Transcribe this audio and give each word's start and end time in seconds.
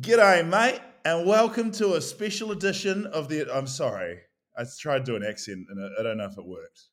G'day, 0.00 0.46
mate, 0.46 0.80
and 1.04 1.26
welcome 1.26 1.70
to 1.72 1.94
a 1.94 2.00
special 2.00 2.52
edition 2.52 3.06
of 3.06 3.28
the. 3.28 3.50
I'm 3.54 3.66
sorry, 3.66 4.18
I 4.56 4.64
tried 4.78 5.06
to 5.06 5.12
do 5.12 5.16
an 5.16 5.24
accent, 5.24 5.66
and 5.70 5.80
I- 5.82 6.00
I 6.00 6.02
don't 6.02 6.18
know 6.18 6.26
if 6.26 6.36
it 6.36 6.44
worked. 6.44 6.88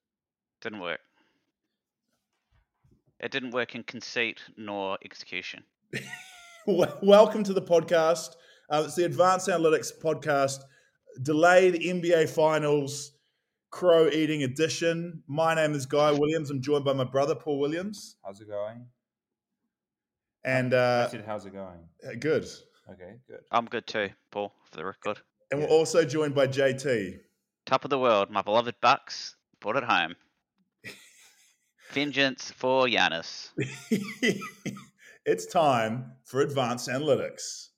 Didn't 0.61 0.79
work. 0.79 1.01
It 3.19 3.31
didn't 3.31 3.51
work 3.51 3.75
in 3.75 3.83
conceit 3.83 4.41
nor 4.57 4.97
execution. 5.03 5.63
Welcome 6.67 7.43
to 7.43 7.53
the 7.53 7.61
podcast. 7.61 8.35
Uh, 8.69 8.83
it's 8.85 8.95
the 8.95 9.05
Advanced 9.05 9.47
Analytics 9.49 9.91
podcast, 10.01 10.59
delayed 11.21 11.75
NBA 11.75 12.29
Finals, 12.29 13.11
crow 13.69 14.07
eating 14.07 14.43
edition. 14.43 15.23
My 15.27 15.53
name 15.53 15.73
is 15.73 15.85
Guy 15.85 16.11
Williams. 16.11 16.49
I'm 16.49 16.61
joined 16.61 16.85
by 16.85 16.93
my 16.93 17.03
brother 17.03 17.35
Paul 17.35 17.59
Williams, 17.59 18.15
How's 18.23 18.39
it 18.39 18.47
going? 18.47 18.87
and 20.45 20.73
I 20.73 20.77
uh, 20.77 21.09
said, 21.09 21.23
how's 21.25 21.45
it 21.45 21.53
going? 21.53 21.89
good. 22.19 22.47
Okay, 22.91 23.15
good. 23.27 23.39
I'm 23.51 23.65
good 23.65 23.87
too, 23.87 24.09
Paul, 24.31 24.53
for 24.69 24.77
the 24.77 24.85
record. 24.85 25.19
And 25.51 25.61
we're 25.61 25.67
also 25.67 26.03
joined 26.03 26.35
by 26.35 26.47
JT. 26.47 27.19
Top 27.65 27.83
of 27.85 27.89
the 27.89 27.99
world, 27.99 28.29
my 28.29 28.41
beloved 28.41 28.75
Bucks, 28.81 29.35
brought 29.61 29.77
it 29.77 29.83
home. 29.83 30.15
Vengeance 31.91 32.51
for 32.51 32.85
Giannis. 32.85 33.49
it's 35.25 35.45
time 35.45 36.13
for 36.25 36.41
Advanced 36.41 36.89
Analytics. 36.89 37.69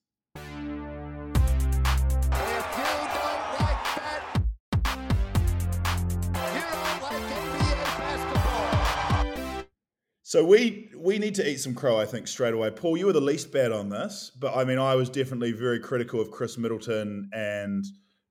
So 10.36 10.44
we 10.44 10.90
we 10.98 11.18
need 11.18 11.36
to 11.36 11.50
eat 11.50 11.62
some 11.62 11.74
crow, 11.74 11.98
I 11.98 12.06
think, 12.06 12.28
straight 12.28 12.54
away. 12.54 12.70
Paul, 12.70 12.98
you 12.98 13.06
were 13.06 13.14
the 13.14 13.22
least 13.22 13.54
bad 13.54 13.72
on 13.72 13.88
this, 13.88 14.34
but 14.38 14.54
I 14.54 14.66
mean, 14.66 14.78
I 14.78 14.94
was 14.94 15.10
definitely 15.10 15.54
very 15.54 15.80
critical 15.80 16.20
of 16.20 16.30
Khris 16.30 16.58
Middleton 16.58 17.30
and 17.32 17.86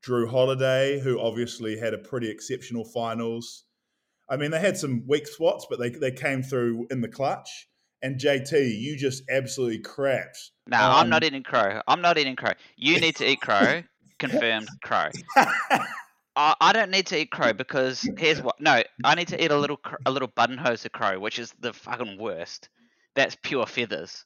Jrue 0.07 0.29
Holiday, 0.29 1.01
who 1.01 1.19
obviously 1.19 1.79
had 1.79 1.95
a 1.95 1.97
pretty 1.97 2.29
exceptional 2.29 2.85
finals. 2.85 3.65
I 4.29 4.37
mean, 4.37 4.51
they 4.51 4.61
had 4.61 4.77
some 4.77 5.05
weak 5.09 5.27
spots, 5.27 5.67
but 5.71 5.79
they 5.79 5.89
they 5.89 6.11
came 6.11 6.43
through 6.43 6.89
in 6.91 7.01
the 7.01 7.09
clutch. 7.09 7.69
And 8.03 8.21
JT, 8.21 8.79
you 8.79 8.99
just 8.99 9.23
absolutely 9.31 9.79
crapped. 9.79 10.51
No, 10.67 10.77
I'm 10.77 11.09
not 11.09 11.25
eating 11.25 11.43
crow. 11.43 11.81
I'm 11.89 12.03
not 12.03 12.19
eating 12.19 12.37
crow. 12.37 12.53
You 12.77 13.01
need 13.01 13.17
to 13.17 13.31
eat 13.31 13.41
crow. 13.41 13.83
Confirmed 14.19 14.69
crow. 14.83 15.09
I, 16.37 16.55
I 16.61 16.73
don't 16.73 16.91
need 16.91 17.07
to 17.09 17.19
eat 17.19 17.31
crow 17.31 17.53
because 17.53 18.09
here's 18.19 18.43
what. 18.43 18.61
No, 18.61 18.83
I 19.05 19.15
need 19.15 19.29
to 19.29 19.43
eat 19.43 19.51
a 19.51 19.57
little 19.59 19.77
cr- 19.77 19.97
a 20.07 20.11
little 20.11 20.29
buttonhose 20.29 20.85
of 20.85 20.93
crow, 20.93 21.19
which 21.19 21.39
is 21.39 21.53
the 21.61 21.73
fucking 21.73 22.19
worst. 22.19 22.69
That's 23.15 23.37
pure 23.43 23.67
feathers. 23.67 24.25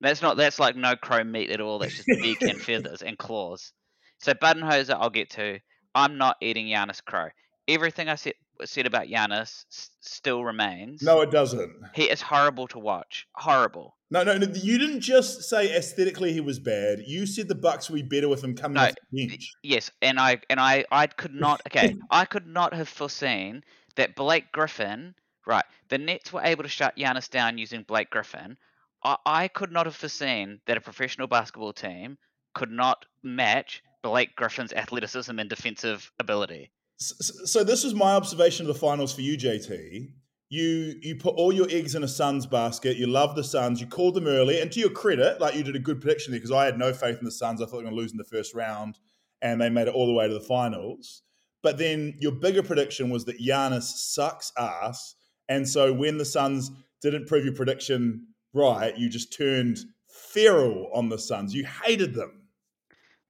That's 0.00 0.22
not. 0.22 0.36
That's 0.36 0.58
like 0.58 0.76
no 0.76 0.96
crow 0.96 1.24
meat 1.24 1.50
at 1.50 1.60
all. 1.60 1.78
That's 1.78 1.96
just 1.96 2.08
beak 2.20 2.38
and 2.46 2.60
feathers 2.60 3.02
and 3.02 3.16
claws. 3.16 3.72
So 4.20 4.34
buttonhose 4.34 4.90
I'll 4.90 5.10
get 5.10 5.30
to. 5.30 5.58
I'm 5.94 6.18
not 6.18 6.36
eating 6.42 6.66
Giannis 6.66 7.02
crow. 7.04 7.28
Everything 7.68 8.08
I 8.08 8.16
said 8.16 8.34
said 8.64 8.86
about 8.86 9.06
Giannis 9.06 9.64
s- 9.70 9.90
still 10.00 10.44
remains. 10.44 11.02
no, 11.02 11.20
it 11.20 11.30
doesn't. 11.30 11.72
he 11.94 12.04
is 12.04 12.20
horrible 12.22 12.66
to 12.68 12.78
watch. 12.78 13.26
Horrible. 13.34 13.96
No, 14.10 14.22
no, 14.22 14.38
no, 14.38 14.46
you 14.54 14.78
didn't 14.78 15.00
just 15.00 15.42
say 15.42 15.76
aesthetically 15.76 16.32
he 16.32 16.40
was 16.40 16.58
bad. 16.60 17.00
You 17.06 17.26
said 17.26 17.48
the 17.48 17.54
Bucks 17.56 17.90
would 17.90 17.96
be 18.08 18.16
better 18.16 18.28
with 18.28 18.42
him 18.44 18.54
coming 18.54 18.74
No, 18.76 18.84
off 18.84 18.94
the 19.12 19.26
bench. 19.26 19.52
Yes, 19.62 19.90
and 20.00 20.18
I 20.20 20.40
and 20.48 20.60
I 20.60 20.84
I 20.92 21.08
could 21.08 21.34
not 21.34 21.60
okay, 21.68 21.96
I 22.10 22.24
could 22.24 22.46
not 22.46 22.72
have 22.72 22.88
foreseen 22.88 23.64
that 23.96 24.14
Blake 24.14 24.52
Griffin, 24.52 25.14
right, 25.46 25.64
the 25.88 25.98
Nets 25.98 26.32
were 26.32 26.42
able 26.42 26.62
to 26.62 26.68
shut 26.68 26.96
Giannis 26.96 27.28
down 27.30 27.58
using 27.58 27.82
Blake 27.82 28.10
Griffin. 28.10 28.56
I, 29.02 29.16
I 29.26 29.48
could 29.48 29.72
not 29.72 29.86
have 29.86 29.96
foreseen 29.96 30.60
that 30.66 30.76
a 30.76 30.80
professional 30.80 31.26
basketball 31.26 31.72
team 31.72 32.16
could 32.54 32.70
not 32.70 33.06
match 33.24 33.82
Blake 34.02 34.36
Griffin's 34.36 34.72
athleticism 34.72 35.36
and 35.36 35.50
defensive 35.50 36.12
ability. 36.20 36.70
So 36.98 37.62
this 37.62 37.84
was 37.84 37.94
my 37.94 38.14
observation 38.14 38.66
of 38.66 38.72
the 38.72 38.80
finals 38.80 39.12
for 39.12 39.20
you, 39.20 39.36
JT. 39.36 40.12
You 40.48 40.94
you 41.02 41.16
put 41.16 41.34
all 41.34 41.52
your 41.52 41.68
eggs 41.68 41.94
in 41.94 42.04
a 42.04 42.08
Suns 42.08 42.46
basket. 42.46 42.96
You 42.96 43.06
love 43.06 43.34
the 43.36 43.44
Suns. 43.44 43.80
You 43.80 43.86
called 43.86 44.14
them 44.14 44.26
early, 44.26 44.60
and 44.60 44.70
to 44.72 44.80
your 44.80 44.90
credit, 44.90 45.40
like 45.40 45.54
you 45.54 45.62
did 45.62 45.76
a 45.76 45.80
good 45.80 46.00
prediction 46.00 46.30
there 46.30 46.38
because 46.38 46.52
I 46.52 46.64
had 46.64 46.78
no 46.78 46.92
faith 46.92 47.18
in 47.18 47.24
the 47.24 47.30
Suns. 47.30 47.60
I 47.60 47.64
thought 47.64 47.72
they 47.72 47.76
were 47.78 47.82
going 47.82 47.96
to 47.96 48.00
lose 48.00 48.12
in 48.12 48.18
the 48.18 48.24
first 48.24 48.54
round, 48.54 48.98
and 49.42 49.60
they 49.60 49.68
made 49.68 49.88
it 49.88 49.94
all 49.94 50.06
the 50.06 50.12
way 50.12 50.28
to 50.28 50.32
the 50.32 50.40
finals. 50.40 51.22
But 51.62 51.78
then 51.78 52.14
your 52.18 52.32
bigger 52.32 52.62
prediction 52.62 53.10
was 53.10 53.24
that 53.24 53.40
Giannis 53.40 53.82
sucks 53.82 54.52
ass, 54.56 55.16
and 55.48 55.68
so 55.68 55.92
when 55.92 56.16
the 56.16 56.24
Suns 56.24 56.70
didn't 57.02 57.26
prove 57.26 57.44
your 57.44 57.54
prediction 57.54 58.28
right, 58.54 58.96
you 58.96 59.10
just 59.10 59.36
turned 59.36 59.78
feral 60.08 60.90
on 60.94 61.08
the 61.08 61.18
Suns. 61.18 61.52
You 61.52 61.66
hated 61.66 62.14
them. 62.14 62.48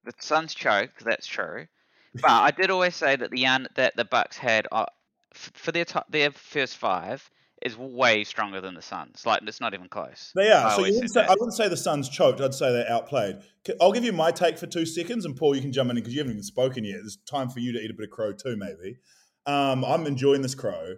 The 0.04 0.12
Suns 0.20 0.54
choked, 0.54 1.04
that's 1.04 1.26
true. 1.26 1.66
But 2.22 2.30
I 2.30 2.50
did 2.50 2.70
always 2.70 2.94
say 2.94 3.16
that 3.16 3.30
the 3.30 3.40
Yan, 3.40 3.68
that 3.74 3.96
the 3.96 4.04
Bucks 4.04 4.36
had 4.36 4.66
uh, 4.72 4.86
f- 5.34 5.52
for 5.54 5.72
their 5.72 5.84
top, 5.84 6.10
their 6.10 6.30
first 6.30 6.76
five 6.76 7.28
is 7.62 7.76
way 7.76 8.22
stronger 8.24 8.60
than 8.60 8.74
the 8.74 8.82
Suns. 8.82 9.24
Like 9.24 9.42
it's 9.46 9.60
not 9.60 9.74
even 9.74 9.88
close. 9.88 10.32
They 10.34 10.50
are. 10.50 10.66
I 10.66 10.76
so 10.76 10.84
you 10.84 10.94
wouldn't 10.94 11.12
say. 11.12 11.22
I 11.22 11.30
wouldn't 11.30 11.54
say 11.54 11.68
the 11.68 11.76
Suns 11.76 12.08
choked. 12.08 12.40
I'd 12.40 12.54
say 12.54 12.72
they're 12.72 12.90
outplayed. 12.90 13.36
I'll 13.80 13.92
give 13.92 14.04
you 14.04 14.12
my 14.12 14.30
take 14.30 14.58
for 14.58 14.66
two 14.66 14.86
seconds, 14.86 15.24
and 15.24 15.36
Paul, 15.36 15.54
you 15.54 15.62
can 15.62 15.72
jump 15.72 15.90
in 15.90 15.96
because 15.96 16.12
you 16.12 16.20
haven't 16.20 16.32
even 16.32 16.42
spoken 16.42 16.84
yet. 16.84 16.98
There's 17.00 17.18
time 17.28 17.48
for 17.48 17.60
you 17.60 17.72
to 17.72 17.78
eat 17.78 17.90
a 17.90 17.94
bit 17.94 18.04
of 18.04 18.10
crow 18.10 18.32
too, 18.32 18.56
maybe. 18.56 18.98
Um, 19.46 19.84
I'm 19.84 20.06
enjoying 20.06 20.42
this 20.42 20.54
crow. 20.54 20.96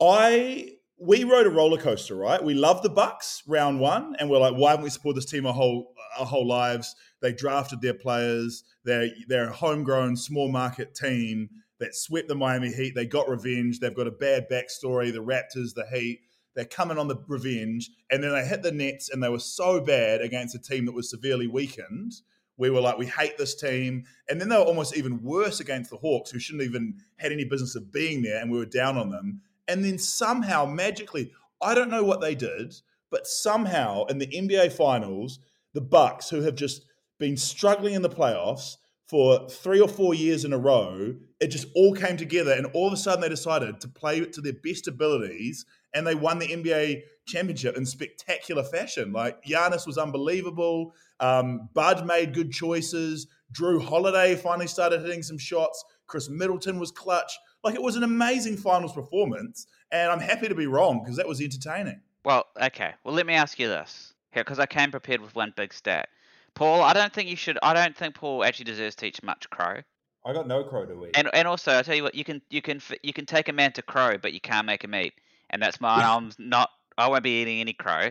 I 0.00 0.70
we 0.98 1.24
rode 1.24 1.46
a 1.46 1.50
roller 1.50 1.78
coaster, 1.78 2.14
right? 2.14 2.42
We 2.42 2.54
love 2.54 2.82
the 2.82 2.88
Bucks 2.88 3.42
round 3.46 3.80
one, 3.80 4.16
and 4.18 4.30
we're 4.30 4.38
like, 4.38 4.54
why 4.54 4.70
haven't 4.70 4.84
we 4.84 4.90
supported 4.90 5.18
this 5.18 5.30
team 5.30 5.46
our 5.46 5.52
whole 5.52 5.92
our 6.18 6.26
whole 6.26 6.46
lives? 6.46 6.94
They 7.26 7.32
drafted 7.32 7.80
their 7.80 7.92
players. 7.92 8.62
They're 8.84 9.08
they're 9.26 9.48
a 9.48 9.52
homegrown 9.52 10.14
small 10.14 10.48
market 10.48 10.94
team 10.94 11.50
that 11.80 11.96
swept 11.96 12.28
the 12.28 12.36
Miami 12.36 12.72
Heat. 12.72 12.94
They 12.94 13.04
got 13.04 13.28
revenge. 13.28 13.80
They've 13.80 13.92
got 13.92 14.06
a 14.06 14.12
bad 14.12 14.48
backstory. 14.48 15.12
The 15.12 15.24
Raptors, 15.24 15.74
the 15.74 15.86
Heat. 15.92 16.20
They're 16.54 16.64
coming 16.64 16.98
on 16.98 17.08
the 17.08 17.16
revenge, 17.26 17.90
and 18.12 18.22
then 18.22 18.30
they 18.30 18.46
hit 18.46 18.62
the 18.62 18.70
Nets, 18.70 19.10
and 19.10 19.20
they 19.20 19.28
were 19.28 19.40
so 19.40 19.80
bad 19.80 20.20
against 20.20 20.54
a 20.54 20.60
team 20.60 20.86
that 20.86 20.94
was 20.94 21.10
severely 21.10 21.48
weakened. 21.48 22.12
We 22.56 22.70
were 22.70 22.80
like, 22.80 22.96
we 22.96 23.06
hate 23.06 23.36
this 23.36 23.56
team, 23.56 24.04
and 24.30 24.40
then 24.40 24.48
they 24.48 24.56
were 24.56 24.62
almost 24.62 24.96
even 24.96 25.20
worse 25.20 25.58
against 25.58 25.90
the 25.90 25.96
Hawks, 25.96 26.30
who 26.30 26.38
shouldn't 26.38 26.62
even 26.62 26.94
had 27.16 27.32
any 27.32 27.44
business 27.44 27.74
of 27.74 27.92
being 27.92 28.22
there, 28.22 28.40
and 28.40 28.52
we 28.52 28.58
were 28.58 28.66
down 28.66 28.96
on 28.96 29.10
them. 29.10 29.40
And 29.66 29.84
then 29.84 29.98
somehow, 29.98 30.64
magically, 30.64 31.32
I 31.60 31.74
don't 31.74 31.90
know 31.90 32.04
what 32.04 32.20
they 32.20 32.36
did, 32.36 32.76
but 33.10 33.26
somehow 33.26 34.04
in 34.04 34.18
the 34.18 34.28
NBA 34.28 34.72
Finals, 34.72 35.40
the 35.72 35.80
Bucks, 35.80 36.30
who 36.30 36.40
have 36.42 36.54
just 36.54 36.85
been 37.18 37.36
struggling 37.36 37.94
in 37.94 38.02
the 38.02 38.08
playoffs 38.08 38.76
for 39.06 39.48
three 39.48 39.80
or 39.80 39.88
four 39.88 40.14
years 40.14 40.44
in 40.44 40.52
a 40.52 40.58
row, 40.58 41.14
it 41.40 41.48
just 41.48 41.68
all 41.76 41.94
came 41.94 42.16
together, 42.16 42.52
and 42.52 42.66
all 42.74 42.88
of 42.88 42.92
a 42.92 42.96
sudden 42.96 43.20
they 43.20 43.28
decided 43.28 43.80
to 43.80 43.88
play 43.88 44.24
to 44.24 44.40
their 44.40 44.52
best 44.64 44.88
abilities, 44.88 45.64
and 45.94 46.06
they 46.06 46.14
won 46.14 46.38
the 46.38 46.48
NBA 46.48 47.02
championship 47.26 47.76
in 47.76 47.86
spectacular 47.86 48.64
fashion. 48.64 49.12
Like 49.12 49.44
Giannis 49.44 49.86
was 49.86 49.98
unbelievable. 49.98 50.92
Um, 51.20 51.68
Bud 51.72 52.06
made 52.06 52.34
good 52.34 52.50
choices. 52.50 53.28
Jrue 53.52 53.82
Holiday 53.82 54.34
finally 54.34 54.66
started 54.66 55.02
hitting 55.02 55.22
some 55.22 55.38
shots. 55.38 55.84
Khris 56.08 56.28
Middleton 56.28 56.78
was 56.78 56.90
clutch. 56.90 57.38
Like 57.62 57.74
it 57.74 57.82
was 57.82 57.96
an 57.96 58.02
amazing 58.02 58.56
finals 58.56 58.92
performance, 58.92 59.66
and 59.92 60.10
I'm 60.10 60.20
happy 60.20 60.48
to 60.48 60.54
be 60.54 60.66
wrong 60.66 61.00
because 61.02 61.16
that 61.16 61.28
was 61.28 61.40
entertaining. 61.40 62.00
Well, 62.24 62.46
okay. 62.60 62.94
Well, 63.04 63.14
let 63.14 63.26
me 63.26 63.34
ask 63.34 63.58
you 63.58 63.68
this 63.68 64.14
here, 64.32 64.42
because 64.42 64.58
I 64.58 64.66
came 64.66 64.90
prepared 64.90 65.20
with 65.20 65.34
one 65.34 65.52
big 65.56 65.72
stat. 65.72 66.08
Paul, 66.56 66.82
I 66.82 66.94
don't 66.94 67.12
think 67.12 67.28
you 67.28 67.36
should. 67.36 67.58
I 67.62 67.74
don't 67.74 67.94
think 67.96 68.14
Paul 68.14 68.42
actually 68.42 68.64
deserves 68.64 68.96
to 68.96 69.06
eat 69.06 69.22
much 69.22 69.48
crow. 69.50 69.82
I 70.24 70.32
got 70.32 70.48
no 70.48 70.64
crow 70.64 70.86
to 70.86 71.06
eat. 71.06 71.12
And 71.14 71.30
and 71.32 71.46
also, 71.46 71.78
I 71.78 71.82
tell 71.82 71.94
you 71.94 72.02
what, 72.02 72.14
you 72.16 72.24
can 72.24 72.42
you 72.50 72.60
can 72.62 72.80
you 73.02 73.12
can 73.12 73.26
take 73.26 73.48
a 73.48 73.52
man 73.52 73.72
to 73.72 73.82
crow, 73.82 74.18
but 74.18 74.32
you 74.32 74.40
can't 74.40 74.66
make 74.66 74.82
him 74.82 74.94
eat. 74.94 75.12
And 75.50 75.62
that's 75.62 75.80
mine. 75.80 76.02
I'm 76.02 76.32
not. 76.38 76.70
I 76.98 77.08
won't 77.08 77.22
be 77.22 77.42
eating 77.42 77.60
any 77.60 77.74
crow 77.74 78.08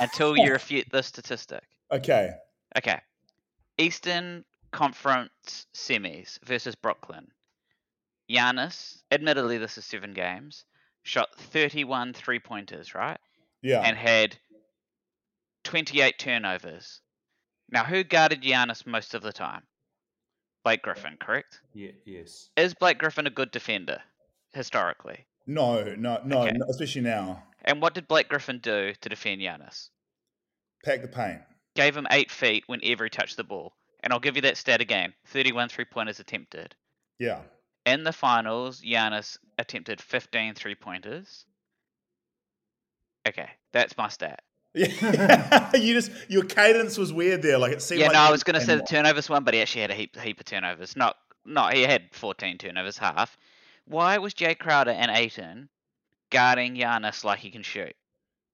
until 0.00 0.36
you 0.36 0.50
refute 0.52 0.86
this 0.90 1.06
statistic. 1.06 1.62
Okay, 1.92 2.32
Okay. 2.78 2.98
Eastern 3.76 4.44
Conference 4.70 5.66
semis 5.74 6.38
versus 6.42 6.74
Brooklyn. 6.74 7.28
Giannis, 8.30 9.02
admittedly, 9.10 9.58
this 9.58 9.76
is 9.76 9.84
seven 9.84 10.14
games, 10.14 10.64
shot 11.02 11.28
31 11.36 12.14
three 12.14 12.38
pointers, 12.38 12.94
right? 12.94 13.18
yeah, 13.60 13.82
And 13.82 13.98
had 13.98 14.38
28 15.64 16.18
turnovers. 16.18 17.00
Now, 17.72 17.84
who 17.84 18.04
guarded 18.04 18.42
Giannis 18.42 18.86
most 18.86 19.14
of 19.14 19.22
the 19.22 19.32
time? 19.32 19.62
Blake 20.62 20.82
Griffin, 20.82 21.16
correct? 21.18 21.60
Yeah, 21.72 21.92
yes. 22.04 22.50
Is 22.56 22.74
Blake 22.74 22.98
Griffin 22.98 23.26
a 23.26 23.30
good 23.30 23.50
defender 23.50 24.00
historically? 24.52 25.26
No, 25.46 25.82
no, 25.96 26.20
no, 26.24 26.42
Okay. 26.42 26.56
especially 26.68 27.00
now. 27.00 27.42
And 27.64 27.80
what 27.80 27.94
did 27.94 28.06
Blake 28.06 28.28
Griffin 28.28 28.58
do 28.58 28.92
to 29.00 29.08
defend 29.08 29.40
Giannis? 29.40 29.88
Pack 30.84 31.02
the 31.02 31.08
paint. 31.08 31.40
Gave 31.74 31.96
him 31.96 32.06
eight 32.10 32.30
feet 32.30 32.64
whenever 32.66 33.04
he 33.04 33.10
touched 33.10 33.36
the 33.38 33.44
ball. 33.44 33.72
And 34.00 34.12
I'll 34.12 34.20
give 34.20 34.36
you 34.36 34.42
that 34.42 34.56
stat 34.58 34.80
again 34.80 35.14
31 35.26 35.68
three 35.68 35.84
pointers 35.86 36.20
attempted. 36.20 36.74
Yeah. 37.18 37.40
In 37.86 38.04
the 38.04 38.12
finals, 38.12 38.82
Giannis 38.82 39.38
attempted 39.58 40.00
15 40.00 40.54
three 40.54 40.74
pointers. 40.74 41.46
Okay, 43.26 43.48
that's 43.72 43.96
my 43.96 44.08
stat. 44.08 44.42
Yeah. 44.74 45.70
you 45.76 45.94
just 45.94 46.10
your 46.28 46.44
cadence 46.44 46.96
was 46.96 47.12
weird 47.12 47.42
there. 47.42 47.58
Like 47.58 47.72
it 47.72 47.82
seemed 47.82 48.00
Yeah, 48.00 48.06
like 48.06 48.14
no, 48.14 48.20
I 48.20 48.30
was 48.30 48.42
going 48.42 48.58
to 48.58 48.64
say 48.64 48.76
the 48.76 48.82
turnovers 48.82 49.28
one, 49.28 49.44
but 49.44 49.54
he 49.54 49.60
actually 49.60 49.82
had 49.82 49.90
a 49.90 49.94
heap, 49.94 50.16
heap 50.18 50.40
of 50.40 50.46
turnovers. 50.46 50.96
Not, 50.96 51.16
not 51.44 51.74
he 51.74 51.82
had 51.82 52.04
14 52.12 52.58
turnovers, 52.58 52.96
half. 52.98 53.36
Why 53.86 54.18
was 54.18 54.32
Jae 54.34 54.58
Crowder 54.58 54.92
and 54.92 55.10
Ayton 55.10 55.68
guarding 56.30 56.74
Giannis 56.74 57.24
like 57.24 57.40
he 57.40 57.50
can 57.50 57.62
shoot? 57.62 57.94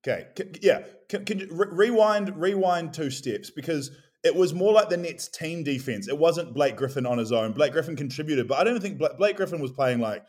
Okay, 0.06 0.26
c- 0.36 0.60
yeah. 0.62 0.84
Can, 1.08 1.24
can 1.24 1.38
you 1.38 1.48
re- 1.50 1.68
rewind? 1.70 2.36
Rewind 2.36 2.94
two 2.94 3.10
steps 3.10 3.50
because 3.50 3.90
it 4.24 4.34
was 4.34 4.52
more 4.54 4.72
like 4.72 4.88
the 4.88 4.96
Nets' 4.96 5.28
team 5.28 5.62
defense. 5.62 6.08
It 6.08 6.18
wasn't 6.18 6.54
Blake 6.54 6.76
Griffin 6.76 7.06
on 7.06 7.18
his 7.18 7.30
own. 7.30 7.52
Blake 7.52 7.72
Griffin 7.72 7.96
contributed, 7.96 8.48
but 8.48 8.58
I 8.58 8.64
don't 8.64 8.80
think 8.80 8.98
Bla- 8.98 9.14
Blake 9.14 9.36
Griffin 9.36 9.60
was 9.60 9.72
playing 9.72 10.00
like 10.00 10.24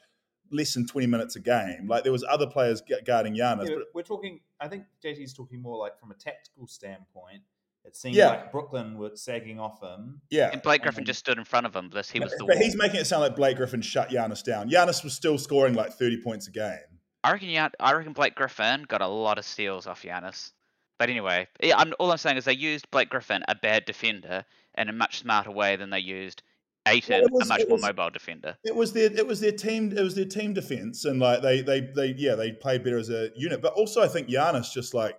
less 0.51 0.73
than 0.73 0.85
twenty 0.87 1.07
minutes 1.07 1.35
a 1.35 1.39
game. 1.39 1.87
Like 1.87 2.03
there 2.03 2.11
was 2.11 2.23
other 2.29 2.47
players 2.47 2.81
guarding 3.05 3.33
Giannis. 3.35 3.69
Yeah, 3.69 3.75
but 3.75 3.87
we're 3.93 4.01
talking. 4.03 4.39
I 4.59 4.67
think 4.67 4.83
JT's 5.03 5.33
talking 5.33 5.61
more 5.61 5.77
like 5.77 5.99
from 5.99 6.11
a 6.11 6.15
tactical 6.15 6.67
standpoint. 6.67 7.41
It 7.85 7.95
seemed 7.95 8.15
Yeah. 8.15 8.27
like 8.27 8.51
Brooklyn 8.51 8.97
were 8.97 9.11
sagging 9.15 9.59
off 9.59 9.81
him. 9.81 10.21
yeah, 10.29 10.49
And 10.51 10.61
Blake 10.61 10.81
Griffin 10.81 11.05
just 11.05 11.19
stood 11.19 11.37
in 11.37 11.45
front 11.45 11.65
of 11.65 11.73
him. 11.75 11.89
This 11.89 12.09
he 12.11 12.19
was 12.19 12.31
the 12.33 12.39
but 12.45 12.55
wall. 12.55 12.63
he's 12.63 12.75
making 12.75 12.99
it 12.99 13.05
sound 13.07 13.21
like 13.21 13.35
Blake 13.37 13.55
Griffin 13.57 13.81
shut 13.81 14.09
Giannis 14.09 14.43
down. 14.43 14.69
Giannis 14.69 15.03
was 15.03 15.13
still 15.13 15.37
scoring 15.37 15.73
like 15.75 15.93
thirty 15.93 16.21
points 16.21 16.47
a 16.47 16.51
game. 16.51 16.77
I 17.23 17.31
reckon. 17.31 17.49
Gian- 17.49 17.71
I 17.79 17.93
reckon 17.93 18.13
Blake 18.13 18.35
Griffin 18.35 18.83
got 18.87 19.01
a 19.01 19.07
lot 19.07 19.37
of 19.37 19.45
steals 19.45 19.87
off 19.87 20.03
Giannis. 20.03 20.51
But 20.97 21.09
anyway, 21.09 21.47
yeah, 21.63 21.77
I'm, 21.77 21.93
all 21.99 22.11
I'm 22.11 22.17
saying 22.17 22.35
is 22.35 22.43
they 22.43 22.53
used 22.53 22.91
Blake 22.91 23.09
Griffin, 23.09 23.41
a 23.47 23.55
bad 23.55 23.85
defender, 23.85 24.43
in 24.77 24.89
a 24.89 24.93
much 24.93 25.19
smarter 25.19 25.49
way 25.51 25.77
than 25.77 25.89
they 25.89 25.99
used 25.99 26.43
Was- 26.95 27.45
a 27.45 27.47
much 27.47 27.61
more 27.67 27.75
was- 27.77 27.81
mobile 27.81 28.09
defender. 28.09 28.57
It 28.63 28.75
was 28.75 28.93
their 28.93 29.11
it 29.11 29.25
was 29.25 29.39
their 29.39 29.51
team 29.51 29.91
it 29.97 30.01
was 30.01 30.15
their 30.15 30.25
team 30.25 30.53
defense 30.53 31.05
and 31.05 31.19
like 31.19 31.41
they 31.41 31.61
they 31.61 31.81
they 31.81 32.13
yeah 32.17 32.35
they 32.35 32.51
played 32.51 32.83
better 32.83 32.97
as 32.97 33.09
a 33.09 33.29
unit. 33.35 33.61
But 33.61 33.73
also 33.73 34.01
I 34.01 34.07
think 34.07 34.27
Giannis 34.29 34.71
just 34.71 34.93
like 34.93 35.17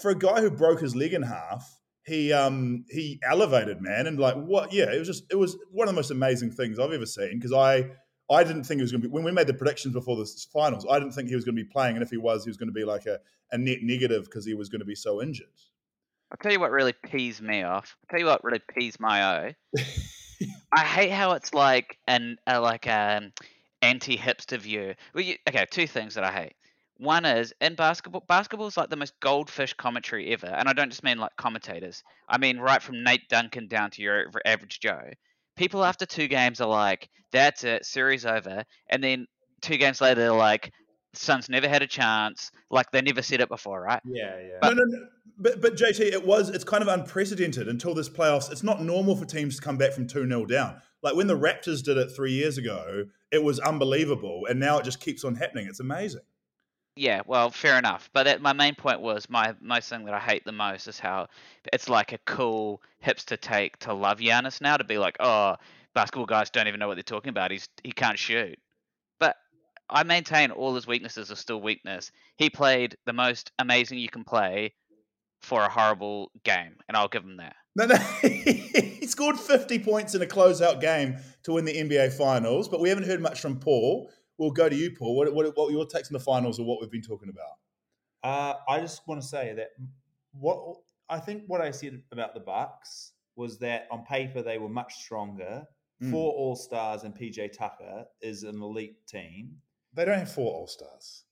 for 0.00 0.10
a 0.10 0.18
guy 0.18 0.40
who 0.40 0.50
broke 0.50 0.80
his 0.80 0.94
leg 0.94 1.14
in 1.14 1.22
half, 1.22 1.78
he 2.06 2.32
um 2.32 2.84
he 2.90 3.20
elevated 3.28 3.80
man 3.80 4.06
and 4.06 4.18
like 4.18 4.36
what 4.36 4.72
yeah 4.72 4.92
it 4.92 4.98
was 4.98 5.08
just 5.08 5.24
it 5.30 5.36
was 5.36 5.56
one 5.70 5.88
of 5.88 5.94
the 5.94 5.98
most 5.98 6.10
amazing 6.10 6.50
things 6.50 6.78
I've 6.78 6.92
ever 6.92 7.06
seen 7.06 7.38
because 7.38 7.52
I 7.52 7.90
I 8.30 8.44
didn't 8.44 8.64
think 8.64 8.78
he 8.78 8.82
was 8.82 8.92
going 8.92 9.02
to 9.02 9.08
be 9.08 9.12
when 9.12 9.24
we 9.24 9.32
made 9.32 9.48
the 9.48 9.54
predictions 9.54 9.92
before 9.92 10.16
the 10.16 10.30
finals. 10.52 10.86
I 10.88 11.00
didn't 11.00 11.12
think 11.12 11.28
he 11.28 11.34
was 11.34 11.44
going 11.44 11.56
to 11.56 11.62
be 11.62 11.68
playing, 11.68 11.96
and 11.96 12.02
if 12.02 12.10
he 12.10 12.16
was, 12.16 12.44
he 12.44 12.50
was 12.50 12.56
going 12.56 12.68
to 12.68 12.72
be 12.72 12.84
like 12.84 13.06
a, 13.06 13.18
a 13.50 13.58
net 13.58 13.78
negative 13.82 14.24
because 14.24 14.46
he 14.46 14.54
was 14.54 14.68
going 14.68 14.78
to 14.78 14.86
be 14.86 14.94
so 14.94 15.20
injured. 15.20 15.48
I'll 16.30 16.38
tell 16.40 16.52
you 16.52 16.60
what 16.60 16.70
really 16.70 16.92
pees 16.92 17.42
me 17.42 17.64
off. 17.64 17.96
I'll 18.04 18.10
tell 18.12 18.20
you 18.20 18.26
what 18.26 18.44
really 18.44 18.60
pees 18.72 19.00
my 19.00 19.24
eye. 19.24 19.56
I 20.72 20.84
hate 20.84 21.10
how 21.10 21.32
it's 21.32 21.52
like 21.54 21.98
an 22.06 22.38
like 22.46 22.86
um 22.86 23.32
anti-hipster 23.82 24.58
view. 24.58 24.94
Well, 25.14 25.24
you, 25.24 25.36
okay, 25.48 25.66
two 25.70 25.86
things 25.86 26.14
that 26.14 26.24
I 26.24 26.32
hate. 26.32 26.54
One 26.98 27.24
is 27.24 27.54
in 27.60 27.74
basketball. 27.76 28.24
Basketball 28.28 28.66
is 28.66 28.76
like 28.76 28.90
the 28.90 28.96
most 28.96 29.18
goldfish 29.20 29.72
commentary 29.74 30.32
ever, 30.32 30.46
and 30.46 30.68
I 30.68 30.72
don't 30.74 30.90
just 30.90 31.02
mean 31.02 31.18
like 31.18 31.34
commentators. 31.36 32.02
I 32.28 32.38
mean 32.38 32.58
right 32.58 32.82
from 32.82 33.02
Nate 33.02 33.28
Duncan 33.28 33.68
down 33.68 33.90
to 33.92 34.02
your 34.02 34.30
average 34.44 34.80
Joe. 34.80 35.10
People 35.56 35.84
after 35.84 36.06
two 36.06 36.28
games 36.28 36.60
are 36.60 36.68
like, 36.68 37.08
"That's 37.32 37.64
it, 37.64 37.84
series 37.86 38.26
over," 38.26 38.64
and 38.88 39.02
then 39.02 39.26
two 39.62 39.76
games 39.76 40.00
later 40.00 40.20
they're 40.20 40.32
like, 40.32 40.72
"Suns 41.12 41.48
never 41.48 41.68
had 41.68 41.82
a 41.82 41.86
chance." 41.86 42.50
Like 42.70 42.90
they 42.90 43.02
never 43.02 43.22
said 43.22 43.40
it 43.40 43.48
before, 43.48 43.80
right? 43.80 44.00
Yeah, 44.04 44.38
yeah. 44.38 44.58
no, 44.62 44.72
no, 44.72 44.84
no. 44.84 45.06
But, 45.38 45.62
but 45.62 45.74
JT, 45.74 46.00
it 46.00 46.26
was 46.26 46.50
it's 46.50 46.64
kind 46.64 46.82
of 46.82 46.88
unprecedented 46.88 47.66
until 47.66 47.94
this 47.94 48.08
playoffs. 48.08 48.52
It's 48.52 48.62
not 48.62 48.82
normal 48.82 49.16
for 49.16 49.24
teams 49.24 49.56
to 49.56 49.62
come 49.62 49.78
back 49.78 49.92
from 49.92 50.06
2 50.06 50.28
0 50.28 50.44
down. 50.46 50.80
Like 51.02 51.14
when 51.14 51.26
the 51.26 51.38
Raptors 51.38 51.82
did 51.82 51.96
it 51.96 52.10
three 52.14 52.32
years 52.32 52.58
ago, 52.58 53.06
it 53.32 53.42
was 53.42 53.58
unbelievable. 53.58 54.46
And 54.48 54.60
now 54.60 54.78
it 54.78 54.84
just 54.84 55.00
keeps 55.00 55.24
on 55.24 55.34
happening. 55.34 55.66
It's 55.66 55.80
amazing. 55.80 56.20
Yeah, 56.96 57.22
well, 57.26 57.50
fair 57.50 57.78
enough. 57.78 58.10
But 58.12 58.24
that, 58.24 58.42
my 58.42 58.52
main 58.52 58.74
point 58.74 59.00
was 59.00 59.30
my 59.30 59.54
most 59.60 59.88
thing 59.88 60.04
that 60.04 60.14
I 60.14 60.18
hate 60.18 60.44
the 60.44 60.52
most 60.52 60.88
is 60.88 60.98
how 60.98 61.28
it's 61.72 61.88
like 61.88 62.12
a 62.12 62.18
cool 62.26 62.82
hipster 63.02 63.40
take 63.40 63.78
to 63.78 63.94
love 63.94 64.18
Giannis 64.18 64.60
now 64.60 64.76
to 64.76 64.84
be 64.84 64.98
like, 64.98 65.16
oh, 65.20 65.56
basketball 65.94 66.26
guys 66.26 66.50
don't 66.50 66.68
even 66.68 66.80
know 66.80 66.88
what 66.88 66.96
they're 66.96 67.02
talking 67.02 67.30
about. 67.30 67.50
He's 67.50 67.68
he 67.82 67.92
can't 67.92 68.18
shoot. 68.18 68.58
But 69.90 69.98
I 69.98 70.02
maintain 70.04 70.50
all 70.50 70.74
his 70.74 70.86
weaknesses 70.86 71.30
are 71.30 71.36
still 71.36 71.60
weakness. 71.60 72.12
He 72.36 72.50
played 72.50 72.96
the 73.06 73.12
most 73.12 73.52
amazing 73.58 73.98
you 73.98 74.08
can 74.08 74.24
play 74.24 74.74
for 75.42 75.62
a 75.62 75.68
horrible 75.68 76.30
game, 76.44 76.76
and 76.88 76.96
I'll 76.96 77.08
give 77.08 77.24
him 77.24 77.38
that. 77.38 77.56
No, 77.76 77.86
no. 77.86 77.96
he 78.22 79.06
scored 79.06 79.38
50 79.38 79.78
points 79.80 80.14
in 80.14 80.22
a 80.22 80.26
closeout 80.26 80.80
game 80.80 81.16
to 81.44 81.52
win 81.52 81.64
the 81.64 81.74
NBA 81.74 82.12
Finals, 82.12 82.68
but 82.68 82.80
we 82.80 82.88
haven't 82.88 83.04
heard 83.04 83.20
much 83.20 83.40
from 83.40 83.58
Paul. 83.58 84.10
We'll 84.38 84.50
go 84.50 84.68
to 84.68 84.76
you, 84.76 84.92
Paul. 84.92 85.16
What, 85.16 85.32
what, 85.32 85.46
what 85.56 85.66
were 85.66 85.72
your 85.72 85.86
takes 85.86 86.08
on 86.08 86.14
the 86.14 86.20
finals 86.20 86.58
or 86.58 86.66
what 86.66 86.80
we've 86.80 86.90
been 86.90 87.02
talking 87.02 87.28
about? 87.28 87.56
Uh, 88.22 88.58
I 88.68 88.80
just 88.80 89.06
want 89.06 89.20
to 89.20 89.26
say 89.26 89.54
that 89.54 89.68
what 90.32 90.58
I 91.08 91.18
think 91.18 91.44
what 91.46 91.60
I 91.60 91.70
said 91.70 92.02
about 92.12 92.34
the 92.34 92.40
Bucks 92.40 93.12
was 93.36 93.58
that 93.58 93.86
on 93.90 94.04
paper 94.04 94.42
they 94.42 94.58
were 94.58 94.68
much 94.68 94.94
stronger. 94.94 95.64
Mm. 96.02 96.10
Four 96.10 96.32
All 96.32 96.56
Stars 96.56 97.02
and 97.02 97.14
PJ 97.14 97.52
Tucker 97.56 98.04
is 98.22 98.42
an 98.42 98.62
elite 98.62 99.06
team. 99.06 99.56
They 99.94 100.04
don't 100.04 100.18
have 100.18 100.32
four 100.32 100.52
All 100.52 100.66
Stars. 100.66 101.24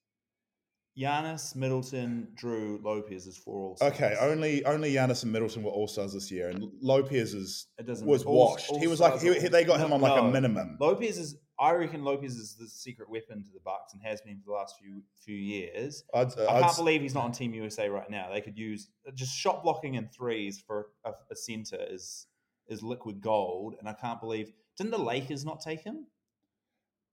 Giannis, 0.99 1.55
Middleton, 1.55 2.27
Jrue, 2.35 2.83
Lopez 2.83 3.27
is 3.29 3.37
four 3.37 3.69
All 3.69 3.77
Stars. 3.77 3.93
Okay, 3.93 4.17
only 4.21 4.65
only 4.65 4.93
Giannis 4.95 5.23
and 5.23 5.31
Middleton 5.33 5.63
were 5.63 5.71
All 5.71 5.87
Stars 5.87 6.13
this 6.13 6.31
year, 6.31 6.49
and 6.49 6.65
Lopez 6.81 7.35
is 7.35 7.67
was 8.03 8.25
All- 8.25 8.51
washed. 8.51 8.71
he 8.77 8.89
was 8.89 8.99
like 8.99 9.21
he, 9.21 9.39
he- 9.39 9.49
they 9.49 9.65
got 9.65 9.79
him 9.79 9.93
on 9.93 10.01
like 10.01 10.21
a 10.21 10.25
minimum. 10.25 10.77
Lopez 10.81 11.19
is. 11.19 11.37
I 11.61 11.73
reckon 11.73 12.05
Lopez 12.05 12.37
is 12.37 12.55
the 12.55 12.69
secret 12.69 13.11
weapon 13.11 13.43
to 13.43 13.51
the 13.53 13.59
Bucks 13.65 13.93
and 13.93 14.01
has 14.05 14.21
been 14.21 14.39
for 14.39 14.45
the 14.47 14.53
last 14.53 14.77
few 14.81 15.03
few 15.25 15.35
years. 15.37 16.05
I'd, 16.15 16.29
I 16.39 16.47
I'd, 16.47 16.63
can't 16.63 16.77
believe 16.77 17.01
he's 17.03 17.15
not 17.15 17.25
on 17.25 17.33
Team 17.33 17.53
USA 17.55 17.89
right 17.89 18.09
now. 18.09 18.31
They 18.33 18.41
could 18.41 18.57
use 18.57 18.89
just 19.15 19.37
shot 19.37 19.65
blocking 19.65 19.97
and 19.97 20.09
threes 20.13 20.63
for 20.65 20.87
a, 21.05 21.11
a 21.31 21.37
center 21.37 21.79
is 21.91 22.27
is 22.69 22.83
liquid 22.83 23.21
gold, 23.21 23.75
and 23.81 23.89
I 23.89 23.93
can't 23.93 24.21
believe 24.21 24.53
didn't 24.77 24.93
the 24.93 24.99
Lakers 24.99 25.45
not 25.45 25.61
take 25.61 25.81
him? 25.83 26.07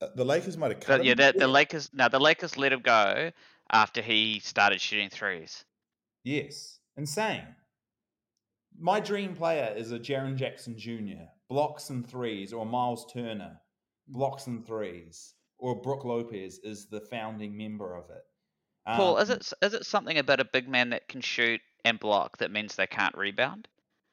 Uh, 0.02 0.08
the 0.16 0.26
Lakers 0.26 0.58
might 0.58 0.72
have 0.72 0.80
cut 0.80 0.98
But 0.98 1.06
yeah, 1.06 1.14
the, 1.14 1.34
the 1.38 1.48
Lakers 1.48 1.90
now 1.94 2.08
the 2.08 2.20
Lakers 2.20 2.58
let 2.58 2.74
him 2.74 2.82
go 2.82 3.32
after 3.72 4.02
he 4.02 4.40
started 4.40 4.82
shooting 4.82 5.10
threes. 5.10 5.64
Yes, 6.24 6.80
insane. 6.98 7.46
My 8.78 9.00
dream 9.00 9.36
player 9.36 9.74
is 9.76 9.92
a 9.92 10.00
Jaren 10.00 10.36
Jackson 10.36 10.78
Jr. 10.78 11.24
blocks 11.50 11.90
and 11.90 12.06
threes, 12.06 12.52
or 12.52 12.66
Myles 12.66 13.06
Turner 13.12 13.60
blocks 14.08 14.48
and 14.48 14.66
threes, 14.66 15.34
or 15.58 15.82
Brook 15.82 16.04
Lopez 16.04 16.60
is 16.64 16.88
the 16.88 17.02
founding 17.02 17.56
member 17.56 17.96
of 17.96 18.10
it. 18.10 18.24
Paul, 18.86 19.18
is 19.18 19.30
Um, 19.30 19.40
it 19.62 19.74
it 19.74 19.86
something 19.86 20.18
about 20.18 20.40
a 20.40 20.46
big 20.46 20.68
man 20.68 20.90
that 20.92 21.08
can 21.08 21.22
shoot 21.22 21.62
and 21.84 22.00
block 22.00 22.38
that 22.38 22.52
means 22.52 22.76
they 22.76 22.88
can't 22.88 23.16
rebound? 23.16 23.68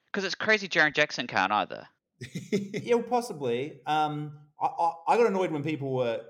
Because 0.06 0.24
it's 0.24 0.34
crazy. 0.34 0.68
Jaron 0.68 0.94
Jackson 0.94 1.26
can't 1.26 1.52
either. 1.52 1.88
yeah, 2.52 2.94
well, 2.94 3.04
possibly. 3.04 3.80
Um, 3.86 4.38
I, 4.62 4.66
I, 4.66 4.92
I 5.08 5.16
got 5.16 5.26
annoyed 5.26 5.50
when 5.50 5.62
people 5.62 5.92
were 5.92 6.20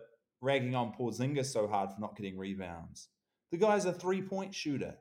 ragging 0.40 0.74
on 0.74 0.92
Porzingis 0.98 1.46
so 1.46 1.68
hard 1.68 1.90
for 1.92 2.00
not 2.00 2.16
getting 2.16 2.36
rebounds. 2.38 3.08
The 3.50 3.58
guy's 3.58 3.84
a 3.84 3.92
three 3.92 4.22
point 4.22 4.54
shooter. 4.54 4.94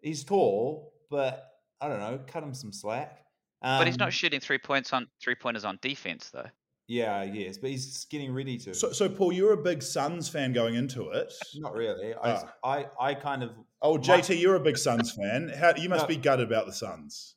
He's 0.00 0.24
tall, 0.24 0.92
but 1.10 1.48
I 1.80 1.88
don't 1.88 2.00
know. 2.00 2.20
Cut 2.26 2.42
him 2.42 2.54
some 2.54 2.72
slack. 2.72 3.18
Um, 3.62 3.78
but 3.78 3.86
he's 3.86 3.98
not 3.98 4.12
shooting 4.12 4.40
three 4.40 4.58
points 4.58 4.92
on 4.92 5.06
three 5.22 5.36
pointers 5.36 5.64
on 5.64 5.78
defense 5.82 6.30
though. 6.30 6.46
Yeah, 6.88 7.22
yes, 7.22 7.56
but 7.58 7.70
he's 7.70 8.04
getting 8.10 8.34
ready 8.34 8.58
to. 8.58 8.74
so, 8.74 8.92
so 8.92 9.08
Paul, 9.08 9.32
you're 9.32 9.52
a 9.52 9.56
big 9.62 9.82
Suns 9.82 10.28
fan 10.28 10.52
going 10.52 10.74
into 10.74 11.10
it. 11.10 11.32
not 11.54 11.72
really. 11.74 12.12
I, 12.12 12.18
Ah. 12.32 12.54
I, 12.64 12.86
I 13.00 13.14
kind 13.14 13.42
of. 13.44 13.50
Oh, 13.80 13.94
My- 13.96 14.02
JT, 14.20 14.38
you're 14.40 14.56
a 14.56 14.60
big 14.60 14.76
Suns 14.76 15.12
fan. 15.12 15.48
How 15.56 15.74
you 15.76 15.88
must 15.88 16.02
No. 16.04 16.08
be 16.08 16.16
gutted 16.16 16.46
about 16.48 16.66
the 16.66 16.72
Suns. 16.72 17.36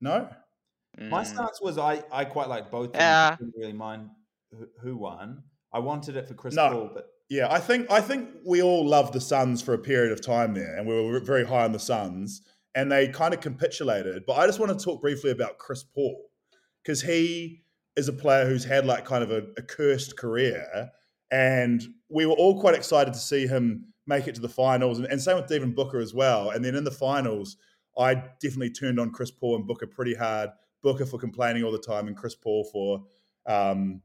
No, 0.00 0.28
My 0.98 1.22
Mm. 1.22 1.26
stance 1.26 1.60
was 1.60 1.78
I, 1.78 2.02
I 2.12 2.24
quite 2.24 2.48
liked 2.48 2.70
both. 2.70 2.92
teams. 2.92 3.00
Yeah. 3.00 3.30
I 3.32 3.36
didn't 3.36 3.54
really 3.56 3.72
mind 3.72 4.10
who, 4.50 4.66
who 4.80 4.96
won. 4.96 5.42
I 5.72 5.78
wanted 5.78 6.16
it 6.16 6.28
for 6.28 6.34
Chris 6.34 6.54
No. 6.54 6.68
Paul, 6.70 6.90
but 6.94 7.06
Yeah, 7.30 7.50
I 7.50 7.58
think 7.60 7.90
I 7.90 8.00
think 8.02 8.28
we 8.44 8.60
all 8.62 8.86
loved 8.86 9.14
the 9.14 9.20
Suns 9.20 9.62
for 9.62 9.72
a 9.72 9.78
period 9.78 10.12
of 10.12 10.20
time 10.20 10.52
there, 10.54 10.76
and 10.76 10.86
we 10.86 10.94
were 10.94 11.18
very 11.20 11.46
high 11.46 11.64
on 11.64 11.72
the 11.72 11.78
Suns, 11.78 12.42
and 12.74 12.92
they 12.92 13.08
kind 13.08 13.32
of 13.32 13.40
capitulated. 13.40 14.24
But 14.26 14.34
I 14.34 14.46
just 14.46 14.60
want 14.60 14.78
to 14.78 14.84
talk 14.84 15.00
briefly 15.00 15.30
about 15.30 15.56
Chris 15.58 15.82
Paul 15.82 16.28
because 16.82 17.00
he 17.00 17.64
is 17.96 18.08
a 18.08 18.12
player 18.12 18.44
who's 18.46 18.64
had 18.64 18.84
like 18.84 19.04
kind 19.06 19.22
of 19.24 19.30
a, 19.30 19.44
a 19.56 19.62
cursed 19.62 20.18
career, 20.18 20.90
and 21.30 21.82
we 22.10 22.26
were 22.26 22.34
all 22.34 22.60
quite 22.60 22.74
excited 22.74 23.14
to 23.14 23.20
see 23.20 23.46
him 23.46 23.86
make 24.06 24.26
it 24.28 24.34
to 24.34 24.40
the 24.42 24.48
finals, 24.48 24.98
and, 24.98 25.06
and 25.08 25.22
same 25.22 25.36
with 25.36 25.46
Devin 25.46 25.74
Booker 25.74 26.00
as 26.00 26.12
well. 26.12 26.50
And 26.50 26.62
then 26.62 26.74
in 26.74 26.84
the 26.84 26.90
finals, 26.90 27.56
I 27.96 28.14
definitely 28.42 28.70
turned 28.70 29.00
on 29.00 29.10
Chris 29.10 29.30
Paul 29.30 29.56
and 29.56 29.66
Booker 29.66 29.86
pretty 29.86 30.14
hard. 30.14 30.50
Booker 30.82 31.06
for 31.06 31.18
complaining 31.18 31.64
all 31.64 31.72
the 31.72 31.78
time, 31.78 32.08
and 32.08 32.16
Chris 32.16 32.34
Paul 32.34 32.64
for 32.64 33.04
um, 33.46 34.02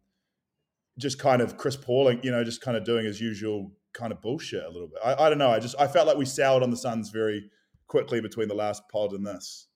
just 0.97 1.19
kind 1.19 1.41
of 1.41 1.57
Chris 1.57 1.75
Pauling, 1.75 2.19
you 2.23 2.31
know, 2.31 2.43
just 2.43 2.61
kind 2.61 2.77
of 2.77 2.83
doing 2.83 3.05
his 3.05 3.21
usual 3.21 3.71
kind 3.93 4.11
of 4.11 4.21
bullshit 4.21 4.63
a 4.63 4.69
little 4.69 4.87
bit. 4.87 4.99
I, 5.03 5.25
I 5.25 5.29
don't 5.29 5.37
know. 5.37 5.49
I 5.49 5.59
just 5.59 5.75
I 5.79 5.87
felt 5.87 6.07
like 6.07 6.17
we 6.17 6.25
soured 6.25 6.63
on 6.63 6.69
the 6.69 6.77
Suns 6.77 7.09
very 7.09 7.49
quickly 7.87 8.21
between 8.21 8.47
the 8.47 8.55
last 8.55 8.83
pod 8.91 9.13
and 9.13 9.25
this. 9.25 9.67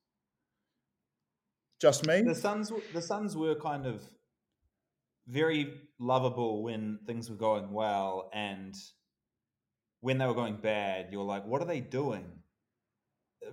Just 1.80 2.06
me? 2.06 2.22
The 2.22 2.34
Suns, 2.34 2.72
the 2.94 3.02
Suns 3.02 3.36
were 3.36 3.56
kind 3.56 3.86
of 3.86 4.02
very 5.26 5.80
lovable 5.98 6.62
when 6.62 7.00
things 7.06 7.28
were 7.28 7.36
going 7.36 7.72
well, 7.72 8.30
and 8.32 8.74
when 10.00 10.18
they 10.18 10.26
were 10.26 10.34
going 10.34 10.56
bad, 10.56 11.08
you're 11.10 11.24
like, 11.24 11.46
"What 11.46 11.62
are 11.62 11.66
they 11.66 11.80
doing?" 11.80 12.24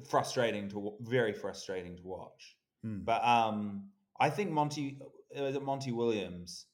Frustrating 0.08 0.70
to 0.70 0.94
very 1.01 1.34
frustrating 1.34 1.98
to 1.98 2.03
watch. 2.03 2.56
Hmm. 2.84 3.00
But 3.04 3.24
um, 3.26 3.90
I 4.20 4.30
think 4.30 4.52
Monty, 4.52 5.00
uh, 5.38 5.44
was 5.44 5.56
it 5.56 5.64
Monty 5.64 5.92
Williams? 5.92 6.66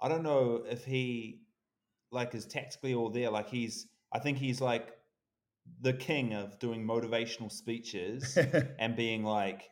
I 0.00 0.08
don't 0.08 0.22
know 0.22 0.62
if 0.68 0.84
he 0.84 1.40
like 2.10 2.34
is 2.34 2.46
tactically 2.46 2.94
all 2.94 3.10
there. 3.10 3.30
Like 3.30 3.48
he's, 3.48 3.86
I 4.12 4.18
think 4.18 4.38
he's 4.38 4.60
like 4.60 4.88
the 5.80 5.92
king 5.92 6.32
of 6.34 6.58
doing 6.58 6.84
motivational 6.86 7.52
speeches 7.52 8.36
and 8.78 8.96
being 8.96 9.24
like, 9.24 9.62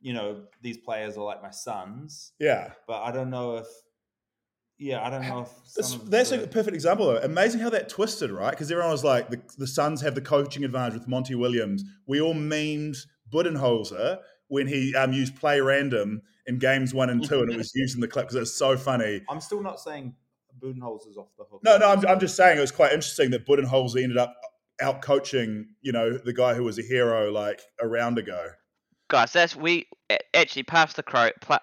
you 0.00 0.12
know, 0.12 0.42
these 0.62 0.78
players 0.78 1.16
are 1.16 1.24
like 1.24 1.42
my 1.42 1.50
sons. 1.50 2.32
yeah. 2.40 2.72
But 2.88 3.02
I 3.02 3.12
don't 3.12 3.30
know 3.30 3.56
if, 3.58 3.66
yeah, 4.78 5.06
I 5.06 5.10
don't 5.10 5.22
know 5.28 5.42
if 5.42 5.50
That's, 5.76 5.90
some 5.90 6.00
of 6.00 6.10
that's 6.10 6.30
the- 6.30 6.44
a 6.44 6.46
perfect 6.46 6.74
example 6.74 7.06
though. 7.06 7.18
Amazing 7.18 7.60
how 7.60 7.70
that 7.70 7.88
twisted, 7.90 8.30
right? 8.30 8.50
Because 8.50 8.70
everyone 8.72 8.90
was 8.92 9.04
like, 9.04 9.28
the, 9.30 9.40
the 9.58 9.66
Suns 9.66 10.00
have 10.00 10.14
the 10.14 10.20
coaching 10.22 10.64
advantage 10.64 10.94
with 10.94 11.06
Monty 11.06 11.34
Williams. 11.34 11.84
We 12.06 12.20
all 12.20 12.34
memed 12.34 12.96
Budenholzer 13.32 14.18
when 14.50 14.66
he 14.66 14.94
um, 14.96 15.12
used 15.12 15.36
play 15.36 15.60
random 15.60 16.20
in 16.46 16.58
games 16.58 16.92
one 16.92 17.08
and 17.08 17.26
two, 17.26 17.40
and 17.40 17.50
it 17.50 17.56
was 17.56 17.72
used 17.74 17.94
in 17.94 18.00
the 18.00 18.08
clip 18.08 18.26
because 18.26 18.36
it 18.36 18.40
was 18.40 18.52
so 18.54 18.76
funny. 18.76 19.22
I'm 19.28 19.40
still 19.40 19.62
not 19.62 19.80
saying 19.80 20.14
Budenholzer's 20.60 21.16
off 21.16 21.28
the 21.38 21.44
hook. 21.44 21.60
No, 21.64 21.78
no, 21.78 21.88
I'm, 21.90 22.04
I'm 22.06 22.20
just 22.20 22.36
saying 22.36 22.58
it 22.58 22.60
was 22.60 22.72
quite 22.72 22.92
interesting 22.92 23.30
that 23.30 23.46
Budenholzer 23.46 24.02
ended 24.02 24.18
up 24.18 24.36
out 24.82 25.02
coaching, 25.02 25.68
you 25.82 25.92
know, 25.92 26.16
the 26.18 26.32
guy 26.32 26.54
who 26.54 26.64
was 26.64 26.78
a 26.78 26.82
hero 26.82 27.30
like 27.30 27.60
a 27.80 27.86
round 27.86 28.18
ago. 28.18 28.48
Guys, 29.08 29.32
that's 29.32 29.54
we 29.54 29.86
actually 30.34 30.64
pass 30.64 30.94
the 30.94 31.02
crow, 31.02 31.30
pla- 31.40 31.58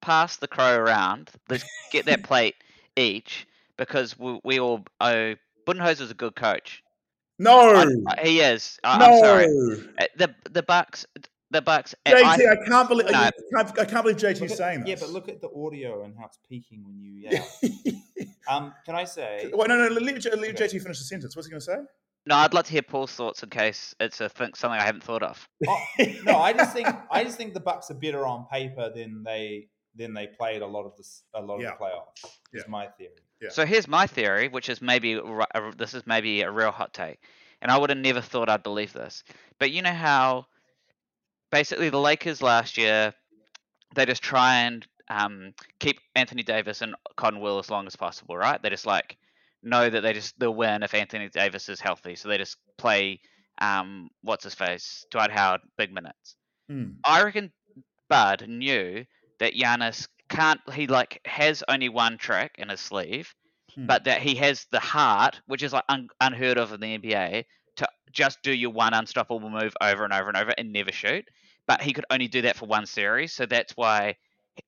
pass 0.00 0.36
the 0.36 0.48
crow 0.48 0.76
around. 0.76 1.30
Let's 1.48 1.64
get 1.90 2.06
that 2.06 2.22
plate 2.22 2.54
each 2.96 3.46
because 3.76 4.16
we, 4.18 4.38
we 4.44 4.60
all 4.60 4.84
owe. 5.00 5.34
Budenholzer's 5.66 6.10
a 6.10 6.14
good 6.14 6.36
coach. 6.36 6.82
No, 7.40 7.58
I- 7.58 7.86
I- 8.06 8.22
he 8.22 8.40
is. 8.40 8.78
I, 8.84 8.98
no, 8.98 9.04
I'm 9.06 9.18
sorry. 9.18 9.46
Uh, 9.98 10.04
The 10.16 10.34
the 10.50 10.62
Bucks, 10.62 11.06
the 11.50 11.60
Bucks. 11.62 11.94
JT, 12.06 12.22
I- 12.24 12.52
I, 12.52 12.68
can't 12.68 12.88
believe 12.88 13.10
No. 13.10 13.18
I, 13.18 13.30
can't, 13.54 13.78
I 13.80 13.84
can't 13.84 14.02
believe 14.04 14.16
JT's 14.16 14.40
Look 14.40 14.50
at- 14.50 14.56
saying 14.56 14.80
this. 14.80 14.88
Yeah, 14.88 14.96
but 15.00 15.10
look 15.10 15.28
at 15.28 15.40
the 15.40 15.48
audio 15.50 16.04
and 16.04 16.14
how 16.18 16.26
it's 16.26 16.38
peaking 16.48 16.84
when 16.84 16.98
you 17.00 17.12
yell. 17.30 17.46
um, 18.48 18.74
can 18.86 18.94
I 18.94 19.04
say? 19.04 19.50
Wait, 19.52 19.68
no, 19.68 19.76
no, 19.76 19.88
leave, 19.94 20.20
J- 20.20 20.30
leave 20.36 20.54
Okay. 20.54 20.66
JT 20.66 20.82
finish 20.82 20.98
the 20.98 21.04
sentence. 21.04 21.34
What's 21.36 21.46
he 21.46 21.50
going 21.50 21.60
to 21.60 21.64
say? 21.66 21.76
no, 22.26 22.36
I'd 22.36 22.52
like 22.54 22.66
to 22.66 22.72
hear 22.72 22.82
Paul's 22.82 23.12
thoughts 23.12 23.42
in 23.42 23.48
case 23.50 23.94
it's 23.98 24.20
a 24.20 24.28
thing, 24.28 24.50
something 24.54 24.78
I 24.78 24.84
haven't 24.84 25.02
thought 25.02 25.22
of. 25.22 25.48
Oh, 25.66 25.82
no, 26.24 26.36
I 26.38 26.52
just 26.52 26.72
think 26.74 26.86
I 27.10 27.24
just 27.24 27.36
think 27.36 27.54
the 27.54 27.60
Bucks 27.60 27.90
are 27.90 27.94
better 27.94 28.26
on 28.26 28.46
paper 28.52 28.90
than 28.94 29.22
they 29.24 29.68
than 29.96 30.14
they 30.14 30.28
played 30.28 30.62
a 30.62 30.66
lot 30.66 30.84
of 30.84 30.96
this 30.96 31.22
a 31.34 31.40
lot 31.40 31.56
of 31.56 31.62
the 31.62 31.68
playoffs. 31.84 32.24
Is 32.52 32.62
Yeah. 32.66 32.70
my 32.70 32.86
theory. 32.98 33.10
Yeah. 33.40 33.48
So 33.50 33.64
here's 33.64 33.88
my 33.88 34.06
theory, 34.06 34.48
which 34.48 34.68
is 34.68 34.82
maybe 34.82 35.18
this 35.78 35.94
is 35.94 36.06
maybe 36.06 36.42
a 36.42 36.50
real 36.50 36.70
hot 36.70 36.92
take, 36.92 37.20
and 37.62 37.70
I 37.72 37.78
would 37.78 37.88
have 37.90 37.98
never 37.98 38.20
thought 38.20 38.50
I'd 38.50 38.62
believe 38.62 38.92
this. 38.92 39.24
But 39.58 39.70
you 39.70 39.80
know 39.80 39.92
how 39.94 40.46
basically 41.50 41.90
the 41.90 41.98
Lakers 42.00 42.42
last 42.42 42.78
year 42.78 43.14
they 43.94 44.06
just 44.06 44.22
try 44.22 44.60
and 44.62 44.86
um, 45.08 45.52
keep 45.80 45.98
Anthony 46.14 46.42
Davis 46.44 46.82
and 46.82 46.94
Cotton 47.16 47.40
Will 47.40 47.58
as 47.58 47.68
long 47.70 47.86
as 47.88 47.96
possible, 47.96 48.36
right? 48.36 48.62
They 48.62 48.70
just 48.70 48.86
like 48.86 49.16
know 49.62 49.90
that 49.90 50.00
they 50.02 50.12
just 50.12 50.38
they'll 50.38 50.54
win 50.54 50.82
if 50.82 50.94
Anthony 50.94 51.28
Davis 51.28 51.68
is 51.68 51.80
healthy, 51.80 52.14
so 52.14 52.28
they 52.28 52.38
just 52.38 52.56
play 52.78 53.20
um, 53.60 54.08
what's 54.22 54.44
his 54.44 54.54
face 54.54 55.04
Dwight 55.10 55.30
Howard 55.32 55.60
big 55.76 55.92
minutes. 55.92 56.36
Hmm. 56.68 56.92
I 57.04 57.22
reckon 57.24 57.52
Bud 58.08 58.46
knew 58.48 59.04
that 59.40 59.54
Giannis 59.54 60.06
can't. 60.28 60.60
He 60.72 60.86
like 60.86 61.20
has 61.24 61.64
only 61.68 61.88
one 61.88 62.16
trick 62.16 62.52
in 62.58 62.68
his 62.68 62.80
sleeve, 62.80 63.34
Hmm. 63.74 63.86
but 63.86 64.04
that 64.04 64.20
he 64.22 64.36
has 64.36 64.66
the 64.70 64.80
heart, 64.80 65.40
which 65.46 65.62
is 65.62 65.72
like 65.72 65.84
un- 65.88 66.08
unheard 66.20 66.58
of 66.58 66.72
in 66.72 66.80
the 66.80 66.98
NBA, 66.98 67.44
to 67.76 67.88
just 68.12 68.42
do 68.42 68.52
your 68.52 68.70
one 68.70 68.94
unstoppable 68.94 69.50
move 69.50 69.74
over 69.80 70.04
and 70.04 70.12
over 70.12 70.28
and 70.28 70.36
over 70.36 70.52
and 70.56 70.72
never 70.72 70.92
shoot. 70.92 71.24
But 71.70 71.82
he 71.82 71.92
could 71.92 72.04
only 72.10 72.26
do 72.26 72.42
that 72.42 72.56
for 72.56 72.66
one 72.66 72.84
series, 72.84 73.32
so 73.32 73.46
that's 73.46 73.76
why 73.76 74.16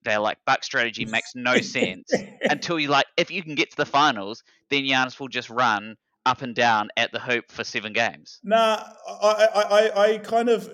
they're 0.05 0.21
like 0.21 0.39
Buck 0.47 0.63
strategy 0.63 1.05
makes 1.05 1.35
no 1.35 1.57
sense 1.61 2.13
until 2.43 2.79
you 2.79 2.87
like 2.87 3.07
if 3.17 3.29
you 3.29 3.43
can 3.43 3.57
get 3.57 3.73
to 3.73 3.77
the 3.77 3.85
finals, 3.85 4.45
then 4.71 4.85
Giannis 4.85 5.19
will 5.19 5.27
just 5.27 5.51
run 5.51 5.97
up 6.25 6.43
and 6.43 6.55
down 6.55 6.91
at 6.97 7.11
the 7.11 7.19
hoop 7.19 7.51
for 7.51 7.65
seven 7.65 7.93
games. 7.93 8.39
Nah, 8.45 8.85
I, 9.21 9.49
I, 9.53 10.05
I, 10.05 10.19
kind 10.19 10.49
of, 10.49 10.71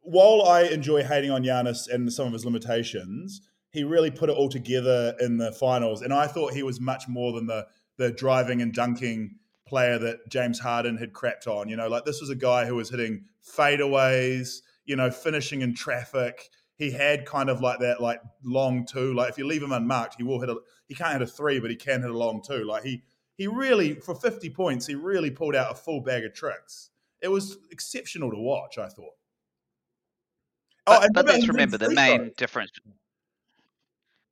while 0.00 0.42
I 0.42 0.62
enjoy 0.62 1.04
hating 1.04 1.30
on 1.30 1.44
Giannis 1.44 1.88
and 1.88 2.12
some 2.12 2.26
of 2.26 2.32
his 2.32 2.44
limitations, 2.44 3.40
he 3.70 3.84
really 3.84 4.10
put 4.10 4.30
it 4.30 4.36
all 4.36 4.48
together 4.48 5.14
in 5.20 5.36
the 5.36 5.52
finals. 5.52 6.02
And 6.02 6.12
I 6.12 6.26
thought 6.26 6.54
he 6.54 6.64
was 6.64 6.80
much 6.80 7.06
more 7.06 7.32
than 7.32 7.46
the, 7.46 7.68
the 7.98 8.10
driving 8.10 8.60
and 8.62 8.72
dunking 8.72 9.36
player 9.64 9.96
that 10.00 10.28
James 10.28 10.58
Harden 10.58 10.96
had 10.96 11.12
crapped 11.12 11.46
on. 11.46 11.68
You 11.68 11.76
know, 11.76 11.86
like 11.86 12.04
this 12.04 12.20
was 12.20 12.30
a 12.30 12.34
guy 12.34 12.66
who 12.66 12.74
was 12.74 12.90
hitting 12.90 13.26
fadeaways, 13.56 14.62
you 14.88 14.96
know, 14.96 15.10
finishing 15.10 15.62
in 15.62 15.74
traffic. 15.74 16.48
He 16.74 16.90
had 16.90 17.26
kind 17.26 17.50
of 17.50 17.60
like 17.60 17.80
that, 17.80 18.00
like 18.00 18.20
long 18.42 18.86
two. 18.86 19.14
Like 19.14 19.30
if 19.30 19.38
you 19.38 19.46
leave 19.46 19.62
him 19.62 19.72
unmarked, 19.72 20.16
he 20.16 20.24
will 20.24 20.40
hit 20.40 20.48
a. 20.48 20.56
He 20.86 20.94
can't 20.94 21.12
hit 21.12 21.22
a 21.22 21.26
three, 21.26 21.60
but 21.60 21.70
he 21.70 21.76
can 21.76 22.02
hit 22.02 22.10
a 22.10 22.16
long 22.16 22.42
two. 22.42 22.64
Like 22.64 22.82
he 22.82 23.02
he 23.38 23.46
really 23.46 23.94
for 23.94 24.14
50 24.14 24.50
points 24.50 24.86
he 24.86 24.94
really 24.94 25.30
pulled 25.30 25.54
out 25.54 25.72
a 25.72 25.74
full 25.74 26.00
bag 26.00 26.24
of 26.24 26.34
tricks 26.34 26.90
it 27.22 27.28
was 27.28 27.56
exceptional 27.70 28.30
to 28.30 28.36
watch 28.36 28.76
i 28.76 28.88
thought 28.88 29.14
oh, 30.86 30.98
But, 30.98 31.04
and 31.04 31.14
but 31.14 31.26
let's 31.26 31.48
remember 31.48 31.78
the 31.78 31.90
main 31.90 32.32
difference. 32.36 32.72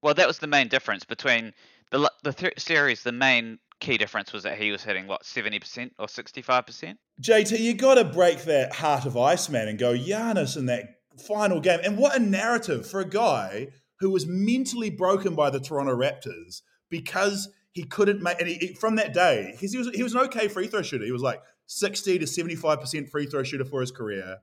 Well, 0.02 0.14
that 0.14 0.26
was 0.26 0.38
the 0.38 0.46
main 0.46 0.68
difference 0.68 1.04
between 1.04 1.52
the 1.90 2.10
the 2.22 2.32
th- 2.32 2.58
series. 2.58 3.02
The 3.02 3.12
main 3.12 3.58
key 3.80 3.98
difference 3.98 4.32
was 4.32 4.42
that 4.44 4.58
he 4.58 4.70
was 4.70 4.82
hitting 4.82 5.06
what 5.06 5.24
seventy 5.24 5.58
percent 5.58 5.92
or 5.98 6.08
sixty 6.08 6.42
five 6.42 6.66
percent. 6.66 6.98
jt 7.20 7.58
you 7.58 7.74
got 7.74 7.94
to 7.94 8.04
break 8.04 8.44
that 8.44 8.74
heart 8.74 9.04
of 9.04 9.16
iceman 9.16 9.68
and 9.68 9.78
go 9.78 9.92
Giannis 9.94 10.56
in 10.56 10.66
that 10.66 10.96
final 11.26 11.60
game. 11.60 11.80
And 11.84 11.98
what 11.98 12.16
a 12.16 12.18
narrative 12.18 12.88
for 12.88 13.00
a 13.00 13.08
guy 13.08 13.68
who 14.00 14.10
was 14.10 14.26
mentally 14.26 14.90
broken 14.90 15.34
by 15.34 15.50
the 15.50 15.60
toronto 15.60 15.96
raptors 15.96 16.62
because 16.90 17.48
he 17.72 17.84
couldn't 17.84 18.22
make 18.22 18.40
and 18.40 18.48
he, 18.48 18.74
from 18.74 18.96
that 18.96 19.12
day 19.12 19.50
because 19.52 19.72
he 19.72 19.78
was 19.78 19.88
he 19.94 20.02
was 20.02 20.14
an 20.14 20.20
okay 20.22 20.48
free 20.48 20.66
throw 20.66 20.82
shooter. 20.82 21.04
He 21.04 21.12
was 21.12 21.22
like 21.22 21.40
60 21.66 22.20
to 22.20 22.24
75% 22.24 23.10
free 23.10 23.26
throw 23.26 23.42
shooter 23.42 23.64
for 23.64 23.80
his 23.80 23.90
career. 23.90 24.38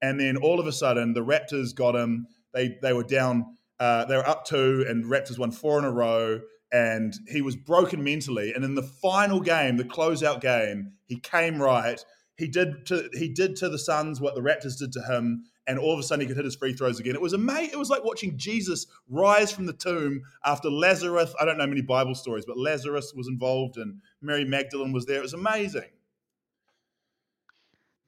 And 0.00 0.18
then 0.20 0.36
all 0.36 0.60
of 0.60 0.66
a 0.66 0.72
sudden 0.72 1.12
the 1.12 1.24
raptors 1.24 1.74
got 1.74 1.94
him. 1.94 2.26
They 2.54 2.78
they 2.80 2.92
were 2.92 3.04
down 3.04 3.56
uh, 3.80 4.04
they 4.06 4.16
were 4.16 4.28
up 4.28 4.44
two 4.44 4.84
and 4.88 5.04
raptors 5.04 5.38
won 5.38 5.50
four 5.50 5.78
in 5.78 5.84
a 5.84 5.90
row 5.90 6.40
and 6.72 7.14
he 7.28 7.40
was 7.40 7.56
broken 7.56 8.02
mentally 8.02 8.52
and 8.52 8.64
in 8.64 8.74
the 8.74 8.82
final 8.82 9.40
game 9.40 9.76
the 9.76 9.84
closeout 9.84 10.40
game 10.40 10.92
he 11.06 11.18
came 11.18 11.60
right 11.60 12.04
he 12.36 12.46
did 12.46 12.86
to 12.86 13.08
he 13.14 13.28
did 13.28 13.56
to 13.56 13.68
the 13.68 13.78
suns 13.78 14.20
what 14.20 14.34
the 14.34 14.40
raptors 14.40 14.78
did 14.78 14.92
to 14.92 15.00
him 15.02 15.44
and 15.66 15.78
all 15.78 15.92
of 15.92 15.98
a 15.98 16.02
sudden 16.02 16.20
he 16.20 16.26
could 16.26 16.36
hit 16.36 16.44
his 16.44 16.56
free 16.56 16.72
throws 16.72 17.00
again 17.00 17.14
it 17.14 17.22
was 17.22 17.32
amazing 17.32 17.70
it 17.72 17.78
was 17.78 17.90
like 17.90 18.04
watching 18.04 18.36
jesus 18.36 18.86
rise 19.08 19.50
from 19.50 19.66
the 19.66 19.72
tomb 19.72 20.20
after 20.44 20.70
lazarus 20.70 21.34
i 21.40 21.44
don't 21.44 21.58
know 21.58 21.66
many 21.66 21.82
bible 21.82 22.14
stories 22.14 22.44
but 22.44 22.58
lazarus 22.58 23.12
was 23.14 23.28
involved 23.28 23.76
and 23.78 24.00
mary 24.20 24.44
magdalene 24.44 24.92
was 24.92 25.06
there 25.06 25.18
it 25.18 25.22
was 25.22 25.34
amazing 25.34 25.88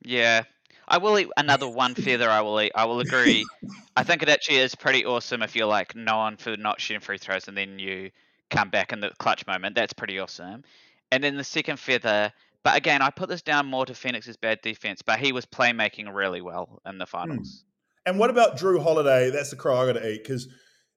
Yeah, 0.02 0.44
I 0.88 0.98
will 0.98 1.18
eat 1.18 1.28
another 1.36 1.68
one 1.68 1.94
feather. 1.94 2.28
I 2.28 2.40
will 2.40 2.60
eat. 2.60 2.72
I 2.74 2.86
will 2.86 3.00
agree. 3.00 3.44
I 3.96 4.02
think 4.02 4.22
it 4.22 4.28
actually 4.28 4.58
is 4.58 4.74
pretty 4.74 5.04
awesome 5.04 5.42
if 5.42 5.54
you're 5.54 5.66
like 5.66 5.94
known 5.94 6.36
for 6.36 6.56
not 6.56 6.80
shooting 6.80 7.00
free 7.00 7.18
throws 7.18 7.48
and 7.48 7.56
then 7.56 7.78
you 7.78 8.10
come 8.50 8.70
back 8.70 8.92
in 8.92 9.00
the 9.00 9.10
clutch 9.18 9.46
moment. 9.46 9.74
That's 9.74 9.92
pretty 9.92 10.18
awesome. 10.18 10.64
And 11.10 11.24
then 11.24 11.36
the 11.36 11.44
second 11.44 11.78
feather. 11.78 12.32
But 12.62 12.76
again, 12.76 13.00
I 13.00 13.10
put 13.10 13.28
this 13.28 13.42
down 13.42 13.66
more 13.66 13.86
to 13.86 13.94
Phoenix's 13.94 14.36
bad 14.36 14.60
defense, 14.62 15.00
but 15.00 15.18
he 15.18 15.32
was 15.32 15.46
playmaking 15.46 16.14
really 16.14 16.42
well 16.42 16.82
in 16.86 16.98
the 16.98 17.06
finals. 17.06 17.64
And 18.04 18.18
what 18.18 18.30
about 18.30 18.58
Jrue 18.58 18.82
Holiday? 18.82 19.30
That's 19.30 19.50
the 19.50 19.56
crow 19.56 19.76
I 19.76 19.86
got 19.86 19.98
to 19.98 20.10
eat 20.10 20.22
because 20.22 20.46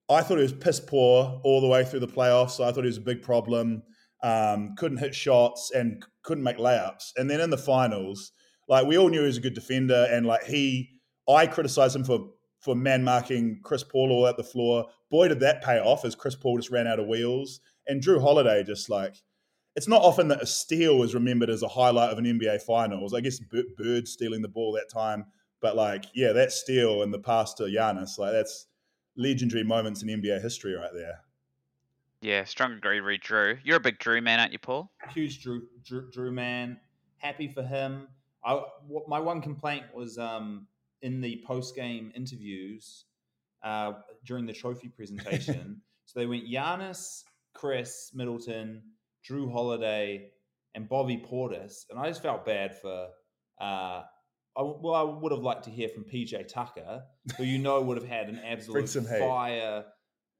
I 0.10 0.22
thought 0.22 0.38
he 0.38 0.44
was 0.44 0.54
piss 0.54 0.80
poor 0.80 1.40
all 1.44 1.62
the 1.62 1.68
way 1.68 1.86
through 1.86 2.02
the 2.02 2.08
playoffs. 2.08 2.52
So 2.52 2.64
I 2.64 2.72
thought 2.72 2.84
he 2.84 2.90
was 2.90 2.98
a 2.98 3.02
big 3.02 3.22
problem. 3.22 3.84
Um, 4.22 4.76
couldn't 4.78 4.98
hit 4.98 5.16
shots 5.16 5.72
and 5.74 6.04
couldn't 6.24 6.44
make 6.44 6.58
layups. 6.58 7.12
And 7.18 7.30
then 7.30 7.40
in 7.40 7.50
the 7.50 7.58
finals, 7.58 8.32
like 8.68 8.86
we 8.86 8.98
all 8.98 9.10
knew 9.10 9.22
he 9.22 9.26
was 9.26 9.38
a 9.38 9.42
good 9.42 9.54
defender, 9.54 10.08
and 10.10 10.26
like 10.26 10.44
he, 10.44 10.90
I 11.28 11.48
criticized 11.48 11.96
him 11.96 12.04
for 12.04 12.30
for 12.64 12.76
man 12.76 13.04
marking 13.04 13.60
Chris 13.62 13.84
Paul 13.84 14.12
all 14.12 14.26
at 14.26 14.38
the 14.38 14.44
floor. 14.44 14.86
Boy, 15.12 15.28
did 15.28 15.42
that 15.42 15.64
pay 15.64 15.80
off 15.80 16.06
as 16.06 16.16
Chris 16.16 16.36
Paul 16.36 16.58
just 16.58 16.72
ran 16.72 16.88
out 16.88 17.00
of 17.00 17.08
wheels. 17.08 17.60
And 17.88 18.02
Jrue 18.02 18.22
Holiday 18.22 18.64
just 18.64 18.90
like 18.90 19.16
it's 19.76 19.88
not 19.88 20.02
often 20.02 20.28
that 20.30 20.42
a 20.42 20.46
steal 20.46 21.04
is 21.04 21.14
remembered 21.14 21.50
as 21.50 21.64
a 21.64 21.68
highlight 21.68 22.12
of 22.12 22.18
an 22.20 22.26
NBA 22.26 22.62
Finals. 22.62 23.14
I 23.14 23.22
guess 23.22 23.40
Bird 23.40 24.08
stealing 24.08 24.42
the 24.42 24.48
ball 24.48 24.72
that 24.74 24.90
time, 24.90 25.26
but 25.62 25.76
like, 25.76 26.06
yeah, 26.14 26.32
that 26.32 26.52
steal 26.52 27.04
and 27.04 27.14
the 27.14 27.20
pass 27.20 27.54
to 27.56 27.64
Giannis, 27.64 28.18
like 28.18 28.32
that's 28.32 28.68
legendary 29.18 29.64
moments 29.64 30.04
in 30.04 30.10
NBA 30.10 30.42
history 30.42 30.74
right 30.74 30.94
there. 30.94 31.22
Yeah, 32.22 32.46
strong 32.46 32.74
agree, 32.74 33.02
read 33.02 33.22
Drew. 33.22 33.58
You're 33.64 33.78
a 33.78 33.82
big 33.82 34.00
Drew 34.00 34.22
man, 34.22 34.40
aren't 34.40 34.54
you, 34.54 34.60
Paul? 34.60 34.92
huge 35.14 35.44
Drew, 35.44 35.64
Drew, 35.84 36.10
Drew 36.12 36.32
man. 36.32 36.80
Happy 37.18 37.48
for 37.48 37.64
him. 37.64 38.08
I, 38.46 38.62
my 39.08 39.20
one 39.20 39.42
complaint 39.42 39.86
was 39.94 40.18
um, 40.18 40.68
in 41.04 41.22
the 41.22 41.44
post 41.46 41.76
game 41.76 42.12
interviews 42.16 43.06
uh, 43.64 43.94
during 44.26 44.46
the 44.46 44.54
trophy 44.54 44.88
presentation. 44.88 45.82
so 46.06 46.20
they 46.20 46.26
went 46.26 46.46
Giannis, 46.46 47.24
Khris 47.54 48.12
Middleton, 48.16 48.82
Jrue 49.30 49.52
Holiday, 49.52 50.32
and 50.74 50.90
Bobby 50.90 51.24
Portis, 51.30 51.86
and 51.90 52.00
I 52.00 52.08
just 52.08 52.24
felt 52.24 52.46
bad 52.46 52.76
for. 52.80 53.10
Uh, 53.62 54.02
I, 54.56 54.62
well, 54.62 54.94
I 54.94 55.02
would 55.02 55.32
have 55.32 55.42
liked 55.42 55.64
to 55.64 55.72
hear 55.72 55.90
from 55.90 56.04
PJ 56.04 56.48
Tucker, 56.48 57.04
who 57.38 57.44
you 57.44 57.60
know 57.60 57.82
would 57.82 57.98
have 57.98 58.08
had 58.08 58.30
an 58.30 58.40
absolute 58.46 58.90
fire 58.90 59.86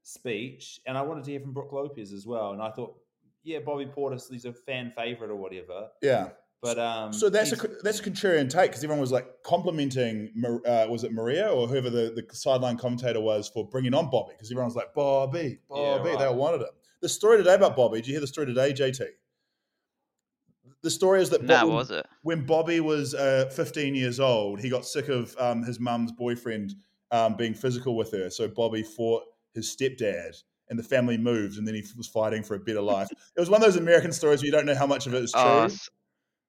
speech, 0.02 0.80
and 0.86 0.96
I 0.96 1.02
wanted 1.02 1.24
to 1.24 1.30
hear 1.30 1.40
from 1.40 1.52
Brook 1.52 1.72
Lopez 1.72 2.12
as 2.12 2.26
well. 2.26 2.52
And 2.52 2.62
I 2.62 2.70
thought, 2.70 2.94
yeah, 3.42 3.58
Bobby 3.60 3.86
Portis, 3.86 4.30
he's 4.30 4.44
a 4.44 4.52
fan 4.52 4.92
favorite 4.96 5.30
or 5.30 5.36
whatever. 5.36 5.88
Yeah. 6.02 6.30
But 6.64 6.78
um, 6.78 7.12
So 7.12 7.28
that's 7.28 7.52
a 7.52 7.56
he's- 7.56 7.76
that's 7.82 8.00
a 8.00 8.02
contrarian 8.02 8.48
take 8.48 8.70
because 8.70 8.82
everyone 8.82 9.00
was 9.02 9.12
like 9.12 9.26
complimenting, 9.42 10.30
Mar- 10.34 10.66
uh, 10.66 10.86
was 10.88 11.04
it 11.04 11.12
Maria 11.12 11.48
or 11.48 11.68
whoever 11.68 11.90
the, 11.90 12.10
the 12.16 12.24
sideline 12.34 12.78
commentator 12.78 13.20
was 13.20 13.48
for 13.48 13.68
bringing 13.68 13.92
on 13.92 14.08
Bobby 14.10 14.32
because 14.32 14.50
everyone 14.50 14.68
was 14.68 14.74
like 14.74 14.94
Bobby, 14.94 15.58
Yeah, 15.70 15.98
Bobby, 15.98 16.10
they 16.10 16.16
right. 16.16 16.26
all 16.28 16.36
wanted 16.36 16.62
him. 16.62 16.68
The 17.02 17.08
story 17.10 17.36
today 17.36 17.54
about 17.54 17.76
Bobby, 17.76 17.98
did 17.98 18.06
you 18.06 18.14
hear 18.14 18.20
the 18.22 18.26
story 18.26 18.46
today, 18.46 18.72
JT? 18.72 19.04
The 20.82 20.90
story 20.90 21.20
is 21.20 21.28
that 21.30 21.42
No, 21.42 21.60
Bobby- 21.60 21.70
was 21.72 21.90
it? 21.90 22.06
when 22.22 22.46
Bobby 22.46 22.80
was 22.80 23.14
uh, 23.14 23.50
15 23.54 23.94
years 23.94 24.18
old, 24.18 24.58
he 24.60 24.70
got 24.70 24.86
sick 24.86 25.08
of 25.08 25.36
um, 25.38 25.62
his 25.62 25.78
mum's 25.78 26.12
boyfriend 26.12 26.74
um, 27.10 27.36
being 27.36 27.52
physical 27.52 27.94
with 27.94 28.10
her. 28.12 28.30
So 28.30 28.48
Bobby 28.48 28.82
fought 28.82 29.24
his 29.52 29.66
stepdad, 29.74 30.42
and 30.70 30.78
the 30.78 30.82
family 30.82 31.18
moved, 31.18 31.58
and 31.58 31.68
then 31.68 31.74
he 31.74 31.82
was 31.96 32.08
fighting 32.08 32.42
for 32.42 32.54
a 32.54 32.58
better 32.58 32.80
life. 32.80 33.08
It 33.36 33.40
was 33.40 33.50
one 33.50 33.60
of 33.62 33.66
those 33.66 33.76
American 33.76 34.12
stories 34.12 34.40
where 34.40 34.46
you 34.46 34.52
don't 34.52 34.64
know 34.66 34.74
how 34.74 34.86
much 34.86 35.06
of 35.06 35.12
it 35.14 35.22
is 35.22 35.32
true. 35.32 35.40
Oh, 35.42 35.64
s- 35.64 35.90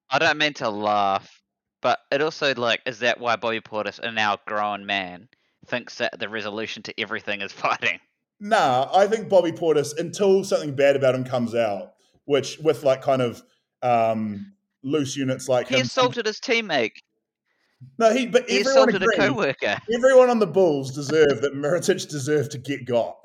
I 0.09 0.19
don't 0.19 0.37
mean 0.37 0.53
to 0.55 0.69
laugh, 0.69 1.41
but 1.81 1.99
it 2.11 2.21
also 2.21 2.53
like 2.55 2.81
is 2.85 2.99
that 2.99 3.19
why 3.19 3.35
Bobby 3.35 3.61
Portis, 3.61 3.99
a 3.99 4.11
now 4.11 4.37
grown 4.45 4.85
man, 4.85 5.27
thinks 5.67 5.95
that 5.97 6.19
the 6.19 6.29
resolution 6.29 6.83
to 6.83 6.99
everything 6.99 7.41
is 7.41 7.51
fighting? 7.53 7.99
Nah, 8.39 8.89
I 8.93 9.07
think 9.07 9.29
Bobby 9.29 9.51
Portis, 9.51 9.97
until 9.97 10.43
something 10.43 10.75
bad 10.75 10.95
about 10.95 11.15
him 11.15 11.23
comes 11.23 11.55
out, 11.55 11.93
which 12.25 12.59
with 12.59 12.83
like 12.83 13.01
kind 13.01 13.21
of 13.21 13.41
um, 13.81 14.53
loose 14.83 15.15
units 15.15 15.47
like 15.47 15.67
He 15.69 15.75
him. 15.75 15.81
assaulted 15.81 16.25
his 16.25 16.39
teammate. 16.39 16.91
No, 17.99 18.13
he 18.13 18.25
but 18.27 18.49
He 18.49 18.59
everyone 18.59 18.89
assaulted 18.89 19.03
a 19.03 19.05
agreed. 19.05 19.17
coworker. 19.27 19.77
Everyone 19.93 20.29
on 20.29 20.39
the 20.39 20.47
Bulls 20.47 20.91
deserved 20.93 21.41
that 21.41 21.53
Mirotic 21.53 22.09
deserved 22.09 22.51
to 22.51 22.57
get 22.57 22.85
got. 22.85 23.17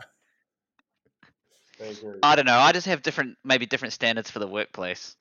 I 2.22 2.36
don't 2.36 2.44
know. 2.46 2.58
I 2.58 2.72
just 2.72 2.86
have 2.86 3.02
different, 3.02 3.38
maybe 3.42 3.64
different 3.64 3.94
standards 3.94 4.30
for 4.30 4.38
the 4.38 4.46
workplace. 4.46 5.16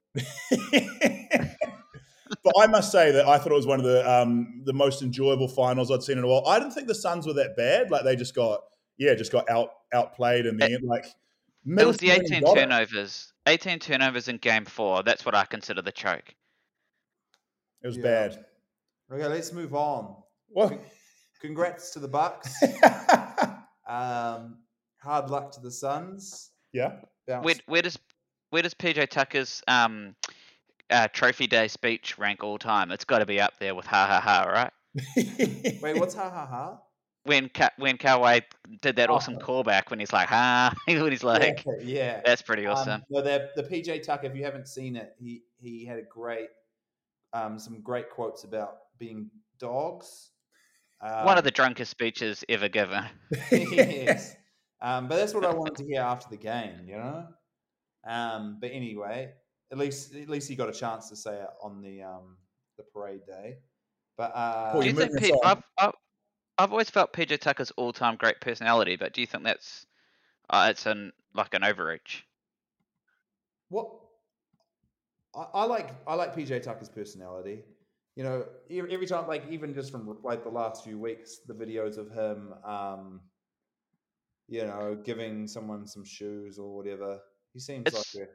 But 2.44 2.54
I 2.60 2.68
must 2.68 2.92
say 2.92 3.12
that 3.12 3.28
I 3.28 3.38
thought 3.38 3.52
it 3.52 3.56
was 3.56 3.66
one 3.68 3.80
of 3.80 3.86
the 3.86 4.10
um, 4.10 4.62
the 4.66 4.74
most 4.74 5.02
enjoyable 5.02 5.48
finals 5.48 5.92
I'd 5.92 6.04
seen 6.04 6.18
in 6.18 6.24
a 6.24 6.28
while. 6.28 6.44
I 6.48 6.60
didn't 6.60 6.72
think 6.74 6.88
the 6.88 6.96
Suns 6.96 7.26
were 7.28 7.34
that 7.34 7.56
bad. 7.58 7.92
Like 7.92 8.04
they 8.04 8.16
just 8.16 8.36
got 8.36 8.62
yeah, 8.98 9.14
just 9.16 9.32
got 9.32 9.50
out 9.50 9.70
outplayed 9.94 10.46
in 10.46 10.58
the 10.58 10.66
end. 10.66 10.84
Like 10.84 11.06
It 11.66 11.86
was 11.86 11.98
the 11.98 12.12
18 12.12 12.42
got 12.44 12.58
it. 12.58 12.62
turnovers. 12.62 13.34
18 13.48 13.80
turnovers 13.80 14.28
in 14.28 14.38
game 14.38 14.66
four. 14.66 15.04
That's 15.04 15.26
what 15.26 15.36
I 15.36 15.46
consider 15.46 15.82
the 15.82 15.92
choke. 15.92 16.34
It 17.84 17.88
was 17.88 17.98
Yeah. 17.98 18.04
bad. 18.04 18.46
Okay, 19.12 19.26
let's 19.28 19.52
move 19.54 19.74
on. 19.74 20.16
What? 20.50 20.80
Congrats 21.42 21.92
to 21.92 22.00
the 22.00 22.08
Bucks. 22.08 22.54
um, 23.88 24.60
hard 25.02 25.30
luck 25.30 25.52
to 25.54 25.62
the 25.62 25.72
Suns. 25.72 26.52
yeah. 26.74 26.98
Bounce- 27.28 27.46
Where, 27.46 27.56
where 27.68 27.82
does 27.82 27.98
where 28.50 28.62
does 28.62 28.74
PJ 28.74 29.10
Tucker's 29.10 29.62
um, 29.68 30.16
uh, 30.90 31.08
trophy 31.10 31.48
day 31.48 31.68
speech 31.68 32.18
rank 32.18 32.44
all 32.44 32.58
time? 32.58 32.92
It's 32.92 33.06
got 33.06 33.20
to 33.20 33.26
be 33.26 33.40
up 33.40 33.54
there 33.60 33.76
with 33.76 33.86
ha 33.86 34.08
ha 34.08 34.20
ha, 34.20 34.44
right? 34.50 34.74
Wait, 35.82 35.98
what's 35.98 36.16
ha 36.16 36.30
ha 36.30 36.46
ha? 36.46 36.82
When 37.24 37.50
Ka- 37.50 37.72
when 37.78 37.98
Kawhi 37.98 38.44
did 38.82 38.96
that 38.96 39.10
Oh. 39.10 39.16
awesome 39.16 39.38
callback 39.38 39.90
when 39.90 40.00
he's 40.00 40.14
like 40.14 40.30
ha, 40.30 40.74
when 40.86 41.12
he's 41.12 41.24
like, 41.24 41.64
yeah, 41.66 41.74
yeah. 41.82 42.22
that's 42.26 42.42
pretty 42.42 42.66
Um, 42.66 42.78
awesome. 42.78 43.04
no, 43.10 43.22
the 43.22 43.52
the 43.56 43.64
PJ 43.64 44.04
Tucker. 44.04 44.28
If 44.28 44.36
you 44.36 44.44
haven't 44.44 44.68
seen 44.68 44.96
it, 44.96 45.14
he 45.20 45.44
he 45.58 45.86
had 45.86 46.00
a 46.00 46.04
great, 46.04 46.50
um, 47.34 47.60
some 47.60 47.82
great 47.82 48.10
quotes 48.10 48.46
about 48.46 48.78
being 48.98 49.30
dogs. 49.60 50.32
One 51.00 51.12
Um, 51.34 51.38
of 51.38 51.44
the 51.44 51.52
drunkest 51.52 51.92
speeches 51.92 52.44
ever 52.50 52.68
given. 52.68 53.06
yes. 53.52 54.36
Um, 54.82 55.08
but 55.08 55.18
that's 55.18 55.34
what 55.34 55.46
I 55.46 55.54
wanted 55.54 55.76
to 55.78 55.86
hear 55.86 56.02
after 56.02 56.30
the 56.30 56.38
game, 56.38 56.88
you 56.88 56.98
know. 56.98 57.28
Um, 58.10 58.58
but 58.60 58.72
anyway, 58.72 59.34
at 59.72 59.78
least 59.78 60.16
at 60.16 60.30
least 60.30 60.50
he 60.50 60.56
got 60.56 60.70
a 60.70 60.74
chance 60.74 61.10
to 61.10 61.16
say 61.16 61.36
it 61.42 61.50
on 61.62 61.82
the 61.82 62.02
um, 62.02 62.38
the 62.78 62.84
parade 62.84 63.22
day. 63.28 63.60
But 64.18 64.36
uh, 64.36 64.72
Paul, 64.72 64.82
Do 64.82 64.88
you 64.88 64.94
think 64.94 65.12
moving 65.12 65.24
P- 65.24 65.32
us 65.32 65.40
on. 65.46 65.52
I've, 65.52 65.64
I've 65.78 65.94
I've 66.58 66.72
always 66.72 66.90
felt 66.90 67.14
PJ 67.14 67.40
Tucker's 67.40 67.72
all 67.72 67.94
time 67.94 68.16
great 68.18 68.42
personality, 68.42 68.96
but 68.96 69.14
do 69.14 69.22
you 69.22 69.28
think 69.28 69.44
that's 69.44 69.86
uh, 70.50 70.68
it's 70.72 70.86
an 70.86 71.14
like 71.34 71.54
an 71.54 71.64
overreach? 71.64 72.26
what 73.70 73.92
I, 75.36 75.46
I 75.54 75.64
like 75.66 75.92
I 76.08 76.16
like 76.16 76.36
PJ 76.36 76.64
Tucker's 76.64 76.90
personality. 76.90 77.64
You 78.16 78.24
know, 78.24 78.46
every, 78.70 78.94
every 78.94 79.08
time, 79.08 79.28
like 79.28 79.44
even 79.50 79.74
just 79.74 79.92
from 79.92 80.18
like 80.24 80.44
the 80.44 80.50
last 80.50 80.84
few 80.84 81.00
weeks, 81.00 81.40
the 81.48 81.54
videos 81.54 81.98
of 81.98 82.12
him, 82.12 82.54
um, 82.66 83.22
you 84.48 84.66
know, 84.66 84.96
giving 85.02 85.48
someone 85.48 85.88
some 85.88 86.04
shoes 86.04 86.58
or 86.60 86.76
whatever. 86.76 87.20
He 87.54 87.60
seems 87.60 87.88
It's- 87.88 88.16
like 88.16 88.28
a 88.28 88.32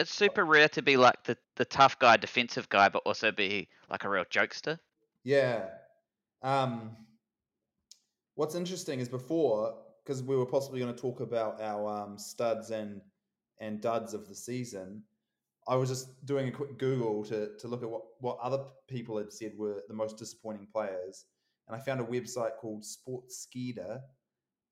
It's 0.00 0.14
super 0.14 0.44
rare 0.46 0.68
to 0.70 0.82
be 0.82 0.96
like 0.96 1.24
the, 1.24 1.36
the 1.56 1.64
tough 1.66 1.98
guy, 1.98 2.16
defensive 2.16 2.68
guy, 2.70 2.88
but 2.88 3.02
also 3.04 3.30
be 3.30 3.68
like 3.90 4.04
a 4.04 4.08
real 4.08 4.24
jokester. 4.24 4.78
Yeah. 5.24 5.68
Um, 6.42 6.96
what's 8.34 8.54
interesting 8.54 8.98
is 9.00 9.08
before, 9.10 9.76
because 10.02 10.22
we 10.22 10.36
were 10.36 10.46
possibly 10.46 10.80
going 10.80 10.94
to 10.94 10.98
talk 11.00 11.20
about 11.20 11.60
our 11.60 11.86
um, 12.04 12.18
studs 12.18 12.70
and 12.70 13.02
and 13.58 13.82
duds 13.82 14.14
of 14.14 14.26
the 14.26 14.34
season. 14.34 15.04
I 15.68 15.76
was 15.76 15.90
just 15.90 16.24
doing 16.24 16.48
a 16.48 16.50
quick 16.50 16.78
Google 16.78 17.22
to 17.26 17.54
to 17.58 17.68
look 17.68 17.82
at 17.82 17.90
what 17.90 18.04
what 18.20 18.38
other 18.40 18.64
people 18.88 19.18
had 19.18 19.30
said 19.30 19.52
were 19.58 19.82
the 19.86 19.94
most 19.94 20.16
disappointing 20.16 20.66
players, 20.72 21.26
and 21.68 21.76
I 21.76 21.78
found 21.78 22.00
a 22.00 22.04
website 22.04 22.56
called 22.56 22.84
Sportskeeda, 22.84 24.00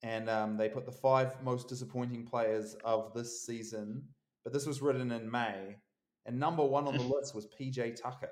and 0.03 0.29
um, 0.29 0.57
they 0.57 0.69
put 0.69 0.87
the 0.87 0.93
five 0.93 1.35
most 1.43 1.69
disappointing 1.69 2.27
players 2.27 2.77
of 2.85 3.13
this 3.15 3.45
season. 3.45 4.03
But 4.45 4.53
this 4.53 4.67
was 4.67 4.81
written 4.81 5.11
in 5.13 5.31
May, 5.31 5.77
and 6.27 6.39
number 6.39 6.65
one 6.65 6.87
on 6.87 6.97
the 6.97 7.03
list 7.03 7.35
was 7.35 7.47
PJ 7.47 8.01
Tucker. 8.01 8.31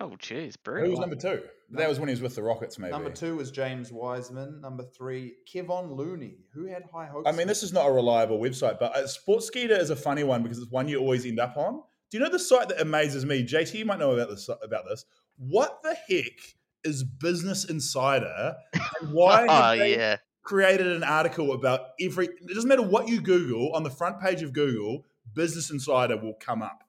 Oh, 0.00 0.10
jeez, 0.18 0.54
brilliant. 0.62 0.86
Who 0.86 0.90
was 0.92 1.00
number 1.00 1.16
two? 1.16 1.42
That 1.70 1.88
was 1.88 1.98
when 1.98 2.08
he 2.08 2.12
was 2.12 2.20
with 2.20 2.34
the 2.34 2.42
Rockets, 2.42 2.78
maybe. 2.78 2.92
Number 2.92 3.10
two 3.10 3.36
was 3.36 3.50
James 3.50 3.92
Wiseman. 3.92 4.60
Number 4.60 4.82
three, 4.82 5.34
Kevon 5.52 5.96
Looney, 5.96 6.38
who 6.52 6.66
had 6.66 6.82
high 6.92 7.06
hopes. 7.06 7.28
I 7.28 7.32
mean, 7.32 7.46
this 7.46 7.62
is 7.62 7.72
not 7.72 7.86
a 7.86 7.92
reliable 7.92 8.38
website, 8.38 8.78
but 8.78 8.96
uh, 8.96 9.02
Sportskeeda 9.02 9.78
is 9.78 9.90
a 9.90 9.96
funny 9.96 10.24
one 10.24 10.42
because 10.42 10.58
it's 10.58 10.70
one 10.70 10.88
you 10.88 10.98
always 10.98 11.24
end 11.24 11.38
up 11.38 11.56
on. 11.56 11.82
Do 12.10 12.18
you 12.18 12.24
know 12.24 12.30
the 12.30 12.38
site 12.38 12.68
that 12.68 12.80
amazes 12.80 13.24
me? 13.24 13.44
JT, 13.44 13.74
you 13.74 13.84
might 13.84 13.98
know 13.98 14.12
about 14.12 14.30
this. 14.30 14.48
About 14.62 14.84
this. 14.88 15.04
What 15.36 15.80
the 15.82 15.96
heck 16.08 16.38
is 16.84 17.02
Business 17.02 17.64
Insider, 17.64 18.54
and 19.00 19.12
why 19.12 19.46
oh 19.48 19.76
they 19.76 19.96
yeah, 19.96 20.16
created 20.44 20.86
an 20.86 21.02
article 21.02 21.52
about 21.52 21.80
every? 22.00 22.26
It 22.26 22.48
doesn't 22.54 22.68
matter 22.68 22.82
what 22.82 23.08
you 23.08 23.20
Google 23.20 23.72
on 23.74 23.82
the 23.82 23.90
front 23.90 24.20
page 24.20 24.42
of 24.42 24.52
Google, 24.52 25.04
Business 25.34 25.70
Insider 25.70 26.16
will 26.16 26.34
come 26.34 26.62
up. 26.62 26.84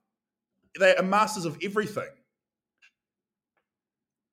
They 0.80 0.96
are 0.96 1.04
masters 1.04 1.46
of 1.46 1.58
everything. 1.64 2.10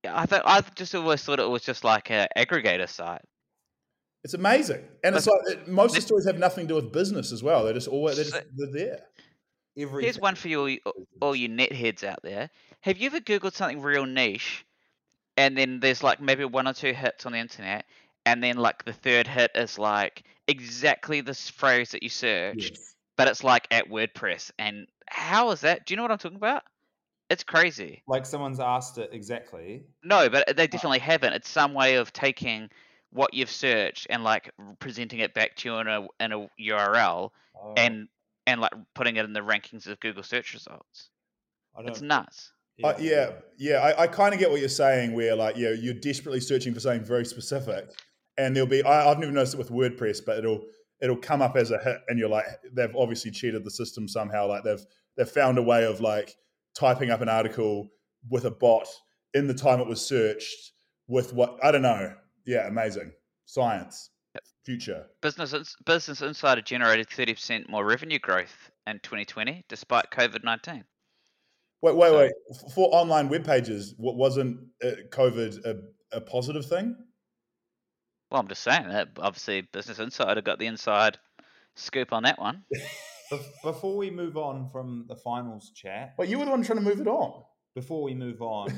yeah. 0.04 0.18
I 0.18 0.26
thought 0.26 0.42
I 0.44 0.60
just 0.74 0.94
always 0.94 1.22
thought 1.22 1.38
it 1.38 1.48
was 1.48 1.62
just 1.62 1.84
like 1.84 2.10
an 2.10 2.28
aggregator 2.36 2.88
site. 2.88 3.22
It's 4.24 4.34
amazing, 4.34 4.84
and 5.02 5.16
it's 5.16 5.26
like 5.26 5.40
it- 5.46 5.68
most 5.68 5.90
of 5.90 5.94
the 5.96 6.00
stories 6.02 6.26
have 6.26 6.38
nothing 6.38 6.64
to 6.68 6.68
do 6.68 6.74
with 6.76 6.92
business 6.92 7.32
as 7.32 7.42
well. 7.42 7.64
They're 7.64 7.74
just 7.74 7.88
always 7.88 8.16
they're, 8.16 8.24
just, 8.24 8.42
they're 8.56 8.70
there. 8.72 9.00
everything. 9.76 10.04
Here's 10.04 10.18
one 10.20 10.36
for 10.36 10.46
you, 10.48 10.60
all 10.60 10.68
you- 10.68 10.80
all 11.20 11.34
you 11.36 11.48
net 11.48 11.72
heads 11.72 12.04
out 12.04 12.20
there. 12.22 12.50
Have 12.82 12.98
you 12.98 13.06
ever 13.06 13.18
Googled 13.20 13.54
something 13.54 13.80
real 13.80 14.06
niche, 14.06 14.64
and 15.36 15.56
then 15.58 15.80
there's 15.80 16.02
like 16.04 16.20
maybe 16.20 16.44
one 16.44 16.68
or 16.68 16.72
two 16.72 16.92
hits 16.92 17.26
on 17.26 17.32
the 17.32 17.38
internet, 17.38 17.84
and 18.26 18.42
then 18.42 18.56
like 18.56 18.84
the 18.84 18.92
third 18.92 19.26
hit 19.26 19.50
is 19.54 19.78
like 19.78 20.24
exactly 20.48 21.20
this 21.20 21.48
phrase 21.48 21.90
that 21.90 22.02
you 22.02 22.08
searched, 22.08 22.78
but 23.16 23.28
it's 23.28 23.44
like 23.44 23.66
at 23.70 23.88
WordPress. 23.88 24.50
And 24.58 24.86
how 25.08 25.50
is 25.50 25.62
that? 25.62 25.86
Do 25.86 25.92
you 25.92 25.96
know 25.96 26.02
what 26.02 26.12
I'm 26.12 26.18
talking 26.18 26.36
about? 26.36 26.62
It's 27.30 27.44
crazy. 27.44 28.02
Like 28.06 28.26
someone's 28.26 28.60
asked 28.60 28.98
it 28.98 29.10
exactly. 29.12 29.84
No, 30.04 30.28
but 30.28 30.56
they 30.56 30.66
definitely 30.66 30.98
haven't. 30.98 31.32
It's 31.32 31.48
some 31.48 31.72
way 31.72 31.96
of 31.96 32.12
taking 32.12 32.68
what 33.10 33.32
you've 33.34 33.50
searched 33.50 34.06
and 34.10 34.22
like 34.24 34.50
presenting 34.78 35.20
it 35.20 35.34
back 35.34 35.56
to 35.56 35.68
you 35.68 35.76
in 35.78 35.86
a 35.86 36.06
in 36.20 36.32
a 36.32 36.48
URL 36.60 37.30
Oh, 37.62 37.74
and 37.76 38.08
and 38.46 38.60
like 38.60 38.72
putting 38.94 39.16
it 39.16 39.24
in 39.24 39.32
the 39.32 39.40
rankings 39.40 39.86
of 39.86 40.00
Google 40.00 40.22
search 40.22 40.54
results. 40.54 41.10
It's 41.78 42.00
nuts. 42.00 42.52
Uh, 42.82 42.94
yeah, 42.98 43.32
yeah, 43.56 43.76
I, 43.76 44.02
I 44.02 44.06
kind 44.06 44.34
of 44.34 44.40
get 44.40 44.50
what 44.50 44.60
you're 44.60 44.68
saying. 44.68 45.12
Where 45.12 45.36
like, 45.36 45.56
you 45.56 45.66
know, 45.66 45.70
you're 45.70 45.94
desperately 45.94 46.40
searching 46.40 46.74
for 46.74 46.80
something 46.80 47.04
very 47.04 47.24
specific, 47.24 47.90
and 48.38 48.54
there'll 48.56 48.68
be. 48.68 48.82
I, 48.82 49.10
I've 49.10 49.18
never 49.18 49.32
noticed 49.32 49.54
it 49.54 49.58
with 49.58 49.70
WordPress, 49.70 50.20
but 50.24 50.38
it'll 50.38 50.62
it'll 51.00 51.16
come 51.16 51.42
up 51.42 51.56
as 51.56 51.70
a 51.70 51.78
hit, 51.78 51.98
and 52.08 52.18
you're 52.18 52.28
like, 52.28 52.44
they've 52.72 52.94
obviously 52.96 53.30
cheated 53.30 53.64
the 53.64 53.70
system 53.70 54.06
somehow. 54.08 54.46
Like 54.48 54.64
they've 54.64 54.84
they've 55.16 55.28
found 55.28 55.58
a 55.58 55.62
way 55.62 55.84
of 55.84 56.00
like 56.00 56.34
typing 56.78 57.10
up 57.10 57.20
an 57.20 57.28
article 57.28 57.90
with 58.30 58.44
a 58.44 58.50
bot 58.50 58.86
in 59.34 59.46
the 59.46 59.54
time 59.54 59.80
it 59.80 59.86
was 59.86 60.04
searched 60.04 60.72
with 61.08 61.32
what 61.32 61.58
I 61.62 61.70
don't 61.70 61.82
know. 61.82 62.14
Yeah, 62.46 62.66
amazing 62.66 63.12
science, 63.44 64.10
future. 64.64 65.06
Business 65.20 65.76
Business 65.84 66.22
Insider 66.22 66.62
generated 66.62 67.08
30% 67.08 67.68
more 67.68 67.84
revenue 67.84 68.18
growth 68.18 68.70
in 68.86 68.98
2020 69.00 69.64
despite 69.68 70.10
COVID 70.10 70.42
19. 70.44 70.84
Wait, 71.82 71.96
wait, 71.96 72.08
So- 72.08 72.18
wait. 72.18 72.32
For 72.74 72.88
online 72.94 73.28
web 73.28 73.44
pages, 73.44 73.94
what 73.98 74.16
wasn't 74.16 74.60
uh, 74.84 74.90
COVID 75.10 75.64
a, 75.64 76.16
a 76.16 76.20
positive 76.20 76.64
thing? 76.64 76.96
Well, 78.32 78.40
I'm 78.40 78.48
just 78.48 78.62
saying 78.62 78.88
that 78.88 79.10
obviously 79.18 79.60
Business 79.60 79.98
Insider 79.98 80.40
got 80.40 80.58
the 80.58 80.64
inside 80.64 81.18
scoop 81.74 82.14
on 82.14 82.22
that 82.22 82.38
one. 82.40 82.64
Before 83.62 83.94
we 83.96 84.10
move 84.10 84.38
on 84.38 84.70
from 84.70 85.04
the 85.06 85.16
finals 85.16 85.70
chat, 85.74 86.14
But 86.16 86.28
you 86.28 86.38
were 86.38 86.46
the 86.46 86.50
one 86.50 86.62
trying 86.62 86.78
to 86.78 86.84
move 86.84 87.00
it 87.00 87.06
on. 87.06 87.44
before 87.74 88.02
we 88.02 88.12
move 88.14 88.42
on, 88.42 88.68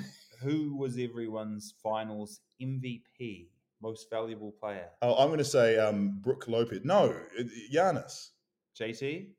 who 0.40 0.76
was 0.76 0.96
everyone's 0.98 1.74
finals 1.82 2.40
MVP, 2.62 3.48
most 3.82 4.08
valuable 4.10 4.52
player? 4.52 4.88
Oh, 5.02 5.14
I'm 5.16 5.26
going 5.28 5.38
to 5.38 5.44
say 5.44 5.76
um, 5.78 6.18
Brook 6.20 6.46
Lopez. 6.46 6.80
No, 6.84 7.14
it- 7.36 7.48
Giannis. 7.72 8.30
JT? 8.80 9.30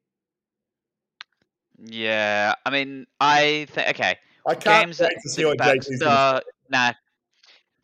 Yeah, 1.78 2.56
I 2.65 2.69
mean, 2.69 3.06
I 3.21 3.67
think 3.71 3.89
okay. 3.91 4.17
I 4.47 4.54
can't 4.56 4.63
Games 4.88 4.99
wait 4.99 5.12
to 5.23 5.30
see 5.30 5.45
what 5.45 5.58
JT's 5.60 5.88
going 5.88 5.99
to 5.99 6.08
are- 6.10 6.41
nah. 6.69 6.93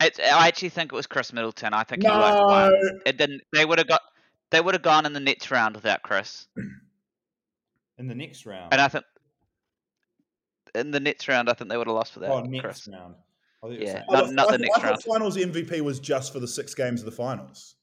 It's, 0.06 0.18
I 0.20 0.48
actually 0.48 0.68
think 0.70 0.92
it 0.92 0.96
was 0.96 1.06
Chris 1.06 1.32
Middleton. 1.32 1.72
I 1.74 1.84
think 1.84 2.02
he 2.02 2.08
like 2.08 2.34
won. 2.44 2.70
No. 2.70 2.72
It 3.06 3.16
didn't. 3.18 3.42
They 3.52 3.64
would 3.64 3.78
have 3.78 3.88
got. 3.88 4.00
They 4.50 4.60
would 4.60 4.74
have 4.74 4.82
gone 4.82 5.06
in 5.06 5.12
the 5.12 5.20
next 5.20 5.50
round 5.50 5.74
without 5.74 6.02
Chris, 6.02 6.46
In 7.98 8.06
the 8.08 8.14
next 8.14 8.44
round. 8.44 8.72
and 8.72 8.80
I 8.82 8.88
think 8.88 9.04
in 10.74 10.90
the 10.90 11.00
next 11.00 11.26
round, 11.28 11.48
I 11.48 11.54
think 11.54 11.70
they 11.70 11.76
would 11.76 11.86
have 11.86 11.96
lost 11.96 12.12
for 12.12 12.20
that. 12.20 12.30
oh, 12.30 12.36
without 12.36 12.50
next 12.50 12.62
Chris. 12.64 12.88
round. 12.88 13.14
I 13.14 13.66
thought 13.66 13.72
you 13.72 13.78
were 13.78 13.84
Yeah. 13.84 13.92
saying- 13.92 14.04
I 14.08 14.12
Not- 14.12 14.24
thought- 14.24 14.32
not 14.34 14.48
the 14.48 14.54
I 14.54 14.56
next 14.58 14.74
thought 14.76 14.84
round. 14.84 15.02
finals 15.04 15.36
MVP 15.36 15.80
was 15.82 16.00
just 16.00 16.32
for 16.32 16.40
the 16.40 16.48
six 16.48 16.74
games 16.74 17.00
of 17.00 17.06
the 17.06 17.12
finals. 17.12 17.76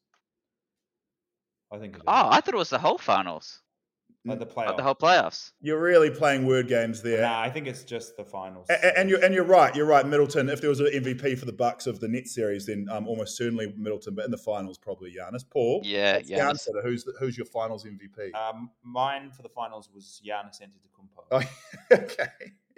I 1.72 1.78
think 1.78 1.96
it 1.96 2.02
oh, 2.08 2.12
is. 2.12 2.24
Oh, 2.26 2.30
I 2.32 2.42
thought 2.42 2.54
it 2.54 2.58
was 2.58 2.70
the 2.72 2.80
whole 2.80 2.98
finals, 2.98 3.62
like 4.26 4.40
the 4.40 4.46
like 4.46 4.54
playoff. 4.68 4.78
the 4.78 4.84
whole 4.84 4.96
playoffs. 4.96 5.52
You're 5.62 5.80
really 5.82 6.10
playing 6.10 6.46
word 6.46 6.68
games 6.68 7.02
there. 7.02 7.22
Nah, 7.22 7.42
I 7.42 7.50
think 7.50 7.68
it's 7.68 7.84
just 7.84 8.18
the 8.18 8.24
finals. 8.26 8.68
A- 8.70 8.74
a- 8.74 9.00
And 9.00 9.10
you're 9.10 9.24
and 9.24 9.34
you're 9.34 9.44
right. 9.46 9.74
You're 9.76 9.86
right. 9.86 10.06
Middleton. 10.06 10.50
If 10.50 10.60
there 10.62 10.70
was 10.70 10.80
an 10.82 10.88
MVP 10.88 11.38
for 11.40 11.46
the 11.46 11.54
Bucks 11.54 11.88
of 11.88 12.00
the 12.00 12.08
net 12.08 12.28
series, 12.28 12.66
then 12.66 12.88
um, 12.92 13.08
almost 13.08 13.38
certainly 13.38 13.74
Middleton. 13.78 14.16
But 14.16 14.26
in 14.26 14.32
the 14.32 14.38
finals, 14.38 14.78
probably 14.78 15.12
Giannis. 15.18 15.44
Paul. 15.50 15.82
Yeah, 15.84 16.16
what's 16.18 16.28
the 16.30 16.36
Giannis. 16.36 16.84
who's 16.84 17.04
the, 17.06 17.14
who's 17.20 17.38
your 17.38 17.46
finals 17.46 17.86
MVP? 17.86 18.34
Um, 18.36 18.70
mine 18.84 19.32
for 19.32 19.42
the 19.42 19.50
finals 19.50 19.90
was 19.94 20.22
Giannis 20.26 20.62
Antetokounmpo. 20.62 21.24
Oh, 21.32 21.42
okay. 21.94 22.28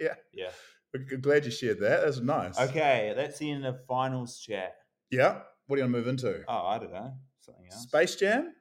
Yeah. 0.00 0.14
Yeah. 0.32 0.50
We're 0.94 1.16
glad 1.18 1.44
you 1.44 1.50
shared 1.50 1.80
that. 1.80 2.04
That's 2.04 2.20
nice. 2.20 2.58
Okay, 2.60 3.14
that's 3.16 3.38
the 3.38 3.50
end 3.50 3.64
of 3.64 3.84
finals 3.86 4.38
chat. 4.38 4.74
Yeah. 5.10 5.40
What 5.66 5.76
are 5.78 5.82
you 5.82 5.88
going 5.88 5.92
to 5.92 5.98
move 5.98 6.06
into? 6.08 6.42
Oh, 6.46 6.66
I 6.66 6.78
don't 6.78 6.92
know. 6.92 7.14
Something 7.40 7.64
else. 7.72 7.82
Space 7.84 8.16
Jam. 8.16 8.52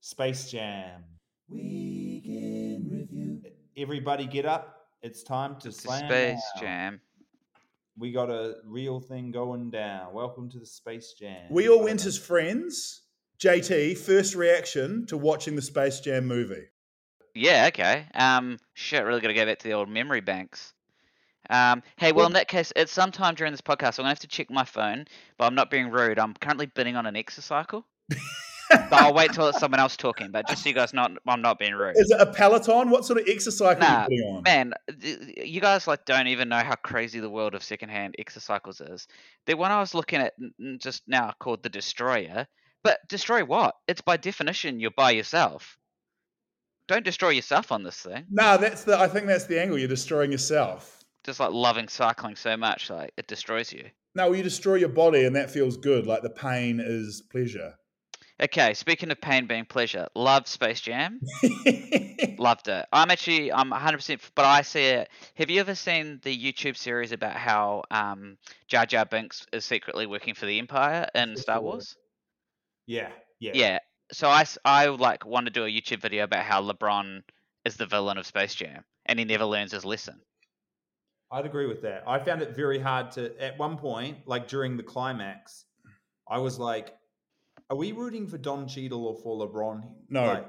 Space 0.00 0.50
Jam. 0.50 1.02
Weekend 1.48 2.90
review. 2.90 3.40
Everybody 3.76 4.26
get 4.26 4.46
up. 4.46 4.88
It's 5.02 5.22
time 5.22 5.56
to 5.60 5.68
It's 5.68 5.82
slam 5.82 6.08
Space 6.08 6.42
down. 6.56 6.62
Jam. 6.62 7.00
We 7.96 8.10
got 8.10 8.30
a 8.30 8.56
real 8.64 8.98
thing 8.98 9.30
going 9.30 9.70
down. 9.70 10.12
Welcome 10.12 10.50
to 10.50 10.58
the 10.58 10.66
Space 10.66 11.14
Jam. 11.18 11.46
We 11.50 11.68
all 11.68 11.84
went 11.84 12.04
as 12.04 12.18
friends. 12.18 13.02
JT, 13.38 13.96
first 13.98 14.34
reaction 14.34 15.06
to 15.06 15.16
watching 15.16 15.54
the 15.54 15.62
Space 15.62 16.00
Jam 16.00 16.26
movie. 16.26 16.64
Yeah, 17.34 17.66
okay. 17.68 18.06
Um, 18.14 18.58
shit, 18.74 19.04
really 19.04 19.20
got 19.20 19.28
to 19.28 19.34
go 19.34 19.46
back 19.46 19.58
to 19.60 19.68
the 19.68 19.74
old 19.74 19.88
memory 19.88 20.22
banks. 20.22 20.72
Um, 21.48 21.84
hey, 21.96 22.10
well, 22.10 22.26
in 22.26 22.32
that 22.32 22.48
case, 22.48 22.72
it's 22.74 22.90
sometime 22.90 23.36
during 23.36 23.52
this 23.52 23.60
podcast. 23.60 23.98
I'm 23.98 24.02
gonna 24.02 24.08
have 24.08 24.18
to 24.20 24.26
check 24.26 24.50
my 24.50 24.64
phone, 24.64 25.04
but 25.38 25.44
I'm 25.44 25.54
not 25.54 25.70
being 25.70 25.90
rude. 25.90 26.18
I'm 26.18 26.34
currently 26.34 26.66
bidding 26.66 26.96
on 26.96 27.06
an 27.06 27.14
exercycle. 27.14 27.84
but 28.70 28.92
I'll 28.92 29.14
wait 29.14 29.32
till 29.32 29.48
it's 29.48 29.58
someone 29.58 29.80
else 29.80 29.96
talking. 29.96 30.30
But 30.30 30.48
just 30.48 30.62
so 30.62 30.68
you 30.68 30.74
guys 30.74 30.92
not 30.92 31.12
I'm 31.26 31.42
not 31.42 31.58
being 31.58 31.74
rude. 31.74 31.96
Is 31.96 32.10
it 32.10 32.20
a 32.20 32.26
Peloton? 32.26 32.90
What 32.90 33.04
sort 33.04 33.20
of 33.20 33.28
exercise 33.28 33.76
are 33.76 33.80
Nah, 33.80 34.02
you 34.02 34.04
putting 34.04 34.36
on? 34.36 34.42
Man, 34.42 34.72
you 35.44 35.60
guys 35.60 35.86
like 35.86 36.04
don't 36.04 36.28
even 36.28 36.48
know 36.48 36.58
how 36.58 36.74
crazy 36.76 37.20
the 37.20 37.30
world 37.30 37.54
of 37.54 37.62
secondhand 37.62 38.16
exercycles 38.20 38.80
is. 38.92 39.06
The 39.46 39.54
one 39.54 39.70
I 39.70 39.80
was 39.80 39.94
looking 39.94 40.20
at 40.20 40.34
just 40.78 41.02
now 41.06 41.32
called 41.38 41.62
the 41.62 41.68
Destroyer, 41.68 42.46
but 42.82 42.98
destroy 43.08 43.44
what? 43.44 43.74
It's 43.88 44.00
by 44.00 44.16
definition 44.16 44.80
you're 44.80 44.90
by 44.90 45.12
yourself. 45.12 45.76
Don't 46.88 47.04
destroy 47.04 47.30
yourself 47.30 47.72
on 47.72 47.82
this 47.82 47.96
thing. 47.96 48.26
No, 48.30 48.56
that's 48.58 48.84
the. 48.84 48.98
I 48.98 49.08
think 49.08 49.26
that's 49.26 49.46
the 49.46 49.60
angle. 49.60 49.76
You're 49.78 49.88
destroying 49.88 50.30
yourself. 50.30 51.04
Just 51.24 51.40
like 51.40 51.50
loving 51.50 51.88
cycling 51.88 52.36
so 52.36 52.56
much, 52.56 52.90
like 52.90 53.12
it 53.16 53.26
destroys 53.26 53.72
you. 53.72 53.86
No, 54.14 54.32
you 54.32 54.44
destroy 54.44 54.76
your 54.76 54.88
body, 54.88 55.24
and 55.24 55.34
that 55.34 55.50
feels 55.50 55.76
good. 55.76 56.06
Like 56.06 56.22
the 56.22 56.30
pain 56.30 56.80
is 56.80 57.22
pleasure. 57.30 57.74
Okay, 58.42 58.74
speaking 58.74 59.10
of 59.10 59.20
pain 59.20 59.46
being 59.46 59.64
pleasure, 59.64 60.08
love 60.14 60.46
Space 60.46 60.80
Jam. 60.82 61.20
Loved 62.38 62.68
it. 62.68 62.84
I'm 62.92 63.10
actually 63.10 63.50
I'm 63.50 63.70
100%, 63.70 64.20
but 64.34 64.44
I 64.44 64.60
see 64.60 64.84
it. 64.84 65.08
Have 65.36 65.48
you 65.48 65.58
ever 65.60 65.74
seen 65.74 66.20
the 66.22 66.36
YouTube 66.36 66.76
series 66.76 67.12
about 67.12 67.34
how 67.34 67.84
um, 67.90 68.36
Jar 68.68 68.84
Jar 68.84 69.06
Binks 69.06 69.46
is 69.54 69.64
secretly 69.64 70.06
working 70.06 70.34
for 70.34 70.44
the 70.44 70.58
Empire 70.58 71.08
in 71.14 71.36
Star 71.38 71.62
Wars? 71.62 71.96
Yeah, 72.86 73.08
yeah. 73.40 73.52
Yeah. 73.54 73.78
So 74.12 74.28
I, 74.28 74.44
I 74.66 74.88
like 74.88 75.24
want 75.24 75.46
to 75.46 75.52
do 75.52 75.64
a 75.64 75.68
YouTube 75.68 76.02
video 76.02 76.24
about 76.24 76.44
how 76.44 76.60
LeBron 76.60 77.22
is 77.64 77.76
the 77.76 77.86
villain 77.86 78.18
of 78.18 78.26
Space 78.26 78.54
Jam 78.54 78.84
and 79.06 79.18
he 79.18 79.24
never 79.24 79.46
learns 79.46 79.72
his 79.72 79.84
lesson. 79.84 80.20
I'd 81.32 81.46
agree 81.46 81.66
with 81.66 81.82
that. 81.82 82.04
I 82.06 82.18
found 82.18 82.42
it 82.42 82.54
very 82.54 82.78
hard 82.78 83.10
to, 83.12 83.42
at 83.42 83.58
one 83.58 83.78
point, 83.78 84.18
like 84.26 84.46
during 84.46 84.76
the 84.76 84.82
climax, 84.82 85.64
I 86.28 86.38
was 86.38 86.58
like, 86.58 86.94
are 87.70 87.76
we 87.76 87.92
rooting 87.92 88.26
for 88.26 88.38
Don 88.38 88.68
Cheadle 88.68 89.04
or 89.06 89.14
for 89.16 89.36
LeBron? 89.46 89.82
No. 90.08 90.26
Like, 90.26 90.48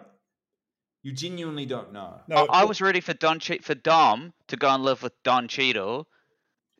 you 1.03 1.13
genuinely 1.13 1.65
don't 1.65 1.93
know. 1.93 2.19
no, 2.27 2.45
I, 2.49 2.61
I 2.61 2.65
was 2.65 2.81
rooting 2.81 3.01
for 3.01 3.13
Don 3.13 3.39
che- 3.39 3.59
for 3.59 3.75
Dom 3.75 4.33
to 4.49 4.57
go 4.57 4.69
and 4.69 4.83
live 4.83 5.03
with 5.03 5.13
Don 5.23 5.47
Cheadle 5.47 6.07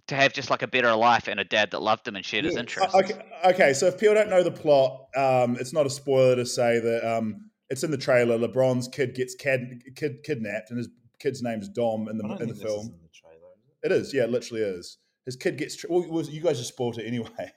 to 0.07 0.15
have 0.15 0.33
just 0.33 0.49
like 0.49 0.61
a 0.61 0.67
better 0.67 0.93
life 0.95 1.27
and 1.27 1.39
a 1.39 1.43
dad 1.43 1.71
that 1.71 1.81
loved 1.81 2.07
him 2.07 2.15
and 2.15 2.25
shared 2.25 2.45
his 2.45 2.55
Uh, 2.55 2.59
interests. 2.61 2.95
Okay, 2.95 3.19
okay, 3.45 3.73
so 3.73 3.87
if 3.87 3.97
people 3.99 4.15
don't 4.15 4.29
know 4.29 4.43
the 4.43 4.51
plot, 4.51 5.07
um, 5.15 5.57
it's 5.59 5.73
not 5.73 5.85
a 5.85 5.89
spoiler 5.89 6.35
to 6.35 6.45
say 6.45 6.79
that 6.79 7.03
um, 7.17 7.49
it's 7.69 7.83
in 7.83 7.91
the 7.91 7.97
trailer. 7.97 8.37
LeBron's 8.37 8.87
kid 8.87 9.15
gets 9.15 9.35
kid, 9.35 9.81
kid 9.95 10.23
kidnapped, 10.23 10.69
and 10.71 10.77
his 10.77 10.89
kid's 11.19 11.41
name's 11.41 11.67
Dom 11.69 12.07
in 12.09 12.17
the 12.17 12.23
I 12.25 12.27
don't 12.29 12.41
in 12.41 12.47
the 12.49 12.53
think 12.53 12.63
this 12.63 12.69
is 12.71 12.75
film. 12.75 12.85
in 12.87 13.01
the 13.03 13.09
trailer. 13.13 13.35
Is 13.57 13.67
it? 13.83 13.91
It 13.91 13.91
is, 13.91 14.13
yeah, 14.13 14.23
it 14.23 14.29
literally 14.29 14.63
is. 14.63 14.97
His 15.25 15.35
kid 15.35 15.57
gets. 15.57 15.85
Well, 15.89 16.05
well, 16.09 16.23
you 16.23 16.41
guys 16.41 16.57
just 16.57 16.69
spoiled 16.69 16.97
it 16.97 17.05
anyway. 17.05 17.29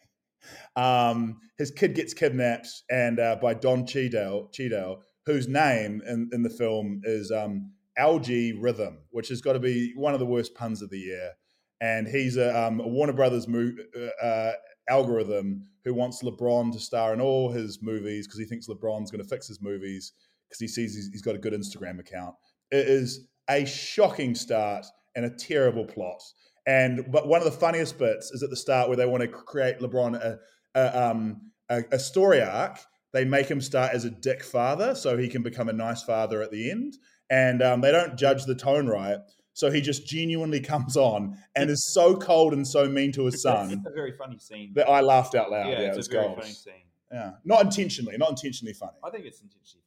Um, 0.77 1.41
his 1.59 1.71
kid 1.71 1.95
gets 1.95 2.15
kidnapped, 2.15 2.69
and 2.91 3.19
uh, 3.19 3.37
by 3.41 3.55
Don 3.55 3.87
Cheadle, 3.87 4.49
Cheadle, 4.53 5.03
whose 5.27 5.49
name 5.49 6.03
in, 6.07 6.31
in 6.33 6.43
the 6.43 6.51
film 6.51 7.03
is 7.05 7.31
um, 7.31 7.73
Al-G 7.97 8.59
Rhythm, 8.59 8.99
which 9.11 9.29
has 9.29 9.41
got 9.41 9.53
to 9.55 9.59
be 9.61 9.93
one 9.97 10.15
of 10.15 10.21
the 10.21 10.27
worst 10.27 10.55
puns 10.55 10.83
of 10.83 10.91
the 10.91 10.99
year. 10.99 11.33
And 11.81 12.07
he's 12.07 12.37
a, 12.37 12.67
um, 12.67 12.81
a 12.81 12.89
Warner 12.89 13.13
Brothers 13.13 13.49
mo- 13.49 13.73
uh, 13.97 14.25
uh, 14.25 14.53
algorithm 14.89 15.67
who 15.85 15.95
wants 15.95 16.23
LeBron 16.23 16.73
to 16.73 16.79
star 16.79 17.15
in 17.15 17.21
all 17.21 17.51
his 17.51 17.79
movies 17.83 18.27
because 18.27 18.39
he 18.39 18.45
thinks 18.45 18.69
LeBron's 18.69 19.11
going 19.11 19.23
to 19.23 19.29
fix 19.29 19.47
his 19.49 19.63
movies 19.63 20.13
because 20.49 20.61
he 20.61 20.69
sees 20.69 20.95
he's, 20.95 21.09
he's 21.11 21.23
got 21.23 21.35
a 21.35 21.39
good 21.39 21.53
Instagram 21.55 21.99
account. 22.01 22.35
It 22.71 22.87
is 22.87 23.27
a 23.49 23.65
shocking 23.65 24.35
start 24.35 24.85
and 25.15 25.25
a 25.25 25.31
terrible 25.31 25.85
plot. 25.85 26.23
And 26.71 27.11
but 27.11 27.27
one 27.27 27.41
of 27.41 27.45
the 27.53 27.59
funniest 27.67 27.99
bits 27.99 28.31
is 28.31 28.43
at 28.45 28.51
the 28.51 28.57
start 28.57 28.87
where 28.89 28.97
they 28.97 29.07
want 29.07 29.23
to 29.23 29.29
create 29.29 29.81
LeBron 29.81 30.15
a 30.15 30.39
a, 30.75 31.09
um, 31.11 31.51
a, 31.69 31.83
a 31.91 31.99
story 31.99 32.41
arc. 32.41 32.79
They 33.13 33.25
make 33.25 33.49
him 33.51 33.61
start 33.61 33.93
as 33.93 34.05
a 34.05 34.11
dick 34.11 34.45
father 34.45 34.95
so 34.95 35.17
he 35.17 35.27
can 35.29 35.43
become 35.43 35.69
a 35.69 35.73
nice 35.73 36.03
father 36.05 36.43
at 36.43 36.53
the 36.53 36.71
end, 36.71 36.97
and 37.29 37.61
um, 37.61 37.81
they 37.81 37.91
don't 37.91 38.17
judge 38.17 38.45
the 38.45 38.55
tone 38.55 38.87
right. 38.87 39.19
So 39.53 39.69
he 39.69 39.81
just 39.81 40.07
genuinely 40.07 40.61
comes 40.75 40.97
on 40.97 41.37
and 41.57 41.71
is 41.71 41.93
so 41.93 42.17
cold 42.17 42.53
and 42.53 42.65
so 42.67 42.89
mean 42.89 43.11
to 43.13 43.25
his 43.25 43.43
son 43.43 43.83
a 43.85 43.91
very 43.91 44.13
funny 44.13 44.39
scene. 44.39 44.73
that 44.75 44.89
I 44.89 45.01
laughed 45.01 45.35
out 45.35 45.51
loud. 45.51 45.67
yeah, 45.71 45.81
Yeah, 45.81 45.87
it 45.87 45.89
it's 45.89 45.97
was 45.97 46.09
a 46.09 46.13
very 46.13 46.27
gold. 46.27 46.39
funny 46.39 46.53
scene. 46.53 46.75
Yeah, 47.13 47.33
not 47.45 47.63
intentionally, 47.63 48.17
not 48.17 48.31
intentionally 48.31 48.75
funny. 48.75 48.99
I 49.03 49.11
think 49.11 49.27
it's 49.27 49.41
intentionally. 49.41 49.80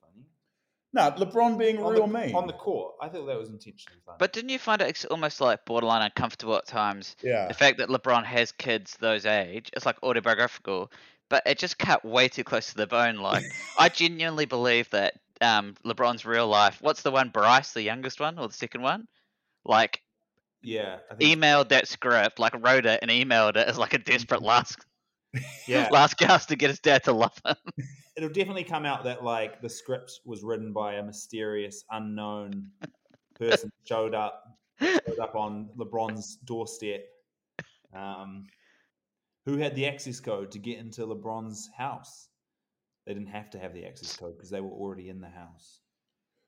No, 0.94 1.12
LeBron 1.12 1.58
being 1.58 1.84
On 1.84 1.94
real 1.94 2.08
the, 2.08 2.14
mean. 2.14 2.36
on 2.36 2.48
the 2.48 2.54
court, 2.54 2.96
I 3.02 3.10
thought 3.10 3.26
that 3.26 3.38
was 3.38 3.50
intentionally 3.50 4.00
funny. 4.06 4.18
But 4.20 4.32
didn't 4.32 4.50
you 4.50 4.60
find 4.60 4.82
it 4.82 5.06
almost 5.10 5.42
like 5.42 5.66
borderline 5.66 6.04
uncomfortable 6.04 6.56
at 6.56 6.68
times? 6.68 7.16
yeah, 7.24 7.48
The 7.48 7.54
fact 7.56 7.80
that 7.80 7.90
LeBron 7.90 8.26
has 8.26 8.52
kids 8.52 8.96
those 8.98 9.26
age, 9.26 9.70
it's 9.74 9.86
like 9.86 10.02
autobiographical, 10.04 10.92
but 11.30 11.44
it 11.46 11.58
just 11.58 11.80
cut 11.80 12.06
way 12.06 12.28
too 12.30 12.44
close 12.44 12.68
to 12.70 12.76
the 12.78 12.88
bone. 12.88 13.18
Like, 13.18 13.46
I 13.78 13.90
genuinely 13.90 14.46
believe 14.46 14.90
that 14.92 15.16
um, 15.42 15.76
LeBron's 15.84 16.26
real 16.26 16.48
life. 16.48 16.78
What's 16.82 17.02
the 17.02 17.12
one? 17.12 17.30
Bryce, 17.30 17.74
the 17.74 17.82
youngest 17.82 18.20
one, 18.20 18.38
or 18.38 18.48
the 18.48 18.54
second 18.54 18.82
one? 18.82 19.08
Like 19.66 20.02
Yeah, 20.62 21.00
I 21.12 21.16
think, 21.16 21.32
emailed 21.40 21.70
that 21.70 21.88
script, 21.88 22.40
like 22.40 22.54
wrote 22.64 22.86
it 22.86 23.00
and 23.02 23.10
emailed 23.12 23.58
it 23.58 23.68
as 23.68 23.78
like 23.78 23.94
a 23.94 23.98
desperate 23.98 24.42
last 24.44 24.78
yeah. 25.68 25.90
last 25.92 26.18
gasp 26.18 26.50
to 26.50 26.56
get 26.56 26.70
his 26.70 26.80
dad 26.80 27.04
to 27.06 27.14
love 27.14 27.40
him. 27.46 27.56
It'll 28.16 28.30
definitely 28.30 28.64
come 28.64 28.86
out 28.86 29.04
that 29.06 29.24
like 29.24 29.62
the 29.62 29.70
script 29.70 30.20
was 30.26 30.44
written 30.44 30.72
by 30.72 30.96
a 30.96 31.04
mysterious 31.04 31.84
unknown 31.92 32.70
person 33.36 33.72
showed 33.86 34.14
up 34.14 34.44
showed 34.80 35.20
up 35.20 35.36
on 35.36 35.70
LeBron's 35.78 36.38
doorstep. 36.38 37.06
Um, 37.94 38.46
who 39.46 39.58
had 39.58 39.76
the 39.76 39.88
access 39.88 40.20
code 40.20 40.52
to 40.52 40.60
get 40.60 40.80
into 40.80 41.06
LeBron's 41.06 41.70
house? 41.76 42.30
They 43.06 43.14
didn't 43.14 43.30
have 43.30 43.50
to 43.52 43.60
have 43.60 43.74
the 43.74 43.86
access 43.86 44.16
code 44.16 44.38
because 44.38 44.50
they 44.50 44.62
were 44.62 44.72
already 44.72 45.10
in 45.10 45.20
the 45.20 45.30
house. 45.30 45.80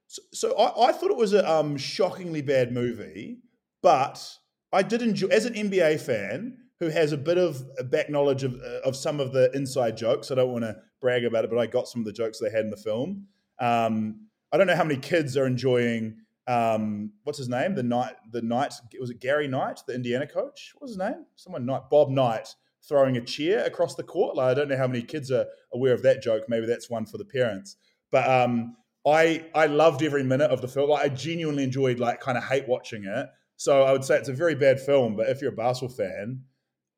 So, 0.08 0.22
so 0.34 0.58
I, 0.58 0.90
I 0.90 0.92
thought 0.92 1.12
it 1.12 1.18
was 1.18 1.34
a 1.34 1.50
um, 1.52 1.78
shockingly 1.78 2.42
bad 2.42 2.72
movie, 2.72 3.40
but 3.82 4.26
I 4.72 4.82
did 4.82 5.02
enjoy 5.02 5.28
as 5.28 5.46
an 5.46 5.54
NBA 5.54 6.00
fan 6.00 6.65
who 6.80 6.90
has 6.90 7.12
a 7.12 7.18
bit 7.18 7.38
of 7.38 7.64
a 7.80 7.84
back 7.84 8.10
knowledge 8.10 8.44
of 8.44 8.56
uh, 8.56 8.80
of 8.88 8.96
some 8.96 9.20
of 9.20 9.32
the 9.32 9.52
inside 9.54 9.98
jokes. 9.98 10.32
I 10.32 10.36
don't 10.36 10.52
want 10.52 10.64
to 10.64 10.76
brag 11.02 11.26
about 11.26 11.46
it, 11.46 11.50
but 11.50 11.60
I 11.60 11.68
got 11.68 11.88
some 11.88 12.02
of 12.02 12.06
the 12.06 12.14
jokes 12.14 12.40
they 12.40 12.50
had 12.50 12.66
in 12.66 12.70
the 12.70 12.78
film. 12.78 13.28
Um, 13.60 14.28
I 14.52 14.58
don't 14.58 14.68
know 14.68 14.76
how 14.76 14.84
many 14.84 15.00
kids 15.00 15.38
are 15.38 15.46
enjoying. 15.46 16.18
Um, 16.48 17.12
what's 17.24 17.40
his 17.40 17.50
name? 17.50 17.76
The 17.76 17.84
night, 17.84 18.16
the 18.32 18.42
night 18.42 18.74
was 19.00 19.10
it 19.10 19.20
Gary 19.20 19.48
Knight, 19.48 19.82
the 19.88 19.96
Indiana 19.96 20.28
coach? 20.28 20.74
What 20.76 20.84
was 20.84 20.92
his 20.92 20.98
name? 21.00 21.26
Someone 21.36 21.66
Knight, 21.66 21.90
Bob 21.90 22.10
Knight, 22.10 22.56
throwing 22.88 23.18
a 23.18 23.22
chair 23.22 23.66
across 23.66 23.96
the 23.96 24.04
court. 24.04 24.36
Like, 24.36 24.52
I 24.52 24.54
don't 24.54 24.70
know 24.70 24.78
how 24.78 24.88
many 24.88 25.02
kids 25.02 25.32
are 25.32 25.46
aware 25.74 25.94
of 25.94 26.04
that 26.04 26.22
joke. 26.22 26.44
Maybe 26.48 26.66
that's 26.66 26.90
one 26.90 27.06
for 27.06 27.18
the 27.18 27.26
parents. 27.26 27.78
But 28.12 28.30
um, 28.30 28.76
I 29.06 29.46
I 29.56 29.66
loved 29.66 30.04
every 30.04 30.24
minute 30.24 30.52
of 30.52 30.62
the 30.62 30.68
film. 30.68 30.90
Like, 30.90 31.06
I 31.06 31.10
genuinely 31.10 31.64
enjoyed 31.64 32.00
like 32.00 32.20
kind 32.20 32.38
of 32.38 32.44
hate 32.44 32.68
watching 32.68 33.06
it. 33.06 33.28
So 33.58 33.84
I 33.84 33.92
would 33.92 34.04
say 34.04 34.18
it's 34.18 34.30
a 34.30 34.34
very 34.34 34.56
bad 34.56 34.80
film. 34.80 35.16
But 35.16 35.30
if 35.30 35.42
you're 35.42 35.54
a 35.54 35.56
Basketball 35.56 35.96
fan, 35.96 36.44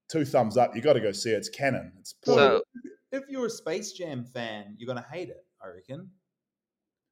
two 0.09 0.25
thumbs 0.25 0.57
up. 0.57 0.75
You 0.75 0.81
got 0.81 0.93
to 0.93 0.99
go 0.99 1.11
see 1.11 1.31
it. 1.31 1.37
It's 1.37 1.49
canon. 1.49 1.91
It's 1.99 2.15
So 2.23 2.63
If 3.11 3.23
you're 3.29 3.45
a 3.45 3.49
Space 3.49 3.93
Jam 3.93 4.25
fan, 4.25 4.75
you're 4.77 4.87
gonna 4.87 5.05
hate 5.11 5.29
it. 5.29 5.45
I 5.63 5.67
reckon. 5.67 6.09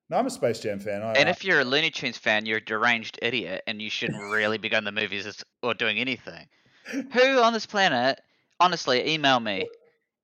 no, 0.10 0.18
I'm 0.18 0.28
a 0.28 0.30
Space 0.30 0.60
Jam 0.60 0.80
fan. 0.80 1.02
I, 1.02 1.14
and 1.14 1.30
if 1.30 1.44
you're 1.44 1.62
a 1.62 1.66
Looney 1.66 1.90
Tunes 1.90 2.18
fan, 2.18 2.46
you're 2.46 2.58
a 2.58 2.66
deranged 2.66 3.18
idiot 3.22 3.64
and 3.66 3.82
you 3.82 3.90
shouldn't 3.90 4.22
really 4.32 4.58
be 4.58 4.70
going 4.70 4.84
to 4.84 4.92
the 4.92 5.02
movies 5.02 5.44
or 5.64 5.74
doing 5.74 5.98
anything. 5.98 6.48
Who 7.14 7.42
on 7.42 7.54
this 7.54 7.66
planet, 7.66 8.22
honestly, 8.60 9.10
email 9.14 9.40
me. 9.40 9.68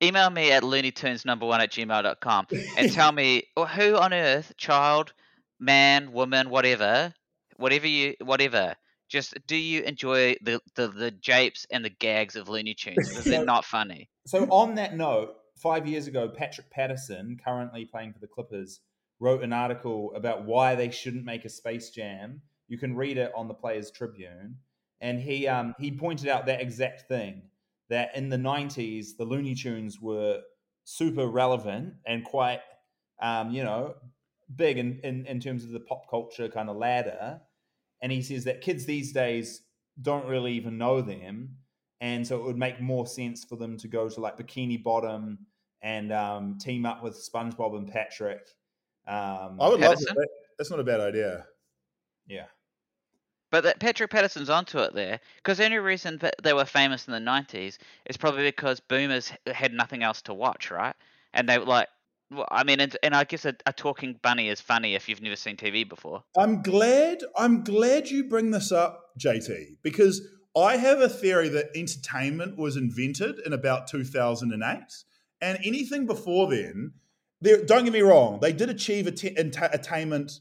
Email 0.04 0.30
me 0.30 0.52
at 0.52 0.64
looneytunes1 0.64 1.60
at 1.60 1.72
gmail.com 1.72 2.48
and 2.78 2.92
tell 2.94 3.12
me 3.12 3.44
or 3.56 3.68
who 3.68 3.96
on 3.96 4.14
earth, 4.14 4.54
child, 4.58 5.14
man, 5.60 6.12
woman, 6.12 6.50
whatever, 6.50 7.14
whatever 7.58 7.88
you, 7.88 8.16
whatever, 8.24 8.76
just 9.12 9.34
do 9.46 9.58
you 9.58 9.82
enjoy 9.82 10.36
the, 10.42 10.62
the, 10.76 10.88
the 10.88 11.12
japes 11.12 11.68
and 11.70 11.84
the 11.84 11.90
gags 11.90 12.36
of 12.36 12.48
Looney 12.48 12.74
Tunes? 12.74 13.10
Because 13.10 13.26
they're 13.26 13.46
not 13.46 13.66
funny. 13.66 14.10
So 14.26 14.46
on 14.46 14.76
that 14.76 14.96
note, 14.96 15.36
five 15.58 15.86
years 15.86 16.08
ago, 16.08 16.30
Patrick 16.30 16.72
Patterson, 16.72 17.38
currently 17.44 17.86
playing 17.86 18.14
for 18.14 18.20
the 18.20 18.28
Clippers, 18.28 18.80
wrote 19.20 19.44
an 19.44 19.54
article 19.54 20.14
about 20.16 20.46
why 20.46 20.76
they 20.76 20.90
shouldn't 20.90 21.26
make 21.26 21.46
a 21.46 21.50
Space 21.50 21.90
Jam. 21.90 22.42
You 22.70 22.78
can 22.78 22.96
read 22.96 23.18
it 23.18 23.32
on 23.36 23.48
the 23.50 23.54
Players 23.54 23.92
Tribune, 23.92 24.56
and 25.02 25.20
he 25.20 25.46
um, 25.48 25.76
he 25.78 25.92
pointed 25.92 26.30
out 26.30 26.46
that 26.46 26.62
exact 26.62 27.08
thing 27.10 27.44
that 27.90 28.16
in 28.16 28.30
the 28.30 28.38
'90s 28.38 29.18
the 29.18 29.26
Looney 29.26 29.56
Tunes 29.56 30.00
were 30.00 30.40
super 30.86 31.28
relevant 31.28 31.96
and 32.06 32.24
quite 32.24 32.62
um, 33.22 33.52
you 33.52 33.64
know 33.64 33.96
big 34.56 34.78
in, 34.78 35.00
in 35.04 35.26
in 35.26 35.40
terms 35.42 35.66
of 35.66 35.72
the 35.72 35.82
pop 35.82 36.10
culture 36.10 36.48
kind 36.48 36.70
of 36.70 36.78
ladder. 36.78 37.42
And 38.02 38.12
he 38.12 38.22
says 38.22 38.44
that 38.46 38.62
kids 38.62 38.86
these 38.86 39.12
days 39.12 39.62
don't 40.02 40.26
really 40.26 40.54
even 40.54 40.78
know 40.78 41.02
them 41.02 41.58
and 42.02 42.26
so 42.26 42.36
it 42.38 42.44
would 42.44 42.58
make 42.58 42.82
more 42.82 43.06
sense 43.06 43.46
for 43.46 43.56
them 43.56 43.78
to 43.78 43.88
go 43.88 44.10
to 44.10 44.20
like 44.20 44.38
Bikini 44.38 44.84
Bottom 44.84 45.38
and 45.84 46.12
um, 46.12 46.58
team 46.58 46.86
up 46.86 47.04
with 47.04 47.14
SpongeBob 47.16 47.78
and 47.78 47.88
Patrick. 47.88 48.42
Um, 49.08 49.58
I 49.62 49.70
would 49.70 49.80
love 49.80 49.96
Patterson? 49.96 50.16
that. 50.16 50.28
That's 50.58 50.72
not 50.72 50.80
a 50.80 50.84
bad 50.84 51.00
idea. 51.00 51.46
yeah, 52.28 52.46
But 53.52 53.64
that 53.64 53.80
Patrick 53.80 54.10
Patterson's 54.10 54.50
onto 54.50 54.80
it 54.80 54.94
there, 54.94 55.20
because 55.38 55.60
the 55.60 55.66
only 55.66 55.78
reason 55.78 56.18
that 56.20 56.36
they 56.42 56.54
were 56.54 56.66
famous 56.66 57.08
in 57.08 57.14
the 57.14 57.20
'90s 57.20 57.78
is 58.08 58.18
probably 58.18 58.44
because 58.44 58.80
boomers 58.80 59.32
had 59.48 59.74
nothing 59.74 60.02
else 60.02 60.24
to 60.24 60.34
watch, 60.34 60.72
right? 60.72 60.96
And 61.34 61.48
they 61.48 61.60
were 61.60 61.66
like, 61.66 61.88
well, 62.32 62.48
I 62.50 62.64
mean, 62.64 62.80
and, 62.80 62.96
and 63.04 63.14
I 63.14 63.24
guess 63.26 63.46
a, 63.46 63.56
a 63.66 63.74
talking 63.74 64.20
bunny 64.22 64.50
is 64.50 64.62
funny 64.62 64.96
if 64.96 65.10
you've 65.10 65.22
never 65.22 65.36
seen 65.36 65.58
TV 65.58 65.88
before. 65.88 66.24
I'm 66.38 66.62
glad. 66.62 67.20
I'm 67.38 67.64
glad 67.64 68.10
you 68.10 68.24
bring 68.24 68.52
this 68.52 68.72
up, 68.72 69.12
JT, 69.20 69.78
because 69.84 70.22
I 70.58 70.78
have 70.78 71.02
a 71.02 71.10
theory 71.10 71.50
that 71.50 71.68
entertainment 71.76 72.58
was 72.58 72.78
invented 72.78 73.40
in 73.46 73.54
about 73.54 73.88
2008, 73.88 74.80
and 75.42 75.60
anything 75.64 76.06
before 76.06 76.50
then. 76.50 76.94
Don't 77.44 77.84
get 77.86 77.94
me 77.94 78.02
wrong; 78.02 78.40
they 78.40 78.54
did 78.54 78.70
achieve 78.70 79.08
attainment, 79.08 80.32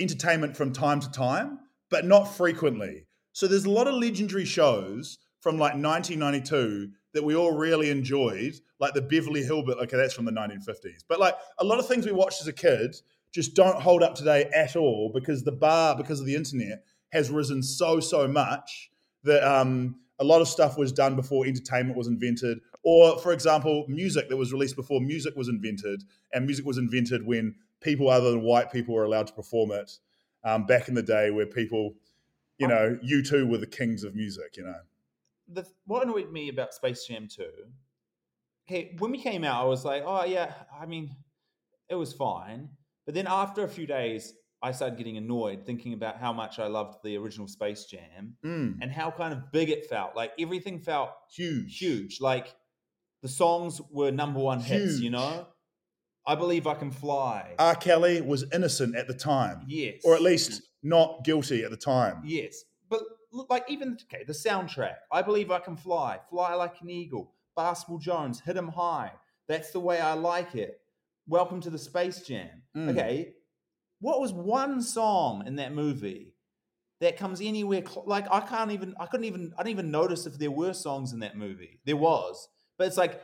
entertainment 0.00 0.56
from 0.56 0.72
time 0.72 0.98
to 1.00 1.10
time, 1.10 1.58
but 1.90 2.06
not 2.06 2.24
frequently. 2.24 3.06
So 3.32 3.46
there's 3.46 3.66
a 3.66 3.70
lot 3.70 3.86
of 3.86 3.94
legendary 3.94 4.46
shows 4.46 5.18
from 5.40 5.58
like 5.58 5.74
1992 5.74 6.90
that 7.16 7.24
we 7.24 7.34
all 7.34 7.52
really 7.52 7.90
enjoyed, 7.90 8.54
like 8.78 8.94
the 8.94 9.02
Beverly 9.02 9.42
Hillbillies. 9.42 9.82
Okay, 9.82 9.96
that's 9.96 10.14
from 10.14 10.26
the 10.26 10.32
1950s, 10.32 11.02
but 11.08 11.18
like 11.18 11.34
a 11.58 11.64
lot 11.64 11.78
of 11.78 11.88
things 11.88 12.06
we 12.06 12.12
watched 12.12 12.40
as 12.40 12.46
a 12.46 12.52
kid 12.52 12.94
just 13.32 13.54
don't 13.54 13.80
hold 13.80 14.02
up 14.02 14.14
today 14.14 14.44
at 14.54 14.76
all 14.76 15.10
because 15.12 15.42
the 15.42 15.52
bar, 15.52 15.96
because 15.96 16.20
of 16.20 16.26
the 16.26 16.34
internet, 16.34 16.84
has 17.10 17.30
risen 17.30 17.62
so 17.62 18.00
so 18.00 18.28
much 18.28 18.90
that 19.24 19.42
um, 19.42 19.96
a 20.18 20.24
lot 20.24 20.40
of 20.40 20.48
stuff 20.48 20.78
was 20.78 20.92
done 20.92 21.16
before 21.16 21.46
entertainment 21.46 21.96
was 21.96 22.06
invented. 22.06 22.60
Or, 22.82 23.18
for 23.18 23.32
example, 23.32 23.84
music 23.88 24.28
that 24.28 24.36
was 24.36 24.52
released 24.52 24.76
before 24.76 25.00
music 25.00 25.36
was 25.36 25.48
invented, 25.48 26.02
and 26.32 26.46
music 26.46 26.64
was 26.64 26.78
invented 26.78 27.26
when 27.26 27.54
people 27.80 28.08
other 28.08 28.30
than 28.30 28.42
white 28.42 28.72
people 28.72 28.94
were 28.94 29.04
allowed 29.04 29.26
to 29.26 29.32
perform 29.32 29.72
it. 29.72 29.90
Um, 30.44 30.64
back 30.64 30.86
in 30.88 30.94
the 30.94 31.02
day, 31.02 31.32
where 31.32 31.46
people, 31.46 31.94
you 32.58 32.68
know, 32.68 32.96
U2 33.04 33.50
were 33.50 33.58
the 33.58 33.66
kings 33.66 34.04
of 34.04 34.14
music. 34.14 34.56
You 34.56 34.64
know, 34.64 34.80
the 35.48 35.66
what 35.84 36.02
annoyed 36.04 36.32
me 36.32 36.48
about 36.48 36.74
Space 36.74 37.06
Jam 37.06 37.28
2, 37.28 37.44
okay, 38.68 38.96
when 38.98 39.10
we 39.10 39.18
came 39.18 39.44
out, 39.44 39.62
I 39.62 39.64
was 39.66 39.84
like, 39.84 40.02
oh 40.04 40.24
yeah, 40.24 40.52
I 40.78 40.86
mean, 40.86 41.14
it 41.88 41.94
was 41.94 42.12
fine. 42.12 42.70
But 43.04 43.14
then 43.14 43.26
after 43.28 43.62
a 43.62 43.68
few 43.68 43.86
days, 43.86 44.34
I 44.62 44.72
started 44.72 44.98
getting 44.98 45.16
annoyed 45.16 45.64
thinking 45.64 45.92
about 45.92 46.18
how 46.18 46.32
much 46.32 46.58
I 46.58 46.66
loved 46.66 46.98
the 47.04 47.16
original 47.16 47.46
Space 47.46 47.84
Jam 47.84 48.34
mm, 48.44 48.76
and 48.80 48.90
how 48.90 49.10
kind 49.10 49.32
of 49.32 49.52
big 49.52 49.70
it 49.70 49.86
felt. 49.86 50.16
Like 50.16 50.32
everything 50.40 50.80
felt 50.80 51.10
huge, 51.32 51.78
huge. 51.78 52.20
Like 52.20 52.54
the 53.22 53.28
songs 53.28 53.80
were 53.90 54.10
number 54.10 54.40
one 54.40 54.60
hits, 54.60 54.98
you 54.98 55.10
know? 55.10 55.46
I 56.26 56.34
believe 56.34 56.66
I 56.66 56.74
can 56.74 56.90
fly. 56.90 57.54
R. 57.58 57.76
Kelly 57.76 58.20
was 58.20 58.44
innocent 58.52 58.96
at 58.96 59.06
the 59.06 59.14
time, 59.14 59.62
yes. 59.68 60.00
or 60.04 60.16
at 60.16 60.22
least 60.22 60.62
not 60.82 61.24
guilty 61.24 61.62
at 61.62 61.70
the 61.70 61.76
time. 61.76 62.22
Yes. 62.24 62.64
But 62.90 63.02
like 63.48 63.64
even 63.68 63.98
okay, 64.12 64.24
the 64.24 64.32
soundtrack. 64.32 64.96
I 65.12 65.22
believe 65.22 65.50
I 65.50 65.58
can 65.58 65.76
fly. 65.76 66.18
Fly 66.30 66.54
like 66.54 66.80
an 66.80 66.90
eagle. 66.90 67.32
Basketball 67.54 67.98
Jones, 67.98 68.40
hit 68.40 68.56
'em 68.56 68.68
high. 68.68 69.12
That's 69.48 69.70
the 69.70 69.80
way 69.80 70.00
I 70.00 70.14
like 70.14 70.54
it. 70.54 70.80
Welcome 71.28 71.60
to 71.62 71.70
the 71.70 71.78
Space 71.78 72.20
Jam. 72.22 72.62
Mm. 72.76 72.90
Okay. 72.90 73.34
What 74.00 74.20
was 74.20 74.32
one 74.32 74.82
song 74.82 75.44
in 75.46 75.56
that 75.56 75.72
movie 75.72 76.34
that 77.00 77.16
comes 77.16 77.40
anywhere 77.40 77.82
cl- 77.86 78.04
like 78.06 78.26
I 78.30 78.40
can't 78.40 78.70
even 78.72 78.94
I 79.00 79.06
couldn't 79.06 79.24
even 79.24 79.52
I 79.56 79.62
didn't 79.62 79.72
even 79.72 79.90
notice 79.90 80.26
if 80.26 80.38
there 80.38 80.50
were 80.50 80.72
songs 80.72 81.12
in 81.12 81.20
that 81.20 81.36
movie. 81.36 81.80
There 81.84 81.96
was. 81.96 82.48
But 82.78 82.88
it's 82.88 82.96
like 82.96 83.22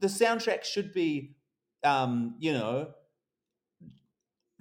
the 0.00 0.06
soundtrack 0.06 0.64
should 0.64 0.92
be 0.92 1.36
um, 1.82 2.36
you 2.38 2.52
know, 2.54 2.88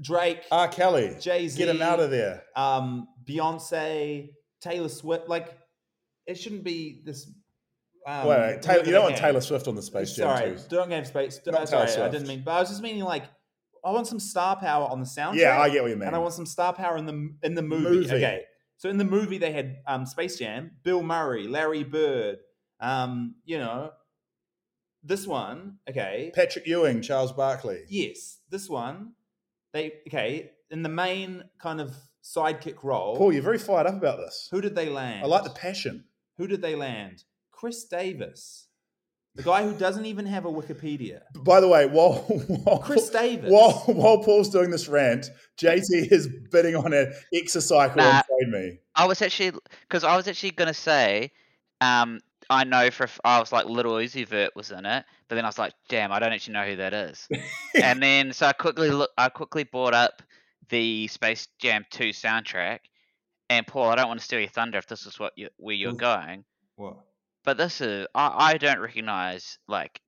Drake, 0.02 0.44
R. 0.52 0.68
Kelly, 0.68 1.16
Jay-Z, 1.22 1.58
get 1.58 1.74
him 1.74 1.82
out 1.82 2.00
of 2.02 2.12
there. 2.12 2.44
um, 2.56 3.08
Beyonce, 3.24 4.32
Taylor 4.64 4.90
Swift. 4.90 5.28
Like, 5.28 5.58
it 6.26 6.36
shouldn't 6.36 6.64
be 6.64 7.02
this. 7.06 7.30
Um, 8.08 8.28
wait, 8.28 8.40
wait, 8.40 8.62
Taylor, 8.62 8.86
you 8.86 8.92
don't 8.92 9.04
want. 9.04 9.18
Taylor 9.18 9.42
Swift 9.42 9.68
on 9.68 9.76
the 9.76 9.82
Space 9.82 10.16
Jam 10.16 10.38
Sorry, 10.38 10.56
too. 10.56 10.62
don't 10.70 10.90
give 10.90 11.08
space. 11.08 11.40
Not 11.46 11.56
uh, 11.56 11.66
sorry, 11.66 11.88
Taylor 11.88 12.06
I 12.06 12.10
didn't 12.10 12.28
mean. 12.28 12.44
But 12.44 12.52
I 12.52 12.60
was 12.60 12.70
just 12.70 12.82
meaning 12.82 13.04
like, 13.04 13.24
I 13.86 13.92
want 13.92 14.08
some 14.08 14.20
star 14.20 14.56
power 14.56 14.90
on 14.90 15.00
the 15.00 15.06
soundtrack. 15.06 15.36
Yeah, 15.36 15.60
I 15.60 15.70
get 15.70 15.82
what 15.84 15.90
you 15.90 15.98
mean. 15.98 16.08
And 16.08 16.16
I 16.16 16.20
want 16.20 16.34
some 16.34 16.46
star 16.46 16.74
power 16.74 16.98
in 16.98 17.06
the 17.06 17.34
in 17.44 17.56
the 17.56 17.62
movie. 17.62 17.84
Movie. 17.84 18.14
Okay, 18.14 18.44
so 18.78 18.90
in 18.90 18.98
the 18.98 19.06
movie 19.06 19.38
they 19.38 19.52
had 19.52 19.78
um, 19.88 20.06
Space 20.06 20.38
Jam, 20.38 20.72
Bill 20.84 21.04
Murray, 21.04 21.48
Larry 21.48 21.84
Bird. 21.84 22.38
Um, 22.80 23.36
you 23.46 23.58
know, 23.58 23.92
this 25.04 25.26
one. 25.28 25.78
Okay, 25.90 26.32
Patrick 26.34 26.68
Ewing, 26.68 27.02
Charles 27.02 27.32
Barkley. 27.32 27.84
yes, 27.90 28.40
this 28.50 28.70
one. 28.70 29.14
They 29.74 29.94
okay 30.08 30.52
in 30.72 30.84
the 30.84 30.90
main 30.90 31.44
kind 31.60 31.80
of 31.80 31.96
sidekick 32.24 32.84
role. 32.84 33.18
Paul, 33.18 33.34
you're 33.34 33.44
very 33.44 33.58
fired 33.60 33.88
up 33.88 33.96
about 33.96 34.18
this. 34.18 34.48
Who 34.52 34.62
did 34.62 34.76
they 34.76 34.90
land? 34.90 35.24
I 35.24 35.28
like 35.28 35.44
the 35.44 35.50
passion. 35.50 36.06
Who 36.38 36.48
did 36.48 36.62
they 36.62 36.76
land? 36.76 37.24
Khris 37.52 37.86
Davis. 37.86 38.68
The 39.36 39.44
guy 39.44 39.64
who 39.64 39.74
doesn't 39.74 40.06
even 40.06 40.28
have 40.28 40.46
a 40.46 40.52
Wikipedia. 40.52 41.22
By 41.36 41.60
the 41.60 41.68
way, 41.68 41.88
while, 41.88 42.14
while 42.64 42.80
Khris 42.80 43.10
Davis. 43.10 43.52
while 43.52 43.74
while 43.88 44.24
Paul's 44.24 44.50
doing 44.50 44.70
this 44.70 44.88
rant, 44.88 45.30
JT 45.58 46.12
is 46.12 46.30
bidding 46.52 46.76
on 46.76 46.94
an 46.94 47.12
exercycle 47.34 47.98
Nah. 47.98 48.18
and 48.18 48.24
trade 48.26 48.50
me. 48.62 48.80
I 48.96 49.06
was 49.06 49.22
actually 49.24 49.54
because 49.82 50.04
I 50.04 50.16
was 50.16 50.28
actually 50.28 50.52
gonna 50.52 50.74
say, 50.74 51.32
um, 51.82 52.20
I 52.50 52.64
know 52.64 52.92
for 52.92 53.08
I 53.24 53.40
was 53.40 53.52
like 53.52 53.66
Little 53.66 53.94
Uzi 53.94 54.28
Vert 54.28 54.56
was 54.56 54.70
in 54.70 54.86
it, 54.86 55.04
but 55.28 55.36
then 55.36 55.46
I 55.46 55.48
was 55.48 55.58
like, 55.58 55.74
damn, 55.90 56.12
I 56.12 56.20
don't 56.20 56.32
actually 56.32 56.54
know 56.54 56.66
who 56.66 56.76
that 56.76 56.94
is. 56.94 57.28
and 57.82 58.04
then 58.04 58.34
so 58.34 58.46
I 58.46 58.54
quickly 58.54 58.92
look, 58.92 59.10
I 59.18 59.30
quickly 59.30 59.64
brought 59.64 59.96
up 59.96 60.22
the 60.74 61.08
Space 61.08 61.48
Jam 61.60 61.86
2 61.92 62.06
soundtrack, 62.10 62.80
and 63.48 63.68
Paul, 63.68 63.90
I 63.90 63.96
don't 63.96 64.08
want 64.08 64.20
to 64.20 64.26
steal 64.26 64.40
your 64.40 64.50
thunder 64.50 64.80
if 64.80 64.88
this 64.88 65.06
is 65.06 65.20
what 65.20 65.32
you 65.36 65.50
where 65.58 65.76
you're 65.76 65.92
Oof. 65.92 65.98
going, 65.98 66.44
What? 66.78 66.98
but 67.46 67.58
this 67.58 67.80
is 67.80 68.08
I, 68.16 68.54
I 68.54 68.58
don't 68.58 68.80
recognize 68.80 69.60
like 69.68 70.02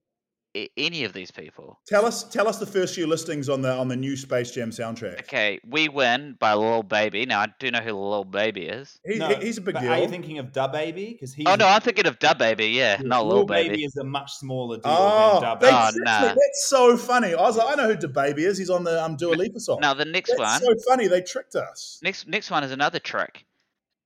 any 0.77 1.03
of 1.03 1.13
these 1.13 1.31
people. 1.31 1.79
Tell 1.87 2.05
us 2.05 2.23
tell 2.23 2.47
us 2.47 2.57
the 2.59 2.65
first 2.65 2.95
few 2.95 3.07
listings 3.07 3.49
on 3.49 3.61
the 3.61 3.71
on 3.71 3.87
the 3.87 3.95
new 3.95 4.15
Space 4.15 4.51
Jam 4.51 4.71
soundtrack. 4.71 5.19
Okay, 5.21 5.59
We 5.67 5.89
Win 5.89 6.35
by 6.39 6.53
Lil 6.53 6.83
Baby. 6.83 7.25
Now 7.25 7.41
I 7.41 7.47
do 7.59 7.71
know 7.71 7.79
who 7.81 7.93
Lil 7.93 8.23
Baby 8.23 8.67
is. 8.67 8.99
He, 9.05 9.17
No, 9.17 9.27
he's 9.35 9.57
a 9.57 9.61
big 9.61 9.73
but 9.75 9.81
deal. 9.81 9.91
Are 9.91 9.99
you 9.99 10.07
thinking 10.07 10.39
of 10.39 10.51
Da 10.51 10.67
Baby? 10.67 11.13
Because 11.13 11.33
he's 11.33 11.45
Oh 11.47 11.55
no, 11.55 11.67
I'm 11.67 11.81
thinking 11.81 12.07
of 12.07 12.19
Dub 12.19 12.37
Baby. 12.39 12.67
Yeah, 12.67 13.01
not 13.03 13.25
Lil 13.25 13.45
Baby. 13.45 13.83
is 13.83 13.95
a 13.97 14.03
much 14.03 14.33
smaller 14.33 14.77
deal 14.77 14.83
Oh, 14.85 15.33
than 15.33 15.41
Da 15.43 15.55
Baby. 15.55 15.73
Oh, 15.75 15.89
tricked 15.91 16.05
nah. 16.05 16.21
that's 16.21 16.65
so 16.67 16.97
funny. 16.97 17.33
I 17.33 17.41
was 17.41 17.57
like, 17.57 17.77
I 17.77 17.81
know 17.81 17.87
who 17.89 17.95
Da 17.97 18.07
Baby 18.07 18.45
is. 18.45 18.57
He's 18.57 18.69
on 18.69 18.83
the 18.83 19.03
um, 19.03 19.15
Dua 19.17 19.33
Lipa 19.35 19.59
song. 19.59 19.79
Now 19.81 19.93
the 19.93 20.05
next 20.05 20.29
that's 20.37 20.39
one. 20.39 20.61
so 20.61 20.73
funny. 20.87 21.07
They 21.07 21.21
tricked 21.21 21.55
us. 21.55 21.99
Next 22.03 22.27
next 22.27 22.49
one 22.51 22.63
is 22.63 22.71
another 22.71 22.99
trick. 22.99 23.45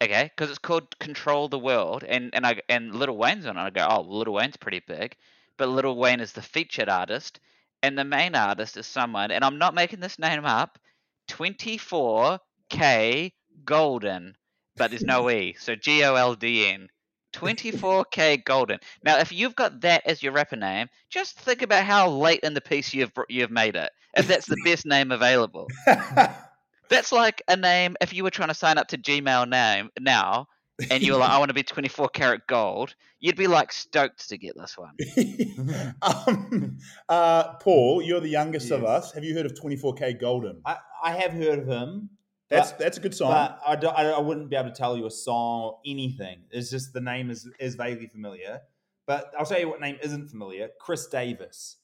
Okay, 0.01 0.31
because 0.35 0.49
it's 0.49 0.59
called 0.59 0.97
Control 0.99 1.49
the 1.49 1.59
World, 1.59 2.05
and 2.07 2.29
and 2.33 2.45
I 2.45 2.61
and 2.69 2.95
Little 2.95 3.17
Wayne's 3.17 3.45
on 3.45 3.57
it. 3.57 3.61
I 3.61 3.69
go, 3.69 3.85
oh, 3.89 4.01
Little 4.01 4.33
Wayne's 4.35 4.55
pretty 4.55 4.79
big, 4.87 5.17
but 5.59 5.69
Little 5.69 5.97
Wayne 5.97 6.21
is 6.21 6.31
the 6.31 6.41
featured 6.41 6.89
artist, 6.89 7.39
and 7.83 7.95
the 7.95 8.05
main 8.05 8.33
artist 8.33 8.77
is 8.77 8.87
someone, 8.87 9.29
and 9.29 9.43
I'm 9.43 9.59
not 9.59 9.75
making 9.75 9.99
this 9.99 10.17
name 10.17 10.45
up, 10.45 10.79
24K 11.27 13.33
Golden, 13.65 14.35
but 14.77 14.89
there's 14.89 15.03
no 15.03 15.29
E, 15.29 15.55
so 15.59 15.75
G 15.75 16.03
O 16.05 16.15
L 16.15 16.33
D 16.33 16.65
N. 16.65 16.89
24K 17.33 18.43
Golden. 18.43 18.79
Now, 19.03 19.19
if 19.19 19.31
you've 19.31 19.55
got 19.55 19.81
that 19.81 20.01
as 20.07 20.23
your 20.23 20.31
rapper 20.31 20.55
name, 20.55 20.87
just 21.11 21.39
think 21.39 21.61
about 21.61 21.85
how 21.85 22.09
late 22.09 22.39
in 22.41 22.55
the 22.55 22.61
piece 22.61 22.91
you've 22.91 23.11
you've 23.29 23.51
made 23.51 23.75
it. 23.75 23.91
If 24.17 24.27
that's 24.27 24.47
the 24.47 24.57
best 24.65 24.87
name 24.87 25.11
available. 25.11 25.67
That's 26.89 27.11
like 27.11 27.43
a 27.47 27.55
name 27.55 27.95
if 28.01 28.13
you 28.13 28.23
were 28.23 28.31
trying 28.31 28.47
to 28.47 28.55
sign 28.55 28.79
up 28.79 28.87
to 28.87 28.97
Gmail 28.97 29.47
name 29.47 29.91
now 29.99 30.47
and 30.91 31.03
you 31.03 31.13
were 31.13 31.19
like, 31.19 31.29
I 31.29 31.37
want 31.39 31.49
to 31.49 31.53
be 31.53 31.63
24 31.63 32.09
karat 32.09 32.47
gold, 32.47 32.95
you'd 33.19 33.35
be 33.35 33.47
like 33.47 33.71
stoked 33.71 34.29
to 34.29 34.37
get 34.37 34.55
this 34.57 34.77
one. 34.77 34.95
um, 36.01 36.77
uh, 37.07 37.53
Paul, 37.55 38.01
you're 38.01 38.19
the 38.21 38.29
youngest 38.29 38.71
of 38.71 38.83
us. 38.83 39.11
Have 39.13 39.23
you 39.23 39.33
heard 39.35 39.45
of 39.45 39.53
24K 39.53 40.19
Golden? 40.19 40.61
I, 40.65 40.77
I 41.03 41.11
have 41.13 41.31
heard 41.33 41.59
of 41.59 41.67
him, 41.67 42.09
That's 42.49 42.71
but- 42.71 42.79
that's 42.79 42.97
a 42.97 43.01
good 43.01 43.13
song. 43.15 43.31
but 43.31 43.59
I, 43.65 43.75
don't- 43.75 43.97
I, 43.97 44.09
I 44.11 44.19
wouldn't 44.19 44.49
be 44.49 44.55
able 44.55 44.69
to 44.69 44.75
tell 44.75 44.97
you 44.97 45.05
a 45.05 45.11
song 45.11 45.61
or 45.63 45.79
anything. 45.85 46.39
It's 46.51 46.69
just 46.69 46.93
the 46.93 47.01
name 47.01 47.29
is, 47.29 47.49
is 47.59 47.75
vaguely 47.75 48.07
familiar. 48.07 48.61
But 49.07 49.33
I'll 49.37 49.45
tell 49.45 49.59
you 49.59 49.67
what 49.69 49.81
name 49.81 49.97
isn't 50.03 50.27
familiar 50.29 50.69
Chris 50.79 51.07
Davis, 51.07 51.77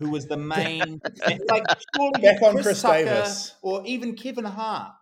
who 0.00 0.10
was 0.10 0.26
the 0.26 0.36
main. 0.36 1.00
like, 1.48 1.64
surely 1.94 2.20
Back 2.20 2.42
on 2.42 2.60
Chris 2.60 2.82
Tucker 2.82 3.04
Davis. 3.04 3.54
Or 3.62 3.82
even 3.86 4.14
Kevin 4.16 4.44
Hart. 4.44 4.92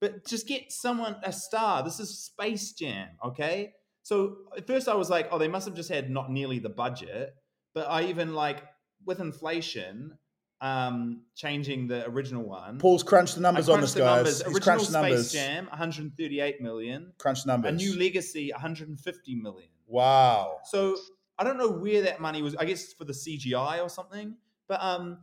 But 0.00 0.26
just 0.26 0.46
get 0.46 0.70
someone, 0.70 1.16
a 1.24 1.32
star. 1.32 1.82
This 1.82 1.98
is 2.00 2.18
Space 2.18 2.72
Jam, 2.72 3.08
okay? 3.24 3.72
So 4.02 4.36
at 4.56 4.66
first 4.66 4.88
I 4.88 4.94
was 4.94 5.10
like, 5.10 5.28
oh, 5.32 5.38
they 5.38 5.48
must 5.48 5.66
have 5.66 5.74
just 5.74 5.88
had 5.90 6.10
not 6.10 6.30
nearly 6.30 6.58
the 6.60 6.68
budget. 6.68 7.34
But 7.74 7.88
I 7.90 8.04
even 8.04 8.34
like, 8.34 8.62
with 9.04 9.20
inflation, 9.20 10.18
um, 10.60 11.22
changing 11.36 11.88
the 11.88 12.08
original 12.08 12.42
one. 12.42 12.78
Paul's 12.78 13.02
crunched 13.02 13.36
the 13.36 13.40
numbers 13.40 13.68
I 13.68 13.74
on 13.74 13.80
this, 13.80 13.92
the 13.94 14.00
guys. 14.00 14.16
numbers. 14.16 14.38
He's 14.38 14.46
Original 14.46 14.60
crunched 14.62 14.92
the 14.92 14.92
Space 14.92 15.02
numbers. 15.02 15.32
Jam, 15.32 15.66
138 15.66 16.60
million. 16.60 17.12
Crunched 17.18 17.44
the 17.44 17.52
numbers. 17.52 17.72
A 17.72 17.74
new 17.74 17.98
legacy, 17.98 18.50
150 18.52 19.34
million. 19.36 19.68
wow. 19.86 20.58
So 20.64 20.96
I 21.38 21.44
don't 21.44 21.58
know 21.58 21.70
where 21.70 22.02
that 22.02 22.20
money 22.20 22.42
was. 22.42 22.56
I 22.56 22.64
guess 22.64 22.92
for 22.92 23.04
the 23.04 23.12
CGI 23.12 23.82
or 23.82 23.88
something. 23.88 24.36
But 24.68 24.82
um, 24.82 25.18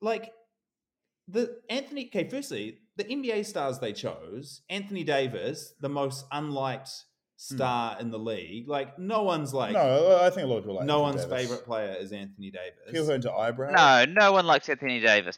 like 0.00 0.32
the 1.28 1.60
Anthony. 1.70 2.06
Okay, 2.06 2.28
firstly, 2.28 2.78
the 2.96 3.04
NBA 3.04 3.46
stars 3.46 3.78
they 3.78 3.92
chose, 3.92 4.62
Anthony 4.68 5.04
Davis, 5.04 5.74
the 5.80 5.88
most 5.88 6.26
unliked 6.30 6.90
star 7.36 7.94
hmm. 7.94 8.00
in 8.00 8.10
the 8.10 8.18
league. 8.18 8.68
Like 8.68 8.98
no 8.98 9.22
one's 9.22 9.52
like 9.52 9.72
no, 9.72 10.18
I 10.22 10.30
think 10.30 10.46
a 10.46 10.48
lot 10.48 10.58
of 10.58 10.64
people 10.64 10.76
like 10.76 10.86
no 10.86 11.04
Anthony 11.04 11.22
one's 11.22 11.30
Davis. 11.30 11.42
favorite 11.42 11.64
player 11.66 11.96
is 11.98 12.12
Anthony 12.12 12.50
Davis. 12.50 12.90
Peel 12.90 13.06
her 13.06 13.14
into 13.14 13.32
eyebrow. 13.32 13.70
No, 13.70 14.04
no 14.12 14.32
one 14.32 14.46
likes 14.46 14.68
Anthony 14.68 15.00
Davis. 15.00 15.36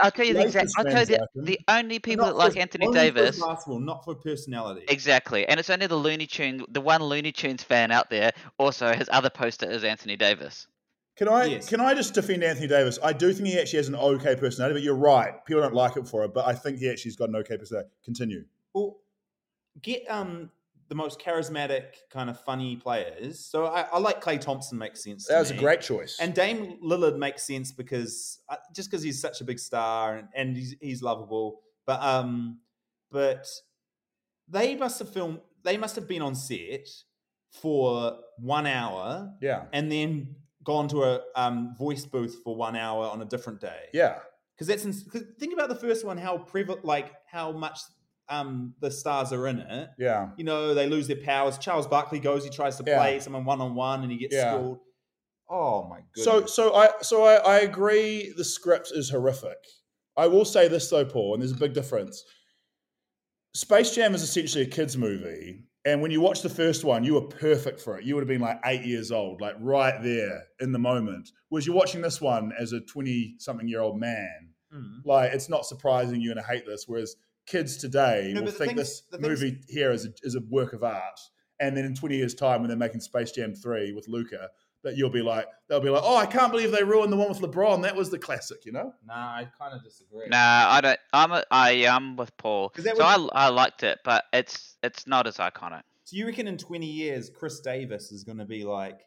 I'll 0.00 0.10
tell 0.10 0.24
you 0.24 0.34
the 0.34 0.42
exact. 0.42 0.70
I'll 0.76 0.84
tell 0.84 1.00
you 1.00 1.06
the, 1.06 1.28
the 1.34 1.60
only 1.68 1.98
people 1.98 2.26
Not 2.26 2.32
that 2.32 2.38
like 2.38 2.52
for- 2.54 2.60
Anthony 2.60 2.86
only 2.86 2.98
for 2.98 3.14
Davis. 3.14 3.40
basketball, 3.40 3.80
not 3.80 4.04
for 4.04 4.14
personality. 4.14 4.84
Exactly, 4.88 5.46
and 5.46 5.60
it's 5.60 5.70
only 5.70 5.86
the 5.86 5.96
Looney 5.96 6.26
Tune, 6.26 6.64
the 6.68 6.80
one 6.80 7.02
Looney 7.02 7.32
Tunes 7.32 7.62
fan 7.62 7.90
out 7.90 8.10
there. 8.10 8.32
Also, 8.58 8.92
his 8.94 9.08
other 9.12 9.30
poster 9.30 9.70
is 9.70 9.84
Anthony 9.84 10.16
Davis. 10.16 10.66
Can 11.22 11.32
I 11.32 11.44
Yes. 11.44 11.68
can 11.68 11.80
I 11.80 11.94
just 11.94 12.14
defend 12.14 12.42
Anthony 12.42 12.66
Davis? 12.66 12.98
I 13.00 13.12
do 13.12 13.32
think 13.32 13.46
he 13.46 13.56
actually 13.56 13.76
has 13.76 13.86
an 13.86 13.94
okay 13.94 14.34
personality, 14.34 14.74
but 14.74 14.82
you're 14.82 14.96
right. 14.96 15.32
People 15.44 15.62
don't 15.62 15.72
like 15.72 15.96
it 15.96 16.08
for 16.08 16.24
it, 16.24 16.34
but 16.34 16.48
I 16.48 16.52
think 16.52 16.78
he 16.78 16.90
actually's 16.90 17.14
got 17.14 17.28
an 17.28 17.36
okay 17.36 17.56
personality. 17.56 17.90
Continue. 18.04 18.44
Well, 18.74 18.96
get 19.80 20.02
um 20.10 20.50
the 20.88 20.96
most 20.96 21.20
charismatic 21.20 21.84
kind 22.10 22.28
of 22.28 22.40
funny 22.40 22.74
players. 22.74 23.38
So 23.38 23.66
I, 23.66 23.82
I 23.82 23.98
like 24.00 24.20
Klay 24.20 24.40
Thompson 24.40 24.78
makes 24.78 25.04
sense. 25.04 25.28
That 25.28 25.38
was 25.38 25.52
a 25.52 25.54
great 25.54 25.80
choice. 25.80 26.18
And 26.20 26.34
Dame 26.34 26.78
Lillard 26.82 27.16
makes 27.16 27.44
sense 27.44 27.70
because 27.70 28.40
uh, 28.48 28.56
just 28.74 28.90
because 28.90 29.04
he's 29.04 29.20
such 29.20 29.40
a 29.40 29.44
big 29.44 29.60
star 29.60 30.16
and, 30.16 30.28
and 30.34 30.56
he's, 30.56 30.74
he's 30.80 31.02
lovable. 31.02 31.60
But 31.86 32.02
um, 32.02 32.58
but 33.12 33.46
they 34.48 34.74
must 34.74 34.98
have 34.98 35.08
filmed. 35.08 35.38
They 35.62 35.76
must 35.76 35.94
have 35.94 36.08
been 36.08 36.20
on 36.20 36.34
set 36.34 36.88
for 37.52 38.18
one 38.38 38.66
hour 38.66 39.30
yeah, 39.40 39.64
and 39.72 39.92
then 39.92 40.34
gone 40.64 40.88
to 40.88 41.02
a 41.04 41.20
um, 41.34 41.74
voice 41.78 42.04
booth 42.06 42.36
for 42.44 42.54
one 42.56 42.76
hour 42.76 43.06
on 43.06 43.20
a 43.22 43.24
different 43.24 43.60
day. 43.60 43.86
yeah, 43.92 44.18
because 44.54 44.66
that's 44.68 44.84
ins- 44.84 45.02
'cause 45.02 45.22
think 45.38 45.52
about 45.52 45.68
the 45.68 45.74
first 45.74 46.04
one. 46.04 46.16
How 46.18 46.38
prevalent, 46.38 46.84
like 46.84 47.12
how 47.26 47.52
much 47.52 47.78
um 48.28 48.74
the 48.80 48.90
stars 48.90 49.32
are 49.32 49.46
in 49.48 49.58
it. 49.58 49.90
yeah. 49.98 50.30
You 50.36 50.44
know, 50.44 50.72
they 50.74 50.86
lose 50.88 51.06
their 51.08 51.16
powers. 51.16 51.58
Charles 51.58 51.86
Barkley 51.86 52.20
goes, 52.20 52.44
he 52.44 52.50
tries 52.50 52.76
to 52.76 52.84
Yeah. 52.86 52.98
play 52.98 53.18
someone 53.20 53.44
one 53.44 53.60
on 53.60 53.74
one, 53.74 54.02
and 54.02 54.10
he 54.12 54.18
gets 54.18 54.34
Yeah. 54.34 54.54
schooled. 54.58 54.78
Oh 55.50 55.86
my 55.88 56.00
So 56.16 56.46
so 56.46 56.74
I 56.74 56.88
so 57.02 57.24
I, 57.24 57.34
I 57.56 57.58
agree 57.60 58.32
the 58.36 58.44
script 58.44 58.92
is 58.94 59.10
horrific. 59.10 59.58
I 60.16 60.26
will 60.28 60.44
say 60.44 60.68
this 60.68 60.88
though, 60.88 61.04
Paul, 61.04 61.34
and 61.34 61.42
there's 61.42 61.52
a 61.52 61.56
big 61.56 61.74
difference. 61.74 62.24
Space 63.54 63.94
Jam 63.94 64.14
is 64.14 64.22
essentially 64.22 64.64
a 64.64 64.66
kids 64.68 64.96
movie, 64.96 65.64
and 65.84 66.00
when 66.00 66.10
you 66.10 66.20
watch 66.20 66.42
the 66.42 66.48
first 66.48 66.84
one, 66.84 67.02
you 67.04 67.14
were 67.14 67.22
perfect 67.22 67.80
for 67.80 67.98
it. 67.98 68.04
You 68.04 68.14
would 68.14 68.20
have 68.22 68.28
been 68.28 68.40
like 68.40 68.60
eight 68.64 68.84
years 68.84 69.10
old, 69.10 69.40
like 69.40 69.56
right 69.60 70.00
there 70.02 70.44
in 70.60 70.72
the 70.72 70.78
moment. 70.78 71.30
Whereas 71.48 71.66
you're 71.66 71.76
watching 71.76 72.00
this 72.02 72.20
one 72.20 72.52
as 72.58 72.72
a 72.72 72.80
twenty-something-year-old 72.80 73.98
man, 73.98 74.48
Mm. 74.74 75.04
like 75.04 75.32
it's 75.34 75.48
not 75.50 75.66
surprising 75.66 76.20
you're 76.22 76.34
going 76.34 76.42
to 76.44 76.50
hate 76.50 76.64
this. 76.66 76.84
Whereas 76.88 77.16
kids 77.46 77.76
today 77.76 78.32
No, 78.34 78.40
will 78.42 78.50
think 78.50 78.70
things- 78.70 78.78
this 78.78 79.00
the 79.10 79.18
things- 79.18 79.28
movie 79.42 79.60
here 79.68 79.90
is 79.90 80.06
a, 80.06 80.12
is 80.22 80.34
a 80.34 80.40
work 80.48 80.72
of 80.72 80.82
art, 80.82 81.20
and 81.60 81.76
then 81.76 81.84
in 81.84 81.94
20 81.94 82.16
years' 82.16 82.34
time, 82.34 82.60
when 82.62 82.68
they're 82.68 82.76
making 82.78 83.00
Space 83.00 83.32
Jam 83.32 83.54
3 83.54 83.92
with 83.92 84.08
Luka, 84.08 84.48
that 84.84 84.96
you'll 84.96 85.10
be 85.10 85.22
like, 85.22 85.46
they'll 85.68 85.80
be 85.80 85.88
like, 85.90 86.02
oh, 86.04 86.16
I 86.16 86.26
can't 86.26 86.50
believe 86.50 86.72
they 86.72 86.82
ruined 86.82 87.12
the 87.12 87.16
one 87.16 87.28
with 87.28 87.40
LeBron. 87.40 87.82
That 87.82 87.94
was 87.94 88.10
the 88.10 88.18
classic, 88.18 88.64
you 88.64 88.72
know? 88.72 88.92
Nah, 89.06 89.14
I 89.14 89.48
kind 89.58 89.74
of 89.74 89.82
disagree. 89.84 90.26
Nah, 90.28 90.66
I 90.70 90.80
don't. 90.80 90.98
I'm 91.12 91.32
a, 91.32 91.44
I 91.50 91.70
am 91.72 92.16
with 92.16 92.36
Paul. 92.36 92.70
'Cause 92.70 92.84
that 92.84 92.96
So 92.96 93.04
was- 93.04 93.30
I 93.34 93.46
I 93.46 93.48
liked 93.48 93.82
it, 93.84 94.00
but 94.04 94.24
it's 94.32 94.76
it's 94.82 95.06
not 95.06 95.26
as 95.26 95.36
iconic. 95.36 95.82
So 96.04 96.16
you 96.16 96.26
reckon 96.26 96.48
in 96.48 96.58
twenty 96.58 96.86
years, 96.90 97.30
Chris 97.30 97.60
Davis 97.60 98.10
is 98.12 98.24
going 98.24 98.38
to 98.38 98.44
be 98.44 98.64
like? 98.64 98.98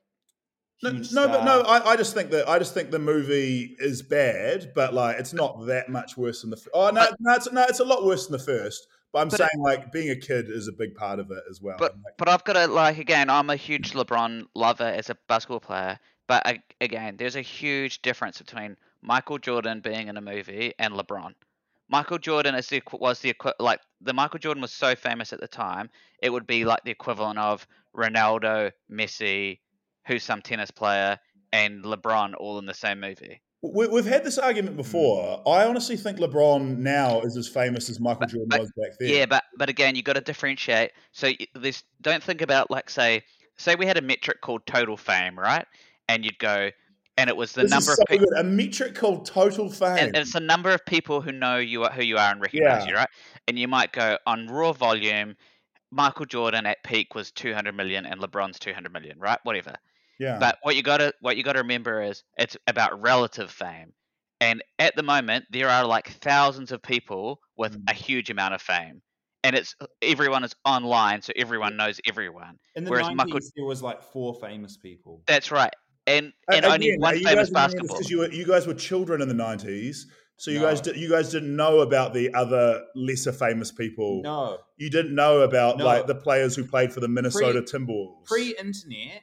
No, 0.84 0.92
no, 0.92 1.28
but 1.30 1.46
no. 1.46 1.62
I, 1.62 1.92
I 1.92 1.96
just 1.96 2.14
think 2.14 2.32
that 2.32 2.50
I 2.50 2.60
just 2.60 2.74
think 2.74 2.92
the 2.92 3.00
movie 3.00 3.76
is 3.80 4.02
bad, 4.02 4.72
but 4.76 4.94
like 4.94 5.18
it's 5.20 5.34
not 5.34 5.66
that 5.68 5.88
much 5.90 6.18
worse 6.18 6.42
than 6.42 6.50
the. 6.52 6.58
f- 6.58 6.68
Oh 6.74 6.90
no, 6.90 7.08
no, 7.20 7.34
it's, 7.36 7.52
no, 7.52 7.64
it's 7.64 7.80
a 7.80 7.86
lot 7.86 8.06
worse 8.06 8.28
than 8.28 8.34
the 8.38 8.44
first. 8.44 8.86
But 9.16 9.22
I'm 9.22 9.30
But- 9.30 9.38
saying 9.38 9.64
like 9.64 9.94
being 9.94 10.10
a 10.10 10.16
kid 10.18 10.50
is 10.50 10.68
a 10.68 10.74
big 10.74 10.94
part 10.94 11.20
of 11.20 11.32
it 11.32 11.42
as 11.50 11.62
well. 11.62 11.78
But 11.80 11.94
Like, 12.04 12.18
but 12.18 12.28
I've 12.28 12.44
got 12.44 12.54
to 12.54 12.68
like 12.68 12.98
again. 12.98 13.30
I'm 13.30 13.50
a 13.50 13.56
huge 13.56 13.94
LeBron 13.94 14.46
lover 14.56 14.84
as 14.84 15.10
a 15.10 15.16
basketball 15.30 15.62
player. 15.62 15.98
But 16.28 16.46
a- 16.46 16.62
again, 16.82 17.16
there's 17.16 17.38
a 17.38 17.42
huge 17.42 18.02
difference 18.02 18.40
between 18.40 18.76
Michael 19.02 19.38
Jordan 19.38 19.80
being 19.80 20.10
in 20.10 20.18
a 20.18 20.22
movie 20.22 20.74
and 20.80 20.94
LeBron. 20.96 21.34
Michael 21.88 22.18
Jordan 22.18 22.56
is 22.56 22.68
the 22.68 22.84
was 22.92 23.22
the 23.22 23.34
like 23.58 23.80
the 24.02 24.12
Michael 24.12 24.40
Jordan 24.40 24.60
was 24.62 24.74
so 24.74 24.96
famous 24.98 25.32
at 25.32 25.40
the 25.40 25.48
time. 25.48 25.90
It 26.22 26.32
would 26.32 26.46
be 26.46 26.66
like 26.66 26.84
the 26.84 26.92
equivalent 26.92 27.40
of 27.40 27.66
Ronaldo, 27.96 28.74
Messi, 28.92 29.60
who's 30.08 30.24
some 30.26 30.42
tennis 30.42 30.72
player, 30.72 31.18
and 31.54 31.86
LeBron 31.86 32.34
all 32.38 32.60
in 32.60 32.66
the 32.66 32.74
same 32.74 33.00
movie. 33.00 33.40
We, 33.74 33.88
we've 33.88 34.06
had 34.06 34.24
this 34.24 34.38
argument 34.38 34.76
before. 34.78 35.38
Hmm. 35.46 35.50
I 35.50 35.66
honestly 35.66 35.98
think 35.98 36.20
LeBron 36.20 36.78
now 36.78 37.22
is 37.22 37.38
as 37.38 37.48
famous 37.48 37.90
as 37.90 38.00
Michael 38.00 38.28
Jordan 38.28 38.48
but- 38.50 38.60
was 38.62 38.72
back 38.78 38.92
then. 39.00 39.10
Yeah, 39.10 39.26
but 39.26 39.44
but 39.58 39.70
again, 39.70 39.96
you've 39.96 40.06
got 40.06 40.14
to 40.14 40.22
differentiate. 40.22 40.92
So 41.12 41.32
this 41.54 41.84
don't 42.02 42.24
think 42.24 42.42
about 42.42 42.70
like 42.72 42.90
say 42.90 43.24
say 43.58 43.76
we 43.76 43.86
had 43.86 43.98
a 43.98 44.02
metric 44.02 44.42
called 44.42 44.66
total 44.66 44.98
fame, 44.98 45.38
right? 45.40 45.66
And 46.10 46.24
you'd 46.26 46.38
go, 46.40 46.70
and 47.18 47.30
it 47.30 47.36
was 47.38 47.54
the 47.54 47.62
this 47.64 47.72
number 47.72 47.92
is 47.94 48.00
of 48.00 48.06
people. 48.08 48.28
good. 48.30 48.40
A 48.40 48.44
metric 48.44 48.94
called 48.96 49.26
total 49.26 49.70
fame. 49.72 49.98
and 49.98 50.16
it's 50.18 50.34
the 50.34 50.40
number 50.40 50.70
of 50.72 50.86
people 50.86 51.22
who 51.22 51.32
know 51.32 51.58
you 51.58 51.84
are, 51.84 51.92
who 51.92 52.04
you 52.04 52.18
are 52.18 52.32
and 52.32 52.42
recognize 52.42 52.84
Yeah. 52.84 52.90
you, 52.90 52.96
right? 52.96 53.10
And 53.48 53.58
you 53.58 53.68
might 53.68 53.92
go 53.92 54.18
on 54.28 54.48
raw 54.48 54.74
volume. 54.74 55.36
Michael 55.92 56.26
Jordan 56.26 56.66
at 56.66 56.84
peak 56.84 57.16
was 57.16 57.32
200 57.32 57.74
million, 57.74 58.06
and 58.06 58.20
LeBron's 58.20 58.60
200 58.60 58.92
million, 58.92 59.18
right? 59.18 59.40
Whatever. 59.44 59.76
Yeah. 60.20 60.38
But 60.40 60.58
what 60.64 60.76
you 60.76 60.84
gotta 60.84 61.14
what 61.22 61.38
you 61.38 61.44
gotta 61.44 61.60
remember 61.60 62.02
is 62.02 62.24
it's 62.38 62.58
about 62.68 63.02
relative 63.02 63.52
fame, 63.52 63.94
and 64.42 64.64
at 64.80 64.96
the 64.96 65.04
moment 65.04 65.46
there 65.52 65.70
are 65.70 65.86
like 65.86 66.10
thousands 66.22 66.72
of 66.72 66.82
people 66.82 67.40
with 67.58 67.78
Mm. 67.78 67.90
a 67.92 67.94
huge 67.94 68.30
amount 68.30 68.54
of 68.54 68.62
fame, 68.62 69.02
and 69.44 69.56
it's 69.56 69.76
everyone 70.02 70.44
is 70.44 70.54
online, 70.66 71.22
so 71.22 71.32
everyone 71.36 71.78
knows 71.78 72.00
everyone. 72.08 72.58
In 72.76 72.84
the 72.84 72.92
Whereas 72.92 73.08
90s, 73.08 73.16
Michael- 73.16 73.40
there 73.56 73.66
was 73.66 73.82
like 73.82 74.02
four 74.04 74.36
famous 74.42 74.78
people. 74.78 75.22
That's 75.28 75.52
right, 75.52 75.74
and 76.08 76.32
and 76.52 76.66
only 76.66 76.90
again, 76.90 77.00
one 77.00 77.14
famous 77.16 77.24
guys 77.24 77.26
remembering 77.26 77.38
this 77.46 77.50
basketball. 77.52 77.98
'cause 77.98 78.10
you 78.10 78.18
were, 78.20 78.32
you 78.32 78.46
guys 78.46 78.68
were 78.68 78.74
children 78.74 79.22
in 79.22 79.28
the 79.28 79.34
nineties, 79.34 80.08
so 80.38 80.52
you 80.52 80.60
No. 80.60 80.66
guys 80.68 80.82
did, 80.82 80.98
you 80.98 81.10
guys 81.10 81.32
didn't 81.32 81.56
know 81.56 81.80
about 81.80 82.14
the 82.14 82.34
other 82.34 82.84
lesser 82.96 83.32
famous 83.32 83.72
people. 83.72 84.22
No, 84.24 84.60
You 84.78 84.90
didn't 84.90 85.16
know 85.16 85.40
about 85.42 85.78
No. 85.78 85.86
like 85.86 86.06
the 86.08 86.16
players 86.16 86.54
who 86.58 86.66
played 86.66 86.92
for 86.92 87.00
the 87.00 87.08
Minnesota 87.08 87.62
Timberwolves. 87.62 88.26
pre-internet, 88.26 89.22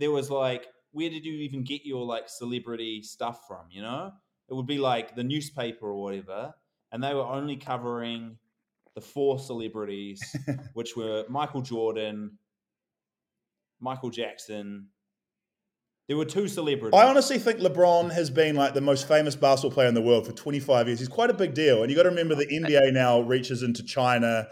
there 0.00 0.10
was 0.10 0.30
like, 0.30 0.66
where 0.92 1.10
did 1.10 1.24
you 1.24 1.34
even 1.34 1.62
get 1.62 1.82
your 1.84 2.04
like 2.04 2.28
celebrity 2.28 3.02
stuff 3.02 3.46
from? 3.46 3.66
You 3.70 3.82
know, 3.82 4.12
it 4.48 4.54
would 4.54 4.66
be 4.66 4.78
like 4.78 5.14
the 5.14 5.22
newspaper 5.22 5.86
or 5.86 6.02
whatever, 6.02 6.54
and 6.90 7.04
they 7.04 7.14
were 7.14 7.26
only 7.26 7.56
covering 7.56 8.38
the 8.96 9.00
four 9.00 9.38
celebrities, 9.38 10.20
which 10.74 10.96
were 10.96 11.24
Michael 11.28 11.62
Jordan, 11.62 12.38
Michael 13.78 14.10
Jackson. 14.10 14.88
There 16.08 16.16
were 16.16 16.24
two 16.24 16.48
celebrities. 16.48 16.98
I 16.98 17.06
honestly 17.06 17.38
think 17.38 17.60
LeBron 17.60 18.10
has 18.10 18.30
been 18.30 18.56
like 18.56 18.74
the 18.74 18.80
most 18.80 19.06
famous 19.06 19.36
basketball 19.36 19.70
player 19.70 19.86
in 19.86 19.94
the 19.94 20.02
world 20.02 20.26
for 20.26 20.32
25 20.32 20.88
years. 20.88 20.98
He's 20.98 21.08
quite 21.08 21.30
a 21.30 21.34
big 21.34 21.54
deal. 21.54 21.82
And 21.82 21.90
you 21.90 21.96
got 21.96 22.02
to 22.02 22.08
remember 22.08 22.34
the 22.34 22.46
NBA 22.46 22.92
now 22.92 23.20
reaches 23.20 23.62
into 23.62 23.84
China, 23.84 24.48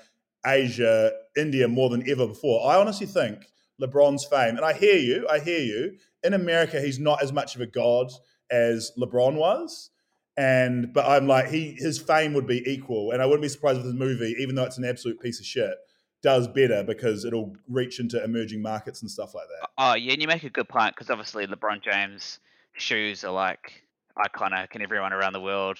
Asia, 0.46 1.10
India 1.36 1.66
more 1.66 1.90
than 1.90 2.08
ever 2.08 2.28
before. 2.28 2.70
I 2.70 2.76
honestly 2.76 3.08
think 3.08 3.50
LeBron's 3.80 4.24
fame, 4.24 4.56
and 4.56 4.64
I 4.64 4.72
hear 4.72 4.96
you, 4.96 5.26
I 5.30 5.38
hear 5.38 5.60
you. 5.60 5.98
In 6.22 6.34
America, 6.34 6.80
he's 6.80 6.98
not 6.98 7.22
as 7.22 7.32
much 7.32 7.54
of 7.54 7.60
a 7.60 7.66
god 7.66 8.10
as 8.50 8.92
LeBron 8.98 9.34
was. 9.34 9.90
And 10.36 10.92
but 10.92 11.04
I'm 11.04 11.26
like 11.26 11.48
he 11.48 11.72
his 11.72 11.98
fame 11.98 12.32
would 12.34 12.46
be 12.46 12.62
equal, 12.70 13.10
and 13.10 13.20
I 13.20 13.26
wouldn't 13.26 13.42
be 13.42 13.48
surprised 13.48 13.78
if 13.78 13.84
this 13.84 13.94
movie, 13.94 14.36
even 14.38 14.54
though 14.54 14.64
it's 14.64 14.78
an 14.78 14.84
absolute 14.84 15.20
piece 15.20 15.40
of 15.40 15.46
shit, 15.46 15.74
does 16.22 16.46
better 16.46 16.84
because 16.84 17.24
it'll 17.24 17.56
reach 17.68 17.98
into 17.98 18.22
emerging 18.22 18.62
markets 18.62 19.02
and 19.02 19.10
stuff 19.10 19.34
like 19.34 19.46
that. 19.48 19.68
Oh 19.78 19.94
yeah, 19.94 20.12
and 20.12 20.22
you 20.22 20.28
make 20.28 20.44
a 20.44 20.50
good 20.50 20.68
point 20.68 20.94
because 20.94 21.10
obviously 21.10 21.46
LeBron 21.46 21.82
James 21.82 22.38
shoes 22.74 23.24
are 23.24 23.32
like 23.32 23.82
iconic, 24.16 24.68
and 24.74 24.82
everyone 24.82 25.12
around 25.12 25.32
the 25.32 25.40
world 25.40 25.78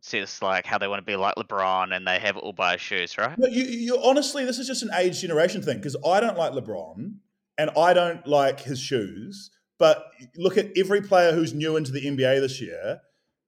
says 0.00 0.40
like 0.40 0.64
how 0.64 0.78
they 0.78 0.86
want 0.86 1.04
to 1.04 1.04
be 1.04 1.16
like 1.16 1.34
LeBron, 1.34 1.92
and 1.92 2.06
they 2.06 2.20
have 2.20 2.36
all 2.36 2.52
buy 2.52 2.74
his 2.74 2.80
shoes, 2.80 3.18
right? 3.18 3.36
No, 3.36 3.48
you, 3.48 3.64
you 3.64 4.00
honestly, 4.00 4.44
this 4.44 4.60
is 4.60 4.68
just 4.68 4.84
an 4.84 4.90
age 4.96 5.20
generation 5.20 5.60
thing 5.60 5.78
because 5.78 5.96
I 6.06 6.20
don't 6.20 6.38
like 6.38 6.52
LeBron 6.52 7.14
and 7.58 7.70
I 7.76 7.92
don't 7.92 8.26
like 8.26 8.60
his 8.60 8.80
shoes. 8.80 9.50
But 9.78 10.06
look 10.36 10.56
at 10.56 10.70
every 10.76 11.00
player 11.00 11.32
who's 11.32 11.54
new 11.54 11.76
into 11.76 11.92
the 11.92 12.04
NBA 12.04 12.40
this 12.40 12.60
year. 12.60 13.00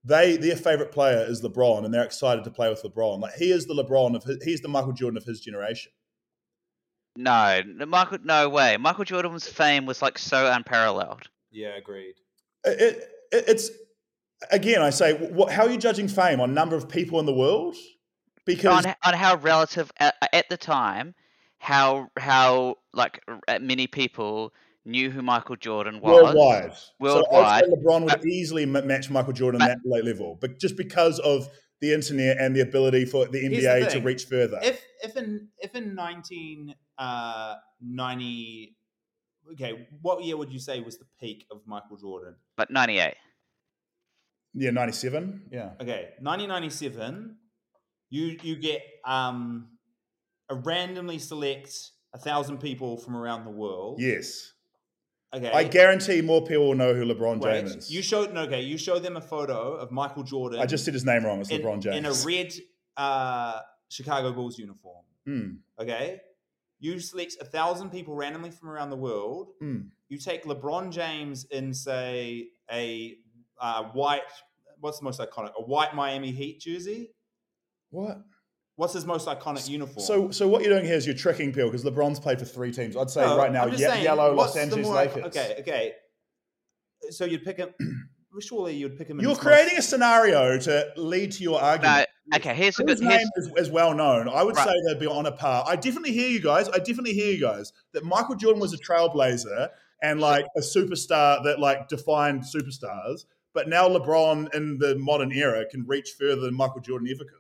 They 0.05 0.37
their 0.37 0.57
favorite 0.57 0.93
player 0.93 1.25
is 1.29 1.43
LeBron, 1.43 1.85
and 1.85 1.93
they're 1.93 2.05
excited 2.05 2.45
to 2.45 2.51
play 2.51 2.69
with 2.69 2.83
LeBron. 2.83 3.21
Like 3.21 3.35
he 3.35 3.53
is 3.53 3.67
the 3.67 3.75
LeBron 3.75 4.15
of 4.17 4.25
his, 4.25 4.43
he's 4.43 4.61
the 4.61 4.69
Michael 4.69 4.93
Jordan 4.93 5.19
of 5.19 5.25
his 5.25 5.41
generation. 5.41 5.93
No, 7.17 7.61
no, 7.67 7.87
Michael, 7.87 8.19
no 8.23 8.49
way. 8.49 8.77
Michael 8.77 9.05
Jordan's 9.05 9.47
fame 9.47 9.85
was 9.85 10.01
like 10.01 10.19
so 10.19 10.51
unparalleled. 10.51 11.29
yeah, 11.51 11.77
agreed. 11.77 12.15
It, 12.65 13.11
it, 13.33 13.45
it's 13.49 13.71
again, 14.51 14.81
I 14.81 14.91
say, 14.91 15.15
what, 15.15 15.53
how 15.53 15.65
are 15.65 15.71
you 15.71 15.79
judging 15.79 16.09
fame 16.09 16.41
on 16.41 16.55
number 16.55 16.77
of 16.77 16.89
people 16.89 17.19
in 17.21 17.27
the 17.27 17.35
world? 17.35 17.77
Because 18.47 18.87
on, 18.87 18.95
on 19.05 19.15
how 19.15 19.37
relative 19.37 19.93
at, 19.99 20.15
at 20.33 20.49
the 20.49 20.57
time, 20.57 21.15
how 21.61 22.09
how 22.19 22.77
like 22.93 23.23
uh, 23.47 23.59
many 23.61 23.87
people 23.87 24.53
knew 24.87 25.11
who 25.11 25.21
Michael 25.23 25.57
Jordan 25.57 26.01
was. 26.01 26.23
worldwide. 26.25 26.73
So 26.75 26.89
Worldwide. 26.99 27.65
I'd 27.65 27.71
LeBron 27.71 28.05
would 28.11 28.27
easily 28.27 28.65
match 28.67 29.11
Michael 29.11 29.35
Jordan 29.35 29.59
But- 29.61 29.71
at 29.71 29.79
that 29.85 29.89
late 29.89 30.05
level, 30.05 30.37
but 30.41 30.59
just 30.59 30.77
because 30.77 31.19
of 31.21 31.49
the 31.81 31.93
internet 31.95 32.39
and 32.39 32.55
the 32.57 32.61
ability 32.61 33.05
for 33.05 33.27
the 33.27 33.39
Here's 33.39 33.63
the 33.63 33.69
NBA 33.69 33.91
to 33.93 34.01
reach 34.01 34.25
further. 34.25 34.59
If 34.63 34.83
if 35.05 35.17
in 35.17 35.49
if 35.59 35.75
in 35.75 35.95
nineteen 35.95 36.75
uh, 36.99 37.57
ninety, 37.81 38.77
okay, 39.53 39.87
what 40.03 40.23
year 40.25 40.37
would 40.39 40.51
you 40.53 40.59
say 40.59 40.81
was 40.81 40.99
the 40.99 41.07
peak 41.21 41.47
of 41.51 41.61
Michael 41.67 41.97
Jordan? 41.99 42.37
But 42.57 42.71
ninety 42.71 42.99
eight. 42.99 43.17
yeah, 44.55 44.71
ninety-seven. 44.71 45.43
Yeah, 45.53 45.71
Okay, 45.81 46.11
nineteen 46.21 46.49
ninety 46.49 46.71
seven. 46.71 47.37
You 48.11 48.37
you 48.43 48.57
get 48.57 48.83
um, 49.07 49.69
a 49.79 49.80
randomly 50.55 51.19
select 51.19 51.93
a 52.13 52.19
thousand 52.19 52.59
people 52.59 52.97
from 52.97 53.17
around 53.17 53.45
the 53.45 53.51
world. 53.51 54.01
yes. 54.01 54.53
Okay. 55.33 55.49
I 55.53 55.63
guarantee 55.63 56.23
more 56.23 56.45
people 56.45 56.67
will 56.67 56.75
know 56.75 56.93
who 56.93 57.05
LeBron 57.05 57.39
Wait, 57.41 57.61
James 57.61 57.77
is. 57.77 57.91
you 57.93 58.03
showed 58.03 58.35
no, 58.35 58.41
okay. 58.43 58.63
You 58.63 58.77
show 58.77 58.99
them 58.99 59.17
a 59.17 59.21
photo 59.21 59.75
of 59.77 59.93
Michael 59.93 60.25
Jordan. 60.25 60.59
I 60.59 60.67
just 60.67 60.85
said 60.85 60.93
his 60.93 61.05
name 61.05 61.25
wrong. 61.25 61.41
It's 61.41 61.51
in, 61.51 61.63
LeBron 61.63 61.79
James. 61.81 61.97
in 61.97 62.05
a 62.05 62.13
red 62.27 62.53
uh, 62.97 63.61
Chicago 63.89 64.33
Bulls 64.33 64.59
uniform. 64.59 65.05
Hmm, 65.27 65.49
Okay. 65.79 66.21
You 66.81 66.99
select 66.99 67.37
a 67.41 67.45
thousand 67.45 67.91
people 67.91 68.17
randomly 68.17 68.51
from 68.51 68.71
around 68.71 68.91
the 68.91 68.97
world. 68.97 69.51
hmm. 69.61 69.83
You 70.09 70.19
take 70.19 70.45
LeBron 70.47 70.91
James 70.91 71.45
in, 71.45 71.73
say, 71.75 72.49
a 72.73 73.17
uh, 73.61 73.85
white. 73.93 74.23
What's 74.81 74.99
the 74.99 75.05
most 75.05 75.21
iconic? 75.21 75.53
A 75.57 75.63
white 75.63 75.95
Miami 75.95 76.33
Heat 76.33 76.59
jersey. 76.61 77.11
What? 77.91 78.19
What's 78.81 78.95
his 78.95 79.05
most 79.05 79.29
iconic 79.29 79.69
uniform? 79.69 80.01
So, 80.07 80.31
so 80.31 80.49
what 80.49 80.63
you're 80.63 80.73
doing 80.73 80.87
here 80.87 80.95
is 80.97 81.05
you're 81.05 81.15
tricking 81.15 81.53
people 81.53 81.71
because 81.71 81.85
LeBron's 81.85 82.19
played 82.19 82.39
for 82.39 82.47
three 82.47 82.73
teams. 82.73 82.97
I'd 82.97 83.11
say 83.11 83.21
No, 83.21 83.37
right 83.37 83.53
now, 83.53 83.67
ye- 83.67 83.77
saying, 83.77 84.03
yellow 84.03 84.33
Los 84.35 84.57
Angeles 84.57 84.87
more- 84.87 84.95
Lakers. 84.95 85.25
Okay, 85.27 85.57
okay. 85.61 85.93
So 87.11 87.27
you'd 87.27 87.45
pick 87.45 87.59
him. 87.59 87.75
surely 88.41 88.75
you'd 88.75 88.97
pick 88.97 89.07
him. 89.09 89.19
in 89.19 89.23
You're 89.23 89.33
his 89.33 89.39
most- 89.39 89.47
creating 89.47 89.77
a 89.77 89.83
scenario 89.83 90.59
to 90.61 90.87
lead 90.97 91.33
to 91.33 91.43
your 91.43 91.61
argument. 91.61 92.09
No, 92.29 92.37
okay. 92.39 92.55
Here's 92.55 92.79
a 92.79 92.83
good. 92.85 92.93
His 92.93 93.01
Here's, 93.01 93.13
name 93.19 93.29
is, 93.37 93.51
is 93.59 93.71
well 93.71 93.93
known. 93.95 94.31
I 94.31 94.43
would 94.43 94.57
Right. 94.57 94.67
say 94.67 94.73
they'd 94.89 94.99
be 95.01 95.07
on 95.07 95.27
a 95.27 95.33
par. 95.33 95.63
I 95.67 95.77
definitely 95.77 96.13
hear 96.13 96.31
you 96.31 96.41
guys. 96.41 96.69
I 96.71 96.79
definitely 96.79 97.13
hear 97.13 97.33
you 97.35 97.41
guys 97.43 97.75
that 97.93 98.03
Michael 98.05 98.37
Jordan 98.37 98.61
was 98.63 98.73
a 98.73 98.79
trailblazer 98.79 99.69
and 100.03 100.21
like 100.23 100.47
a 100.57 100.61
superstar 100.61 101.45
that 101.45 101.59
like 101.61 101.89
defined 101.89 102.45
superstars. 102.45 103.27
But 103.53 103.69
now 103.69 103.89
LeBron 103.91 104.55
in 104.55 104.79
the 104.79 104.97
modern 104.97 105.33
era 105.33 105.67
can 105.71 105.85
reach 105.87 106.13
further 106.19 106.41
than 106.41 106.55
Michael 106.55 106.81
Jordan 106.81 107.09
ever 107.11 107.25
could. 107.25 107.40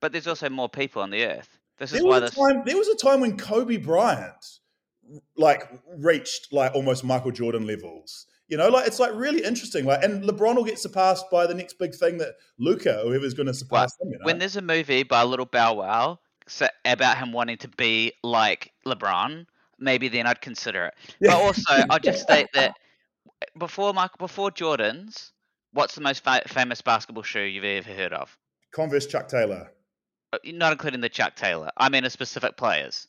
But 0.00 0.12
there's 0.12 0.26
also 0.26 0.48
more 0.48 0.68
people 0.68 1.02
on 1.02 1.10
the 1.10 1.24
earth. 1.24 1.58
This 1.78 1.92
is 1.92 2.00
There 2.00 2.08
why 2.08 2.20
was, 2.20 2.30
a 2.30 2.34
this. 2.34 2.34
time, 2.34 2.62
there 2.64 2.76
was 2.76 2.88
a 2.88 2.96
time 2.96 3.20
when 3.20 3.36
Kobe 3.36 3.76
Bryant 3.76 4.60
like 5.36 5.70
reached 5.98 6.52
like 6.52 6.74
almost 6.74 7.04
Michael 7.04 7.30
Jordan 7.30 7.66
levels. 7.66 8.26
You 8.48 8.56
know, 8.56 8.68
like 8.68 8.86
it's 8.86 9.00
like 9.00 9.12
really 9.14 9.42
interesting. 9.42 9.84
Like, 9.84 10.04
and 10.04 10.22
LeBron 10.22 10.56
will 10.56 10.64
get 10.64 10.78
surpassed 10.78 11.26
by 11.30 11.46
the 11.46 11.54
next 11.54 11.78
big 11.78 11.94
thing 11.94 12.18
that 12.18 12.34
Luka 12.58 13.00
whoever's 13.02 13.34
going 13.34 13.48
to 13.48 13.54
surpass 13.54 13.92
him. 14.00 14.10
You 14.10 14.18
know? 14.18 14.24
When 14.24 14.38
there's 14.38 14.56
a 14.56 14.62
movie 14.62 15.02
by 15.02 15.24
Little 15.24 15.46
Bow 15.46 15.74
Wow 15.74 16.20
about 16.84 17.18
him 17.18 17.32
wanting 17.32 17.58
to 17.58 17.68
be 17.68 18.12
like 18.22 18.72
LeBron, 18.86 19.46
maybe 19.78 20.08
then 20.08 20.26
I'd 20.26 20.40
consider 20.40 20.86
it. 20.86 20.94
But 21.20 21.34
also, 21.34 21.84
I'll 21.90 21.98
just 21.98 22.22
state 22.22 22.46
that 22.54 22.76
before 23.58 23.92
Michael, 23.92 24.18
before 24.18 24.52
Jordan's, 24.52 25.32
what's 25.72 25.96
the 25.96 26.00
most 26.00 26.22
fa- 26.22 26.42
famous 26.46 26.80
basketball 26.80 27.24
shoe 27.24 27.40
you've 27.40 27.64
ever 27.64 27.92
heard 27.92 28.12
of? 28.12 28.36
Converse 28.72 29.06
Chuck 29.06 29.28
Taylor. 29.28 29.72
Uh, 30.32 30.38
Not 30.44 30.72
including 30.72 31.00
the 31.00 31.08
Chuck 31.08 31.36
Taylor. 31.36 31.70
I 31.76 31.88
mean, 31.88 32.04
a 32.04 32.10
specific 32.10 32.56
players. 32.56 33.06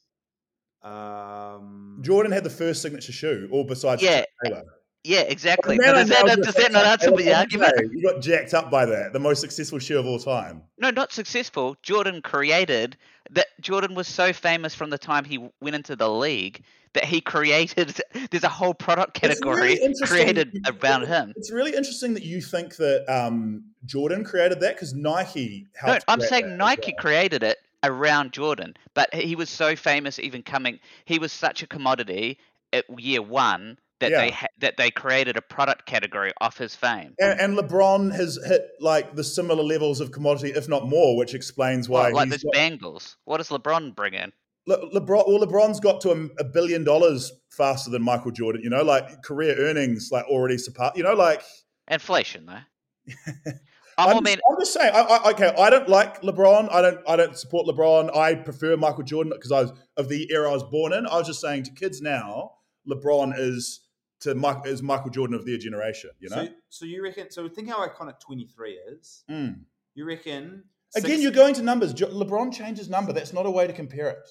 Um, 0.83 1.99
Jordan 2.01 2.31
had 2.31 2.43
the 2.43 2.49
first 2.49 2.81
signature 2.81 3.11
shoe, 3.11 3.49
all 3.51 3.63
besides 3.63 4.01
Yeah, 4.01 4.19
Chuck 4.19 4.27
Taylor. 4.45 4.63
Yeah, 5.03 5.21
exactly. 5.21 5.77
Man, 5.77 5.93
But 5.93 5.95
I 5.95 5.99
does 6.03 6.09
that, 6.09 6.41
does 6.43 6.55
that 6.55 6.71
not 6.71 6.85
answer 6.85 7.11
the 7.11 7.33
argument? 7.33 7.73
You 7.93 8.01
got 8.01 8.21
jacked 8.21 8.53
up 8.53 8.69
by 8.69 8.85
that. 8.85 9.13
The 9.13 9.19
most 9.19 9.39
successful 9.39 9.79
shoe 9.79 9.97
of 9.97 10.05
all 10.05 10.19
time. 10.19 10.63
No, 10.77 10.89
not 10.89 11.11
successful. 11.11 11.77
Jordan 11.81 12.21
created 12.21 12.97
that. 13.31 13.47
Jordan 13.61 13.95
was 13.95 14.07
so 14.07 14.33
famous 14.33 14.75
from 14.75 14.89
the 14.89 14.97
time 14.97 15.23
he 15.23 15.49
went 15.61 15.75
into 15.75 15.95
the 15.95 16.09
league 16.09 16.63
that 16.93 17.05
he 17.05 17.21
created. 17.21 18.01
There's 18.31 18.43
a 18.43 18.49
whole 18.49 18.73
product 18.73 19.13
category 19.13 19.75
really 19.75 19.93
created 20.03 20.57
around 20.67 21.05
him. 21.05 21.31
It's 21.37 21.51
really 21.51 21.75
interesting 21.75 22.13
that 22.15 22.23
you 22.23 22.41
think 22.41 22.75
that 22.77 23.05
um, 23.07 23.63
Jordan 23.85 24.23
created 24.23 24.59
that 24.59 24.75
because 24.75 24.93
Nike 24.93 25.67
No. 25.85 25.97
I'm 26.07 26.19
saying 26.21 26.57
Nike 26.57 26.93
well. 26.97 27.01
created 27.01 27.43
it 27.43 27.59
around 27.83 28.33
Jordan, 28.33 28.75
but 28.93 29.13
he 29.13 29.35
was 29.35 29.49
so 29.49 29.75
famous, 29.75 30.19
even 30.19 30.43
coming. 30.43 30.79
He 31.05 31.19
was 31.19 31.31
such 31.31 31.63
a 31.63 31.67
commodity 31.67 32.39
at 32.73 32.85
year 32.99 33.21
one 33.21 33.77
that 33.99 34.11
they 34.11 34.31
ha- 34.31 34.47
that 34.59 34.77
they 34.77 34.91
created 34.91 35.37
a 35.37 35.41
product 35.41 35.85
category 35.85 36.31
off 36.39 36.57
his 36.57 36.75
fame. 36.75 37.15
And, 37.19 37.39
and 37.39 37.57
LeBron 37.57 38.13
has 38.15 38.39
hit 38.45 38.69
like 38.79 39.15
the 39.15 39.23
similar 39.23 39.63
levels 39.63 39.99
of 39.99 40.11
commodity, 40.11 40.49
if 40.49 40.67
not 40.67 40.87
more, 40.87 41.17
which 41.17 41.33
explains 41.33 41.89
why 41.89 42.09
like 42.09 42.29
those 42.29 42.43
got- 42.43 42.53
Bengals. 42.53 43.15
What 43.25 43.37
does 43.37 43.49
LeBron 43.49 43.95
bring 43.95 44.13
in? 44.13 44.31
Le- 44.67 44.89
LeBron, 44.99 45.27
well, 45.27 45.39
LeBron's 45.39 45.79
got 45.79 46.01
to 46.01 46.11
a, 46.11 46.41
a 46.41 46.43
billion 46.43 46.83
dollars 46.83 47.31
faster 47.49 47.89
than 47.89 48.03
Michael 48.03 48.31
Jordan. 48.31 48.61
You 48.63 48.69
know, 48.69 48.83
like 48.83 49.23
career 49.23 49.55
earnings, 49.57 50.09
like 50.11 50.25
already 50.25 50.57
surpassed. 50.57 50.97
You 50.97 51.03
know, 51.03 51.13
like 51.13 51.41
Inflation, 51.89 52.45
though. 52.45 53.13
I'm, 53.99 54.09
I 54.09 54.11
just, 54.13 54.23
mean, 54.25 54.39
I'm 54.47 54.59
just 54.59 54.73
saying. 54.73 54.93
I, 54.93 54.99
I, 54.99 55.31
okay, 55.31 55.55
I 55.57 55.69
don't 55.71 55.89
like 55.89 56.21
LeBron. 56.21 56.71
I 56.71 56.81
don't. 56.81 56.99
I 57.07 57.15
don't 57.15 57.35
support 57.35 57.65
LeBron. 57.65 58.15
I 58.15 58.35
prefer 58.35 58.77
Michael 58.77 59.03
Jordan 59.03 59.33
because 59.35 59.51
I 59.51 59.61
was 59.61 59.73
of 59.95 60.07
the 60.07 60.31
era 60.31 60.49
I 60.49 60.53
was 60.53 60.63
born 60.63 60.93
in. 60.93 61.07
I 61.07 61.17
was 61.17 61.25
just 61.25 61.41
saying 61.41 61.63
to 61.63 61.71
kids 61.71 61.99
now, 61.99 62.51
LeBron 62.87 63.33
is 63.37 63.86
to 64.21 64.35
Mike 64.35 64.65
is 64.65 64.81
Michael 64.81 65.09
Jordan 65.09 65.35
of 65.35 65.45
their 65.45 65.57
generation. 65.57 66.09
You 66.19 66.29
know. 66.29 66.45
So, 66.45 66.51
so 66.69 66.85
you 66.85 67.03
reckon? 67.03 67.29
So 67.31 67.47
think 67.49 67.69
how 67.69 67.85
iconic 67.87 68.19
23 68.19 68.71
is. 68.91 69.23
Mm. 69.29 69.61
You 69.95 70.05
reckon? 70.05 70.63
Again, 70.95 71.09
six- 71.11 71.21
you're 71.23 71.31
going 71.31 71.53
to 71.55 71.61
numbers. 71.63 71.93
LeBron 71.93 72.53
changes 72.53 72.89
number. 72.89 73.13
That's 73.13 73.33
not 73.33 73.45
a 73.45 73.51
way 73.51 73.67
to 73.67 73.73
compare 73.73 74.09
it. 74.09 74.29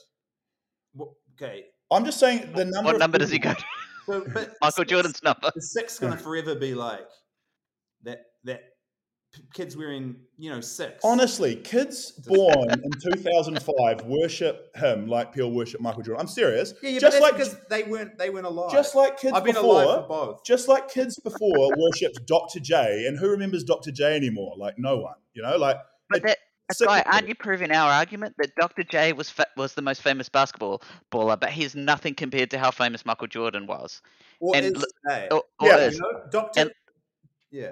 Wha- 0.95 1.09
Okay. 1.35 1.67
I'm 1.91 2.05
just 2.07 2.19
saying 2.19 2.53
the 2.55 2.65
number. 2.65 2.87
what 2.87 2.95
of 2.95 3.01
number 3.01 3.19
does 3.19 3.31
he 3.31 3.39
people- 3.39 3.53
go 3.55 3.59
to? 3.61 3.65
So, 4.07 4.21
but 4.33 4.53
Michael 4.63 4.71
six- 4.85 4.91
Jordan's 4.91 5.23
number. 5.25 5.51
The 5.55 5.61
six 5.61 5.99
going 5.99 6.13
to 6.13 6.19
forever 6.19 6.55
be 6.55 6.75
like 6.77 7.01
that. 7.01 7.01
That 7.01 7.11
p- 7.11 7.26
kids 9.55 9.77
wearing, 9.77 10.17
you 10.39 10.51
know, 10.51 10.61
six. 10.61 11.05
Honestly, 11.05 11.57
kids 11.57 12.11
born 12.13 12.71
in 12.71 12.91
2005 13.03 14.03
worship 14.07 14.75
him 14.77 15.07
like 15.07 15.33
people 15.33 15.53
worship 15.53 15.81
Michael 15.81 16.03
Jordan. 16.03 16.21
I'm 16.21 16.29
serious. 16.29 16.75
Yeah, 16.83 16.91
yeah 16.91 16.99
just 16.99 17.21
like 17.21 17.33
because 17.35 17.57
they 17.69 17.83
weren't. 17.85 18.19
They 18.19 18.31
weren't 18.31 18.47
alive. 18.47 18.73
just 18.73 18.95
like 18.95 19.19
kids 19.19 19.35
I've 19.35 19.45
been 19.45 19.55
before, 19.55 19.83
alive 19.83 20.07
for 20.07 20.27
both. 20.27 20.45
just 20.45 20.69
like 20.69 20.89
kids 20.89 21.19
before 21.19 21.71
worshipped 21.77 22.27
Dr. 22.27 22.61
J, 22.61 23.05
and 23.07 23.19
who 23.19 23.29
remembers 23.29 23.65
Dr. 23.65 23.91
J 23.93 24.17
anymore? 24.17 24.55
Like 24.57 24.79
no 24.79 24.99
one. 24.99 25.17
You 25.35 25.43
know, 25.43 25.57
like 25.57 25.77
But 26.11 26.19
it- 26.19 26.25
that, 26.25 26.39
so- 26.77 26.87
Guy, 26.87 27.03
aren't 27.07 27.29
you 27.29 27.35
proving 27.37 27.71
our 27.71 27.91
argument 27.93 28.35
that 28.39 28.51
Dr. 28.57 28.83
J 28.83 29.13
was 29.13 29.31
fa- 29.31 29.47
was 29.57 29.75
the 29.75 29.83
most 29.83 30.03
famous 30.03 30.29
basketball 30.29 30.83
baller, 31.13 31.39
but 31.39 31.51
he's 31.51 31.77
nothing 31.77 32.15
compared 32.15 32.51
to 32.51 32.59
how 32.59 32.71
famous 32.73 33.07
Michael 33.07 33.29
Jordan 33.29 33.67
was? 33.69 34.03
Or 34.41 34.57
and 34.57 34.75
is. 34.77 34.85
Or, 35.31 35.31
or 35.31 35.43
Yeah, 35.63 35.77
is. 35.79 35.95
you 35.95 36.01
know, 36.01 36.23
Doctor. 36.31 36.61
and- 36.63 36.73
yeah. 37.53 37.71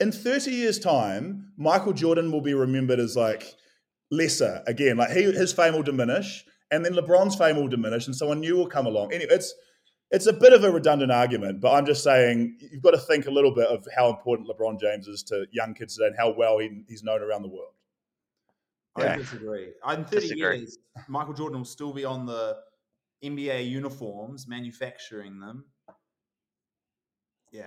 In 0.00 0.12
30 0.12 0.50
years' 0.50 0.78
time, 0.78 1.52
Michael 1.56 1.92
Jordan 1.92 2.30
will 2.30 2.40
be 2.40 2.54
remembered 2.54 2.98
as 3.00 3.16
like 3.16 3.54
lesser 4.10 4.62
again. 4.66 4.96
Like 4.96 5.10
he, 5.10 5.22
his 5.24 5.52
fame 5.52 5.74
will 5.74 5.82
diminish, 5.82 6.44
and 6.70 6.84
then 6.84 6.94
LeBron's 6.94 7.36
fame 7.36 7.56
will 7.56 7.68
diminish, 7.68 8.06
and 8.06 8.14
someone 8.14 8.40
new 8.40 8.56
will 8.56 8.68
come 8.68 8.86
along. 8.86 9.12
Anyway, 9.12 9.32
it's 9.32 9.54
it's 10.10 10.26
a 10.26 10.32
bit 10.32 10.52
of 10.52 10.62
a 10.64 10.70
redundant 10.70 11.10
argument, 11.10 11.60
but 11.60 11.72
I'm 11.72 11.84
just 11.86 12.04
saying 12.04 12.58
you've 12.60 12.82
got 12.82 12.92
to 12.92 12.98
think 12.98 13.26
a 13.26 13.30
little 13.30 13.52
bit 13.54 13.66
of 13.68 13.86
how 13.96 14.08
important 14.08 14.48
LeBron 14.48 14.78
James 14.80 15.08
is 15.08 15.22
to 15.24 15.46
young 15.50 15.74
kids 15.74 15.96
today 15.96 16.06
and 16.08 16.16
how 16.16 16.32
well 16.32 16.58
he, 16.58 16.82
he's 16.88 17.02
known 17.02 17.22
around 17.22 17.42
the 17.42 17.48
world. 17.48 17.72
I 18.96 19.02
Yeah. 19.02 19.16
disagree. 19.16 19.72
In 19.88 20.04
30 20.04 20.20
Disagree. 20.20 20.38
years, 20.38 20.78
Michael 21.08 21.34
Jordan 21.34 21.58
will 21.58 21.64
still 21.64 21.92
be 21.92 22.04
on 22.04 22.24
the 22.24 22.56
NBA 23.24 23.68
uniforms, 23.68 24.46
manufacturing 24.46 25.40
them. 25.40 25.64
Yeah. 27.50 27.66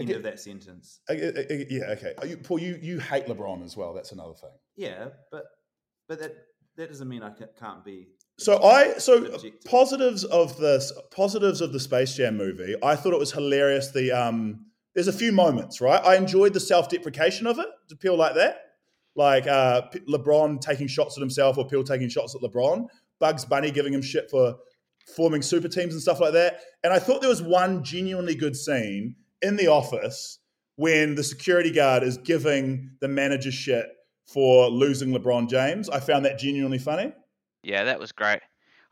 End 0.00 0.10
of 0.10 0.22
that 0.22 0.40
sentence. 0.40 1.00
Uh, 1.08 1.12
uh, 1.14 1.42
Yeah, 1.68 1.90
okay. 1.90 2.14
Uh, 2.20 2.26
you- 2.26 2.36
Paul, 2.38 2.58
you 2.60 2.78
you 2.80 2.98
hate 2.98 3.26
LeBron 3.26 3.64
as 3.64 3.76
well. 3.76 3.92
That's 3.94 4.12
another 4.12 4.34
thing. 4.34 4.50
Yeah, 4.76 5.08
but 5.30 5.44
but 6.08 6.18
that 6.20 6.34
that 6.76 6.88
doesn't 6.88 7.08
mean 7.08 7.22
I 7.22 7.30
can't 7.58 7.84
be. 7.84 8.08
So 8.38 8.62
I 8.62 8.94
so 8.98 9.24
Subjective. 9.24 9.64
positives 9.64 10.24
of 10.24 10.56
this 10.58 10.92
positives 11.10 11.60
of 11.60 11.72
the 11.72 11.80
Space 11.80 12.14
Jam 12.14 12.36
movie. 12.36 12.74
I 12.82 12.96
thought 12.96 13.12
it 13.12 13.18
was 13.18 13.32
hilarious. 13.32 13.90
The 13.90 14.12
um, 14.12 14.66
there's 14.94 15.08
a 15.08 15.12
few 15.12 15.30
moments, 15.32 15.80
right? 15.80 16.02
I 16.04 16.16
enjoyed 16.16 16.54
the 16.54 16.60
self 16.60 16.88
deprecation 16.88 17.46
of 17.46 17.58
it. 17.58 17.66
To 17.90 17.96
feel 17.96 18.16
like 18.16 18.34
that, 18.36 18.62
like 19.14 19.46
uh, 19.46 19.82
LeBron 20.08 20.60
taking 20.60 20.86
shots 20.86 21.18
at 21.18 21.20
himself 21.20 21.58
or 21.58 21.66
Peel 21.68 21.84
taking 21.84 22.08
shots 22.08 22.34
at 22.34 22.40
LeBron. 22.40 22.86
Bugs 23.18 23.44
Bunny 23.44 23.70
giving 23.70 23.92
him 23.92 24.00
shit 24.00 24.30
for 24.30 24.56
forming 25.14 25.42
super 25.42 25.68
teams 25.68 25.92
and 25.92 26.00
stuff 26.00 26.20
like 26.20 26.32
that. 26.32 26.60
And 26.82 26.92
I 26.92 26.98
thought 26.98 27.20
there 27.20 27.28
was 27.28 27.42
one 27.42 27.84
genuinely 27.84 28.34
good 28.34 28.56
scene 28.56 29.16
in 29.42 29.56
the 29.56 29.68
office 29.68 30.38
when 30.76 31.14
the 31.14 31.24
security 31.24 31.70
guard 31.70 32.02
is 32.02 32.16
giving 32.18 32.90
the 33.00 33.08
manager 33.08 33.52
shit 33.52 33.86
for 34.26 34.68
losing 34.68 35.10
LeBron 35.10 35.48
James. 35.48 35.88
I 35.88 36.00
found 36.00 36.24
that 36.24 36.38
genuinely 36.38 36.78
funny. 36.78 37.12
Yeah, 37.62 37.84
that 37.84 37.98
was 38.00 38.12
great. 38.12 38.40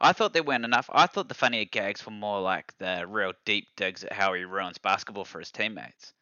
I 0.00 0.12
thought 0.12 0.32
there 0.32 0.42
weren't 0.42 0.64
enough. 0.64 0.88
I 0.92 1.06
thought 1.06 1.28
the 1.28 1.34
funnier 1.34 1.64
gags 1.64 2.04
were 2.06 2.12
more 2.12 2.40
like 2.40 2.72
the 2.78 3.04
real 3.08 3.32
deep 3.44 3.66
digs 3.76 4.04
at 4.04 4.12
how 4.12 4.32
he 4.34 4.44
ruins 4.44 4.78
basketball 4.78 5.24
for 5.24 5.40
his 5.40 5.50
teammates. 5.50 6.12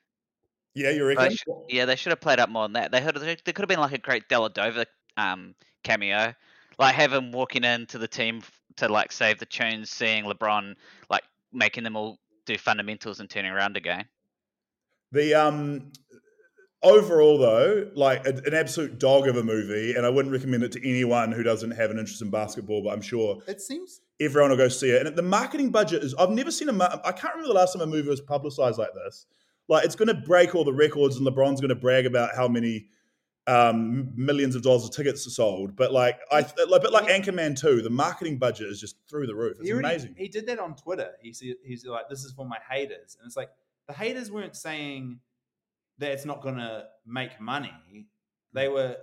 Yeah, 0.75 0.91
you 0.91 1.05
They 1.15 1.15
reckon? 1.15 1.37
sh- 1.37 1.45
yeah, 1.69 1.85
they 1.85 1.97
should 1.97 2.11
have 2.11 2.21
played 2.21 2.39
up 2.39 2.49
more 2.49 2.65
than 2.65 2.75
that. 2.75 2.93
They 2.93 3.01
could 3.01 3.17
there 3.17 3.37
could 3.37 3.59
have 3.59 3.69
been 3.69 3.81
like 3.81 3.93
a 3.93 3.99
great 3.99 4.29
Dellavedova 4.29 4.87
um, 5.17 5.55
cameo, 5.85 6.35
like 6.79 6.95
have 6.95 7.13
him 7.13 7.33
walking 7.33 7.65
into 7.65 7.99
the 7.99 8.09
team 8.09 8.43
to 8.77 8.89
like 8.89 9.13
save 9.13 9.39
the 9.39 9.47
tunes, 9.47 9.91
seeing 9.91 10.25
LeBron 10.25 10.75
like 11.11 11.23
making 11.53 11.85
them 11.85 11.97
all 11.97 12.19
do 12.45 12.57
fundamentals 12.59 13.21
and 13.21 13.29
turning 13.29 13.51
around 13.51 13.77
again. 13.77 14.07
The 15.13 15.35
um 15.35 15.93
overall 16.83 17.39
though, 17.39 17.91
like 17.95 18.27
a- 18.27 18.43
an 18.45 18.55
absolute 18.55 18.99
dog 18.99 19.27
of 19.29 19.37
a 19.37 19.43
movie, 19.43 19.95
and 19.95 20.05
I 20.07 20.09
wouldn't 20.09 20.33
recommend 20.33 20.63
it 20.63 20.73
to 20.73 20.89
anyone 20.89 21.33
who 21.33 21.43
doesn't 21.43 21.73
have 21.73 21.91
an 21.91 21.99
interest 21.99 22.23
in 22.23 22.31
basketball. 22.31 22.83
But 22.83 22.91
I'm 22.91 23.03
sure 23.03 23.39
It 23.47 23.61
seems 23.61 24.01
everyone 24.21 24.51
will 24.51 24.57
go 24.57 24.69
see 24.69 24.91
it. 24.91 25.07
And 25.07 25.17
the 25.17 25.23
marketing 25.23 25.71
budget 25.71 26.03
is 26.03 26.15
I've 26.15 26.31
never 26.31 26.51
seen 26.51 26.69
a 26.69 26.73
ma- 26.73 26.99
I 27.05 27.13
can't 27.13 27.35
remember 27.35 27.49
the 27.49 27.59
last 27.59 27.73
time 27.73 27.83
a 27.83 27.87
movie 27.87 28.09
was 28.09 28.21
publicized 28.21 28.79
like 28.79 28.95
this. 28.95 29.27
Like 29.69 29.85
it's 29.85 29.97
going 29.97 30.09
to 30.09 30.15
break 30.15 30.55
all 30.55 30.65
the 30.65 30.73
records, 30.73 31.17
and 31.17 31.27
LeBron's 31.27 31.61
going 31.61 31.71
to 31.71 31.75
brag 31.75 32.07
about 32.07 32.37
how 32.37 32.47
many 32.47 32.87
um, 33.49 34.13
millions 34.17 34.55
of 34.57 34.63
dollars 34.63 34.85
of 34.85 34.91
tickets 34.93 35.27
are 35.27 35.31
sold. 35.31 35.75
But 35.77 35.93
like 35.93 36.19
I, 36.31 36.41
a 36.41 36.81
bit 36.81 36.93
like 36.93 37.07
Anchorman 37.09 37.59
two, 37.59 37.83
the 37.83 37.91
marketing 37.91 38.39
budget 38.39 38.69
is 38.69 38.81
just 38.81 38.97
through 39.09 39.27
the 39.27 39.35
roof. 39.35 39.57
It's 39.59 39.67
he 39.69 39.73
already- 39.73 39.89
amazing. 39.89 40.15
He 40.17 40.29
did 40.29 40.47
that 40.47 40.59
on 40.61 40.77
Twitter. 40.77 41.13
He 41.23 41.33
said 41.33 41.55
he's 41.65 41.85
like, 41.85 42.09
"This 42.09 42.25
is 42.25 42.33
for 42.33 42.45
my 42.47 42.59
haters," 42.71 43.17
and 43.19 43.27
it's 43.27 43.37
like 43.37 43.51
the 43.89 43.95
haters 43.95 44.31
weren't 44.31 44.57
saying 44.57 45.21
that 45.99 46.13
it's 46.13 46.25
not 46.25 46.43
going 46.43 46.57
to 46.57 46.85
make 47.07 47.41
money. 47.41 47.73
Hmm. 47.91 48.01
They 48.53 48.69
were 48.69 48.97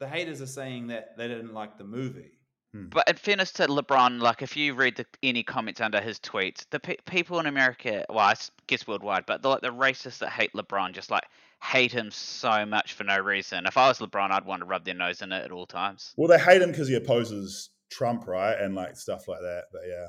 the 0.00 0.08
haters 0.08 0.42
are 0.42 0.46
saying 0.46 0.88
that 0.88 1.16
they 1.16 1.28
didn't 1.28 1.54
like 1.54 1.78
the 1.78 1.84
movie. 1.84 2.32
Hmm. 2.72 2.86
But 2.90 3.08
in 3.08 3.16
fairness 3.16 3.52
to 3.52 3.66
LeBron, 3.66 4.20
like 4.20 4.42
if 4.42 4.56
you 4.56 4.74
read 4.74 4.96
the, 4.96 5.06
any 5.22 5.42
comments 5.42 5.80
under 5.80 6.00
his 6.00 6.18
tweets, 6.18 6.66
the 6.70 6.80
pe- 6.80 6.96
people 7.06 7.38
in 7.38 7.46
America, 7.46 8.04
well, 8.08 8.18
I 8.18 8.34
guess 8.66 8.86
worldwide, 8.86 9.26
but 9.26 9.42
the, 9.42 9.48
like 9.48 9.60
the 9.60 9.68
racists 9.72 10.18
that 10.18 10.30
hate 10.30 10.52
LeBron 10.52 10.92
just 10.92 11.10
like 11.10 11.24
hate 11.62 11.92
him 11.92 12.10
so 12.10 12.66
much 12.66 12.92
for 12.92 13.04
no 13.04 13.18
reason. 13.18 13.66
If 13.66 13.76
I 13.76 13.88
was 13.88 13.98
LeBron, 14.00 14.30
I'd 14.30 14.44
want 14.44 14.60
to 14.60 14.66
rub 14.66 14.84
their 14.84 14.94
nose 14.94 15.22
in 15.22 15.32
it 15.32 15.44
at 15.44 15.52
all 15.52 15.66
times. 15.66 16.12
Well, 16.16 16.28
they 16.28 16.38
hate 16.38 16.60
him 16.60 16.70
because 16.70 16.88
he 16.88 16.94
opposes 16.94 17.70
Trump, 17.90 18.26
right, 18.26 18.58
and 18.58 18.74
like 18.74 18.96
stuff 18.96 19.28
like 19.28 19.40
that. 19.40 19.64
But 19.72 19.82
yeah, 19.88 20.08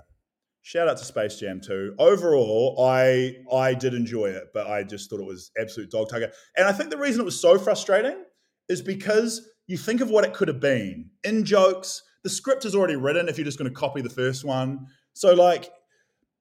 shout 0.66 0.88
out 0.88 0.97
to 0.97 1.05
Space 1.05 1.39
Jam 1.39 1.61
2. 1.61 1.95
Overall, 1.99 2.76
I 2.84 3.36
I 3.53 3.76
did 3.76 3.93
enjoy 3.93 4.26
it, 4.26 4.45
but 4.53 4.68
I 4.68 4.84
just 4.84 5.09
thought 5.09 5.20
it 5.20 5.26
was 5.26 5.51
absolute 5.61 5.91
dog 5.91 6.09
tiger. 6.09 6.32
And 6.57 6.68
I 6.68 6.72
think 6.72 6.89
the 6.89 6.97
reason 6.97 7.22
it 7.22 7.26
was 7.26 7.39
so 7.39 7.59
frustrating 7.59 8.24
is 8.68 8.82
because 8.82 9.47
you 9.68 9.78
think 9.78 10.01
of 10.01 10.09
what 10.09 10.26
it 10.26 10.34
could 10.34 10.47
have 10.47 10.59
been 10.59 11.11
in 11.24 11.45
jokes. 11.45 12.01
The 12.24 12.30
script 12.32 12.66
is 12.66 12.74
already 12.74 12.95
written. 12.95 13.30
If 13.30 13.38
you're 13.38 13.45
just 13.45 13.59
going 13.59 13.72
to 13.72 13.80
copy 13.80 14.01
the 14.01 14.09
first 14.09 14.43
one, 14.43 14.88
so 15.13 15.36
like 15.36 15.70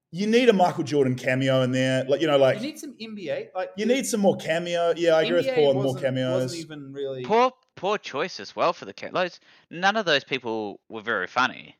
you 0.09 0.25
need 0.25 0.49
a 0.49 0.53
Michael 0.53 0.83
Jordan 0.83 1.13
cameo 1.13 1.61
in 1.61 1.71
there, 1.71 2.03
like 2.05 2.19
you 2.19 2.27
know, 2.27 2.37
like 2.37 2.55
you 2.55 2.63
need 2.63 2.79
some 2.79 2.95
NBA. 2.99 3.49
Like 3.53 3.69
you 3.77 3.85
need 3.85 4.07
some 4.07 4.21
more 4.21 4.37
cameo. 4.37 4.93
Yeah, 4.97 5.17
I 5.17 5.21
agree 5.21 5.35
with 5.37 5.45
NBA 5.45 5.55
Paul. 5.55 5.77
on 5.77 5.83
More 5.83 5.95
cameos. 5.95 6.41
Wasn't 6.41 6.61
even 6.61 6.93
really. 6.93 7.23
Poor, 7.23 7.51
poor 7.75 7.99
choice 7.99 8.39
as 8.39 8.55
well 8.55 8.73
for 8.73 8.85
the 8.85 8.93
cat. 8.93 9.13
Those 9.13 9.39
none 9.69 9.95
of 9.95 10.07
those 10.07 10.23
people 10.23 10.79
were 10.89 11.01
very 11.01 11.27
funny. 11.27 11.75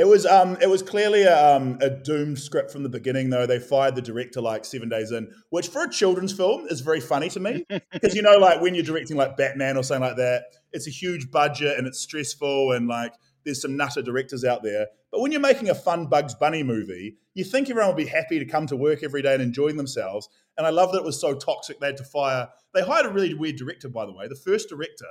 It 0.00 0.08
was 0.08 0.24
um 0.24 0.56
it 0.62 0.70
was 0.70 0.80
clearly 0.80 1.24
a, 1.24 1.56
um, 1.56 1.76
a 1.82 1.90
doomed 1.90 2.38
script 2.38 2.70
from 2.70 2.82
the 2.82 2.88
beginning 2.88 3.28
though. 3.28 3.44
They 3.44 3.58
fired 3.58 3.96
the 3.96 4.00
director 4.00 4.40
like 4.40 4.64
seven 4.64 4.88
days 4.88 5.12
in, 5.12 5.30
which 5.50 5.68
for 5.68 5.84
a 5.84 5.90
children's 5.90 6.32
film 6.32 6.66
is 6.70 6.80
very 6.80 7.00
funny 7.00 7.28
to 7.28 7.38
me 7.38 7.66
because 7.92 8.14
you 8.14 8.22
know 8.22 8.38
like 8.38 8.62
when 8.62 8.74
you're 8.74 8.82
directing 8.82 9.18
like 9.18 9.36
Batman 9.36 9.76
or 9.76 9.82
something 9.82 10.08
like 10.08 10.16
that, 10.16 10.44
it's 10.72 10.86
a 10.86 10.90
huge 10.90 11.30
budget 11.30 11.76
and 11.76 11.86
it's 11.86 12.00
stressful 12.00 12.72
and 12.72 12.88
like 12.88 13.12
there's 13.44 13.60
some 13.60 13.76
nutter 13.76 14.00
directors 14.00 14.42
out 14.42 14.62
there. 14.62 14.86
But 15.12 15.20
when 15.20 15.32
you're 15.32 15.40
making 15.40 15.68
a 15.68 15.74
fun 15.74 16.06
Bugs 16.06 16.34
Bunny 16.34 16.62
movie, 16.62 17.18
you 17.34 17.44
think 17.44 17.68
everyone 17.68 17.90
will 17.90 18.02
be 18.02 18.06
happy 18.06 18.38
to 18.38 18.46
come 18.46 18.66
to 18.68 18.76
work 18.76 19.02
every 19.02 19.20
day 19.20 19.34
and 19.34 19.42
enjoying 19.42 19.76
themselves. 19.76 20.30
And 20.56 20.66
I 20.66 20.70
love 20.70 20.92
that 20.92 21.00
it 21.00 21.04
was 21.04 21.20
so 21.20 21.34
toxic 21.34 21.78
they 21.78 21.88
had 21.88 21.98
to 21.98 22.04
fire. 22.04 22.48
They 22.72 22.80
hired 22.80 23.04
a 23.04 23.10
really 23.10 23.34
weird 23.34 23.56
director, 23.56 23.90
by 23.90 24.06
the 24.06 24.12
way. 24.12 24.28
The 24.28 24.34
first 24.34 24.70
director 24.70 25.04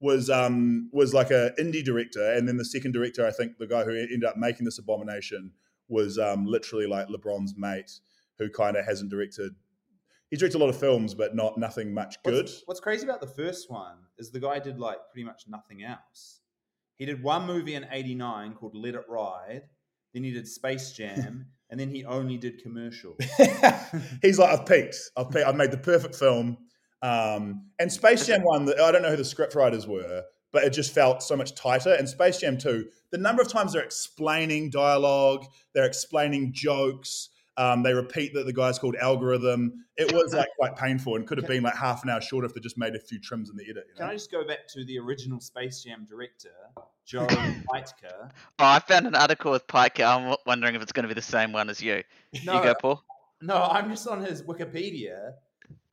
was 0.00 0.30
um 0.30 0.88
was 0.92 1.12
like 1.12 1.30
a 1.30 1.52
indie 1.58 1.84
director, 1.84 2.32
and 2.32 2.46
then 2.46 2.56
the 2.56 2.64
second 2.64 2.92
director, 2.92 3.26
I 3.26 3.30
think 3.30 3.58
the 3.58 3.66
guy 3.66 3.84
who 3.84 3.94
ended 3.94 4.24
up 4.24 4.36
making 4.36 4.64
this 4.64 4.78
abomination 4.78 5.52
was 5.88 6.18
um 6.18 6.46
literally 6.46 6.86
like 6.86 7.08
LeBron's 7.08 7.54
mate, 7.56 7.90
who 8.38 8.48
kind 8.50 8.76
of 8.76 8.84
hasn't 8.84 9.10
directed. 9.10 9.54
He's 10.30 10.40
directed 10.40 10.58
a 10.58 10.60
lot 10.60 10.68
of 10.68 10.78
films, 10.78 11.14
but 11.14 11.34
not 11.34 11.56
nothing 11.56 11.94
much 11.94 12.22
good. 12.22 12.44
What's, 12.44 12.62
what's 12.66 12.80
crazy 12.80 13.06
about 13.06 13.22
the 13.22 13.26
first 13.26 13.70
one 13.70 13.96
is 14.18 14.30
the 14.30 14.40
guy 14.40 14.58
did 14.58 14.78
like 14.78 14.98
pretty 15.10 15.24
much 15.24 15.44
nothing 15.48 15.82
else. 15.82 16.40
He 16.98 17.06
did 17.06 17.22
one 17.22 17.46
movie 17.46 17.74
in 17.74 17.86
'89 17.90 18.54
called 18.54 18.74
Let 18.74 18.94
It 18.94 19.04
Ride. 19.08 19.62
Then 20.14 20.24
he 20.24 20.30
did 20.30 20.46
Space 20.46 20.92
Jam, 20.92 21.46
and 21.70 21.80
then 21.80 21.90
he 21.90 22.04
only 22.04 22.36
did 22.36 22.62
commercials. 22.62 23.18
He's 24.22 24.38
like, 24.38 24.58
I've 24.58 24.66
peaked. 24.66 24.96
I've 25.16 25.30
peaked. 25.30 25.46
I've 25.46 25.56
made 25.56 25.70
the 25.70 25.78
perfect 25.78 26.14
film. 26.14 26.58
Um, 27.02 27.66
and 27.78 27.92
Space 27.92 28.26
Jam 28.26 28.42
one. 28.42 28.68
I 28.68 28.90
don't 28.92 29.02
know 29.02 29.10
who 29.10 29.16
the 29.16 29.24
script 29.24 29.54
writers 29.54 29.86
were, 29.86 30.24
but 30.52 30.64
it 30.64 30.70
just 30.70 30.92
felt 30.92 31.22
so 31.22 31.36
much 31.36 31.54
tighter. 31.54 31.94
And 31.94 32.08
Space 32.08 32.38
Jam 32.38 32.58
2, 32.58 32.86
the 33.10 33.18
number 33.18 33.42
of 33.42 33.48
times 33.48 33.72
they're 33.72 33.82
explaining 33.82 34.70
dialogue, 34.70 35.46
they're 35.74 35.86
explaining 35.86 36.52
jokes, 36.52 37.30
um, 37.58 37.82
they 37.82 37.92
repeat 37.92 38.34
that 38.34 38.46
the 38.46 38.52
guy's 38.52 38.78
called 38.78 38.94
Al-G 38.96 39.24
Rhythm. 39.24 39.84
It 39.96 40.12
was 40.12 40.32
like 40.32 40.48
quite 40.56 40.76
painful 40.76 41.16
and 41.16 41.26
could 41.26 41.38
have 41.38 41.48
been 41.48 41.64
like 41.64 41.76
half 41.76 42.04
an 42.04 42.10
hour 42.10 42.20
shorter 42.20 42.46
if 42.46 42.54
they 42.54 42.60
just 42.60 42.78
made 42.78 42.94
a 42.94 43.00
few 43.00 43.18
trims 43.18 43.50
in 43.50 43.56
the 43.56 43.64
edit. 43.64 43.86
You 43.88 43.94
Can? 43.96 44.08
I 44.08 44.12
just 44.12 44.30
go 44.30 44.46
back 44.46 44.68
to 44.68 44.84
the 44.84 44.96
original 45.00 45.40
Space 45.40 45.82
Jam 45.82 46.06
director, 46.08 46.54
Joe 47.04 47.26
Pytka? 47.26 48.30
Oh, 48.60 48.64
I 48.64 48.78
found 48.78 49.08
an 49.08 49.16
article 49.16 49.50
with 49.50 49.66
Pike. 49.66 49.98
I'm 49.98 50.36
wondering 50.46 50.76
if 50.76 50.82
it's 50.82 50.92
going 50.92 51.02
to 51.02 51.08
be 51.08 51.14
the 51.14 51.22
same 51.22 51.52
one 51.52 51.68
as 51.68 51.82
you. 51.82 52.04
No, 52.44 52.58
you 52.58 52.62
go, 52.62 52.74
Paul. 52.80 53.04
No, 53.42 53.64
I'm 53.64 53.90
just 53.90 54.06
on 54.06 54.20
his 54.20 54.42
Wikipedia, 54.42 55.32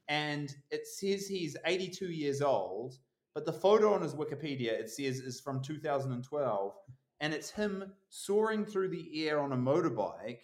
and 0.07 0.53
it 0.71 0.87
says 0.87 1.27
he's 1.27 1.57
82 1.65 2.07
years 2.11 2.41
old. 2.41 2.97
But 3.33 3.45
the 3.45 3.53
photo 3.53 3.93
on 3.93 4.01
his 4.01 4.13
Wikipedia 4.15 4.71
it 4.79 4.89
says 4.89 5.19
is 5.19 5.41
from 5.41 5.61
2012, 5.61 6.73
and 7.19 7.33
it's 7.33 7.49
him 7.49 7.83
soaring 8.09 8.65
through 8.65 8.89
the 8.89 9.27
air 9.27 9.39
on 9.41 9.51
a 9.51 9.57
motorbike, 9.57 10.39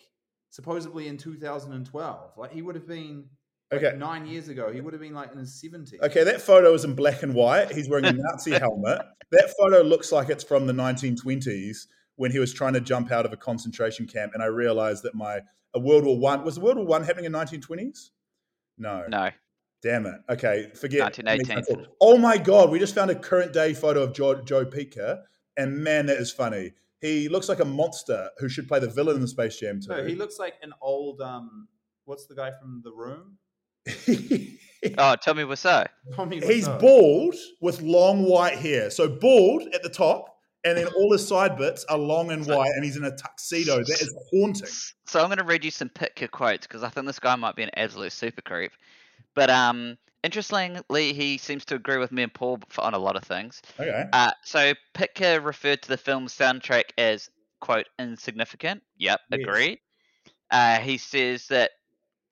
supposedly 0.50 1.08
in 1.08 1.18
2012. 1.18 2.32
Like 2.38 2.52
he 2.52 2.62
would 2.62 2.76
have 2.76 2.88
been 2.88 3.26
like, 3.72 3.84
Okay. 3.84 3.98
nine 3.98 4.26
years 4.26 4.50
ago. 4.50 4.72
He 4.74 4.82
would 4.82 4.92
have 4.94 5.02
been 5.02 5.14
like 5.14 5.32
in 5.32 5.38
his 5.38 5.52
70s. 5.52 6.02
Okay, 6.02 6.26
that 6.26 6.42
photo 6.42 6.74
is 6.74 6.84
in 6.84 6.94
black 6.94 7.24
and 7.24 7.34
white. 7.34 7.72
He's 7.72 7.88
wearing 7.88 8.06
a 8.06 8.12
Nazi 8.12 8.52
helmet. 8.60 9.02
That 9.32 9.54
photo 9.58 9.82
looks 9.82 10.12
like 10.12 10.28
it's 10.30 10.44
from 10.44 10.68
the 10.68 10.74
1920s 10.74 11.88
when 12.18 12.32
he 12.32 12.40
was 12.40 12.52
trying 12.54 12.74
to 12.74 12.82
jump 12.82 13.12
out 13.14 13.26
of 13.26 13.32
a 13.32 13.38
concentration 13.38 14.06
camp. 14.08 14.34
And 14.34 14.44
I 14.44 14.48
realized 14.48 15.04
that 15.04 15.16
my 15.16 15.40
a 15.74 15.80
World 15.80 16.04
War 16.04 16.20
One 16.20 16.44
was 16.44 16.56
the 16.56 16.62
World 16.62 16.76
War 16.78 16.86
One 16.86 17.04
happening 17.06 17.24
in 17.26 17.32
1920s? 17.32 18.10
No. 18.78 19.06
No. 19.08 19.30
Damn 19.82 20.06
it. 20.06 20.16
Okay, 20.30 20.72
forget. 20.76 21.18
1918. 21.18 21.88
Oh 22.00 22.18
my 22.18 22.38
god, 22.38 22.70
we 22.70 22.80
just 22.80 22.94
found 22.94 23.10
a 23.10 23.16
current 23.16 23.52
day 23.52 23.74
photo 23.74 24.04
of 24.04 24.14
Joe, 24.14 24.42
Joe 24.42 24.66
Pytka, 24.66 25.22
and 25.58 25.84
man, 25.84 26.06
that 26.06 26.18
is 26.18 26.32
funny. 26.32 26.74
He 27.00 27.30
looks 27.30 27.50
like 27.50 27.60
a 27.60 27.66
monster 27.66 28.30
who 28.38 28.48
should 28.48 28.68
play 28.68 28.80
the 28.80 28.88
villain 28.88 29.16
in 29.16 29.22
the 29.22 29.28
Space 29.28 29.58
Jam 29.58 29.82
too. 29.82 29.90
No, 29.90 30.06
he 30.06 30.14
looks 30.16 30.38
like 30.38 30.56
an 30.62 30.74
old 30.82 31.22
um. 31.22 31.68
What's 32.06 32.26
the 32.26 32.36
guy 32.36 32.52
from 32.60 32.82
The 32.84 32.92
Room? 32.92 33.38
Oh, 34.98 35.16
tell 35.16 35.36
me 35.36 35.44
what's 35.44 35.62
that. 35.62 35.92
He's 36.32 36.68
bald 36.68 37.36
with 37.62 37.82
long 37.82 38.24
white 38.24 38.58
hair. 38.58 38.90
So 38.90 39.08
bald 39.08 39.64
at 39.76 39.84
the 39.84 39.90
top, 39.90 40.26
and 40.66 40.76
then 40.76 40.88
all 40.88 41.12
his 41.12 41.28
side 41.28 41.56
bits 41.56 41.86
are 41.86 42.00
long 42.00 42.32
and 42.32 42.46
white, 42.48 42.72
and 42.76 42.84
he's 42.84 42.98
in 42.98 43.04
a 43.04 43.16
tuxedo. 43.16 43.78
That 43.78 44.02
is 44.02 44.16
haunting. 44.32 44.68
So 45.06 45.20
I'm 45.20 45.28
going 45.28 45.38
to 45.38 45.44
read 45.44 45.64
you 45.64 45.70
some 45.70 45.90
Pytka 45.90 46.32
quotes 46.32 46.66
because 46.66 46.82
I 46.84 46.90
think 46.90 47.06
this 47.06 47.20
guy 47.20 47.36
might 47.36 47.56
be 47.56 47.62
an 47.62 47.70
absolute 47.78 48.12
super 48.12 48.42
creep. 48.42 48.72
But 49.34 49.50
um, 49.50 49.98
interestingly, 50.24 51.14
he 51.14 51.38
seems 51.38 51.66
to 51.66 51.76
agree 51.76 51.98
with 51.98 52.12
me 52.12 52.24
and 52.24 52.34
Paul 52.34 52.60
on 52.78 52.94
a 52.94 53.00
lot 53.00 53.16
of 53.16 53.24
things. 53.24 53.62
Okay. 53.80 54.06
Uh, 54.12 54.32
so 54.44 54.74
Pytka 54.94 55.44
referred 55.44 55.82
to 55.84 55.90
the 55.90 55.98
film's 55.98 56.36
soundtrack 56.36 56.92
as 56.98 57.30
quote 57.60 57.88
insignificant. 58.00 58.84
Yep, 58.98 59.22
Yes. 59.32 59.40
agree. 59.42 59.82
Uh, 60.50 60.80
he 60.80 60.98
says 60.98 61.48
that 61.48 61.72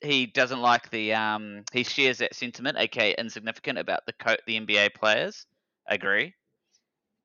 he 0.02 0.26
doesn't 0.26 0.62
like 0.62 0.89
the 0.89 1.14
um 1.14 1.64
he 1.74 1.84
shares 1.84 2.20
that 2.20 2.36
sentiment, 2.36 2.78
aka 2.78 3.16
insignificant, 3.18 3.78
about 3.78 4.06
the 4.06 4.14
co- 4.14 4.38
the 4.45 4.60
NBA 4.60 4.93
players. 4.93 5.45
Agree. 5.88 6.34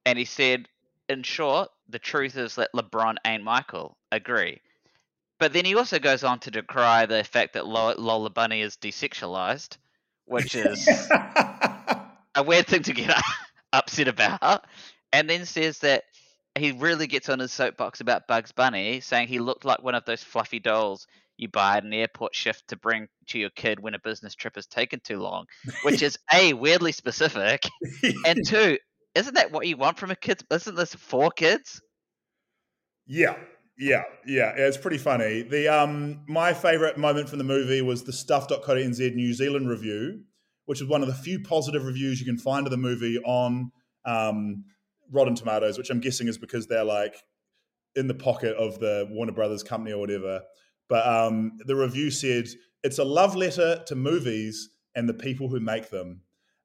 And 0.06 0.18
he 0.18 0.24
said, 0.24 0.68
in 1.08 1.22
short, 1.22 1.70
the 1.88 1.98
truth 1.98 2.36
is 2.36 2.56
that 2.56 2.70
LeBron 2.74 3.16
ain't 3.26 3.42
Michael. 3.42 3.96
Agree. 4.12 4.60
But 5.38 5.52
then 5.52 5.64
he 5.64 5.74
also 5.74 5.98
goes 5.98 6.24
on 6.24 6.38
to 6.40 6.50
decry 6.50 7.06
the 7.06 7.24
fact 7.24 7.54
that 7.54 7.66
Lo- 7.66 7.94
Lola 7.96 8.30
Bunny 8.30 8.60
is 8.60 8.76
desexualized, 8.76 9.76
which 10.26 10.54
is 10.54 10.88
a 12.34 12.42
weird 12.44 12.66
thing 12.66 12.82
to 12.84 12.92
get 12.92 13.20
upset 13.72 14.08
about, 14.08 14.64
and 15.12 15.28
then 15.28 15.44
says 15.44 15.78
that 15.80 16.04
he 16.56 16.72
really 16.72 17.06
gets 17.06 17.28
on 17.28 17.40
his 17.40 17.52
soapbox 17.52 18.00
about 18.00 18.28
Bugs 18.28 18.52
Bunny, 18.52 19.00
saying 19.00 19.28
he 19.28 19.40
looked 19.40 19.64
like 19.64 19.82
one 19.82 19.94
of 19.94 20.04
those 20.04 20.22
fluffy 20.22 20.60
dolls 20.60 21.06
you 21.36 21.48
buy 21.48 21.78
at 21.78 21.84
an 21.84 21.92
airport 21.92 22.34
shift 22.34 22.68
to 22.68 22.76
bring 22.76 23.08
to 23.26 23.38
your 23.38 23.50
kid 23.50 23.80
when 23.80 23.94
a 23.94 23.98
business 23.98 24.36
trip 24.36 24.54
has 24.54 24.66
taken 24.66 25.00
too 25.00 25.18
long, 25.18 25.46
which 25.82 26.00
is 26.02 26.16
a 26.32 26.52
weirdly 26.52 26.92
specific, 26.92 27.64
and 28.26 28.46
two, 28.46 28.78
isn't 29.14 29.34
that 29.34 29.50
what 29.50 29.66
you 29.66 29.76
want 29.76 29.98
from 29.98 30.10
a 30.12 30.16
kid? 30.16 30.40
Isn't 30.50 30.76
this 30.76 30.94
for 30.94 31.30
kids? 31.30 31.80
Yeah, 33.06 33.36
yeah, 33.78 34.02
yeah. 34.26 34.52
It's 34.56 34.76
pretty 34.76 34.98
funny. 34.98 35.42
The 35.42 35.68
um, 35.68 36.24
my 36.28 36.52
favorite 36.52 36.96
moment 36.98 37.28
from 37.28 37.38
the 37.38 37.44
movie 37.44 37.82
was 37.82 38.04
the 38.04 38.12
Stuff.co.nz 38.12 39.14
New 39.14 39.32
Zealand 39.34 39.68
review, 39.68 40.22
which 40.66 40.80
is 40.80 40.88
one 40.88 41.02
of 41.02 41.08
the 41.08 41.14
few 41.14 41.40
positive 41.40 41.84
reviews 41.84 42.20
you 42.20 42.26
can 42.26 42.38
find 42.38 42.66
of 42.66 42.70
the 42.70 42.76
movie 42.76 43.18
on 43.24 43.72
um, 44.04 44.64
Rotten 45.10 45.34
Tomatoes, 45.34 45.78
which 45.78 45.90
I'm 45.90 46.00
guessing 46.00 46.28
is 46.28 46.38
because 46.38 46.66
they're 46.66 46.84
like 46.84 47.16
in 47.96 48.06
the 48.08 48.14
pocket 48.14 48.56
of 48.56 48.78
the 48.78 49.08
Warner 49.10 49.32
Brothers 49.32 49.62
company 49.62 49.92
or 49.92 49.98
whatever. 49.98 50.42
But 50.88 51.06
um, 51.06 51.58
the 51.64 51.76
review 51.76 52.10
said 52.10 52.46
it's 52.82 52.98
a 52.98 53.04
love 53.04 53.34
letter 53.34 53.82
to 53.86 53.94
movies 53.96 54.70
and 54.94 55.08
the 55.08 55.14
people 55.14 55.48
who 55.48 55.60
make 55.60 55.90
them. 55.90 56.20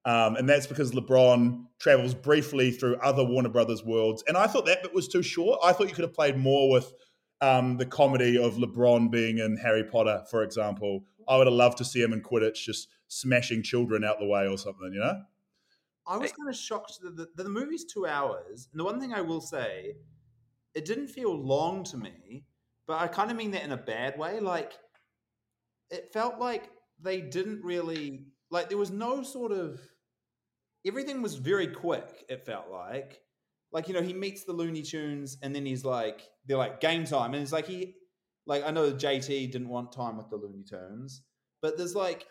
Um, 0.05 0.35
and 0.37 0.47
that's 0.47 0.65
because 0.65 0.91
LeBron 0.91 1.65
travels 1.79 2.13
briefly 2.13 2.71
through 2.71 2.95
other 2.97 3.23
Warner 3.23 3.49
Brothers 3.49 3.83
worlds. 3.83 4.23
And 4.27 4.37
I 4.37 4.47
thought 4.47 4.65
that 4.65 4.81
bit 4.81 4.93
was 4.93 5.07
too 5.07 5.21
short. 5.21 5.59
I 5.63 5.73
thought 5.73 5.89
you 5.89 5.93
could 5.93 6.05
have 6.05 6.13
played 6.13 6.37
more 6.37 6.69
with 6.69 6.93
um, 7.41 7.77
the 7.77 7.85
comedy 7.85 8.37
of 8.37 8.55
LeBron 8.55 9.11
being 9.11 9.39
in 9.39 9.57
Harry 9.57 9.83
Potter, 9.83 10.23
for 10.29 10.43
example. 10.43 11.03
I 11.27 11.37
would 11.37 11.47
have 11.47 11.53
loved 11.53 11.77
to 11.79 11.85
see 11.85 12.01
him 12.01 12.13
in 12.13 12.21
Quidditch 12.21 12.63
just 12.63 12.87
smashing 13.07 13.61
children 13.61 14.03
out 14.03 14.19
the 14.19 14.25
way 14.25 14.47
or 14.47 14.57
something, 14.57 14.91
you 14.93 14.99
know? 14.99 15.21
I 16.07 16.17
was 16.17 16.31
kind 16.31 16.49
of 16.49 16.55
shocked 16.55 16.99
that 17.03 17.15
the, 17.15 17.27
that 17.35 17.43
the 17.43 17.49
movie's 17.49 17.85
two 17.85 18.07
hours. 18.07 18.67
And 18.71 18.79
the 18.79 18.83
one 18.83 18.99
thing 18.99 19.13
I 19.13 19.21
will 19.21 19.41
say, 19.41 19.93
it 20.73 20.85
didn't 20.85 21.09
feel 21.09 21.35
long 21.35 21.83
to 21.85 21.97
me, 21.97 22.45
but 22.87 22.99
I 22.99 23.07
kind 23.07 23.29
of 23.29 23.37
mean 23.37 23.51
that 23.51 23.63
in 23.63 23.71
a 23.71 23.77
bad 23.77 24.17
way. 24.17 24.39
Like, 24.39 24.73
it 25.91 26.11
felt 26.11 26.39
like 26.39 26.69
they 26.99 27.21
didn't 27.21 27.63
really, 27.63 28.25
like, 28.51 28.69
there 28.69 28.77
was 28.77 28.91
no 28.91 29.23
sort 29.23 29.51
of, 29.51 29.79
everything 30.85 31.21
was 31.21 31.35
very 31.35 31.67
quick, 31.67 32.25
it 32.29 32.45
felt 32.45 32.69
like. 32.71 33.21
Like, 33.71 33.87
you 33.87 33.93
know, 33.93 34.01
he 34.01 34.13
meets 34.13 34.45
the 34.45 34.53
Looney 34.53 34.81
Tunes 34.81 35.37
and 35.43 35.55
then 35.55 35.65
he's 35.65 35.85
like, 35.85 36.21
they're 36.47 36.57
like, 36.57 36.79
game 36.79 37.05
time. 37.05 37.33
And 37.33 37.43
it's 37.43 37.51
like, 37.51 37.67
he, 37.67 37.95
like, 38.45 38.65
I 38.65 38.71
know 38.71 38.91
JT 38.91 39.51
didn't 39.51 39.69
want 39.69 39.91
time 39.91 40.17
with 40.17 40.29
the 40.29 40.37
Looney 40.37 40.63
Tunes, 40.67 41.21
but 41.61 41.77
there's 41.77 41.95
like, 41.95 42.25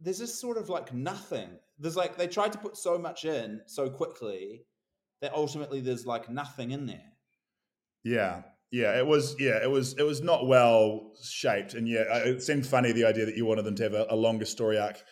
there's 0.00 0.18
just 0.18 0.40
sort 0.40 0.56
of 0.56 0.68
like 0.68 0.92
nothing. 0.92 1.48
There's 1.78 1.96
like 1.96 2.16
they 2.16 2.26
tried 2.26 2.52
to 2.52 2.58
put 2.58 2.76
so 2.76 2.98
much 2.98 3.24
in 3.24 3.60
so 3.66 3.90
quickly 3.90 4.64
that 5.20 5.32
ultimately 5.34 5.80
there's 5.80 6.06
like 6.06 6.28
nothing 6.28 6.70
in 6.70 6.86
there. 6.86 7.12
Yeah. 8.04 8.42
Yeah, 8.70 8.98
it 8.98 9.06
was. 9.06 9.34
Yeah, 9.38 9.62
it 9.62 9.70
was. 9.70 9.94
It 9.94 10.02
was 10.02 10.20
not 10.20 10.46
well 10.46 11.12
shaped, 11.22 11.72
and 11.72 11.88
yeah, 11.88 12.02
it 12.18 12.42
seemed 12.42 12.66
funny 12.66 12.92
the 12.92 13.06
idea 13.06 13.24
that 13.24 13.34
you 13.34 13.46
wanted 13.46 13.64
them 13.64 13.74
to 13.76 13.82
have 13.84 13.94
a, 13.94 14.06
a 14.10 14.14
longer 14.14 14.44
story 14.44 14.78
arc 14.78 15.02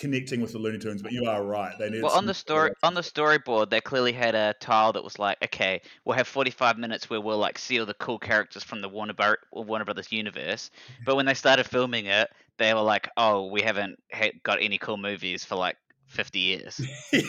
connecting 0.00 0.40
with 0.40 0.52
the 0.52 0.58
Looney 0.58 0.78
Tunes. 0.78 1.02
But 1.02 1.12
you 1.12 1.26
are 1.26 1.44
right; 1.44 1.78
they 1.78 1.86
needed. 1.86 2.02
Well, 2.02 2.16
on 2.16 2.26
the 2.26 2.34
story 2.34 2.72
on 2.82 2.94
the 2.94 3.02
storyboard, 3.02 3.70
they 3.70 3.80
clearly 3.80 4.12
had 4.12 4.34
a 4.34 4.54
tile 4.60 4.92
that 4.94 5.04
was 5.04 5.18
like, 5.18 5.38
okay, 5.44 5.80
we'll 6.04 6.16
have 6.16 6.26
forty 6.26 6.50
five 6.50 6.78
minutes 6.78 7.08
where 7.08 7.20
we'll 7.20 7.38
like 7.38 7.58
see 7.58 7.78
all 7.78 7.86
the 7.86 7.94
cool 7.94 8.18
characters 8.18 8.64
from 8.64 8.80
the 8.80 8.88
Warner 8.88 9.12
Bar- 9.12 9.38
Warner 9.52 9.84
Brothers 9.84 10.10
universe. 10.10 10.70
But 11.04 11.14
when 11.16 11.26
they 11.26 11.34
started 11.34 11.66
filming 11.66 12.06
it, 12.06 12.28
they 12.58 12.74
were 12.74 12.80
like, 12.80 13.08
oh, 13.16 13.46
we 13.46 13.62
haven't 13.62 14.02
ha- 14.12 14.32
got 14.42 14.60
any 14.60 14.78
cool 14.78 14.96
movies 14.96 15.44
for 15.44 15.54
like 15.54 15.76
fifty 16.06 16.40
years. 16.40 16.80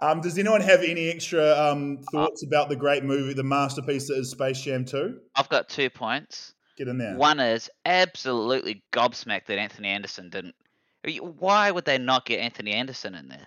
um, 0.00 0.20
does 0.20 0.38
anyone 0.38 0.62
have 0.62 0.82
any 0.82 1.10
extra 1.10 1.54
um, 1.58 1.98
thoughts 2.12 2.44
about 2.44 2.68
the 2.68 2.76
great 2.76 3.04
movie, 3.04 3.34
the 3.34 3.42
masterpiece 3.42 4.08
that 4.08 4.18
is 4.18 4.30
Space 4.30 4.62
Jam 4.62 4.84
Two? 4.84 5.18
I've 5.36 5.48
got 5.48 5.68
two 5.68 5.90
points. 5.90 6.54
Get 6.76 6.88
in 6.88 6.98
there. 6.98 7.16
One 7.16 7.40
is 7.40 7.70
absolutely 7.84 8.82
gobsmacked 8.92 9.46
that 9.46 9.58
Anthony 9.58 9.88
Anderson 9.88 10.30
didn't. 10.30 10.54
Why 11.20 11.70
would 11.70 11.84
they 11.84 11.98
not 11.98 12.24
get 12.24 12.40
Anthony 12.40 12.72
Anderson 12.72 13.14
in 13.14 13.28
there? 13.28 13.46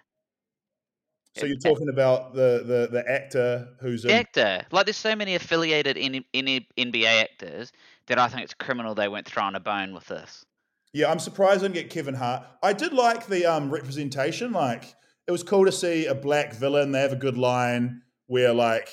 So 1.37 1.45
you're 1.45 1.57
talking 1.57 1.89
about 1.89 2.33
the 2.33 2.63
the, 2.65 2.87
the 2.91 3.09
actor 3.09 3.67
who's 3.81 4.05
in. 4.05 4.11
actor. 4.11 4.65
Like, 4.71 4.85
there's 4.85 4.95
so 4.95 5.15
many 5.15 5.35
affiliated 5.35 5.97
N- 5.97 6.23
N- 6.33 6.65
NBA 6.77 7.21
actors 7.21 7.73
that 8.07 8.17
I 8.17 8.27
think 8.29 8.43
it's 8.43 8.53
criminal 8.53 8.95
they 8.95 9.09
weren't 9.09 9.27
throwing 9.27 9.55
a 9.55 9.59
bone 9.59 9.93
with 9.93 10.05
this. 10.05 10.45
Yeah, 10.93 11.11
I'm 11.11 11.19
surprised 11.19 11.59
I 11.59 11.63
didn't 11.67 11.73
get 11.73 11.89
Kevin 11.89 12.15
Hart. 12.15 12.43
I 12.63 12.71
did 12.71 12.93
like 12.93 13.27
the 13.27 13.45
um, 13.45 13.69
representation. 13.69 14.53
Like, 14.53 14.95
it 15.27 15.31
was 15.31 15.43
cool 15.43 15.65
to 15.65 15.71
see 15.71 16.05
a 16.05 16.15
black 16.15 16.53
villain. 16.53 16.93
They 16.93 17.01
have 17.01 17.11
a 17.11 17.17
good 17.17 17.37
line 17.37 18.01
where 18.27 18.53
like 18.53 18.87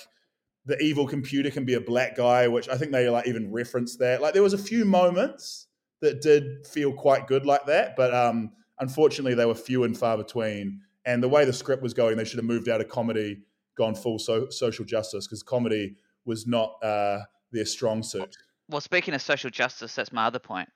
the 0.64 0.78
evil 0.78 1.06
computer 1.06 1.50
can 1.50 1.64
be 1.64 1.74
a 1.74 1.80
black 1.80 2.16
guy, 2.16 2.46
which 2.48 2.68
I 2.68 2.76
think 2.76 2.92
they 2.92 3.08
like 3.08 3.26
even 3.26 3.52
referenced 3.52 3.98
that. 3.98 4.22
Like, 4.22 4.32
there 4.34 4.42
was 4.42 4.52
a 4.52 4.58
few 4.58 4.84
moments 4.84 5.66
that 6.00 6.20
did 6.20 6.66
feel 6.66 6.92
quite 6.92 7.26
good 7.26 7.46
like 7.46 7.66
that, 7.66 7.96
but 7.96 8.14
um, 8.14 8.52
unfortunately, 8.78 9.34
they 9.34 9.46
were 9.46 9.54
few 9.54 9.84
and 9.84 9.96
far 9.96 10.16
between. 10.16 10.80
And 11.04 11.22
the 11.22 11.28
way 11.28 11.44
the 11.44 11.52
script 11.52 11.82
was 11.82 11.94
going, 11.94 12.16
they 12.16 12.24
should 12.24 12.38
have 12.38 12.46
moved 12.46 12.68
out 12.68 12.80
of 12.80 12.88
comedy, 12.88 13.42
gone 13.76 13.94
full 13.94 14.18
so- 14.18 14.50
social 14.50 14.84
justice 14.84 15.26
because 15.26 15.42
comedy 15.42 15.96
was 16.24 16.46
not 16.46 16.82
uh, 16.82 17.20
their 17.50 17.64
strong 17.64 18.02
suit. 18.02 18.36
Well, 18.68 18.80
speaking 18.80 19.14
of 19.14 19.22
social 19.22 19.50
justice, 19.50 19.94
that's 19.94 20.12
my 20.12 20.26
other 20.26 20.38
point. 20.38 20.68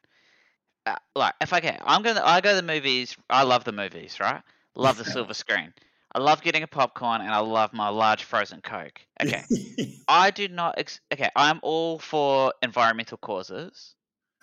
Uh, 0.85 0.97
like, 1.15 1.35
if 1.41 1.53
I 1.53 1.61
can, 1.61 1.79
I'm 1.85 2.03
gonna, 2.03 2.23
I 2.25 2.41
go 2.41 2.51
to 2.51 2.57
the 2.57 2.73
movies. 2.73 3.17
I 3.31 3.43
love 3.43 3.65
the 3.65 3.73
movies, 3.73 4.19
right? 4.21 4.43
Love 4.75 4.99
the 4.99 5.05
silver 5.17 5.35
screen. 5.35 5.73
I 6.17 6.19
love 6.19 6.41
getting 6.41 6.63
a 6.63 6.67
popcorn, 6.67 7.21
and 7.21 7.31
I 7.31 7.41
love 7.41 7.75
my 7.75 7.91
large 7.91 8.25
frozen 8.25 8.63
Coke. 8.63 9.03
Okay. 9.23 9.43
I 10.09 10.31
do 10.31 10.49
not. 10.49 10.77
Ex- 10.79 11.01
okay, 11.13 11.29
I'm 11.37 11.61
all 11.63 11.99
for 11.99 12.55
environmental 12.63 13.19
causes, 13.19 13.95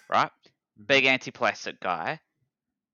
right? 0.08 0.28
Mm-hmm. 0.28 0.84
Big 0.86 1.06
anti-plastic 1.06 1.80
guy, 1.80 2.20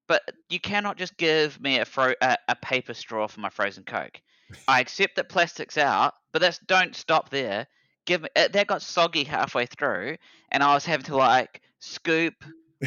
but 0.07 0.21
you 0.47 0.61
cannot 0.61 0.95
just 0.95 1.17
give 1.17 1.59
me 1.59 1.79
a 1.79 1.85
fro- 1.85 2.13
a, 2.21 2.37
a 2.47 2.55
paper 2.55 2.93
straw 2.93 3.27
for 3.27 3.41
my 3.41 3.49
frozen 3.49 3.83
Coke. 3.83 4.21
I 4.69 4.79
accept 4.79 5.17
that 5.17 5.27
plastic's 5.27 5.77
out, 5.77 6.13
but 6.31 6.41
that's 6.41 6.59
don't 6.59 6.95
stop 6.95 7.29
there. 7.31 7.67
Give 8.05 8.21
me 8.21 8.29
uh, 8.37 8.47
that 8.47 8.67
got 8.67 8.81
soggy 8.81 9.25
halfway 9.25 9.65
through, 9.65 10.15
and 10.53 10.63
I 10.63 10.73
was 10.73 10.85
having 10.85 11.05
to 11.07 11.17
like 11.17 11.59
scoop, 11.79 12.33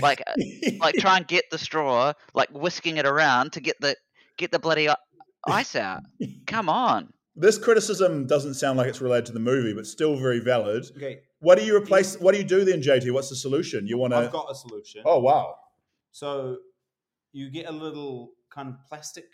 like 0.01 0.23
uh, 0.27 0.33
like 0.81 0.95
try 0.95 1.19
and 1.19 1.29
get 1.29 1.51
the 1.51 1.59
straw, 1.59 2.15
like 2.33 2.49
whisking 2.51 2.97
it 2.97 3.05
around 3.05 3.53
to 3.53 3.61
get 3.61 3.79
the 3.79 3.95
get 4.39 4.51
the 4.51 4.59
bloody 4.59 4.89
i- 4.89 4.97
ice 5.47 5.77
out. 5.77 6.03
Come 6.47 6.69
on. 6.69 7.13
this 7.37 7.59
criticism 7.59 8.27
doesn't 8.27 8.55
sound 8.55 8.79
like 8.79 8.89
it's 8.89 9.01
related 9.01 9.27
to 9.27 9.33
the 9.33 9.41
movie, 9.41 9.73
but 9.75 9.87
still 9.87 10.17
very 10.17 10.39
valid. 10.41 10.85
Okay, 10.97 11.21
What 11.41 11.59
do 11.59 11.65
you 11.65 11.77
replace? 11.77 12.19
What 12.21 12.33
do 12.33 12.39
you 12.39 12.45
do 12.45 12.65
then, 12.65 12.83
JT? 12.83 13.11
What's 13.13 13.31
the 13.31 13.37
solution? 13.37 13.87
You 13.87 13.99
want 13.99 14.13
to? 14.13 14.19
I've 14.19 14.33
got 14.33 14.51
a 14.51 14.55
solution. 14.55 15.03
Oh 15.05 15.19
wow! 15.21 15.55
So 16.11 16.59
you 17.33 17.51
get 17.51 17.67
a 17.69 17.73
little 17.73 18.33
kind 18.51 18.69
of 18.69 18.75
plastic, 18.89 19.25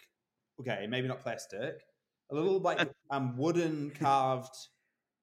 okay, 0.60 0.86
maybe 0.88 1.08
not 1.08 1.20
plastic, 1.20 1.82
a 2.30 2.34
little 2.34 2.60
like 2.60 2.88
um 3.10 3.36
wooden 3.36 3.90
carved 3.98 4.54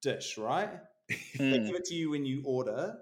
dish, 0.02 0.38
right? 0.38 0.70
They 1.38 1.60
Mm. 1.60 1.68
give 1.68 1.76
it 1.76 1.86
to 1.86 1.94
you 1.96 2.10
when 2.10 2.26
you 2.26 2.42
order, 2.46 2.96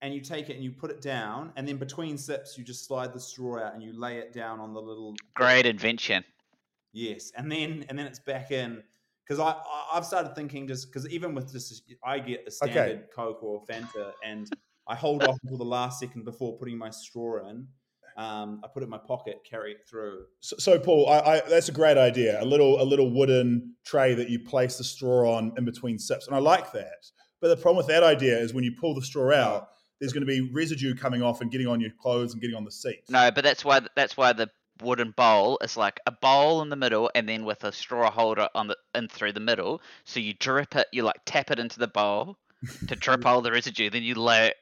and 0.00 0.14
you 0.14 0.20
take 0.20 0.48
it 0.50 0.54
and 0.54 0.64
you 0.64 0.70
put 0.72 0.90
it 0.90 1.00
down, 1.02 1.52
and 1.56 1.66
then 1.68 1.76
between 1.76 2.16
sips 2.16 2.56
you 2.56 2.64
just 2.64 2.86
slide 2.86 3.12
the 3.12 3.20
straw 3.20 3.58
out 3.64 3.74
and 3.74 3.82
you 3.82 3.92
lay 3.98 4.18
it 4.18 4.32
down 4.32 4.60
on 4.60 4.72
the 4.72 4.80
little 4.80 5.14
Great 5.34 5.66
invention. 5.66 6.24
Yes, 6.94 7.32
and 7.36 7.50
then 7.50 7.84
and 7.88 7.98
then 7.98 8.06
it's 8.06 8.20
back 8.20 8.52
in 8.52 8.82
because 9.26 9.40
I, 9.40 9.50
I 9.50 9.90
I've 9.94 10.06
started 10.06 10.36
thinking 10.36 10.68
just 10.68 10.86
because 10.86 11.08
even 11.08 11.34
with 11.34 11.52
just 11.52 11.82
I 12.04 12.20
get 12.20 12.46
the 12.46 12.52
Okay. 12.62 12.72
standard 12.72 13.08
Coke 13.14 13.42
or 13.42 13.64
Fanta 13.66 14.12
and 14.24 14.50
I 14.86 14.94
hold 14.94 15.22
off 15.22 15.36
until 15.42 15.58
the 15.58 15.64
last 15.64 15.98
second 15.98 16.24
before 16.24 16.56
putting 16.56 16.78
my 16.78 16.90
straw 16.90 17.48
in. 17.48 17.66
Um, 18.16 18.60
I 18.62 18.68
put 18.68 18.82
it 18.82 18.84
in 18.84 18.90
my 18.90 18.98
pocket, 18.98 19.40
carry 19.48 19.72
it 19.72 19.88
through. 19.90 20.26
So, 20.38 20.56
so 20.58 20.78
Paul, 20.78 21.08
I, 21.08 21.18
I, 21.18 21.40
that's 21.48 21.68
a 21.68 21.72
great 21.72 21.98
idea. 21.98 22.40
A 22.40 22.44
little, 22.44 22.80
a 22.80 22.84
little 22.84 23.10
wooden 23.10 23.74
tray 23.84 24.14
that 24.14 24.28
you 24.28 24.38
place 24.38 24.78
the 24.78 24.84
straw 24.84 25.34
on 25.34 25.52
in 25.56 25.64
between 25.64 25.98
sips, 25.98 26.28
and 26.28 26.36
I 26.36 26.38
like 26.38 26.70
that. 26.72 27.06
But 27.40 27.48
the 27.48 27.56
problem 27.56 27.78
with 27.78 27.88
that 27.88 28.04
idea 28.04 28.38
is 28.38 28.54
when 28.54 28.62
you 28.62 28.72
pull 28.80 28.94
the 28.94 29.02
straw 29.02 29.34
out, 29.34 29.70
there's 30.00 30.12
going 30.12 30.20
to 30.20 30.26
be 30.26 30.48
residue 30.52 30.94
coming 30.94 31.22
off 31.22 31.40
and 31.40 31.50
getting 31.50 31.66
on 31.66 31.80
your 31.80 31.90
clothes 32.00 32.34
and 32.34 32.40
getting 32.40 32.54
on 32.56 32.64
the 32.64 32.70
seat. 32.70 33.00
No, 33.08 33.32
but 33.32 33.42
that's 33.42 33.64
why 33.64 33.80
that's 33.96 34.16
why 34.16 34.32
the 34.32 34.48
wooden 34.82 35.12
bowl 35.12 35.58
is 35.62 35.76
like 35.76 36.00
a 36.06 36.12
bowl 36.12 36.62
in 36.62 36.68
the 36.68 36.76
middle, 36.76 37.10
and 37.14 37.28
then 37.28 37.44
with 37.44 37.64
a 37.64 37.72
straw 37.72 38.10
holder 38.10 38.48
on 38.54 38.68
the 38.68 38.76
in 38.94 39.08
through 39.08 39.32
the 39.32 39.40
middle. 39.40 39.80
So 40.04 40.20
you 40.20 40.34
drip 40.34 40.74
it, 40.76 40.86
you 40.92 41.02
like 41.02 41.20
tap 41.26 41.50
it 41.50 41.58
into 41.58 41.78
the 41.78 41.88
bowl 41.88 42.38
to 42.88 42.96
drip 42.96 43.24
all 43.26 43.40
the 43.42 43.52
residue. 43.52 43.90
Then 43.90 44.02
you 44.02 44.14
lay 44.14 44.48
it. 44.48 44.56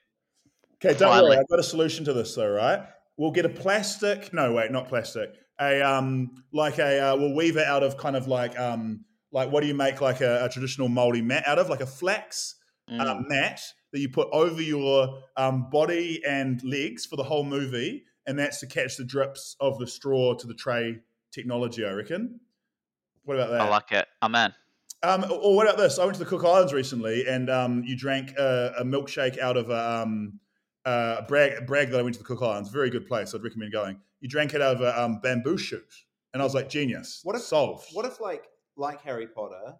Okay, 0.84 0.98
don't 0.98 1.10
Finally. 1.10 1.30
worry. 1.30 1.38
I've 1.38 1.48
got 1.48 1.58
a 1.60 1.64
solution 1.64 2.04
to 2.06 2.12
this, 2.12 2.34
though. 2.34 2.50
Right? 2.50 2.80
We'll 3.16 3.30
get 3.30 3.44
a 3.46 3.50
plastic. 3.50 4.32
No, 4.32 4.52
wait, 4.52 4.70
not 4.70 4.88
plastic. 4.88 5.34
A 5.60 5.80
um, 5.82 6.42
like 6.52 6.78
a 6.78 7.00
uh, 7.12 7.16
we'll 7.16 7.34
weave 7.34 7.56
it 7.56 7.66
out 7.66 7.82
of 7.82 7.96
kind 7.96 8.16
of 8.16 8.26
like 8.26 8.58
um, 8.58 9.04
like 9.30 9.50
what 9.52 9.60
do 9.60 9.66
you 9.68 9.74
make 9.74 10.00
like 10.00 10.20
a, 10.20 10.44
a 10.44 10.48
traditional 10.48 10.88
Maori 10.88 11.22
mat 11.22 11.44
out 11.46 11.58
of? 11.58 11.68
Like 11.68 11.80
a 11.80 11.86
flax 11.86 12.56
Mm. 12.90 13.00
uh, 13.00 13.14
mat 13.28 13.60
that 13.92 14.00
you 14.00 14.08
put 14.08 14.28
over 14.32 14.60
your 14.60 15.20
um, 15.36 15.70
body 15.70 16.20
and 16.26 16.60
legs 16.64 17.06
for 17.06 17.14
the 17.14 17.22
whole 17.22 17.44
movie, 17.44 18.02
and 18.26 18.38
that's 18.38 18.60
to 18.60 18.66
catch 18.66 18.96
the 18.96 19.04
drips 19.04 19.56
of 19.60 19.78
the 19.78 19.86
straw 19.86 20.34
to 20.34 20.46
the 20.46 20.54
tray 20.54 21.00
technology. 21.32 21.84
I 21.84 21.92
reckon. 21.92 22.40
What 23.24 23.36
about 23.36 23.50
that? 23.50 23.60
I 23.60 23.68
like 23.68 23.92
it. 23.92 24.06
I'm 24.20 24.34
in. 24.34 24.52
Um, 25.04 25.24
or 25.30 25.56
what 25.56 25.66
about 25.66 25.78
this? 25.78 25.98
I 25.98 26.04
went 26.04 26.16
to 26.16 26.22
the 26.22 26.28
Cook 26.28 26.44
Islands 26.44 26.72
recently, 26.72 27.26
and 27.26 27.50
um, 27.50 27.82
you 27.84 27.96
drank 27.96 28.32
a, 28.38 28.72
a 28.78 28.84
milkshake 28.84 29.38
out 29.38 29.56
of 29.56 29.68
a 29.70 30.02
um, 30.02 30.38
uh, 30.84 31.22
brag, 31.22 31.66
brag 31.66 31.90
that 31.90 31.98
I 31.98 32.02
went 32.02 32.14
to 32.14 32.20
the 32.20 32.24
Cook 32.24 32.42
Islands. 32.42 32.68
Very 32.68 32.90
good 32.90 33.06
place. 33.06 33.34
I'd 33.34 33.42
recommend 33.42 33.72
going. 33.72 33.98
You 34.20 34.28
drank 34.28 34.54
it 34.54 34.62
out 34.62 34.76
of 34.76 34.80
a 34.80 35.02
um, 35.02 35.18
bamboo 35.20 35.58
shoot, 35.58 35.92
and 36.32 36.40
I 36.40 36.44
was 36.44 36.54
like, 36.54 36.68
genius. 36.68 37.20
What 37.24 37.34
if 37.34 37.42
solved? 37.42 37.88
What 37.92 38.06
if 38.06 38.20
like 38.20 38.44
like 38.76 39.02
Harry 39.02 39.26
Potter, 39.26 39.74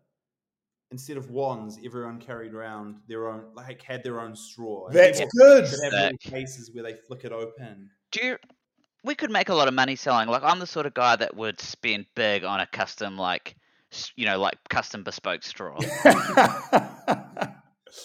instead 0.91 1.17
of 1.17 1.31
wands, 1.31 1.79
everyone 1.85 2.19
carried 2.19 2.53
around 2.53 2.97
their 3.07 3.29
own 3.29 3.45
like 3.55 3.83
had 3.83 4.03
their 4.03 4.21
own 4.21 4.35
straw. 4.35 4.89
That's 4.91 5.21
good. 5.21 5.65
Could 5.65 5.93
have 5.93 5.93
little 5.93 6.19
cases 6.19 6.71
where 6.73 6.83
they 6.83 6.95
flick 6.95 7.25
it 7.25 7.33
open. 7.33 7.91
Do 8.13 8.25
you? 8.25 8.37
We 9.05 9.15
could 9.17 9.31
make 9.33 9.49
a 9.49 9.55
lot 9.55 9.67
of 9.69 9.75
money 9.75 9.97
selling. 9.97 10.29
Like 10.29 10.43
I'm 10.45 10.59
the 10.61 10.67
sort 10.67 10.87
of 10.87 10.95
guy 10.95 11.17
that 11.17 11.37
would 11.37 11.61
spend 11.61 12.07
big 12.15 12.45
on 12.45 12.61
a 12.61 12.67
custom, 12.67 13.17
like 13.19 13.57
you 14.17 14.25
know, 14.25 14.39
like 14.39 14.55
custom 14.71 15.03
bespoke 15.03 15.43
straw. 15.43 15.77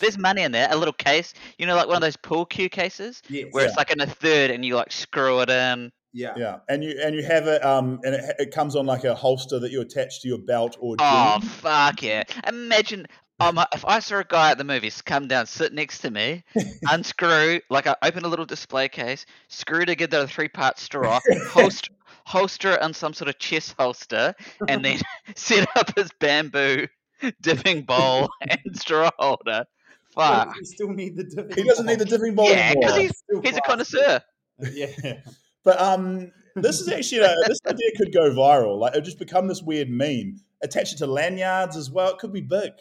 There's 0.01 0.17
money 0.17 0.41
in 0.41 0.51
there. 0.51 0.67
A 0.69 0.75
little 0.75 0.93
case, 0.93 1.33
you 1.57 1.65
know, 1.65 1.75
like 1.75 1.87
one 1.87 1.95
of 1.95 2.01
those 2.01 2.17
pool 2.17 2.45
cue 2.45 2.67
cases 2.69 3.21
Yes. 3.29 3.47
where 3.51 3.65
it's 3.65 3.77
like 3.77 3.89
in 3.91 4.01
a 4.01 4.05
third, 4.07 4.51
and 4.51 4.65
you 4.65 4.75
like 4.75 4.91
screw 4.91 5.39
it 5.41 5.49
in. 5.49 5.91
yeah. 6.13 6.33
yeah, 6.35 6.57
and 6.67 6.83
you 6.83 6.99
and 7.01 7.15
you 7.15 7.23
have 7.23 7.47
it, 7.47 7.63
um, 7.63 7.99
and 8.03 8.15
it, 8.15 8.35
it 8.39 8.51
comes 8.51 8.75
on 8.75 8.85
like 8.85 9.05
a 9.05 9.15
holster 9.15 9.59
that 9.59 9.71
you 9.71 9.79
attach 9.81 10.21
to 10.23 10.27
your 10.27 10.39
belt 10.39 10.75
or 10.81 10.97
jean. 10.97 11.07
Oh 11.07 11.39
fuck 11.41 12.01
yeah! 12.03 12.23
Imagine 12.47 13.05
um, 13.39 13.59
if 13.73 13.85
I 13.85 13.99
saw 13.99 14.17
a 14.19 14.23
guy 14.23 14.51
at 14.51 14.57
the 14.57 14.63
movies 14.63 15.01
come 15.01 15.27
down, 15.27 15.45
sit 15.45 15.73
next 15.73 15.99
to 15.99 16.11
me, 16.11 16.43
unscrew, 16.89 17.59
like 17.69 17.87
I 17.87 17.95
open 18.03 18.25
a 18.25 18.27
little 18.27 18.45
display 18.45 18.89
case, 18.89 19.25
screw 19.47 19.85
together 19.85 20.21
a 20.21 20.27
three-part 20.27 20.79
straw, 20.79 21.19
holster, 21.49 21.91
holster 22.25 22.71
it 22.73 22.81
in 22.81 22.93
some 22.93 23.13
sort 23.13 23.29
of 23.29 23.37
chest 23.39 23.75
holster, 23.77 24.33
and 24.67 24.83
then 24.83 24.99
set 25.35 25.67
up 25.77 25.95
his 25.97 26.09
bamboo 26.19 26.87
dipping 27.41 27.83
bowl 27.83 28.29
and 28.41 28.59
straw 28.75 29.09
holder. 29.17 29.65
Fuck. 30.13 30.55
You 30.57 30.65
still 30.65 30.89
need 30.89 31.15
the 31.15 31.23
dipping 31.25 31.55
He 31.55 31.63
doesn't 31.63 31.85
need 31.85 31.99
the 31.99 32.05
dipping 32.05 32.33
bowl 32.33 32.49
Yeah, 32.49 32.73
'cause 32.73 32.83
anymore. 32.83 32.99
he's 32.99 33.17
Still 33.17 33.41
he's 33.41 33.57
a 33.57 33.61
connoisseur. 33.61 34.21
Yeah. 34.73 35.21
But 35.63 35.79
um, 35.79 36.31
this 36.55 36.79
is 36.79 36.87
actually 36.89 37.21
a, 37.21 37.35
this 37.47 37.59
idea 37.67 37.91
could 37.97 38.11
go 38.13 38.31
viral. 38.31 38.79
Like 38.79 38.95
it 38.95 39.01
just 39.01 39.19
become 39.19 39.47
this 39.47 39.61
weird 39.61 39.89
meme. 39.89 40.39
Attach 40.63 40.93
it 40.93 40.97
to 40.99 41.05
lanyards 41.07 41.75
as 41.75 41.91
well. 41.91 42.09
It 42.13 42.17
could 42.17 42.33
be 42.33 42.41
big. 42.41 42.71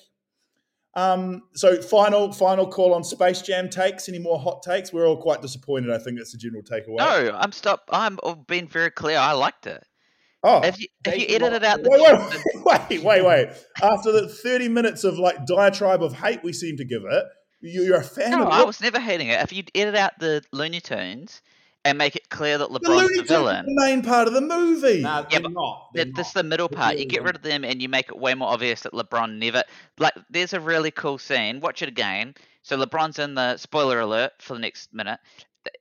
Um, 0.96 1.42
so 1.54 1.80
final 1.82 2.32
final 2.32 2.66
call 2.66 2.94
on 2.94 3.04
Space 3.04 3.42
Jam 3.42 3.68
takes. 3.68 4.08
Any 4.08 4.18
more 4.18 4.38
hot 4.38 4.62
takes? 4.62 4.92
We're 4.94 5.06
all 5.06 5.20
quite 5.20 5.42
disappointed. 5.42 5.90
I 5.92 5.98
think 5.98 6.16
that's 6.16 6.32
the 6.32 6.38
general 6.38 6.62
takeaway. 6.62 6.96
No, 6.96 7.36
I'm 7.36 7.52
stop. 7.52 7.88
I'm 7.92 8.18
I've 8.24 8.46
been 8.46 8.66
very 8.66 8.90
clear. 8.90 9.18
I 9.18 9.32
liked 9.32 9.66
it. 9.66 9.84
Oh, 10.42 10.60
If 10.62 10.80
you 10.80 10.86
if 11.04 11.16
you 11.18 11.36
edited 11.36 11.64
out 11.64 11.82
the 11.82 11.90
wait, 11.90 12.00
wait, 12.00 12.90
wait, 12.90 13.02
wait, 13.02 13.24
wait. 13.24 13.48
After 13.82 14.10
the 14.10 14.28
thirty 14.28 14.68
minutes 14.68 15.04
of 15.04 15.18
like 15.18 15.44
diatribe 15.46 16.02
of 16.02 16.14
hate 16.14 16.42
we 16.42 16.54
seem 16.54 16.78
to 16.78 16.84
give 16.84 17.02
it, 17.04 17.24
you, 17.60 17.82
you're 17.82 18.00
a 18.00 18.04
fan 18.04 18.32
of 18.32 18.40
it. 18.40 18.44
No, 18.44 18.48
I 18.50 18.64
was 18.64 18.80
never 18.80 18.98
hating 18.98 19.28
it. 19.28 19.40
If 19.42 19.52
you 19.52 19.64
edit 19.74 19.96
out 19.96 20.12
the 20.18 20.42
Looney 20.52 20.80
Tunes 20.80 21.42
and 21.86 21.98
make 21.98 22.16
it 22.16 22.28
clear 22.28 22.58
that 22.58 22.70
the 22.72 22.80
LeBron's 22.80 22.88
Looney 22.88 23.08
the 23.08 23.14
Tunes 23.14 23.22
is 23.24 23.28
villain, 23.30 23.66
the 23.66 23.74
main 23.86 24.02
part 24.02 24.26
of 24.26 24.34
the 24.34 24.40
movie. 24.40 25.02
Nah, 25.02 25.20
Yeah, 25.20 25.24
they're 25.30 25.40
but 25.42 25.52
not. 25.52 25.90
They're 25.94 26.04
that, 26.04 26.14
this 26.16 26.28
is 26.28 26.34
not. 26.34 26.42
the 26.42 26.48
middle 26.48 26.68
part. 26.68 26.98
You 26.98 27.06
get 27.06 27.22
rid 27.22 27.36
of 27.36 27.42
them 27.42 27.64
and 27.64 27.80
you 27.80 27.88
make 27.88 28.08
it 28.08 28.18
way 28.18 28.34
more 28.34 28.48
obvious 28.48 28.80
that 28.82 28.92
LeBron 28.92 29.38
never 29.38 29.62
like. 29.98 30.14
There's 30.28 30.52
a 30.52 30.60
really 30.60 30.90
cool 30.90 31.18
scene. 31.18 31.60
Watch 31.60 31.82
it 31.82 31.88
again. 31.88 32.34
So 32.62 32.76
LeBron's 32.76 33.18
in 33.18 33.34
the 33.34 33.56
spoiler 33.56 34.00
alert 34.00 34.32
for 34.40 34.54
the 34.54 34.60
next 34.60 34.92
minute. 34.92 35.20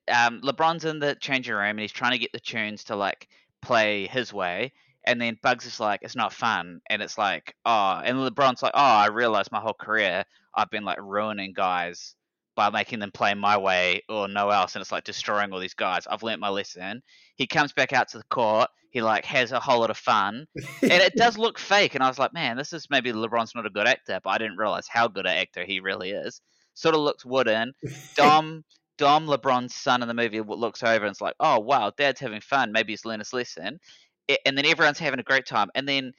Um, 0.07 0.41
LeBron's 0.41 0.85
in 0.85 0.99
the 0.99 1.15
changing 1.15 1.53
room 1.55 1.71
and 1.71 1.79
he's 1.79 1.91
trying 1.91 2.11
to 2.13 2.17
get 2.19 2.31
the 2.31 2.39
tunes 2.39 2.85
to 2.85 2.95
like 2.95 3.27
play 3.61 4.07
his 4.07 4.31
way. 4.31 4.73
And 5.07 5.19
then 5.21 5.37
Bugs 5.41 5.65
is 5.65 5.79
like, 5.79 5.99
it's 6.03 6.15
not 6.15 6.33
fun. 6.33 6.81
And 6.89 7.01
it's 7.01 7.17
like, 7.17 7.55
oh, 7.65 8.01
and 8.03 8.17
LeBron's 8.17 8.63
like, 8.63 8.73
oh, 8.73 8.79
I 8.79 9.07
realized 9.07 9.51
my 9.51 9.59
whole 9.59 9.73
career 9.73 10.25
I've 10.55 10.69
been 10.71 10.85
like 10.85 10.97
ruining 11.01 11.53
guys 11.53 12.15
by 12.55 12.69
making 12.69 12.99
them 12.99 13.11
play 13.11 13.33
my 13.33 13.57
way 13.57 14.01
or 14.09 14.27
no 14.27 14.49
else. 14.49 14.75
And 14.75 14.81
it's 14.81 14.91
like 14.91 15.03
destroying 15.03 15.51
all 15.51 15.59
these 15.59 15.73
guys. 15.73 16.07
I've 16.07 16.23
learnt 16.23 16.39
my 16.39 16.49
lesson. 16.49 17.01
He 17.35 17.47
comes 17.47 17.73
back 17.73 17.93
out 17.93 18.07
to 18.09 18.17
the 18.17 18.23
court. 18.25 18.69
He 18.91 19.01
like 19.01 19.25
has 19.25 19.51
a 19.51 19.59
whole 19.59 19.81
lot 19.81 19.89
of 19.89 19.97
fun. 19.97 20.47
and 20.55 20.91
it 20.91 21.15
does 21.15 21.37
look 21.37 21.59
fake. 21.59 21.95
And 21.95 22.03
I 22.03 22.07
was 22.07 22.17
like, 22.17 22.33
man, 22.33 22.55
this 22.55 22.71
is 22.71 22.87
maybe 22.89 23.11
LeBron's 23.11 23.53
not 23.53 23.65
a 23.65 23.69
good 23.69 23.87
actor, 23.87 24.19
but 24.23 24.29
I 24.29 24.37
didn't 24.37 24.57
realize 24.57 24.87
how 24.87 25.07
good 25.07 25.25
an 25.25 25.35
actor 25.35 25.65
he 25.65 25.81
really 25.81 26.11
is. 26.11 26.41
Sort 26.75 26.95
of 26.95 27.01
looks 27.01 27.25
wooden. 27.25 27.73
Dom, 28.15 28.63
Dom, 28.97 29.27
LeBron's 29.27 29.75
son 29.75 30.01
in 30.01 30.07
the 30.07 30.13
movie 30.13 30.41
looks 30.41 30.81
over 30.81 31.05
and 31.05 31.11
it's 31.11 31.21
like, 31.21 31.35
oh 31.39 31.59
wow, 31.59 31.91
Dad's 31.97 32.21
having 32.21 32.41
fun. 32.41 32.71
Maybe 32.71 32.93
he's 32.93 33.05
learned 33.05 33.21
his 33.21 33.33
lesson. 33.33 33.79
And 34.45 34.57
then 34.57 34.65
everyone's 34.65 34.99
having 34.99 35.19
a 35.19 35.23
great 35.23 35.45
time. 35.45 35.69
And 35.75 35.87
then 35.87 36.13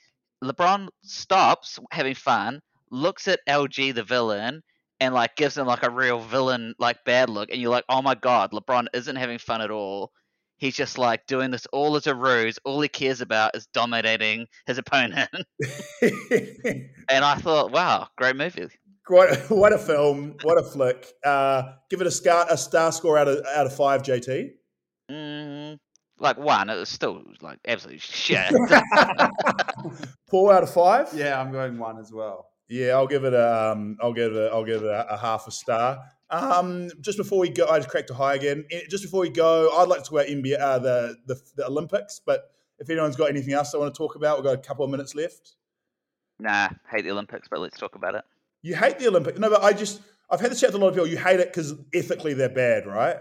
LeBron 0.45 0.89
stops 1.03 1.79
having 1.91 2.15
fun, 2.15 2.61
looks 2.91 3.27
at 3.27 3.41
Al-G 3.47 3.93
the 3.93 4.05
villain, 4.05 4.63
and 5.01 5.15
like 5.15 5.37
gives 5.37 5.57
him 5.57 5.67
like 5.67 5.83
a 5.83 5.91
real 5.91 6.21
villain 6.21 6.75
like 6.79 7.05
bad 7.05 7.29
look. 7.31 7.51
And 7.51 7.61
you're 7.61 7.71
like, 7.71 7.85
oh 7.89 8.03
my 8.03 8.15
god, 8.15 8.53
LeBron 8.53 8.87
isn't 8.95 9.17
having 9.17 9.39
fun 9.39 9.61
at 9.61 9.71
all. 9.71 10.13
He's 10.59 10.75
just 10.75 10.97
like 10.97 11.27
doing 11.27 11.51
this 11.51 11.67
all 11.73 11.97
as 11.97 12.07
a 12.07 12.15
ruse. 12.15 12.59
All 12.65 12.81
he 12.81 12.89
cares 12.89 13.21
about 13.21 13.55
is 13.55 13.67
dominating 13.75 14.47
his 14.67 14.79
opponent. 14.79 15.29
and 16.01 17.25
I 17.25 17.35
thought, 17.37 17.73
wow, 17.73 18.09
great 18.17 18.37
movie. 18.37 18.69
What, 19.09 19.39
what 19.51 19.73
a 19.73 19.79
film! 19.79 20.35
What 20.43 20.59
a 20.59 20.65
flick! 20.65 21.07
Uh, 21.25 21.75
give 21.91 22.01
it 22.01 22.09
a 22.09 22.11
star 22.11 22.45
a 22.51 22.57
star 22.57 22.91
score 22.91 23.17
out 23.17 23.29
of 23.29 23.45
out 23.55 23.67
of 23.67 23.77
five, 23.77 24.03
JT. 24.03 24.49
Mm, 25.09 25.79
Like 26.19 26.39
one, 26.39 26.69
it 26.71 26.75
was 26.75 26.89
still 26.89 27.23
like 27.41 27.61
absolutely 27.69 27.99
shit. 28.01 28.53
Four 30.29 30.53
out 30.53 30.65
of 30.65 30.73
five. 30.73 31.11
Yeah, 31.15 31.41
I'm 31.41 31.53
going 31.53 31.79
one 31.79 31.99
as 31.99 32.13
well. 32.13 32.49
Yeah, 32.69 32.93
I'll 32.95 33.07
give 33.07 33.25
it 33.25 33.33
a. 33.33 33.73
Um, 33.73 33.97
I'll 34.03 34.13
give 34.13 34.33
it. 34.33 34.39
A, 34.39 34.47
I'll 34.53 34.65
give 34.65 34.83
it 34.83 34.89
a, 34.89 35.15
a 35.15 35.17
half 35.17 35.47
a 35.47 35.51
star. 35.51 36.01
Um, 36.31 36.91
just 37.01 37.19
before 37.19 37.39
we 37.39 37.49
go, 37.49 37.67
I 37.69 37.79
just 37.79 37.89
cracked 37.89 38.11
a 38.11 38.15
high 38.15 38.35
again. 38.35 38.65
Just 38.91 39.05
before 39.05 39.21
we 39.21 39.29
go, 39.29 39.71
I'd 39.77 39.89
like 39.89 40.03
to 40.03 40.11
talk 40.11 40.13
about 40.13 40.27
NBA, 40.27 40.59
uh, 40.59 40.79
the, 40.81 41.17
the 41.27 41.41
the 41.57 41.67
Olympics. 41.67 42.21
But 42.25 42.51
if 42.79 42.91
anyone's 42.91 43.17
got 43.17 43.31
anything 43.31 43.55
else 43.55 43.71
they 43.71 43.79
want 43.79 43.95
to 43.95 43.99
talk 43.99 44.17
about, 44.17 44.39
we've 44.39 44.45
got 44.45 44.55
a 44.55 44.59
couple 44.59 44.85
of 44.85 44.91
minutes 44.91 45.15
left. 45.15 45.53
nah, 46.41 46.69
hate 46.91 47.05
the 47.05 47.13
Olympics, 47.13 47.49
but 47.49 47.61
let's 47.61 47.79
talk 47.79 47.95
about 47.95 48.15
it. 48.17 48.25
You 48.63 48.75
hate 48.75 48.99
the 48.99 49.07
Olympics? 49.09 49.39
No, 49.39 49.49
but 49.51 49.63
I 49.63 49.73
just 49.73 50.01
I've 50.29 50.41
had 50.41 50.51
this 50.51 50.61
chat 50.61 50.71
with 50.71 50.81
a 50.81 50.85
lot 50.85 50.89
of 50.89 50.95
people. 50.95 51.07
You 51.07 51.19
hate 51.19 51.39
it 51.39 51.49
because 51.53 51.75
ethically 51.95 52.35
they're 52.35 52.49
bad, 52.49 52.87
right? 52.87 53.17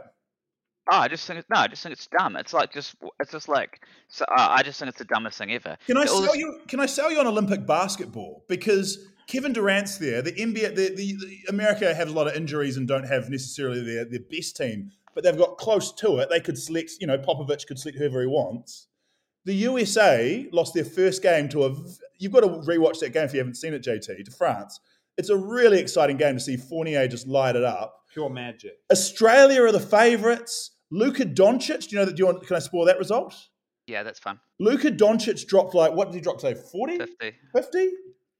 Oh, 0.92 0.98
I 0.98 1.08
just 1.08 1.26
think 1.26 1.40
it's 1.40 1.50
no, 1.50 1.60
I 1.60 1.68
just 1.68 1.84
think 1.84 1.94
it's 1.94 2.08
dumb. 2.08 2.36
It's 2.36 2.54
like 2.54 2.74
just 2.74 2.96
it's 3.20 3.32
just 3.32 3.48
like 3.48 3.82
so, 4.08 4.26
uh, 4.26 4.48
I 4.50 4.64
just 4.64 4.80
think 4.80 4.90
it's 4.90 4.98
the 4.98 5.06
dumbest 5.06 5.38
thing 5.38 5.52
ever. 5.52 5.78
Can 5.86 5.98
I 5.98 6.06
sell 6.06 6.36
you? 6.36 6.62
Can 6.68 6.80
I 6.80 6.88
sell 6.88 7.12
you 7.12 7.20
on 7.20 7.28
Olympic 7.28 7.66
basketball 7.68 8.44
because 8.48 9.06
Kevin 9.28 9.54
Durant's 9.54 9.98
there. 9.98 10.22
The 10.22 10.32
NBA, 10.34 10.76
the, 10.76 10.94
the, 10.96 11.14
the 11.14 11.40
America 11.50 11.94
has 11.94 12.10
a 12.10 12.14
lot 12.14 12.28
of 12.28 12.36
injuries 12.36 12.78
and 12.78 12.88
don't 12.88 13.08
have 13.08 13.30
necessarily 13.30 13.82
their 13.84 14.06
their 14.06 14.20
best 14.20 14.56
team, 14.58 14.92
but 15.14 15.24
they've 15.24 15.38
got 15.38 15.58
close 15.58 15.92
to 15.94 16.18
it. 16.20 16.30
They 16.30 16.40
could 16.40 16.58
select, 16.58 16.92
you 17.00 17.08
know, 17.08 17.18
Popovich 17.18 17.66
could 17.68 17.80
select 17.80 17.98
whoever 17.98 18.22
he 18.22 18.28
wants. 18.28 18.88
The 19.46 19.54
USA 19.54 20.48
lost 20.52 20.74
their 20.74 20.86
first 20.86 21.22
game 21.22 21.50
to 21.50 21.64
a. 21.64 21.70
v- 21.70 21.82
You've 22.18 22.32
got 22.32 22.42
to 22.42 22.48
rewatch 22.48 23.00
that 23.02 23.12
game 23.14 23.24
if 23.26 23.34
you 23.34 23.40
haven't 23.40 23.56
seen 23.56 23.74
it, 23.74 23.84
JT, 23.84 24.24
to 24.26 24.32
France. 24.32 24.80
It's 25.18 25.30
a 25.30 25.36
really 25.38 25.80
exciting 25.80 26.18
game 26.18 26.36
to 26.36 26.40
see 26.40 26.56
Fournier 26.58 27.08
just 27.08 27.28
light 27.28 27.56
it 27.56 27.64
up. 27.64 28.04
Pure 28.14 28.30
magic. 28.30 28.78
Australia 28.92 29.62
are 29.64 29.72
the 29.72 29.80
favourites. 29.80 30.72
Luka 30.92 31.26
Doncic, 31.26 31.82
do 31.82 31.96
you 31.96 31.98
know 31.98 32.06
that? 32.06 32.16
Do 32.16 32.22
you 32.22 32.26
want? 32.28 32.46
Can 32.48 32.56
I 32.56 32.60
spoil 32.60 32.86
that 32.86 32.98
result? 33.00 33.36
yeah, 33.88 34.02
that's 34.02 34.20
fun. 34.20 34.40
Luka 34.60 34.90
Doncic 34.92 35.46
dropped 35.48 35.76
like 35.76 35.94
what 35.94 36.08
did 36.10 36.16
he 36.16 36.22
drop 36.22 36.40
today? 36.40 36.60
40? 36.72 36.98
Fifty, 36.98 37.34
50? 37.54 37.90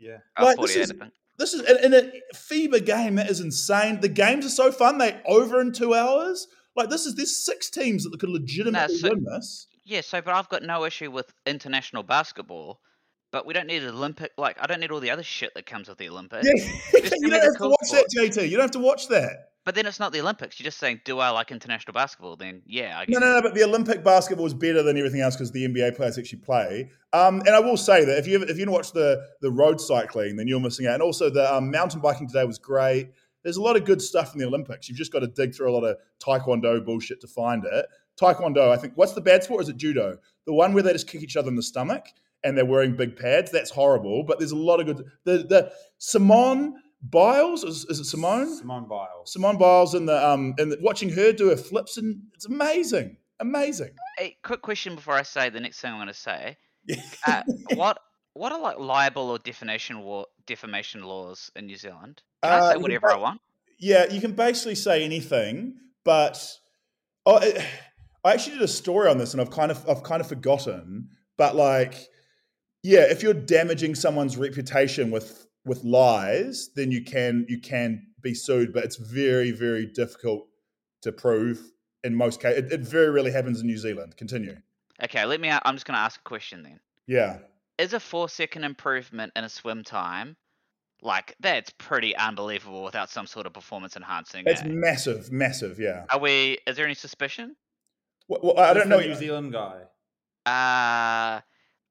Yeah. 0.06 0.18
Like, 0.40 0.58
this 0.58 0.76
is-. 0.76 0.94
This 1.38 1.54
is 1.54 1.70
in, 1.70 1.94
in 1.94 1.94
a 1.94 2.12
FIBA 2.34 2.86
game. 2.86 3.16
That 3.16 3.30
is 3.30 3.42
insane. 3.42 4.00
The 4.00 4.08
games 4.08 4.46
are 4.46 4.50
so 4.50 4.72
fun. 4.72 4.98
They 4.98 5.20
over 5.26 5.60
in 5.60 5.74
two 5.74 5.94
hours. 5.94 6.48
Like 6.76 6.90
this 6.90 7.06
is 7.06 7.16
there's 7.16 7.44
six 7.44 7.70
teams 7.70 8.04
that 8.04 8.18
could 8.20 8.30
legitimately 8.30 8.98
so- 8.98 9.10
win 9.10 9.24
this. 9.24 9.68
Yeah, 9.88 10.02
so 10.02 10.20
but 10.22 10.34
I've 10.34 10.50
got 10.50 10.64
no 10.64 10.84
issue 10.86 11.12
with 11.12 11.32
international 11.46 12.02
basketball, 12.02 12.80
but 13.32 13.46
we 13.46 13.54
don't 13.54 13.68
need 13.68 13.84
an 13.84 13.90
Olympic. 13.90 14.32
Like 14.38 14.58
I 14.60 14.66
don't 14.66 14.80
need 14.80 14.92
all 14.92 15.00
the 15.00 15.12
other 15.12 15.24
shit 15.24 15.54
that 15.56 15.66
comes 15.66 15.88
with 15.88 16.00
the 16.00 16.10
Olympics. 16.10 16.48
Yeah, 16.48 17.10
you 17.20 17.30
don't 17.30 17.44
have 17.44 17.58
to 17.58 17.68
watch 17.68 17.92
that, 17.92 18.08
JT. 18.18 18.50
You 18.50 18.58
don't 18.58 18.64
have 18.64 18.72
to 18.72 18.80
watch 18.80 19.08
that. 19.10 19.50
But 19.66 19.74
then 19.74 19.88
it's 19.88 20.00
not 20.00 20.14
the 20.14 20.22
Olympics. 20.22 20.60
You're 20.60 20.66
just 20.66 20.78
saying, 20.78 21.02
do 21.06 21.18
I 21.20 21.30
like 21.32 21.52
international 21.52 21.94
basketball? 21.94 22.36
Then 22.36 22.62
yeah, 22.68 22.98
I 23.00 23.06
No, 23.10 23.20
guess. 23.20 23.22
no, 23.22 23.34
no. 23.34 23.42
But 23.42 23.56
the 23.56 23.64
Olympic 23.64 24.04
basketball 24.04 24.46
is 24.46 24.54
better 24.54 24.84
than 24.84 24.96
everything 24.98 25.22
else 25.22 25.36
because 25.36 25.52
the 25.52 25.68
NBA 25.68 25.96
players 25.96 26.18
actually 26.20 26.40
play. 26.40 26.92
Um, 27.14 27.40
and 27.42 27.50
I 27.50 27.60
will 27.60 27.76
say 27.78 28.06
that 28.06 28.18
if 28.20 28.28
you 28.28 28.42
if 28.44 28.58
you 28.60 28.70
watch 28.70 28.92
the 28.94 29.26
the 29.42 29.52
road 29.52 29.82
cycling, 29.82 30.36
then 30.36 30.48
you're 30.48 30.60
missing 30.60 30.86
out. 30.86 30.94
And 30.94 31.04
also 31.04 31.30
the 31.32 31.52
um, 31.52 31.72
mountain 31.72 32.00
biking 32.00 32.28
today 32.28 32.46
was 32.46 32.60
great. 32.60 33.10
There's 33.44 33.58
a 33.58 33.62
lot 33.62 33.76
of 33.76 33.86
good 33.86 34.02
stuff 34.02 34.34
in 34.34 34.40
the 34.40 34.46
Olympics. 34.48 34.88
You've 34.88 34.98
just 34.98 35.12
got 35.12 35.20
to 35.20 35.28
dig 35.28 35.56
through 35.56 35.70
a 35.72 35.74
lot 35.78 35.84
of 35.84 35.98
taekwondo 36.24 36.84
bullshit 36.86 37.22
to 37.22 37.28
find 37.28 37.64
it. 37.66 37.86
Taekwondo, 38.22 38.70
I 38.72 38.78
think. 38.78 38.94
What's 38.96 39.14
the 39.14 39.22
bad 39.22 39.44
sport? 39.44 39.64
Is 39.64 39.70
it 39.70 39.78
judo? 39.78 40.18
The 40.46 40.54
one 40.54 40.74
where 40.74 40.84
they 40.84 40.94
just 40.94 41.08
kick 41.08 41.22
each 41.22 41.36
other 41.38 41.50
in 41.50 41.56
the 41.56 41.64
stomach 41.64 42.06
and 42.44 42.58
they're 42.58 42.66
wearing 42.66 42.96
big 42.96 43.16
pads. 43.16 43.52
That's 43.52 43.72
horrible. 43.72 44.24
But 44.24 44.40
there's 44.40 44.52
a 44.52 44.56
lot 44.56 44.80
of 44.80 44.86
good. 44.86 45.06
The 45.26 45.38
the 45.40 45.72
Simone 45.98 46.76
Biles 47.10 47.64
is, 47.64 47.86
is 47.86 48.00
it 48.00 48.06
Simone? 48.06 48.54
Simone 48.56 48.88
Biles. 48.88 49.32
Simone 49.32 49.58
Biles 49.58 49.94
and 49.94 50.08
the 50.08 50.28
um 50.28 50.54
and 50.58 50.72
the, 50.72 50.78
watching 50.82 51.10
her 51.10 51.32
do 51.32 51.50
her 51.50 51.58
flips 51.58 51.98
and 51.98 52.22
it's 52.34 52.46
amazing, 52.46 53.18
amazing. 53.40 53.92
Hey, 54.18 54.38
quick 54.44 54.62
question 54.62 54.96
before 54.96 55.14
I 55.16 55.24
say 55.24 55.50
the 55.50 55.60
next 55.60 55.80
thing 55.82 55.92
I'm 55.92 55.98
going 55.98 56.08
to 56.08 56.14
say. 56.14 56.58
Uh, 57.28 57.42
what 57.74 57.98
what 58.34 58.52
are 58.52 58.60
like 58.60 58.78
libel 58.78 59.32
or 59.32 59.40
defamation 59.40 60.02
war 60.02 60.26
defamation 60.46 61.04
laws 61.04 61.52
in 61.56 61.66
New 61.66 61.78
Zealand? 61.78 62.22
Can 62.44 62.54
I 62.54 62.58
Uh, 62.60 62.70
say 62.72 62.76
you 62.76 62.82
whatever 62.82 63.12
I 63.12 63.18
want? 63.18 63.42
yeah, 63.80 64.06
you 64.12 64.22
can 64.22 64.34
basically 64.34 64.76
say 64.76 65.04
anything, 65.04 65.76
but 66.04 66.40
oh, 67.26 67.38
it, 67.38 67.64
I 68.24 68.34
actually 68.34 68.54
did 68.54 68.62
a 68.64 68.68
story 68.68 69.10
on 69.10 69.18
this 69.18 69.34
and 69.34 69.42
I've 69.42 69.52
kind 69.52 69.72
of 69.72 69.88
I've 69.90 70.04
kind 70.04 70.22
of 70.22 70.28
forgotten. 70.28 71.10
But 71.38 71.56
like, 71.56 71.96
yeah, 72.84 73.02
if 73.10 73.24
you're 73.24 73.34
damaging 73.34 73.96
someone's 73.96 74.38
reputation 74.38 75.12
with 75.12 75.45
with 75.66 75.84
lies, 75.84 76.70
then 76.76 76.92
you 76.92 77.04
can 77.04 77.46
you 77.50 77.60
can 77.60 78.08
be 78.22 78.34
sued. 78.34 78.74
But 78.74 78.84
it's 78.84 78.98
very 78.98 79.52
very 79.52 79.86
difficult 79.86 80.48
to 81.02 81.12
prove 81.12 81.60
in 82.04 82.16
most 82.16 82.42
cases. 82.42 82.72
It, 82.72 82.72
it 82.72 82.82
very 82.82 83.10
rarely 83.10 83.32
happens 83.32 83.62
in 83.62 83.68
New 83.68 83.78
Zealand. 83.78 84.16
Continue. 84.18 84.58
Okay, 85.04 85.26
let 85.26 85.42
me. 85.42 85.50
I'm 85.50 85.76
just 85.76 85.86
going 85.86 85.96
to 85.96 86.02
ask 86.02 86.20
a 86.20 86.24
question 86.24 86.64
then. 86.64 86.80
Yeah. 87.08 87.40
Is 87.78 87.94
a 87.94 88.00
four 88.00 88.30
second 88.30 88.64
improvement 88.64 89.34
in 89.36 89.44
a 89.44 89.50
swim 89.50 89.84
time 89.84 90.38
like 91.02 91.36
that's 91.42 91.72
pretty 91.78 92.16
unbelievable 92.16 92.84
without 92.84 93.10
some 93.10 93.28
sort 93.28 93.46
of 93.46 93.54
performance 93.54 93.98
enhancing? 93.98 94.44
It's 94.48 94.62
eh? 94.62 94.68
massive, 94.68 95.32
massive. 95.32 95.80
Yeah. 95.80 96.06
Are 96.10 96.20
we? 96.20 96.60
Is 96.66 96.78
there 96.78 96.86
any 96.86 96.94
suspicion? 96.94 97.56
Well, 98.28 98.40
well, 98.42 98.58
I 98.58 98.70
Who's 98.70 98.78
don't 98.78 98.90
know. 98.90 99.00
New 99.00 99.16
Zealand 99.16 99.52
guy. 99.52 99.82
Uh 100.46 101.42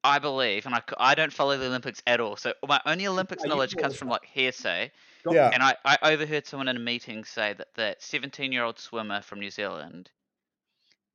I 0.04 0.18
believe, 0.18 0.66
and 0.66 0.80
I 0.98 1.14
don't 1.14 1.32
follow 1.32 1.56
the 1.56 1.66
Olympics 1.66 2.02
at 2.06 2.20
all. 2.20 2.36
So 2.36 2.52
my 2.68 2.78
only 2.84 3.06
Olympics 3.06 3.42
you 3.42 3.48
knowledge 3.48 3.74
comes 3.74 3.96
from 3.96 4.08
like 4.08 4.26
hearsay. 4.26 4.92
Yeah. 5.28 5.48
And 5.52 5.62
I, 5.62 5.76
I 5.82 6.12
overheard 6.12 6.46
someone 6.46 6.68
in 6.68 6.76
a 6.76 6.80
meeting 6.80 7.24
say 7.24 7.54
that 7.54 7.68
that 7.76 8.02
17 8.02 8.52
year 8.52 8.64
old 8.64 8.78
swimmer 8.78 9.22
from 9.22 9.40
New 9.40 9.50
Zealand 9.50 10.10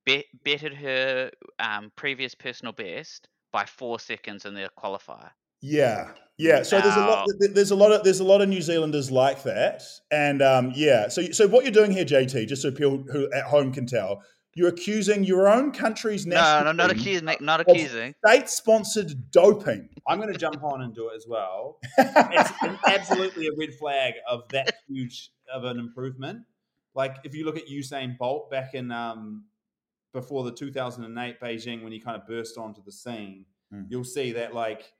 bet, 0.08 0.26
bettered 0.44 0.74
her 0.74 1.30
um, 1.60 1.92
previous 1.96 2.34
personal 2.34 2.74
best 2.74 3.28
by 3.52 3.66
four 3.66 4.00
seconds 4.00 4.46
in 4.46 4.56
their 4.56 4.70
qualifier. 4.78 5.30
Yeah, 5.62 6.12
yeah. 6.38 6.64
So 6.64 6.82
there's 6.82 6.96
a 6.96 7.00
lot. 7.00 7.28
There's 7.54 7.72
a 7.72 7.76
lot 7.76 7.92
of 7.92 8.04
there's 8.04 8.22
a 8.22 8.24
lot 8.24 8.42
of 8.42 8.50
New 8.50 8.62
Zealanders 8.62 9.12
like 9.12 9.44
that, 9.44 9.84
and 10.10 10.42
um, 10.42 10.72
yeah. 10.74 11.10
So 11.10 11.32
so 11.32 11.48
what 11.48 11.64
you're 11.64 11.74
doing 11.74 11.92
here, 11.92 12.06
JT, 12.06 12.48
just 12.48 12.62
so 12.62 12.72
people 12.72 13.04
who 13.12 13.32
at 13.34 13.44
home 13.44 13.74
can 13.74 13.86
tell, 13.86 14.24
you're 14.56 14.70
accusing 14.70 15.24
your 15.24 15.48
own 15.48 15.72
country's 15.72 16.26
No, 16.26 16.36
national 16.36 16.74
no, 16.74 16.84
not 16.84 16.92
accusing, 16.92 17.30
not 17.42 17.60
accusing. 17.62 18.16
state-sponsored 18.26 19.32
doping. 19.32 19.90
I'm 20.08 20.20
going 20.20 20.32
to 20.34 20.38
jump 20.40 20.64
on 20.64 20.82
and 20.82 20.94
do 20.94 21.10
it 21.10 21.16
as 21.16 21.26
well. 21.28 21.80
It's 21.98 22.52
an- 22.64 22.80
absolutely 22.88 23.48
a 23.48 23.52
red 23.58 23.74
flag 23.76 24.14
of 24.28 24.48
that 24.50 24.76
huge 24.88 25.32
of 25.54 25.64
an 25.64 25.80
improvement. 25.80 26.44
Like 26.96 27.18
if 27.24 27.36
you 27.36 27.46
look 27.46 27.58
at 27.58 27.68
Usain 27.68 28.18
Bolt 28.18 28.50
back 28.50 28.74
in 28.74 28.92
um, 28.92 29.46
before 30.14 30.44
the 30.44 30.52
2008 30.52 31.40
Beijing 31.40 31.84
when 31.84 31.92
he 31.92 32.00
kind 32.00 32.20
of 32.20 32.28
burst 32.28 32.58
onto 32.58 32.82
the 32.84 32.92
scene, 32.92 33.46
Hmm. 33.72 33.84
you'll 33.88 34.04
see 34.04 34.32
that 34.32 34.56
like 34.56 34.92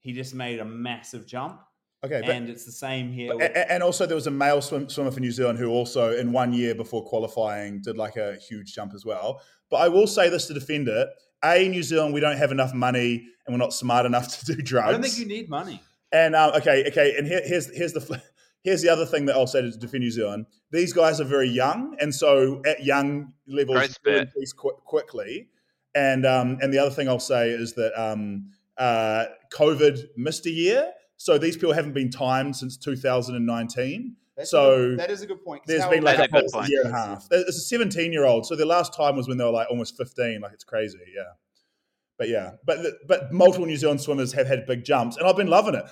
he 0.00 0.12
just 0.12 0.34
made 0.34 0.58
a 0.58 0.64
massive 0.64 1.26
jump, 1.28 1.60
okay, 2.06 2.20
but, 2.26 2.30
and 2.34 2.48
it's 2.48 2.64
the 2.64 2.72
same 2.72 3.12
here. 3.12 3.28
but- 3.28 3.36
with- 3.38 3.66
and 3.68 3.82
also 3.82 4.06
there 4.06 4.14
was 4.14 4.26
a 4.26 4.30
male 4.30 4.60
swim, 4.62 4.88
swimmer 4.88 5.10
for 5.10 5.20
New 5.20 5.30
Zealand 5.32 5.58
who 5.58 5.68
also 5.70 6.16
in 6.16 6.32
one 6.32 6.52
year 6.52 6.74
before 6.74 7.04
qualifying 7.04 7.80
did 7.82 7.96
like 7.96 8.16
a 8.16 8.36
huge 8.36 8.74
jump 8.74 8.94
as 8.94 9.04
well. 9.04 9.40
But 9.70 9.78
I 9.78 9.88
will 9.88 10.06
say 10.06 10.28
this 10.28 10.46
to 10.46 10.54
defend 10.54 10.88
it: 10.88 11.08
a 11.44 11.68
New 11.68 11.82
Zealand, 11.82 12.14
we 12.14 12.20
don't 12.20 12.36
have 12.38 12.50
enough 12.52 12.72
money 12.74 13.26
and 13.46 13.54
we're 13.54 13.58
not 13.58 13.72
smart 13.72 14.06
enough 14.06 14.28
to 14.38 14.54
do 14.54 14.62
drugs. 14.62 14.88
I 14.88 14.92
don't 14.92 15.02
think 15.02 15.18
you 15.18 15.26
need 15.26 15.48
money. 15.48 15.82
And 16.12 16.34
um, 16.36 16.52
okay, 16.56 16.84
okay, 16.88 17.16
and 17.18 17.26
here, 17.26 17.42
here's 17.44 17.74
here's 17.76 17.92
the 17.92 18.22
here's 18.62 18.80
the 18.82 18.88
other 18.88 19.04
thing 19.06 19.26
that 19.26 19.34
I'll 19.36 19.46
say 19.46 19.62
to 19.62 19.70
defend 19.70 20.02
New 20.02 20.10
Zealand. 20.10 20.46
These 20.70 20.92
guys 20.92 21.20
are 21.20 21.24
very 21.24 21.48
young, 21.48 21.96
and 22.00 22.14
so 22.14 22.62
at 22.66 22.84
young 22.84 23.32
levels, 23.46 23.78
they 23.80 23.88
spurt. 23.88 24.22
increase 24.28 24.52
qu- 24.52 24.78
quickly. 24.84 25.48
And 25.94 26.26
um, 26.26 26.58
and 26.60 26.72
the 26.72 26.78
other 26.78 26.90
thing 26.90 27.08
I'll 27.08 27.18
say 27.18 27.50
is 27.50 27.72
that 27.74 27.92
um, 28.00 28.50
uh, 28.76 29.24
COVID 29.52 30.08
missed 30.16 30.44
a 30.46 30.50
year, 30.50 30.92
so 31.16 31.38
these 31.38 31.56
people 31.56 31.72
haven't 31.72 31.94
been 31.94 32.10
timed 32.10 32.56
since 32.56 32.76
2019. 32.76 34.16
That's 34.36 34.50
So, 34.50 34.92
a 34.92 34.96
that 34.96 35.10
is 35.10 35.22
a 35.22 35.26
good 35.26 35.42
point. 35.42 35.62
There's 35.66 35.86
been 35.86 36.02
like 36.02 36.18
a, 36.18 36.22
a 36.22 36.24
is 36.24 36.30
good 36.30 36.40
whole 36.52 36.60
point. 36.60 36.70
year 36.70 36.82
and 36.84 36.94
a 36.94 36.98
half. 36.98 37.26
It's 37.30 37.56
a 37.56 37.60
17 37.60 38.12
year 38.12 38.24
old, 38.26 38.46
so 38.46 38.54
their 38.54 38.66
last 38.66 38.94
time 38.94 39.16
was 39.16 39.28
when 39.28 39.38
they 39.38 39.44
were 39.44 39.50
like 39.50 39.68
almost 39.70 39.96
15. 39.96 40.40
Like 40.42 40.52
it's 40.52 40.64
crazy, 40.64 40.98
yeah. 41.14 41.22
But 42.18 42.30
yeah, 42.30 42.52
but 42.64 42.78
but 43.06 43.30
multiple 43.32 43.66
New 43.66 43.76
Zealand 43.76 44.00
swimmers 44.00 44.32
have 44.32 44.46
had 44.46 44.66
big 44.66 44.84
jumps, 44.84 45.16
and 45.18 45.26
I've 45.26 45.36
been 45.36 45.48
loving 45.48 45.74
it. 45.74 45.84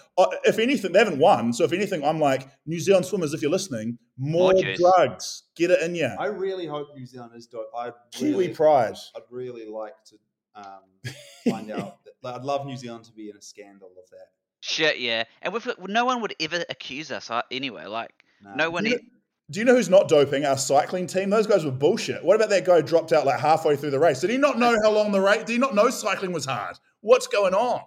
If 0.45 0.59
anything, 0.59 0.93
they 0.93 0.99
haven't 0.99 1.19
won. 1.19 1.53
So 1.53 1.65
if 1.65 1.73
anything, 1.73 2.03
I'm 2.03 2.19
like 2.19 2.49
New 2.65 2.81
Zealand 2.81 3.05
swimmers. 3.05 3.35
If 3.35 3.43
you're 3.43 3.51
listening, 3.51 3.99
more, 4.17 4.55
More 4.55 4.75
drugs, 4.75 5.43
get 5.55 5.71
it 5.71 5.83
in 5.83 5.95
you. 5.95 6.07
I 6.07 6.27
really 6.27 6.67
hope 6.67 6.89
New 6.97 7.05
Zealand 7.05 7.33
is 7.37 7.47
dope. 7.47 7.67
I 7.77 7.93
Kiwi 8.13 8.31
really, 8.31 8.49
pride. 8.55 8.97
I'd 9.15 9.23
really 9.31 9.67
like 9.67 9.93
to 10.07 10.17
um, 10.55 11.13
find 11.49 11.71
out. 11.71 11.99
That, 12.23 12.37
I'd 12.37 12.43
love 12.45 12.65
New 12.65 12.77
Zealand 12.79 13.05
to 13.05 13.13
be 13.13 13.29
in 13.29 13.37
a 13.37 13.43
scandal 13.43 13.89
of 14.03 14.09
that. 14.09 14.29
Shit, 14.67 14.99
yeah. 14.99 15.25
And 15.43 15.53
with 15.53 15.69
no 15.89 16.07
one 16.07 16.23
would 16.23 16.35
ever 16.41 16.65
accuse 16.71 17.13
us 17.13 17.31
uh, 17.31 17.43
anyway. 17.51 17.85
Like, 17.85 18.11
Nah. 18.43 18.55
no 18.55 18.71
one. 18.71 18.85
Do 18.85 18.91
you, 18.91 18.97
E- 18.97 18.99
know, 18.99 19.09
do 19.51 19.59
you 19.61 19.65
know 19.67 19.75
who's 19.75 19.91
not 19.91 20.09
doping? 20.09 20.45
Our 20.47 20.57
cycling 20.57 21.07
team. 21.07 21.29
Those 21.29 21.47
guys 21.47 21.65
were 21.67 21.71
bullshit. 21.71 22.25
What 22.25 22.37
about 22.37 22.49
that 22.49 22.65
guy 22.65 22.77
who 22.77 22.83
dropped 22.83 23.13
out 23.13 23.27
like 23.27 23.41
halfway 23.41 23.77
through 23.77 23.91
the 23.91 23.99
race? 23.99 24.21
Did 24.23 24.31
he 24.31 24.39
not 24.39 24.59
know 24.59 24.75
how 24.83 24.91
long 24.91 25.13
the 25.13 25.21
race? 25.21 25.41
Did 25.45 25.51
he 25.51 25.59
not 25.59 25.75
know 25.75 25.91
cycling 25.91 26.33
was 26.33 26.47
hard? 26.47 26.77
What's 27.03 27.27
going 27.27 27.53
on? 27.55 27.83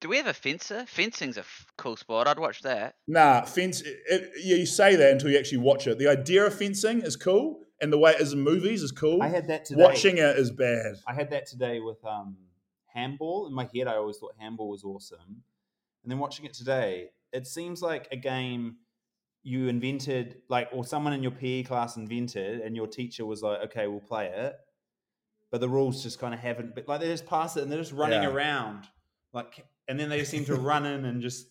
do 0.00 0.08
we 0.08 0.16
have 0.16 0.28
a 0.28 0.32
fencer? 0.32 0.84
Fencing's 0.86 1.36
a 1.36 1.40
f- 1.40 1.66
cool 1.76 1.96
sport. 1.96 2.28
I'd 2.28 2.38
watch 2.38 2.62
that. 2.62 2.94
Nah, 3.08 3.42
fence. 3.42 3.80
It, 3.82 3.96
it, 4.08 4.30
yeah, 4.44 4.56
you 4.56 4.64
say 4.66 4.94
that 4.94 5.10
until 5.10 5.28
you 5.30 5.38
actually 5.38 5.58
watch 5.58 5.86
it. 5.88 5.98
The 5.98 6.06
idea 6.08 6.46
of 6.46 6.54
fencing 6.54 7.02
is 7.02 7.16
cool. 7.16 7.60
and 7.80 7.92
the 7.92 7.98
way 7.98 8.12
it 8.12 8.20
is 8.20 8.32
in 8.32 8.40
movies 8.40 8.82
is 8.82 8.92
cool. 8.92 9.20
I 9.22 9.28
had 9.28 9.48
that 9.48 9.64
today. 9.64 9.82
Watching 9.82 10.18
it 10.18 10.36
is 10.38 10.50
bad. 10.52 10.94
I 11.06 11.12
had 11.14 11.30
that 11.30 11.46
today 11.46 11.80
with 11.80 12.02
um, 12.04 12.36
handball. 12.98 13.46
In 13.46 13.52
my 13.54 13.68
head, 13.74 13.86
I 13.86 13.96
always 13.96 14.18
thought 14.18 14.34
handball 14.38 14.68
was 14.70 14.84
awesome, 14.84 15.42
and 16.02 16.10
then 16.10 16.18
watching 16.18 16.44
it 16.46 16.54
today, 16.54 17.10
it 17.32 17.46
seems 17.46 17.82
like 17.82 18.08
a 18.12 18.16
game 18.16 18.76
you 19.42 19.68
invented, 19.68 20.42
like, 20.48 20.68
or 20.72 20.84
someone 20.84 21.12
in 21.12 21.22
your 21.22 21.32
PE 21.32 21.62
class 21.62 21.96
invented, 21.96 22.60
and 22.60 22.74
your 22.76 22.86
teacher 22.86 23.24
was 23.24 23.42
like, 23.42 23.60
"Okay, 23.66 23.86
we'll 23.86 24.00
play 24.00 24.26
it," 24.26 24.54
but 25.50 25.60
the 25.60 25.68
rules 25.68 26.02
just 26.02 26.18
kind 26.18 26.34
of 26.34 26.40
haven't. 26.40 26.74
But 26.74 26.88
like, 26.88 27.00
they 27.00 27.06
just 27.06 27.26
pass 27.26 27.56
it 27.56 27.62
and 27.62 27.70
they're 27.72 27.78
just 27.78 27.92
running 27.92 28.22
Yeah. 28.22 28.28
around, 28.30 28.84
like, 29.32 29.64
and 29.88 29.98
then 29.98 30.08
they 30.10 30.24
seem 30.24 30.44
to 30.46 30.54
run 30.72 30.84
in 30.86 31.04
and 31.04 31.22
just 31.22 31.48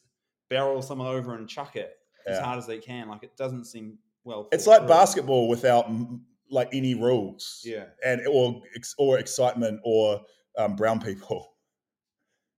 barrel 0.49 0.81
someone 0.81 1.07
over 1.07 1.33
and 1.35 1.47
chuck 1.49 1.75
it 1.75 1.93
as 2.27 2.39
hard 2.39 2.57
as 2.59 2.67
they 2.67 2.77
can. 2.79 3.07
Like, 3.09 3.23
it 3.23 3.35
doesn't 3.37 3.65
seem 3.65 3.97
well. 4.25 4.47
It's 4.51 4.67
like 4.67 4.81
through. 4.81 4.89
basketball 4.89 5.47
without 5.47 5.89
like 6.49 6.69
any 6.73 6.93
rules. 6.93 7.61
Yeah. 7.65 7.85
and 8.05 8.21
or 8.27 8.61
or 8.97 9.17
excitement 9.17 9.79
or 9.83 10.21
um, 10.57 10.75
brown 10.75 10.99
people. 10.99 11.47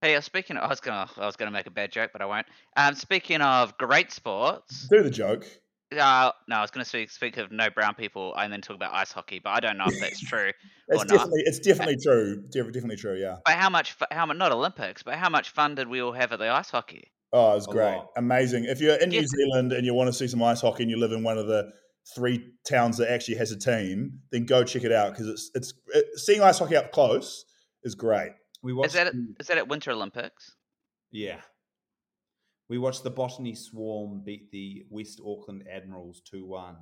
Hey, 0.01 0.15
uh, 0.15 0.21
speaking 0.21 0.55
of, 0.55 0.63
I 0.63 0.67
was 0.67 0.79
gonna, 0.79 1.09
I 1.17 1.25
was 1.25 1.35
gonna 1.35 1.51
make 1.51 1.67
a 1.67 1.71
bad 1.71 1.91
joke, 1.91 2.11
but 2.13 2.21
I 2.21 2.25
won't. 2.25 2.47
Um, 2.77 2.95
speaking 2.95 3.41
of 3.41 3.77
great 3.77 4.13
sports, 4.13 4.87
Do 4.89 5.03
the 5.03 5.09
joke. 5.09 5.45
uh, 5.91 6.31
no, 6.47 6.55
I 6.55 6.61
was 6.61 6.71
gonna 6.71 6.85
speak, 6.85 7.11
speak 7.11 7.35
of 7.35 7.51
no 7.51 7.69
brown 7.69 7.95
people 7.95 8.33
and 8.35 8.51
then 8.53 8.61
talk 8.61 8.77
about 8.77 8.93
ice 8.93 9.11
hockey, 9.11 9.41
but 9.43 9.49
I 9.49 9.59
don't 9.59 9.77
know 9.77 9.87
if 9.87 9.99
that's 9.99 10.21
true 10.21 10.51
It's 10.87 11.03
or 11.03 11.05
not. 11.05 11.07
definitely 11.07 11.41
it's 11.45 11.59
definitely 11.59 11.97
true. 12.01 12.41
De- 12.49 12.63
Definitely 12.63 12.95
true. 12.95 13.15
Yeah. 13.15 13.39
But 13.43 13.55
how 13.55 13.69
much, 13.69 13.97
how 14.09 14.25
much, 14.25 14.37
not 14.37 14.53
Olympics, 14.53 15.03
but 15.03 15.15
how 15.15 15.29
much 15.29 15.49
fun 15.49 15.75
did 15.75 15.89
we 15.89 16.01
all 16.01 16.13
have 16.13 16.31
at 16.31 16.39
the 16.39 16.47
ice 16.49 16.69
hockey? 16.69 17.11
Oh, 17.33 17.51
it 17.51 17.55
was 17.55 17.67
great, 17.67 17.95
lot. 17.97 18.07
amazing. 18.15 18.63
If 18.69 18.79
you're 18.79 18.95
in 18.95 19.09
New 19.09 19.27
Zealand 19.27 19.73
and 19.73 19.85
you 19.85 19.93
want 19.93 20.07
to 20.07 20.13
see 20.13 20.29
some 20.29 20.41
ice 20.41 20.61
hockey 20.61 20.83
and 20.83 20.89
you 20.89 20.97
live 20.97 21.11
in 21.11 21.23
one 21.23 21.37
of 21.37 21.47
the 21.47 21.69
three 22.15 22.53
towns 22.65 22.95
that 22.99 23.11
actually 23.11 23.35
has 23.35 23.51
a 23.51 23.59
team, 23.59 24.21
then 24.31 24.45
go 24.45 24.63
check 24.63 24.85
it 24.85 24.93
out 24.93 25.11
because 25.11 25.27
it's 25.27 25.51
it's 25.55 25.73
it, 25.93 26.05
seeing 26.17 26.41
ice 26.41 26.57
hockey 26.59 26.77
up 26.77 26.93
close 26.93 27.43
is 27.83 27.95
great. 27.95 28.31
We 28.61 28.73
watched 28.73 28.87
Is 28.87 28.93
that, 28.93 29.13
the- 29.13 29.35
is 29.39 29.47
that 29.47 29.57
at 29.57 29.67
Winter 29.67 29.91
Olympics? 29.91 30.55
Yeah. 31.11 31.41
We 32.69 32.77
watched 32.77 33.03
the 33.03 33.09
Botany 33.09 33.55
Swarm 33.55 34.21
beat 34.23 34.51
the 34.51 34.85
West 34.89 35.19
Auckland 35.25 35.63
Admirals 35.71 36.21
2 36.29 36.45
1. 36.45 36.75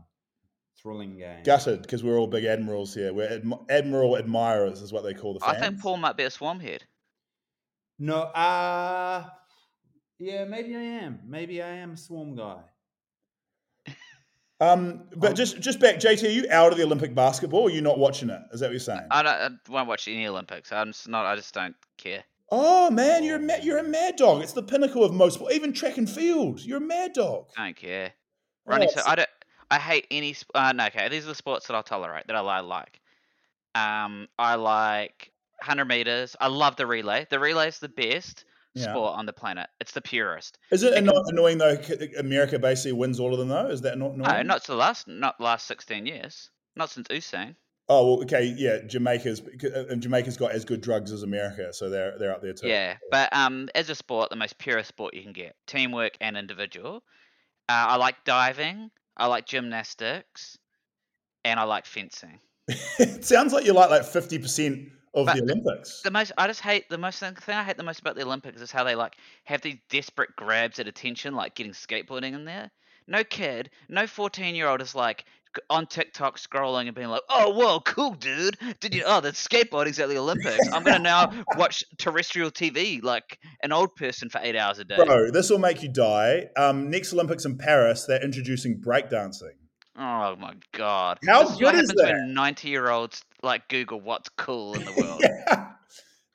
Thrilling 0.82 1.18
game. 1.18 1.41
Gutted 1.43 1.82
because 1.82 2.04
we're 2.04 2.20
all 2.20 2.28
big 2.28 2.45
admirals 2.45 2.93
here. 2.93 3.12
We're 3.12 3.39
admi- 3.39 3.66
admiral 3.70 4.16
admirers, 4.16 4.82
is 4.84 4.93
what 4.93 5.04
they 5.04 5.14
call 5.16 5.34
the 5.34 5.39
Fans. 5.39 5.58
I 5.58 5.60
think 5.60 5.82
Paul 5.82 5.98
might 5.98 6.16
be 6.18 6.24
a 6.24 6.30
swarm 6.30 6.60
head. 6.60 6.84
No, 7.98 8.18
uh, 8.22 9.26
yeah, 10.20 10.45
maybe 10.45 10.76
I 10.76 10.82
am. 10.82 11.22
Maybe 11.26 11.64
I 11.64 11.70
am 11.70 11.93
a 11.93 11.98
Swarm 11.98 12.36
guy. 12.36 12.62
Um, 14.60 15.03
but 15.16 15.30
Um, 15.32 15.36
just 15.36 15.60
just 15.60 15.80
back, 15.80 15.97
JT, 15.97 16.24
are 16.24 16.32
you 16.32 16.47
out 16.49 16.72
of 16.72 16.78
the 16.78 16.84
Olympic 16.84 17.14
basketball? 17.14 17.62
Or 17.62 17.68
are 17.68 17.72
you 17.72 17.82
not 17.82 17.99
watching 17.99 18.30
it? 18.30 18.41
Is 18.51 18.60
that 18.60 18.68
what 18.68 18.72
you're 18.72 18.80
saying? 18.80 19.08
I, 19.12 19.22
don't, 19.22 19.34
I 19.34 19.49
won't 19.72 19.88
watch 19.88 20.08
any 20.08 20.26
Olympics. 20.28 20.72
I'm 20.72 20.88
just 20.93 21.08
not. 21.08 21.26
I 21.26 21.36
just 21.36 21.53
don't 21.53 21.76
care. 21.97 22.24
oh 22.51 22.89
man, 22.89 23.24
you're 23.24 23.36
a 23.38 23.39
ma- 23.39 23.62
you're 23.62 23.78
a 23.78 23.84
mad 23.84 24.16
dog. 24.16 24.41
It's 24.41 24.53
the 24.53 24.64
pinnacle 24.64 25.03
of 25.03 25.14
most, 25.14 25.39
even 25.51 25.74
track 25.74 25.97
and 25.97 26.10
field. 26.10 26.60
You're 26.66 26.78
a 26.78 26.82
mad 26.82 27.14
dog. 27.14 27.45
I 27.58 27.66
don't 27.66 27.76
care. 27.76 28.14
Oh, 28.70 28.88
so 28.88 29.01
I 29.05 29.16
don't. 29.16 29.30
I 29.70 29.78
hate 29.78 30.08
any. 30.10 30.36
Uh, 30.55 30.72
no, 30.74 30.88
okay. 30.88 31.08
These 31.10 31.26
are 31.26 31.30
the 31.30 31.36
sports 31.36 31.68
that 31.68 31.76
I'll 31.76 31.84
tolerate. 31.84 32.28
That 32.28 32.36
I 32.36 32.60
like. 32.62 32.99
Um, 33.76 34.28
I 34.39 34.55
like 34.55 35.32
hundred 35.62 35.86
meters. 35.86 36.36
I 36.39 36.47
love 36.47 36.76
the 36.78 36.88
relay. 36.88 37.28
The 37.30 37.39
relay 37.39 37.68
is 37.68 37.80
the 37.80 37.89
best 37.89 38.45
Yeah. 38.78 38.91
sport 38.91 39.17
on 39.17 39.25
the 39.25 39.34
planet. 39.34 39.69
It's 39.80 39.91
the 39.91 40.01
purest. 40.01 40.57
Is 40.71 40.84
it 40.84 40.93
It 40.93 41.03
not 41.03 41.23
annoying 41.28 41.57
though? 41.57 41.78
America 42.17 42.59
basically 42.59 42.93
wins 42.93 43.19
all 43.19 43.34
of 43.34 43.39
them 43.39 43.49
though. 43.49 43.67
Is 43.67 43.82
that 43.82 43.97
not 43.97 44.13
annoying? 44.13 44.32
No, 44.32 44.41
not 44.41 44.65
the 44.65 44.75
last. 44.75 45.07
Not 45.07 45.39
last 45.39 45.67
sixteen 45.67 46.05
years. 46.05 46.49
Not 46.75 46.89
since 46.89 47.07
Usain. 47.07 47.55
Oh 47.89 48.05
well, 48.05 48.23
okay, 48.23 48.43
yeah. 48.57 48.80
Jamaica's 48.86 49.41
and 49.89 50.01
Jamaica's 50.01 50.36
got 50.36 50.51
as 50.51 50.65
good 50.65 50.82
drugs 50.82 51.11
as 51.11 51.23
America, 51.23 51.71
so 51.73 51.89
they're 51.89 52.17
they're 52.19 52.34
up 52.34 52.41
there 52.41 52.53
too. 52.53 52.67
Yeah, 52.67 52.97
but 53.11 53.34
um, 53.34 53.69
as 53.75 53.89
a 53.89 53.95
sport, 53.95 54.30
the 54.30 54.36
most 54.36 54.57
purest 54.57 54.89
sport 54.89 55.13
you 55.13 55.23
can 55.23 55.32
get, 55.32 55.55
teamwork 55.67 56.17
and 56.19 56.36
individual. 56.36 56.97
Uh, 57.69 57.88
I 57.89 57.95
like 57.95 58.15
diving. 58.25 58.91
I 59.15 59.28
like 59.28 59.45
gymnastics, 59.45 60.57
and 61.45 61.59
I 61.59 61.63
like 61.63 61.86
fencing. 61.86 62.39
it 62.99 63.23
sounds 63.23 63.53
like 63.53 63.65
you 63.65 63.71
like 63.71 63.89
like 63.89 64.03
fifty 64.03 64.38
percent 64.38 64.89
of 65.14 65.26
But 65.26 65.36
the 65.36 65.43
Olympics. 65.43 66.01
The 66.01 66.12
most 66.12 66.32
I 66.38 66.47
just 66.47 66.62
hate 66.62 66.89
the 66.89 66.97
most 66.97 67.20
thing, 67.20 67.36
thing 67.36 67.55
I 67.55 67.64
hate 67.64 67.78
the 67.78 67.84
most 67.84 67.99
about 67.99 68.16
the 68.16 68.24
Olympics 68.24 68.62
is 68.62 68.72
how 68.72 68.84
they 68.84 68.95
like 68.95 69.16
have 69.45 69.62
these 69.62 69.78
desperate 69.89 70.36
grabs 70.36 70.80
at 70.80 70.88
attention, 70.88 71.36
like 71.36 71.55
getting 71.55 71.74
skateboarding 71.74 72.34
in 72.34 72.45
there. 72.45 72.72
No 73.08 73.24
kid, 73.24 73.70
no 73.89 74.08
fourteen 74.08 74.55
year 74.55 74.68
old 74.68 74.82
is 74.82 74.93
like 74.93 75.26
on 75.70 75.88
TikTok 75.88 76.38
scrolling 76.38 76.88
and 76.88 76.95
being 76.95 77.08
like, 77.08 77.22
"Oh, 77.30 77.49
whoa, 77.49 77.80
cool, 77.80 78.12
dude! 78.12 78.58
Did 78.80 78.93
you? 78.93 79.03
Oh, 79.05 79.22
the 79.22 79.32
skateboarding's 79.32 79.99
at 79.99 80.10
the 80.10 80.18
Olympics. 80.18 80.68
I'm 80.72 80.84
gonna 80.84 80.99
now 80.99 81.34
watch 81.58 81.84
terrestrial 81.97 82.51
TV 82.51 83.01
like 83.01 83.39
an 83.64 83.72
old 83.72 83.95
person 83.95 84.30
for 84.30 84.39
eight 84.43 84.55
hours 84.55 84.80
a 84.80 84.86
day." 84.86 84.97
Bro, 84.97 85.32
this 85.32 85.49
will 85.49 85.60
make 85.60 85.82
you 85.82 85.89
die. 85.89 86.49
Um, 86.55 86.89
next 86.89 87.14
Olympics 87.14 87.45
in 87.45 87.58
Paris, 87.58 88.05
they're 88.05 88.24
introducing 88.24 88.82
breakdancing. 88.82 89.55
Oh 89.98 90.36
my 90.36 90.54
god! 90.74 91.18
How 91.28 91.43
this 91.43 91.58
good 91.58 91.76
is 91.76 91.89
happens 91.89 91.93
that? 91.95 92.28
ninety 92.28 92.70
year 92.70 92.89
olds 92.89 93.24
like 93.41 93.68
Google 93.68 94.00
what's 94.00 94.30
cool 94.30 94.76
in 94.76 94.86
the 94.86 94.91
world. 94.98 95.66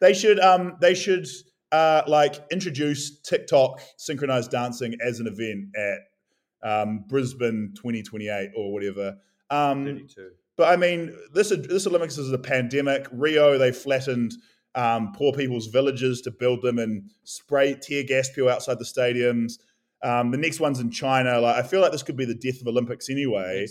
they 0.01 0.13
should 0.15 0.41
um 0.41 0.77
they 0.81 0.95
should 0.95 1.27
uh 1.71 2.03
like 2.07 2.35
introduce 2.51 3.21
TikTok 3.21 3.81
synchronized 3.97 4.51
dancing 4.51 4.97
as 5.01 5.21
an 5.21 5.27
event 5.29 5.69
at 5.77 6.69
um 6.69 7.05
Brisbane 7.09 7.73
2028 7.77 8.51
or 8.57 8.73
whatever. 8.73 9.17
Um 9.51 9.85
32. 9.85 10.31
but 10.57 10.69
I 10.69 10.77
mean 10.77 11.17
this 11.33 11.51
this 11.51 11.87
Olympics 11.87 12.19
is 12.19 12.33
a 12.33 12.39
pandemic. 12.39 13.07
Rio 13.13 13.59
they 13.59 13.71
flattened 13.73 14.35
um, 14.75 15.13
poor 15.13 15.33
people's 15.33 15.67
villages 15.67 16.23
to 16.23 16.31
build 16.31 16.63
them 16.63 16.79
and 16.79 17.11
spray 17.25 17.75
tear 17.75 18.05
gas 18.05 18.31
people 18.31 18.49
outside 18.49 18.79
the 18.79 18.85
stadiums. 18.85 19.59
Um, 20.03 20.31
the 20.31 20.39
next 20.39 20.61
one's 20.61 20.81
in 20.81 20.91
China. 20.91 21.41
Like 21.41 21.57
I 21.57 21.67
feel 21.67 21.81
like 21.81 21.93
this 21.93 22.03
could 22.03 22.17
be 22.17 22.25
the 22.25 22.35
death 22.35 22.61
of 22.61 22.67
Olympics 22.67 23.09
anyway 23.09 23.67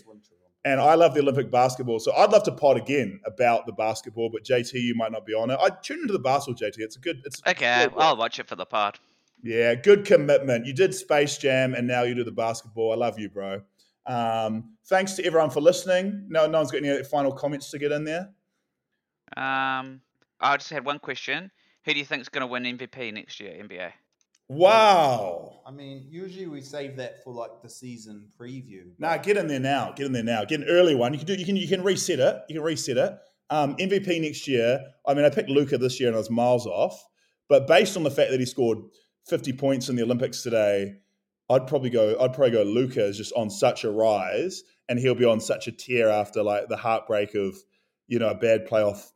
and 0.64 0.80
I 0.80 0.94
love 0.96 1.14
the 1.14 1.22
Olympic 1.22 1.50
basketball. 1.50 2.00
So 2.00 2.14
I'd 2.14 2.32
love 2.32 2.44
to 2.44 2.52
pod 2.52 2.78
again 2.78 3.20
about 3.26 3.66
the 3.66 3.72
basketball, 3.74 4.30
but 4.30 4.44
JT, 4.44 4.74
you 4.74 4.94
might 4.96 5.12
not 5.12 5.26
be 5.26 5.34
on 5.34 5.50
it. 5.50 5.58
I 5.60 5.70
tune 5.70 6.02
into 6.02 6.14
the 6.14 6.20
basketball, 6.20 6.56
JT. 6.70 6.76
It's 6.78 6.98
a 6.98 7.00
good. 7.00 7.22
It's 7.26 7.42
Okay, 7.48 7.88
good. 7.90 7.94
I'll 7.98 8.16
watch 8.18 8.40
it 8.40 8.48
for 8.48 8.56
the 8.56 8.66
pod. 8.66 9.00
yeah, 9.44 9.74
good 9.74 10.06
commitment. 10.06 10.66
You 10.68 10.74
did 10.74 10.94
Space 10.94 11.38
Jam, 11.38 11.74
and 11.74 11.88
now 11.88 12.04
you 12.04 12.14
do 12.14 12.24
the 12.24 12.32
basketball. 12.32 12.92
I 12.92 12.96
love 12.96 13.18
you, 13.18 13.30
bro. 13.30 13.62
Um, 14.06 14.76
thanks 14.86 15.14
to 15.14 15.26
everyone 15.26 15.50
for 15.50 15.62
listening. 15.62 16.26
No, 16.30 16.46
no 16.48 16.60
one's 16.60 16.72
got 16.72 16.84
any 16.84 17.04
final 17.06 17.32
comments 17.32 17.72
to 17.72 17.80
get 17.80 17.92
in 17.92 18.04
there. 18.04 18.30
Um, 19.36 20.02
I 20.40 20.58
just 20.58 20.70
had 20.70 20.86
one 20.86 21.00
question. 21.00 21.52
Who 21.86 21.94
do 21.94 22.00
you 22.00 22.06
think 22.06 22.22
is 22.22 22.30
going 22.30 22.42
to 22.42 22.48
win 22.48 22.64
MVP 22.64 23.14
next 23.14 23.40
year, 23.40 23.52
NBA? 23.64 23.92
Wow. 24.52 25.62
I 25.66 25.72
mean, 25.72 26.06
usually 26.10 26.46
we 26.46 26.60
save 26.60 26.98
that 26.98 27.24
for 27.24 27.34
like 27.34 27.62
the 27.64 27.70
season 27.70 28.28
preview. 28.38 28.92
Nah, 29.00 29.16
get 29.16 29.38
in 29.38 29.48
there 29.48 29.62
now. 29.62 29.94
Get 29.96 30.08
in 30.08 30.12
there 30.12 30.24
now. 30.24 30.44
Get 30.44 30.60
an 30.60 30.68
early 30.68 30.94
one. 30.94 31.14
You 31.14 31.20
can 31.20 31.28
do. 31.28 31.36
You 31.36 31.46
can. 31.46 31.56
You 31.56 31.70
can 31.70 31.82
reset 31.82 32.20
it. 32.20 32.42
You 32.50 32.56
can 32.56 32.64
reset 32.64 32.98
it. 32.98 33.18
Um, 33.50 33.78
MVP 33.78 34.20
next 34.20 34.50
year. 34.50 34.84
I 35.08 35.14
mean, 35.14 35.24
I 35.24 35.30
picked 35.30 35.50
Luka 35.50 35.78
this 35.78 36.02
year, 36.02 36.10
and 36.10 36.18
I 36.18 36.20
was 36.20 36.30
miles 36.30 36.68
off. 36.68 37.02
But 37.48 37.66
based 37.66 37.96
on 37.96 38.04
the 38.04 38.12
fact 38.12 38.32
that 38.32 38.42
he 38.42 38.46
scored 38.46 38.80
50 39.28 39.54
points 39.54 39.88
in 39.88 39.96
the 39.96 40.04
Olympics 40.04 40.44
today, 40.44 40.98
I'd 41.50 41.66
probably 41.68 41.90
go. 41.90 42.20
I'd 42.20 42.34
probably 42.34 42.52
go. 42.52 42.64
Luka 42.64 43.06
is 43.06 43.16
just 43.16 43.32
on 43.38 43.50
such 43.50 43.86
a 43.86 43.90
rise, 43.90 44.64
and 44.90 45.00
he'll 45.00 45.16
be 45.16 45.24
on 45.24 45.40
such 45.40 45.68
a 45.68 45.72
tear 45.72 46.10
after 46.10 46.44
like 46.44 46.68
the 46.68 46.76
heartbreak 46.76 47.36
of, 47.36 47.56
you 48.10 48.20
know, 48.20 48.28
a 48.28 48.36
bad 48.36 48.68
playoff 48.68 49.12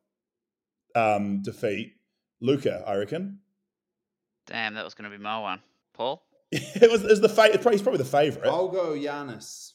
um, 0.96 1.42
defeat. 1.42 1.92
Luka, 2.40 2.86
I 2.88 2.96
reckon. 2.96 3.40
Damn, 4.46 4.74
that 4.76 4.84
was 4.86 4.94
going 4.94 5.10
to 5.10 5.16
be 5.18 5.22
my 5.22 5.40
one. 5.40 5.60
Paul? 5.94 6.24
it 6.52 6.92
was. 6.92 7.04
Is 7.04 7.22
the 7.22 7.30
fa- 7.30 7.46
it's 7.46 7.58
probably, 7.58 7.74
he's 7.74 7.82
probably 7.82 7.98
the 8.00 8.06
favorite. 8.06 8.48
I'll 8.50 8.68
go 8.68 8.92
Giannis. 8.92 9.74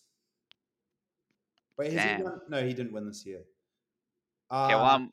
Wait, 1.79 1.93
has 1.93 2.03
he 2.03 2.09
Damn. 2.09 2.23
won? 2.25 2.41
No, 2.49 2.63
he 2.67 2.73
didn't 2.75 2.93
win 2.93 3.07
this 3.07 3.25
year. 3.27 3.39
Okay, 4.53 4.75
well, 4.75 4.85
Um, 4.85 5.03
I'm, 5.03 5.13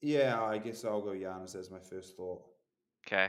Yeah, 0.00 0.42
I 0.42 0.58
guess 0.58 0.84
I'll 0.84 1.00
go 1.02 1.10
Giannis 1.10 1.54
as 1.56 1.70
my 1.70 1.78
first 1.80 2.16
thought. 2.16 2.42
okay. 3.06 3.28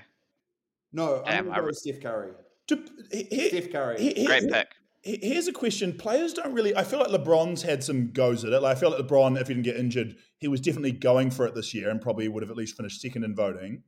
No, 0.91 1.17
I'm 1.19 1.23
Damn, 1.25 1.43
going 1.45 1.53
I 1.53 1.55
to 1.57 1.61
go 1.61 1.67
re- 1.67 1.73
Steph 1.73 2.01
Curry. 2.01 2.31
To- 2.67 2.83
he- 3.11 3.27
he- 3.29 3.49
Steph 3.49 3.71
Curry. 3.71 3.99
he- 4.01 4.13
he- 4.13 4.25
Great 4.25 4.43
he- 4.43 4.49
pick. 4.49 4.67
Here's 5.01 5.47
a 5.47 5.53
question: 5.53 5.97
Players 5.97 6.33
don't 6.33 6.51
really. 6.53 6.75
I 6.75 6.83
feel 6.83 6.99
like 6.99 7.07
LeBron's 7.07 7.61
had 7.61 7.85
some 7.85 8.11
goes 8.11 8.43
at 8.43 8.51
it. 8.51 8.61
Like 8.61 8.75
I 8.75 8.79
feel 8.79 8.89
like 8.91 8.99
LeBron, 8.99 9.39
if 9.39 9.47
he 9.47 9.53
didn't 9.53 9.63
get 9.63 9.77
injured, 9.77 10.17
he 10.39 10.49
was 10.49 10.59
definitely 10.59 10.91
going 10.91 11.31
for 11.31 11.45
it 11.47 11.55
this 11.55 11.73
year, 11.73 11.89
and 11.89 12.01
probably 12.01 12.27
would 12.27 12.43
have 12.43 12.49
at 12.51 12.57
least 12.57 12.75
finished 12.75 12.99
second 12.99 13.23
in 13.23 13.33
voting. 13.33 13.83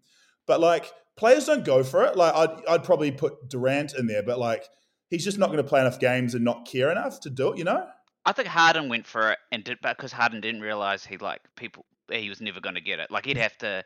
But 0.52 0.60
like 0.60 0.91
players 1.16 1.45
don't 1.45 1.64
go 1.64 1.82
for 1.82 2.04
it. 2.04 2.18
Like 2.18 2.34
I'd, 2.36 2.66
I'd 2.68 2.84
probably 2.84 3.10
put 3.10 3.47
Durant 3.49 3.93
in 3.97 4.06
there, 4.06 4.22
but 4.22 4.38
like 4.38 4.66
he's 5.10 5.24
just 5.24 5.38
not 5.38 5.45
going 5.47 5.60
to 5.60 5.64
play 5.64 5.80
enough 5.80 5.97
games 5.97 6.36
and 6.36 6.43
not 6.43 6.68
care 6.68 6.91
enough 6.91 7.22
to 7.22 7.30
do 7.30 7.54
it. 7.54 7.58
You 7.58 7.64
know? 7.64 7.88
I 8.26 8.34
think 8.34 8.49
Harden 8.49 8.89
went 8.89 9.08
for 9.08 9.32
it 9.32 9.38
and 9.49 9.64
did 9.64 9.78
because 9.82 10.12
Harden 10.12 10.41
didn't 10.41 10.60
realize 10.60 11.06
he 11.06 11.16
like 11.16 11.39
people 11.56 11.86
he 12.12 12.28
was 12.28 12.41
never 12.41 12.60
going 12.60 12.76
to 12.76 12.82
get 12.82 12.99
it. 12.99 13.10
Like 13.10 13.26
he'd 13.26 13.38
have 13.38 13.58
to. 13.60 13.86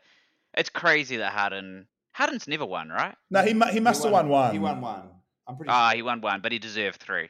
It's 0.54 0.68
crazy 0.68 1.18
that 1.18 1.32
Harden 1.32 1.86
Harden's 2.10 2.48
never 2.48 2.66
won, 2.66 2.88
right? 2.88 3.14
No, 3.30 3.42
he 3.42 3.54
mu- 3.54 3.66
he 3.70 3.78
must 3.78 4.02
have 4.02 4.10
won 4.10 4.28
one. 4.28 4.50
He 4.52 4.58
won 4.58 4.80
one. 4.80 5.02
I'm 5.46 5.56
pretty 5.56 5.70
Ah, 5.70 5.90
sure. 5.90 5.96
he 5.98 6.02
won 6.02 6.20
one, 6.20 6.40
but 6.40 6.50
he 6.50 6.58
deserved 6.58 7.00
three. 7.00 7.28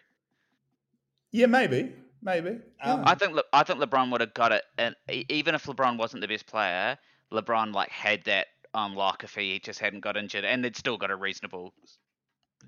Yeah, 1.30 1.45
maybe, 1.47 1.93
maybe. 2.22 2.61
Um, 2.82 3.03
I 3.05 3.14
think 3.14 3.34
Le- 3.34 3.43
I 3.53 3.64
think 3.64 3.80
LeBron 3.80 4.11
would 4.12 4.22
have 4.22 4.32
got 4.32 4.53
it, 4.53 4.62
and 4.78 4.95
e- 5.12 5.26
even 5.28 5.55
if 5.55 5.64
LeBron 5.64 5.99
wasn't 5.99 6.22
the 6.22 6.28
best 6.28 6.47
player, 6.47 6.97
LeBron 7.30 7.74
like 7.74 7.91
had 7.91 8.24
that 8.24 8.47
Um, 8.76 8.92
unlock 8.92 9.24
if 9.24 9.34
he 9.34 9.58
just 9.58 9.80
hadn't 9.80 10.00
got 10.00 10.16
injured, 10.16 10.44
and 10.44 10.64
they'd 10.64 10.76
still 10.76 10.96
got 10.96 11.10
a 11.10 11.16
reasonable 11.16 11.72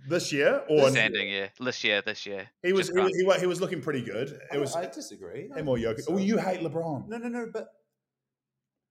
this 0.09 0.33
year 0.33 0.63
or 0.69 0.91
standing. 0.91 1.29
year? 1.29 1.51
this 1.61 1.83
year, 1.85 2.03
this 2.03 2.27
year. 2.27 2.49
he 2.63 2.73
was 2.73 2.89
he, 2.89 2.99
was- 2.99 3.13
he, 3.17 3.41
he 3.41 3.47
was 3.47 3.61
looking 3.61 3.81
pretty 3.81 4.03
good. 4.03 4.39
I, 4.53 4.57
It 4.57 4.61
was 4.61 4.75
I 4.75 4.87
disagree. 4.87 5.51
I 5.55 5.59
him 5.61 5.69
or 5.69 5.77
Jokic. 5.77 6.01
so. 6.03 6.15
Oh, 6.15 6.19
you 6.19 6.39
hate 6.39 6.61
LeBron. 6.61 7.09
No, 7.09 7.19
no, 7.19 7.29
no. 7.29 7.47
But 7.53 7.69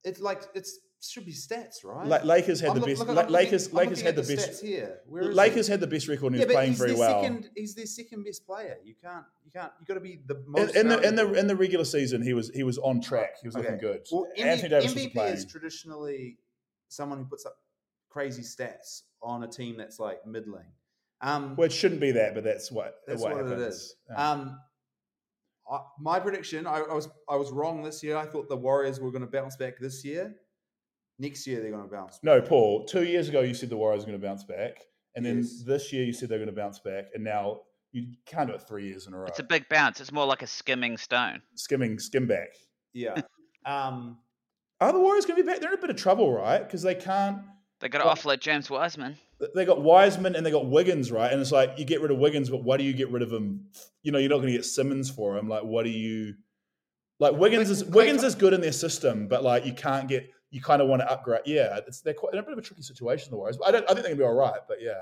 it's 0.04 0.20
like 0.20 0.44
it's 0.54 0.80
should 1.00 1.26
be 1.26 1.32
stats, 1.32 1.84
right? 1.86 2.08
La- 2.08 2.24
Lakers 2.24 2.60
had 2.60 2.70
I'm 2.72 2.76
the 2.76 2.80
look- 2.82 2.90
best. 2.90 3.00
look, 3.00 3.08
La- 3.10 3.14
I'm 3.14 3.18
looking- 3.18 3.34
Lakers 3.34 3.72
Lakers 3.74 4.02
had 4.02 4.16
the 4.16 4.22
at 4.24 4.28
best. 4.28 4.50
stats 4.64 4.66
here. 4.66 5.00
Where 5.08 5.22
is 5.24 5.28
it? 5.30 5.36
Lakers 5.36 5.68
had 5.68 5.80
the 5.80 5.88
best 5.88 6.08
record 6.08 6.34
and 6.34 6.36
he 6.36 6.42
yeah, 6.42 6.46
was 6.48 6.54
but 6.54 6.58
playing 6.58 6.70
he's 6.72 6.80
very 6.80 6.94
well. 6.96 7.22
Second, 7.22 7.50
he's 7.56 7.76
their 7.76 7.86
second 7.86 8.24
best 8.26 8.46
player. 8.46 8.78
You 8.84 8.96
can't, 9.02 9.24
you 9.46 9.52
can't, 9.52 9.72
you 9.80 9.86
got 9.86 9.94
to 9.94 10.00
be 10.00 10.20
the 10.26 10.44
most. 10.48 10.76
in 10.76 10.88
the 10.90 11.00
in 11.02 11.16
the 11.16 11.32
in 11.34 11.46
the 11.48 11.56
regular 11.56 11.86
season, 11.86 12.22
he 12.24 12.34
was 12.34 12.50
he 12.50 12.64
was 12.64 12.78
on 12.80 13.00
track. 13.02 13.36
He 13.42 13.48
was 13.48 13.56
looking 13.56 13.78
good. 13.78 14.02
Well, 14.12 14.28
Anthony 14.38 14.70
MVP, 14.70 14.70
Davis 14.70 14.94
was 14.96 15.04
MVP 15.06 15.14
playing. 15.14 15.34
is 15.36 15.46
traditionally 15.46 16.38
someone 16.90 17.20
who 17.20 17.26
puts 17.26 17.46
up 17.46 17.56
crazy 18.10 18.42
stats 18.42 19.02
on 19.22 19.44
a 19.44 19.48
team 19.48 19.78
that's 19.78 20.00
like 20.00 20.26
middling. 20.26 20.66
Um, 21.22 21.56
Well, 21.56 21.66
it 21.66 21.72
shouldn't 21.74 22.02
be 22.02 22.12
that, 22.12 22.36
but 22.36 22.44
that's 22.44 22.72
what 22.72 22.96
that's 23.08 23.22
what, 23.22 23.34
what, 23.36 23.46
it 23.46 23.50
happens. 23.50 23.76
is. 23.76 23.96
Yeah. 24.10 24.32
Um, 24.32 24.60
I, 25.72 25.80
my 26.00 26.20
prediction, 26.20 26.66
I, 26.68 26.80
I 26.80 26.94
was 26.94 27.10
I 27.30 27.36
was 27.36 27.52
wrong 27.52 27.84
this 27.84 28.02
year. 28.04 28.16
I 28.18 28.26
thought 28.26 28.48
the 28.50 28.56
Warriors 28.58 29.00
were 29.00 29.12
going 29.12 29.22
to 29.26 29.28
bounce 29.32 29.56
back 29.56 29.80
this 29.80 30.04
year. 30.06 30.36
Next 31.20 31.48
year 31.48 31.62
they're 31.62 31.72
going 31.72 31.84
to 31.84 31.90
bounce. 31.90 32.20
no. 32.24 32.40
Paul. 32.42 32.86
Two 32.86 33.04
years 33.04 33.28
ago, 33.28 33.42
you 33.42 33.54
said 33.56 33.70
the 33.70 33.78
Warriors 33.78 34.04
were 34.06 34.12
going 34.12 34.22
to 34.22 34.28
bounce 34.28 34.44
back, 34.44 34.78
and 35.16 35.26
then 35.26 35.38
Yes. 35.38 35.64
this 35.66 35.92
year 35.92 36.04
you 36.06 36.14
said 36.14 36.30
they're 36.30 36.38
going 36.38 36.48
to 36.50 36.56
bounce 36.56 36.78
back, 36.80 37.06
and 37.16 37.24
now 37.24 37.62
you 37.92 38.14
can't 38.28 38.48
do 38.50 38.54
it 38.56 38.62
three 38.68 38.88
years 38.88 39.08
in 39.08 39.14
a 39.14 39.18
row. 39.18 39.26
It's 39.26 39.40
a 39.40 39.44
big 39.44 39.68
bounce. 39.70 40.00
It's 40.00 40.12
more 40.12 40.26
like 40.28 40.44
a 40.44 40.48
skimming 40.48 40.96
stone. 40.98 41.42
skimming 41.56 41.98
skim 42.00 42.28
back. 42.28 42.50
Yeah. 42.94 43.22
Um, 43.66 44.20
Are 44.80 44.94
the 44.94 45.00
Warriors 45.00 45.26
going 45.26 45.38
to 45.38 45.44
be 45.44 45.48
back? 45.50 45.60
They're 45.60 45.72
in 45.74 45.78
a 45.78 45.82
bit 45.82 45.90
of 45.90 45.96
trouble, 45.96 46.32
right? 46.32 46.60
Because 46.60 46.82
they 46.84 46.96
can't. 46.96 47.40
They 47.80 47.90
got 47.90 48.00
to 48.00 48.06
Well- 48.06 48.16
offload 48.16 48.40
James 48.40 48.70
Wiseman. 48.70 49.18
They 49.54 49.66
got 49.66 49.82
Wiseman 49.84 50.36
and 50.36 50.44
they 50.44 50.50
got 50.50 50.66
Wiggins, 50.66 51.12
right? 51.12 51.32
And 51.32 51.40
it's 51.40 51.52
like 51.52 51.78
you 51.78 51.86
get 51.86 52.02
rid 52.02 52.10
of 52.10 52.18
Wiggins, 52.18 52.50
but 52.50 52.64
why 52.64 52.78
do 52.78 52.84
you 52.84 52.94
get 52.94 53.12
rid 53.12 53.22
of 53.22 53.32
him? 53.32 53.68
You 54.02 54.12
know, 54.12 54.18
you're 54.18 54.30
not 54.32 54.38
going 54.38 54.48
to 54.48 54.54
get 54.54 54.66
Simmons 54.66 55.12
for 55.12 55.38
him. 55.38 55.48
Like, 55.48 55.64
what 55.64 55.84
do 55.84 55.92
you? 55.92 56.34
Like 57.20 57.34
Wiggins 57.36 57.70
is 57.70 57.84
Wiggins 57.86 58.24
is 58.24 58.34
good 58.34 58.54
in 58.54 58.62
their 58.62 58.72
system, 58.72 59.28
but 59.28 59.44
like 59.44 59.66
you 59.66 59.74
can't 59.74 60.08
get. 60.08 60.30
You 60.50 60.62
kind 60.62 60.82
of 60.82 60.88
want 60.88 61.02
to 61.02 61.12
upgrade. 61.12 61.42
Yeah, 61.46 61.80
it's 61.86 62.02
they're 62.02 62.14
quite 62.16 62.32
they're 62.32 62.40
in 62.40 62.46
a 62.46 62.48
bit 62.48 62.54
of 62.54 62.60
a 62.60 62.62
tricky 62.62 62.82
situation. 62.82 63.30
The 63.32 63.38
Warriors, 63.38 63.58
but 63.58 63.68
I 63.68 63.72
don't. 63.72 63.84
I 63.84 63.94
think 63.94 64.06
they're 64.06 64.16
gonna 64.16 64.24
be 64.24 64.24
all 64.24 64.34
right. 64.34 64.60
But 64.68 64.78
yeah, 64.82 64.94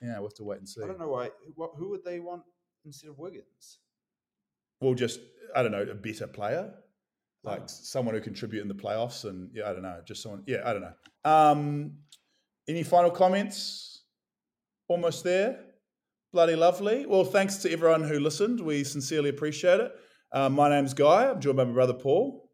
yeah, 0.00 0.14
we'll 0.18 0.28
have 0.28 0.34
to 0.34 0.44
wait 0.44 0.58
and 0.58 0.68
see. 0.68 0.82
I 0.82 0.86
don't 0.86 0.98
know 1.00 1.08
why. 1.08 1.30
What, 1.56 1.72
who 1.76 1.90
would 1.90 2.04
they 2.04 2.20
want 2.20 2.42
instead 2.86 3.10
of 3.10 3.18
Wiggins? 3.18 3.80
We'll 4.80 4.94
just 4.94 5.20
I 5.54 5.62
don't 5.62 5.72
know 5.72 5.82
a 5.82 5.94
better 5.94 6.26
player, 6.26 6.72
like 7.44 7.62
Oh. 7.62 7.66
someone 7.66 8.14
who 8.14 8.20
contribute 8.20 8.62
in 8.62 8.68
the 8.68 8.74
playoffs, 8.74 9.24
and 9.24 9.50
yeah, 9.54 9.68
I 9.68 9.72
don't 9.72 9.82
know, 9.82 10.00
just 10.04 10.22
someone. 10.22 10.42
Yeah, 10.46 10.62
I 10.64 10.72
don't 10.72 10.82
know. 10.82 10.94
Um, 11.24 11.98
any 12.68 12.82
final 12.82 13.10
comments? 13.10 14.04
Almost 14.88 15.24
there. 15.24 15.58
Bloody 16.32 16.54
lovely. 16.56 17.04
Well, 17.06 17.24
thanks 17.24 17.56
to 17.58 17.70
everyone 17.70 18.04
who 18.04 18.18
listened. 18.18 18.60
We 18.60 18.84
sincerely 18.84 19.28
appreciate 19.30 19.80
it. 19.80 19.92
Uh, 20.32 20.48
my 20.48 20.68
name's 20.70 20.94
Guy. 20.94 21.28
I'm 21.30 21.40
joined 21.40 21.56
by 21.58 21.64
my 21.64 21.72
brother 21.72 21.92
Paul. 21.94 22.48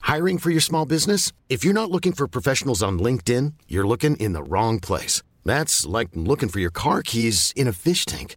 Hiring 0.00 0.38
for 0.38 0.50
your 0.50 0.60
small 0.60 0.84
business? 0.86 1.32
If 1.48 1.64
you're 1.64 1.74
not 1.74 1.90
looking 1.90 2.12
for 2.12 2.26
professionals 2.28 2.82
on 2.82 2.98
LinkedIn, 2.98 3.54
you're 3.68 3.86
looking 3.86 4.16
in 4.16 4.32
the 4.32 4.42
wrong 4.42 4.78
place. 4.80 5.22
That's 5.44 5.86
like 5.86 6.08
looking 6.14 6.48
for 6.48 6.60
your 6.60 6.70
car 6.70 7.02
keys 7.02 7.52
in 7.56 7.66
a 7.66 7.72
fish 7.72 8.04
tank. 8.04 8.36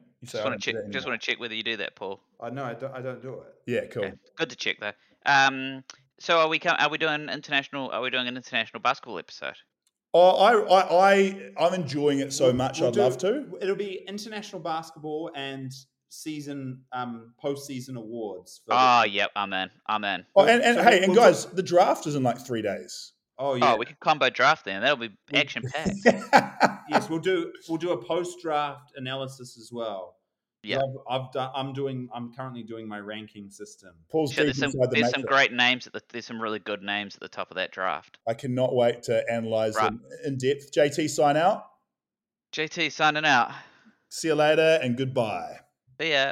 You 0.21 0.27
Just 0.27 0.43
want 0.43 0.61
to 0.61 0.71
check. 0.73 0.89
Just 0.91 1.07
want 1.07 1.19
to 1.19 1.25
check 1.25 1.39
whether 1.39 1.55
you 1.55 1.63
do 1.63 1.77
that, 1.77 1.95
Paul. 1.95 2.19
I 2.39 2.49
know 2.51 2.63
I 2.63 2.73
don't. 2.75 2.93
I 2.93 3.01
don't 3.01 3.21
do 3.21 3.33
it. 3.33 3.43
Yeah, 3.65 3.85
cool. 3.87 4.03
Okay. 4.05 4.13
Good 4.37 4.49
to 4.51 4.55
check 4.55 4.77
though. 4.79 4.91
Um, 5.25 5.83
so 6.19 6.39
are 6.39 6.47
we? 6.47 6.59
Com- 6.59 6.75
are 6.79 6.89
we 6.89 6.97
doing 6.99 7.27
international? 7.29 7.89
Are 7.91 8.01
we 8.01 8.09
doing 8.11 8.27
an 8.27 8.35
international 8.37 8.81
basketball 8.81 9.17
episode? 9.17 9.55
Oh, 10.13 10.31
I, 10.31 10.53
I, 10.59 11.11
I, 11.13 11.51
I'm 11.57 11.73
enjoying 11.73 12.19
it 12.19 12.33
so 12.33 12.45
We'll- 12.47 12.53
much. 12.55 12.79
we'll 12.81 12.89
I'd 12.89 12.93
do- 12.93 13.01
love 13.01 13.17
to. 13.19 13.57
It'll 13.61 13.75
be 13.75 14.03
international 14.07 14.61
basketball 14.61 15.31
and 15.35 15.71
season 16.09 16.81
um 16.91 17.33
postseason 17.43 17.95
awards. 17.95 18.61
For 18.65 18.73
Oh, 18.77 19.03
yep. 19.03 19.31
I'm 19.35 19.53
in. 19.53 19.69
I'm 19.87 20.03
in. 20.03 20.25
Oh, 20.35 20.45
and, 20.45 20.61
and 20.61 20.77
So 20.77 20.83
hey, 20.83 20.89
we'll- 20.99 21.03
and 21.05 21.11
we'll 21.13 21.21
guys, 21.23 21.45
the 21.45 21.63
draft 21.63 22.05
is 22.07 22.15
in 22.15 22.23
like 22.23 22.37
three 22.45 22.61
days. 22.61 23.13
Oh, 23.41 23.51
oh 23.51 23.55
yeah. 23.55 23.73
Oh, 23.73 23.77
we 23.77 23.85
could 23.85 23.99
combo 23.99 24.29
draft 24.29 24.65
then. 24.65 24.81
That'll 24.81 24.97
be 24.97 25.09
action 25.33 25.63
packed. 25.63 25.95
yes, 26.89 27.09
we'll 27.09 27.19
do 27.19 27.51
we'll 27.67 27.77
do 27.77 27.91
a 27.91 27.97
post 27.97 28.39
draft 28.41 28.93
analysis 28.95 29.57
as 29.57 29.71
well. 29.71 30.15
Yeah. 30.63 30.77
I've, 31.09 31.21
I've 31.21 31.31
done. 31.31 31.49
I'm 31.55 31.73
doing. 31.73 32.07
I'm 32.13 32.31
currently 32.33 32.61
doing 32.61 32.87
my 32.87 32.99
ranking 32.99 33.49
system. 33.49 33.91
Paul's 34.11 34.31
Sure, 34.31 34.45
deep 34.45 34.55
there's 34.55 34.71
some 34.71 34.79
inside 34.79 34.91
the 34.91 35.01
there's 35.01 35.11
some 35.11 35.23
great 35.23 35.51
names 35.51 35.87
at 35.87 35.93
the 35.93 36.01
there's 36.09 36.27
some 36.27 36.39
really 36.39 36.59
good 36.59 36.83
names 36.83 37.15
at 37.15 37.21
the 37.21 37.27
top 37.29 37.49
of 37.49 37.55
that 37.55 37.71
draft. 37.71 38.19
I 38.27 38.35
cannot 38.35 38.75
wait 38.75 39.01
to 39.03 39.23
analyze 39.31 39.75
Right. 39.75 39.85
them 39.85 40.01
in 40.23 40.37
depth. 40.37 40.71
JT, 40.71 41.09
sign 41.09 41.35
out. 41.35 41.65
JT 42.53 42.91
signing 42.91 43.25
out. 43.25 43.51
See 44.09 44.27
you 44.27 44.35
later 44.35 44.77
and 44.83 44.95
goodbye. 44.95 45.61
See 45.99 46.11
ya. 46.11 46.31